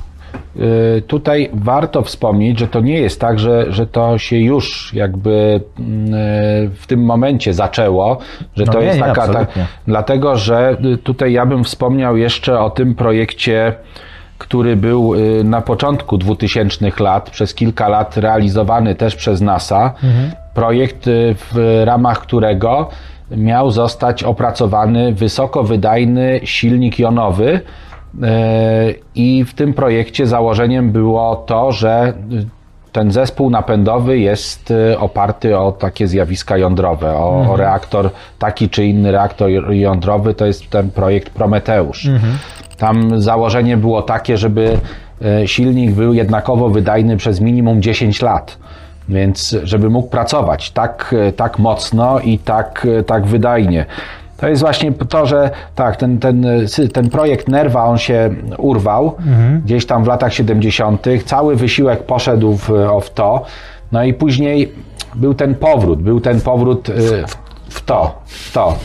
Y, 0.98 1.02
Tutaj 1.08 1.50
warto 1.54 2.02
wspomnieć, 2.02 2.60
że 2.60 2.68
to 2.68 2.80
nie 2.82 3.00
jest 3.00 3.22
tak, 3.22 3.40
że, 3.40 3.66
że 3.70 3.88
to 3.88 4.18
się 4.18 4.38
już 4.38 4.94
jakby 4.94 5.62
mm, 5.80 6.14
y, 6.14 6.70
w 6.76 6.88
tym 6.88 7.06
momencie 7.06 7.54
zaczęło, 7.54 8.18
że 8.56 8.64
No 8.66 8.74
to 8.74 8.80
nie, 8.80 8.86
jest 8.86 8.98
nie, 9.00 9.04
taka. 9.06 9.22
Tak, 9.22 9.30
absolutnie. 9.30 9.66
dlatego, 9.88 10.36
że 10.38 10.78
y, 10.94 10.98
tutaj 10.98 11.34
ja 11.34 11.46
bym 11.46 11.64
wspomniał 11.64 12.18
jeszcze 12.18 12.60
o 12.60 12.70
tym 12.70 12.96
projekcie, 12.96 13.74
który 14.40 14.76
był 14.76 15.16
y, 15.16 15.44
na 15.44 15.62
początku 15.62 16.18
2000 16.18 16.92
lat, 17.00 17.30
przez 17.30 17.54
kilka 17.54 17.88
lat 17.88 18.18
realizowany 18.18 18.96
też 18.96 19.16
przez 19.16 19.42
NASA. 19.42 19.94
Projekt, 20.54 21.08
y, 21.08 21.36
w 21.38 21.82
ramach 21.86 22.22
którego 22.22 22.90
miał 23.32 23.72
zostać 23.72 24.24
opracowany 24.24 25.14
wysokowydajny 25.14 26.40
silnik 26.44 27.00
jonowy. 27.00 27.62
E, 28.24 28.94
I 29.16 29.46
w 29.46 29.54
tym 29.54 29.74
projekcie 29.74 30.28
założeniem 30.28 30.92
było 30.92 31.36
to, 31.36 31.72
że 31.72 32.14
ten 32.92 33.12
zespół 33.12 33.50
napędowy 33.50 34.20
jest 34.20 34.74
oparty 35.00 35.58
o 35.58 35.72
takie 35.72 36.08
zjawiska 36.08 36.58
jądrowe, 36.58 37.16
o, 37.16 37.52
o 37.52 37.58
reaktor, 37.58 38.10
taki 38.40 38.70
czy 38.70 38.86
inny 38.86 39.12
reaktor 39.12 39.74
jądrowy, 39.74 40.34
to 40.34 40.46
jest 40.46 40.70
ten 40.70 40.92
projekt 40.92 41.30
Prometeusz. 41.30 42.08
Tam 42.80 43.22
założenie 43.22 43.78
było 43.78 44.02
takie, 44.02 44.38
żeby 44.38 44.78
e, 45.26 45.48
silnik 45.48 45.92
był 45.92 46.14
jednakowo 46.14 46.70
wydajny 46.70 47.18
przez 47.18 47.42
minimum 47.42 47.82
10 47.82 48.22
lat. 48.22 48.58
Więc 49.10 49.56
żeby 49.64 49.90
mógł 49.90 50.10
pracować 50.10 50.72
tak, 50.72 51.16
e, 51.28 51.32
tak 51.32 51.60
mocno 51.60 52.20
i 52.20 52.40
tak, 52.40 52.88
e, 53.00 53.04
tak 53.04 53.26
wydajnie. 53.26 53.86
To 54.38 54.48
jest 54.48 54.62
właśnie 54.62 54.92
to, 54.92 55.26
że 55.26 55.50
tak, 55.76 55.96
ten, 55.98 56.20
ten, 56.20 56.46
ten 56.94 57.10
projekt 57.10 57.48
Nerwa, 57.48 57.86
on 57.86 57.98
się 57.98 58.30
urwał 58.58 59.16
gdzieś 59.66 59.86
tam 59.86 60.04
w 60.04 60.08
latach 60.08 60.34
70. 60.34 61.06
Cały 61.26 61.56
wysiłek 61.56 62.04
poszedł 62.04 62.54
w, 62.54 62.70
w 63.02 63.10
to. 63.10 63.46
No 63.92 64.04
i 64.04 64.14
później 64.14 64.72
był 65.16 65.34
ten 65.34 65.56
powrót, 65.56 66.02
był 66.02 66.20
ten 66.20 66.42
powrót 66.42 66.90
w, 67.70 67.86
to, 67.86 68.22
w 68.26 68.54
to. 68.54 68.76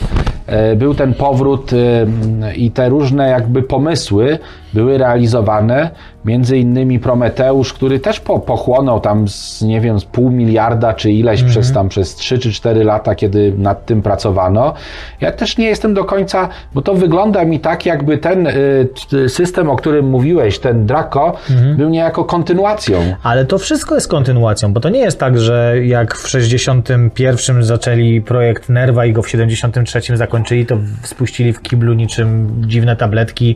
E, 0.47 0.75
Był 0.75 0.93
ten 0.93 1.13
powrót 1.13 1.71
e, 1.73 2.55
i 2.55 2.71
te 2.71 2.89
różne 2.89 3.29
jakby 3.29 3.63
pomysły 3.63 4.39
były 4.73 4.97
realizowane, 4.97 5.89
między 6.25 6.57
innymi 6.57 6.99
Prometeusz, 6.99 7.73
który 7.73 7.99
też 7.99 8.19
po, 8.19 8.39
pochłonął 8.39 8.99
tam 8.99 9.27
z, 9.27 9.61
nie 9.61 9.81
wiem, 9.81 9.99
z 9.99 10.05
pół 10.05 10.31
miliarda 10.31 10.93
czy 10.93 11.11
ileś 11.11 11.43
przez 11.43 11.73
tam 11.73 11.89
przez 11.89 12.15
3 12.15 12.39
czy 12.39 12.51
4 12.51 12.83
lata, 12.83 13.15
kiedy 13.15 13.53
nad 13.57 13.85
tym 13.85 14.01
pracowano. 14.01 14.73
Ja 15.21 15.31
też 15.31 15.57
nie 15.57 15.65
jestem 15.65 15.93
do 15.93 16.05
końca, 16.05 16.49
bo 16.73 16.81
to 16.81 16.93
wygląda 16.93 17.45
mi 17.45 17.59
tak, 17.59 17.85
jakby 17.85 18.17
ten 18.17 18.47
y, 18.47 19.29
system, 19.29 19.69
o 19.69 19.75
którym 19.75 20.09
mówiłeś, 20.09 20.59
ten 20.59 20.85
Draco, 20.85 21.33
był 21.77 21.89
niejako 21.89 22.25
kontynuacją. 22.25 23.15
Ale 23.23 23.45
to 23.45 23.57
wszystko 23.57 23.95
jest 23.95 24.07
kontynuacją, 24.07 24.73
bo 24.73 24.79
to 24.79 24.89
nie 24.89 24.99
jest 24.99 25.19
tak, 25.19 25.39
że 25.39 25.75
jak 25.85 26.15
w 26.15 26.27
61 26.27 27.63
zaczęli 27.63 28.21
projekt 28.21 28.69
Nerwa 28.69 29.05
i 29.05 29.13
go 29.13 29.21
w 29.21 29.29
73 29.29 30.17
zakończyli, 30.17 30.65
to 30.65 30.77
spuścili 31.03 31.53
w 31.53 31.61
kiblu 31.61 31.93
niczym 31.93 32.51
dziwne 32.67 32.95
tabletki 32.95 33.55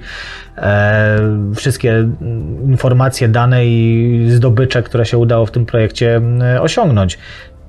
wszystkie 1.55 1.91
mm, 1.91 2.71
informacje, 2.71 3.27
dane 3.27 3.67
i 3.67 4.25
zdobycze, 4.29 4.83
które 4.83 5.05
się 5.05 5.17
udało 5.17 5.45
w 5.45 5.51
tym 5.51 5.65
projekcie 5.65 6.21
e, 6.41 6.61
osiągnąć. 6.61 7.17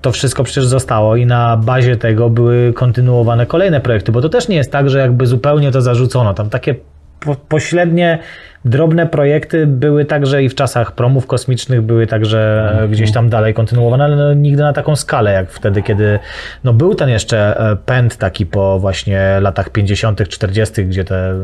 To 0.00 0.12
wszystko 0.12 0.44
przecież 0.44 0.66
zostało 0.66 1.16
i 1.16 1.26
na 1.26 1.56
bazie 1.56 1.96
tego 1.96 2.30
były 2.30 2.72
kontynuowane 2.72 3.46
kolejne 3.46 3.80
projekty, 3.80 4.12
bo 4.12 4.20
to 4.20 4.28
też 4.28 4.48
nie 4.48 4.56
jest 4.56 4.72
tak, 4.72 4.90
że 4.90 4.98
jakby 4.98 5.26
zupełnie 5.26 5.72
to 5.72 5.80
zarzucono. 5.80 6.34
Tam 6.34 6.50
takie 6.50 6.74
po, 7.20 7.34
pośrednie, 7.34 8.18
drobne 8.64 9.06
projekty 9.06 9.66
były 9.66 10.04
także 10.04 10.42
i 10.42 10.48
w 10.48 10.54
czasach 10.54 10.92
promów 10.92 11.26
kosmicznych, 11.26 11.82
były 11.82 12.06
także 12.06 12.72
e, 12.82 12.88
gdzieś 12.88 13.12
tam 13.12 13.28
dalej 13.28 13.54
kontynuowane, 13.54 14.04
ale 14.04 14.16
no, 14.16 14.34
nigdy 14.34 14.62
na 14.62 14.72
taką 14.72 14.96
skalę, 14.96 15.32
jak 15.32 15.50
wtedy, 15.50 15.82
kiedy 15.82 16.18
no, 16.64 16.72
był 16.72 16.94
ten 16.94 17.08
jeszcze 17.08 17.60
e, 17.60 17.76
pęd 17.76 18.16
taki 18.16 18.46
po 18.46 18.78
właśnie 18.78 19.40
latach 19.40 19.70
50., 19.70 20.28
40., 20.28 20.84
gdzie 20.84 21.04
te, 21.04 21.34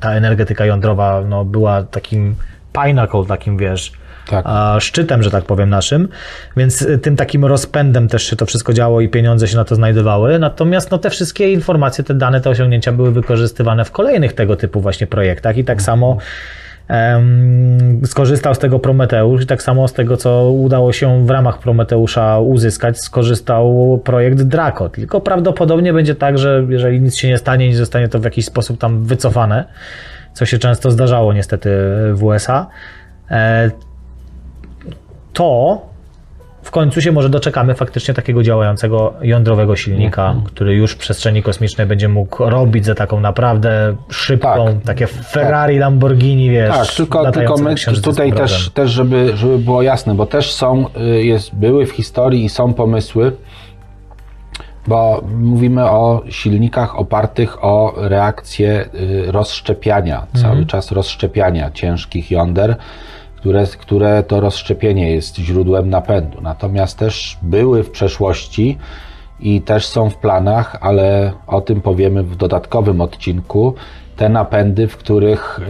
ta 0.00 0.10
energetyka 0.12 0.66
jądrowa 0.66 1.22
no, 1.28 1.44
była 1.44 1.82
takim 1.82 2.34
pinnacle, 2.72 3.24
takim 3.28 3.56
wiesz, 3.56 3.92
Tak. 4.30 4.46
a 4.48 4.76
szczytem, 4.80 5.22
że 5.22 5.30
tak 5.30 5.44
powiem, 5.44 5.70
naszym, 5.70 6.08
więc 6.56 6.82
y, 6.82 6.98
tym 6.98 7.16
takim 7.16 7.44
rozpędem 7.44 8.08
też 8.08 8.22
się 8.22 8.36
to 8.36 8.46
wszystko 8.46 8.72
działo 8.72 9.00
i 9.00 9.08
pieniądze 9.08 9.48
się 9.48 9.56
na 9.56 9.64
to 9.64 9.74
znajdowały. 9.74 10.38
Natomiast 10.38 10.90
no, 10.90 10.98
te 10.98 11.10
wszystkie 11.10 11.52
informacje, 11.52 12.04
te 12.04 12.14
dane, 12.14 12.40
te 12.40 12.50
osiągnięcia 12.50 12.92
były 12.92 13.12
wykorzystywane 13.12 13.84
w 13.84 13.90
kolejnych 13.90 14.32
tego 14.32 14.56
typu 14.56 14.80
właśnie 14.80 15.06
projektach 15.06 15.56
i 15.56 15.64
tak 15.64 15.82
samo 15.82 16.18
em, 16.88 18.00
skorzystał 18.06 18.54
z 18.54 18.58
tego 18.58 18.78
Prometeusz 18.78 19.42
i 19.42 19.46
tak 19.46 19.62
samo 19.62 19.88
z 19.88 19.92
tego, 19.92 20.16
co 20.16 20.50
udało 20.50 20.92
się 20.92 21.26
w 21.26 21.30
ramach 21.30 21.58
Prometeusza 21.58 22.38
uzyskać, 22.38 23.00
skorzystał 23.00 24.00
projekt 24.04 24.42
Draco. 24.42 24.88
Tylko 24.88 25.20
prawdopodobnie 25.20 25.92
będzie 25.92 26.14
tak, 26.14 26.38
że 26.38 26.66
jeżeli 26.68 27.00
nic 27.00 27.16
się 27.16 27.28
nie 27.28 27.38
stanie, 27.38 27.68
nie 27.68 27.76
zostanie 27.76 28.08
to 28.08 28.18
w 28.18 28.24
jakiś 28.24 28.46
sposób 28.46 28.78
tam 28.78 29.04
wycofane, 29.04 29.64
co 30.32 30.46
się 30.46 30.58
często 30.58 30.90
zdarzało 30.90 31.32
niestety 31.32 31.70
w 32.12 32.24
USA, 32.24 32.66
e, 33.30 33.70
to 35.34 35.80
w 36.62 36.70
końcu 36.70 37.00
się 37.00 37.12
może 37.12 37.28
doczekamy 37.28 37.74
faktycznie 37.74 38.14
takiego 38.14 38.42
działającego 38.42 39.14
jądrowego 39.22 39.76
silnika, 39.76 40.26
Mhm. 40.26 40.44
który 40.46 40.74
już 40.74 40.92
w 40.92 40.96
przestrzeni 40.96 41.42
kosmicznej 41.42 41.86
będzie 41.86 42.08
mógł 42.08 42.44
robić 42.44 42.84
za 42.84 42.94
taką 42.94 43.20
naprawdę 43.20 43.96
szybką, 44.10 44.66
Tak. 44.66 44.82
takie 44.84 45.06
Ferrari, 45.06 45.78
Lamborghini, 45.78 46.50
wiesz. 46.50 46.76
Tak, 46.76 46.88
tylko, 46.96 47.32
tylko 47.32 47.56
my 47.56 47.74
tutaj 48.04 48.32
też, 48.32 48.70
też 48.70 48.90
żeby, 48.90 49.36
żeby 49.36 49.58
było 49.58 49.82
jasne, 49.82 50.14
bo 50.14 50.26
też 50.26 50.52
są, 50.52 50.84
y, 51.18 51.24
jest, 51.24 51.54
były 51.54 51.86
w 51.86 51.90
historii 51.90 52.44
i 52.44 52.48
są 52.48 52.74
pomysły, 52.74 53.32
bo 54.86 55.24
mówimy 55.38 55.84
o 55.90 56.22
silnikach 56.28 56.98
opartych 56.98 57.64
o 57.64 57.94
reakcję 57.96 58.88
y, 58.94 59.32
rozszczepiania, 59.32 60.26
cały 60.42 60.66
czas 60.66 60.92
rozszczepiania 60.92 61.70
ciężkich 61.70 62.30
jąder, 62.30 62.76
które, 63.44 63.66
które 63.66 64.22
to 64.22 64.40
rozszczepienie 64.40 65.10
jest 65.10 65.36
źródłem 65.36 65.90
napędu. 65.90 66.40
Natomiast 66.40 66.98
też 66.98 67.38
były 67.42 67.82
w 67.82 67.90
przeszłości 67.90 68.78
i 69.40 69.60
też 69.60 69.86
są 69.86 70.10
w 70.10 70.16
planach, 70.16 70.76
ale 70.80 71.32
o 71.46 71.60
tym 71.60 71.80
powiemy 71.80 72.22
w 72.22 72.36
dodatkowym 72.36 73.00
odcinku, 73.00 73.74
te 74.16 74.28
napędy, 74.28 74.88
w 74.88 74.96
których 74.96 75.58
y, 75.58 75.62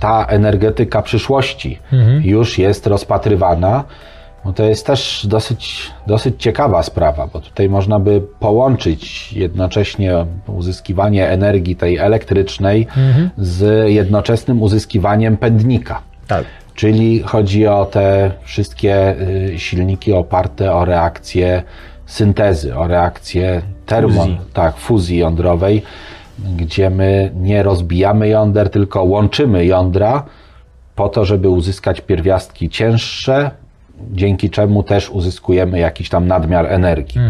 ta 0.00 0.24
energetyka 0.24 1.02
przyszłości 1.02 1.78
już 2.22 2.58
jest 2.58 2.86
rozpatrywana. 2.86 3.84
No 4.44 4.52
to 4.52 4.64
jest 4.64 4.86
też 4.86 5.26
dosyć, 5.28 5.90
dosyć 6.06 6.42
ciekawa 6.42 6.82
sprawa, 6.82 7.26
bo 7.26 7.40
tutaj 7.40 7.68
można 7.68 8.00
by 8.00 8.22
połączyć 8.40 9.32
jednocześnie 9.32 10.26
uzyskiwanie 10.46 11.28
energii 11.28 11.76
tej 11.76 11.96
elektrycznej 11.98 12.86
z 13.38 13.88
jednoczesnym 13.90 14.62
uzyskiwaniem 14.62 15.36
pędnika. 15.36 16.09
Tak. 16.30 16.44
Czyli 16.74 17.22
chodzi 17.22 17.66
o 17.66 17.84
te 17.84 18.30
wszystkie 18.42 19.16
y, 19.20 19.58
silniki 19.58 20.12
oparte 20.12 20.72
o 20.72 20.84
reakcję 20.84 21.62
syntezy, 22.06 22.76
o 22.76 22.86
reakcję 22.86 23.62
termo, 23.86 24.22
Fuzji. 24.22 24.40
tak, 24.52 24.76
fuzji 24.76 25.18
jądrowej, 25.18 25.82
gdzie 26.56 26.90
my 26.90 27.30
nie 27.34 27.62
rozbijamy 27.62 28.28
jąder, 28.28 28.70
tylko 28.70 29.04
łączymy 29.04 29.66
jądra 29.66 30.24
po 30.96 31.08
to, 31.08 31.24
żeby 31.24 31.48
uzyskać 31.48 32.00
pierwiastki 32.00 32.68
cięższe, 32.68 33.50
dzięki 34.12 34.50
czemu 34.50 34.82
też 34.82 35.10
uzyskujemy 35.10 35.78
jakiś 35.78 36.08
tam 36.08 36.26
nadmiar 36.26 36.66
energii. 36.66 37.20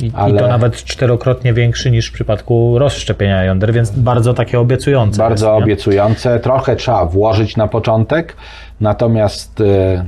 I, 0.00 0.06
I 0.06 0.12
Ale- 0.14 0.40
to 0.40 0.48
nawet 0.48 0.84
czterokrotnie 0.84 1.52
większy 1.52 1.90
niż 1.90 2.08
w 2.08 2.12
przypadku 2.12 2.78
rozszczepienia 2.78 3.44
jąder, 3.44 3.72
więc 3.72 3.90
bardzo 3.90 4.34
takie 4.34 4.60
obiecujące. 4.60 5.18
Bardzo 5.18 5.54
jest, 5.54 5.62
obiecujące. 5.62 6.40
Trochę 6.40 6.76
trzeba 6.76 7.06
włożyć 7.06 7.56
na 7.56 7.68
początek, 7.68 8.36
natomiast 8.80 9.60
e, 9.60 10.04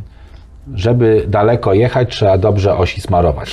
żeby 0.75 1.25
daleko 1.29 1.75
jechać, 1.75 2.11
trzeba 2.11 2.39
dobrze 2.39 2.77
osi 2.77 3.01
smarować. 3.01 3.51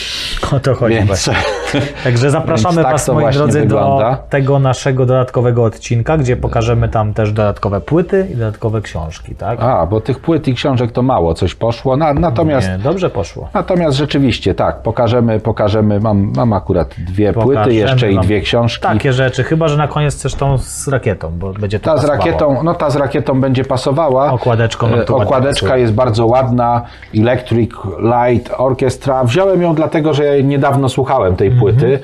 O 0.56 0.60
to 0.60 0.76
chodzi 0.76 0.96
Więc, 0.96 1.08
właśnie. 1.08 1.34
Także 2.04 2.32
zapraszamy 2.32 2.84
tak 2.84 2.92
Was, 2.92 3.08
moi 3.10 3.34
drodzy, 3.34 3.60
wygląda. 3.60 4.12
do 4.12 4.18
tego 4.30 4.60
naszego 4.60 5.06
dodatkowego 5.06 5.64
odcinka, 5.64 6.18
gdzie 6.18 6.38
pokażemy 6.38 6.90
tam 6.90 7.14
też 7.14 7.32
dodatkowe 7.32 7.82
płyty 7.82 8.28
i 8.32 8.36
dodatkowe 8.36 8.82
książki, 8.82 9.36
tak? 9.36 9.60
a, 9.62 9.86
bo 9.86 10.02
tych 10.02 10.20
płyt 10.20 10.48
i 10.48 10.54
książek 10.54 10.92
to 10.92 11.02
mało 11.02 11.34
coś 11.34 11.56
poszło. 11.56 11.98
Na, 11.98 12.14
natomiast 12.14 12.68
Nie, 12.70 12.78
dobrze 12.78 13.10
poszło. 13.10 13.50
Natomiast 13.54 13.98
rzeczywiście, 13.98 14.56
tak, 14.56 14.82
pokażemy, 14.82 15.40
pokażemy, 15.40 16.00
mam, 16.00 16.32
mam 16.36 16.54
akurat 16.54 16.96
dwie 16.98 17.34
płyty 17.34 17.50
Pokażemy 17.50 17.76
jeszcze 17.76 18.12
i 18.12 18.20
dwie 18.20 18.42
książki. 18.42 18.84
Takie 18.84 19.14
rzeczy, 19.14 19.44
chyba 19.44 19.68
że 19.68 19.78
na 19.78 19.88
koniec 19.88 20.22
też 20.22 20.36
tą 20.36 20.58
z 20.58 20.88
rakietą, 20.88 21.32
bo 21.38 21.54
będzie 21.54 21.80
to 21.80 21.86
Ta 21.86 21.98
z 21.98 22.02
pasowało. 22.02 22.18
rakietą, 22.26 22.64
no 22.64 22.74
ta 22.74 22.90
z 22.90 22.96
rakietą 22.96 23.42
będzie 23.42 23.66
pasowała. 23.66 24.32
Okładeczką 24.32 24.88
E, 24.88 25.06
Okładeczka 25.06 25.78
jest 25.78 25.94
bardzo 25.94 26.26
ładna. 26.26 26.82
Electric 27.16 27.72
Light 28.00 28.52
Orchestra. 28.58 29.24
Wziąłem 29.24 29.62
ją 29.62 29.76
dlatego, 29.76 30.14
że 30.14 30.44
niedawno 30.44 30.90
słuchałem 30.90 31.36
tej 31.36 31.52
płyty. 31.52 32.00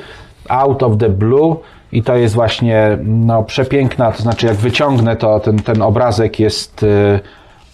Out 0.50 0.84
of 0.84 0.98
the 0.98 1.10
Blue. 1.10 1.56
I 1.92 2.04
to 2.04 2.16
jest 2.16 2.36
właśnie 2.36 2.98
no, 3.04 3.44
przepiękna, 3.44 4.12
to 4.12 4.22
znaczy 4.22 4.48
jak 4.48 4.56
wyciągnę 4.56 5.16
to, 5.16 5.40
ten, 5.40 5.60
ten 5.60 5.82
obrazek 5.82 6.40
jest, 6.40 6.86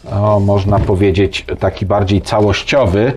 e, 0.10 0.16
o, 0.16 0.40
można 0.40 0.80
powiedzieć, 0.80 1.46
taki 1.60 1.86
bardziej 1.86 2.22
całościowy. 2.22 3.14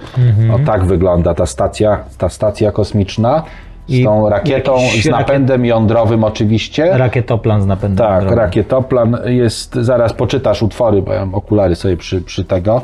O 0.55 0.59
tak 0.67 0.85
wygląda 0.85 1.35
ta 1.35 1.47
stacja, 1.47 1.99
ta 2.19 2.29
stacja 2.29 2.73
kosmiczna. 2.73 3.43
Z 3.89 4.05
tą 4.05 4.29
rakietą, 4.29 4.77
z 5.03 5.07
napędem 5.07 5.65
jądrowym 5.65 6.25
oczywiście. 6.25 6.99
Rakietoplan 6.99 7.63
z 7.63 7.67
napędem 7.67 8.07
Tak, 8.07 8.15
jądrowym. 8.15 8.39
rakietoplan 8.39 9.19
jest, 9.25 9.75
zaraz 9.75 10.13
poczytasz 10.13 10.63
utwory, 10.63 11.03
bo 11.03 11.13
ja 11.13 11.21
mam 11.21 11.35
okulary 11.35 11.75
sobie 11.77 11.97
przy, 11.97 12.21
przy 12.23 12.45
tego 12.45 12.83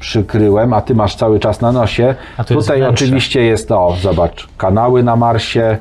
przykryłem, 0.00 0.72
a 0.72 0.80
ty 0.80 0.94
masz 0.94 1.14
cały 1.14 1.40
czas 1.40 1.60
na 1.60 1.72
nosie. 1.72 2.14
Jest 2.38 2.48
Tutaj 2.48 2.78
wnętrze. 2.78 2.88
oczywiście 3.04 3.42
jest, 3.42 3.72
o 3.72 3.96
zobacz, 4.02 4.48
kanały 4.58 5.02
na 5.02 5.16
Marsie, 5.16 5.76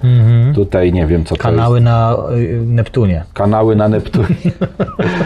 tutaj 0.55 0.93
nie 0.93 1.05
wiem 1.07 1.25
co 1.25 1.35
to 1.35 1.35
jest. 1.35 1.45
Mhm. 1.45 1.57
Kanały 1.57 1.81
na 1.81 2.15
y, 2.37 2.61
Neptunie. 2.65 3.23
Kanały 3.33 3.75
na 3.75 3.87
Neptunie. 3.87 4.35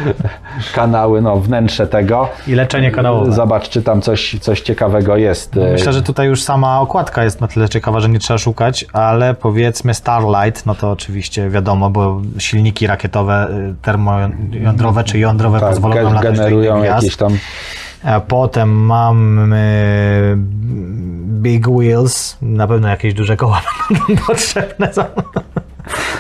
Kanały, 0.75 1.21
no 1.21 1.35
wnętrze 1.35 1.87
tego. 1.87 2.27
I 2.47 2.55
leczenie 2.55 2.91
kanałowe. 2.91 3.31
Zobacz, 3.31 3.69
czy 3.69 3.81
tam 3.81 4.01
coś, 4.01 4.39
coś 4.39 4.61
ciekawego 4.61 5.17
jest. 5.17 5.55
Myślę, 5.55 5.93
że 5.93 6.01
tutaj 6.01 6.27
już 6.27 6.43
sama 6.43 6.81
okładka 6.81 7.23
jest 7.23 7.41
na 7.41 7.47
tyle 7.47 7.69
ciekawa, 7.69 7.99
że 7.99 8.09
nie 8.09 8.19
trzeba 8.19 8.37
szukać, 8.37 8.85
ale 8.93 9.32
powiedzmy 9.41 9.93
Starlight, 9.93 10.65
no 10.65 10.75
to 10.75 10.91
oczywiście 10.91 11.49
wiadomo, 11.49 11.89
bo 11.89 12.21
silniki 12.37 12.87
rakietowe 12.87 13.47
y, 13.51 13.75
termojądrowe 13.81 15.03
czy 15.03 15.19
jądrowe 15.19 15.59
tak, 15.59 15.69
pozwolą 15.69 15.95
ge- 15.95 16.03
nam 16.03 16.13
latać 16.13 16.37
do 16.37 16.43
generują 16.43 16.79
gwiazd. 16.79 17.03
jakieś 17.03 17.17
tam 17.17 17.37
Potem 18.27 18.85
mamy 18.85 20.37
Big 21.41 21.67
Wheels, 21.67 22.37
na 22.41 22.67
pewno 22.67 22.87
jakieś 22.87 23.13
duże 23.13 23.37
koła 23.37 23.61
będą 23.89 24.23
potrzebne. 24.27 24.93
są. 24.93 25.03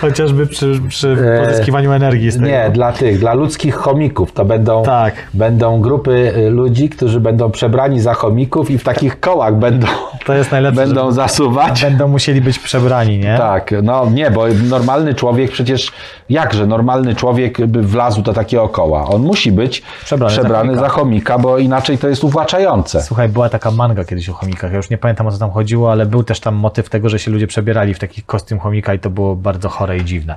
Chociażby 0.01 0.47
przy, 0.47 0.81
przy 0.89 1.17
E, 1.41 1.45
pozyskiwaniu 1.47 1.91
energii 1.91 2.31
z 2.31 2.35
tego. 2.35 2.47
Nie, 2.47 2.69
dla 2.73 2.91
tych, 2.91 3.19
dla 3.19 3.33
ludzkich 3.33 3.75
chomików. 3.75 4.31
To 4.31 4.45
będą, 4.45 4.83
Tak. 4.83 5.13
będą 5.33 5.81
grupy 5.81 6.33
y, 6.37 6.49
ludzi, 6.49 6.89
którzy 6.89 7.19
będą 7.19 7.51
przebrani 7.51 7.99
za 8.01 8.13
chomików 8.13 8.71
i 8.71 8.77
w 8.77 8.83
takich 8.83 9.19
kołach 9.19 9.55
będą, 9.55 9.87
To 10.25 10.33
jest 10.33 10.51
najlepsze. 10.51 10.81
będą 10.85 11.11
zasuwać. 11.11 11.81
będą 11.81 12.07
musieli 12.07 12.41
być 12.41 12.59
przebrani, 12.59 13.19
nie? 13.19 13.37
Tak, 13.37 13.73
no 13.83 14.09
nie, 14.09 14.31
bo 14.31 14.45
normalny 14.69 15.13
człowiek 15.13 15.51
przecież, 15.51 15.91
jakże 16.29 16.67
normalny 16.67 17.15
człowiek 17.15 17.65
by 17.67 17.81
wlazł 17.81 18.21
do 18.21 18.33
takiego 18.33 18.69
koła? 18.69 19.07
On 19.07 19.21
musi 19.21 19.51
być 19.51 19.81
Przebrany 20.05 20.33
przebrany, 20.33 20.73
za 20.75 20.79
za, 20.79 20.89
chomika. 20.89 21.37
bo 21.39 21.57
inaczej 21.57 21.97
to 21.97 22.07
jest 22.09 22.23
uwłaczające. 22.23 23.01
Słuchaj, 23.01 23.29
była 23.29 23.49
taka 23.49 23.71
manga 23.71 24.03
kiedyś 24.03 24.29
o 24.29 24.33
chomikach. 24.33 24.71
Ja 24.71 24.77
już 24.77 24.89
nie 24.89 24.97
pamiętam 24.97 25.27
o 25.27 25.31
co 25.31 25.37
tam 25.37 25.51
chodziło, 25.51 25.91
ale 25.91 26.05
był 26.05 26.23
też 26.23 26.39
tam 26.39 26.55
motyw 26.55 26.89
tego, 26.89 27.09
że 27.09 27.19
się 27.19 27.31
ludzie 27.31 27.47
przebierali 27.47 27.93
w 27.93 27.99
taki 27.99 28.21
kostium 28.23 28.59
chomika 28.59 28.93
i 28.93 28.99
to 28.99 29.09
było 29.09 29.35
bardzo 29.35 29.52
chore 29.69 29.97
i 29.97 30.05
dziwne. 30.05 30.35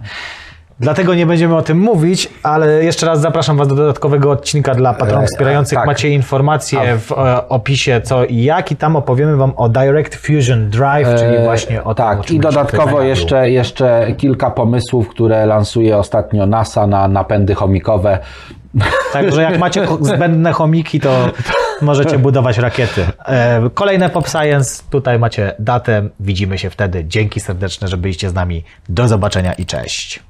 Dlatego 0.80 1.14
nie 1.14 1.26
będziemy 1.26 1.56
o 1.56 1.62
tym 1.62 1.78
mówić, 1.78 2.28
ale 2.42 2.84
jeszcze 2.84 3.06
raz 3.06 3.20
zapraszam 3.20 3.56
Was 3.56 3.68
do 3.68 3.74
dodatkowego 3.74 4.30
odcinka 4.30 4.74
dla 4.74 4.94
patronów 4.94 5.24
E, 5.24 5.26
wspierających. 5.26 5.78
tak. 5.78 5.86
Macie 5.86 6.08
informacje 6.08 6.98
w 6.98 7.12
e, 7.12 7.48
opisie 7.48 8.00
co 8.04 8.24
i 8.24 8.42
jak 8.42 8.72
i 8.72 8.76
tam 8.76 8.96
opowiemy 8.96 9.36
Wam 9.36 9.52
o 9.56 9.68
Direct 9.68 10.14
Fusion 10.14 10.70
Drive, 10.70 11.08
czyli 11.20 11.44
właśnie 11.44 11.84
o 11.84 11.94
tym, 11.94 12.06
o 12.06 12.14
Tak, 12.16 12.30
i 12.30 12.40
dodatkowo 12.40 13.02
jeszcze, 13.02 13.50
jeszcze 13.50 14.06
kilka 14.16 14.50
pomysłów, 14.50 15.08
które 15.08 15.46
lansuje 15.46 15.96
ostatnio 15.98 16.46
NASA 16.46 16.86
na 16.86 17.08
napędy 17.08 17.54
chomikowe. 17.54 18.18
Także 19.12 19.42
jak 19.42 19.58
macie 19.58 19.86
zbędne 20.00 20.52
chomiki, 20.52 21.00
to 21.00 21.30
możecie 21.82 22.18
budować 22.18 22.58
rakiety. 22.58 23.06
E, 23.26 23.70
Kolejne 23.74 24.10
Pop 24.10 24.28
Science, 24.28 24.82
tutaj 24.90 25.18
macie 25.18 25.54
datę, 25.58 26.08
widzimy 26.20 26.58
się 26.58 26.70
wtedy. 26.70 27.04
Dzięki 27.04 27.40
serdeczne, 27.40 27.88
że 27.88 27.96
byliście 27.96 28.30
z 28.30 28.34
nami. 28.34 28.64
Do 28.88 29.08
zobaczenia 29.08 29.52
i 29.52 29.66
cześć. 29.66 30.22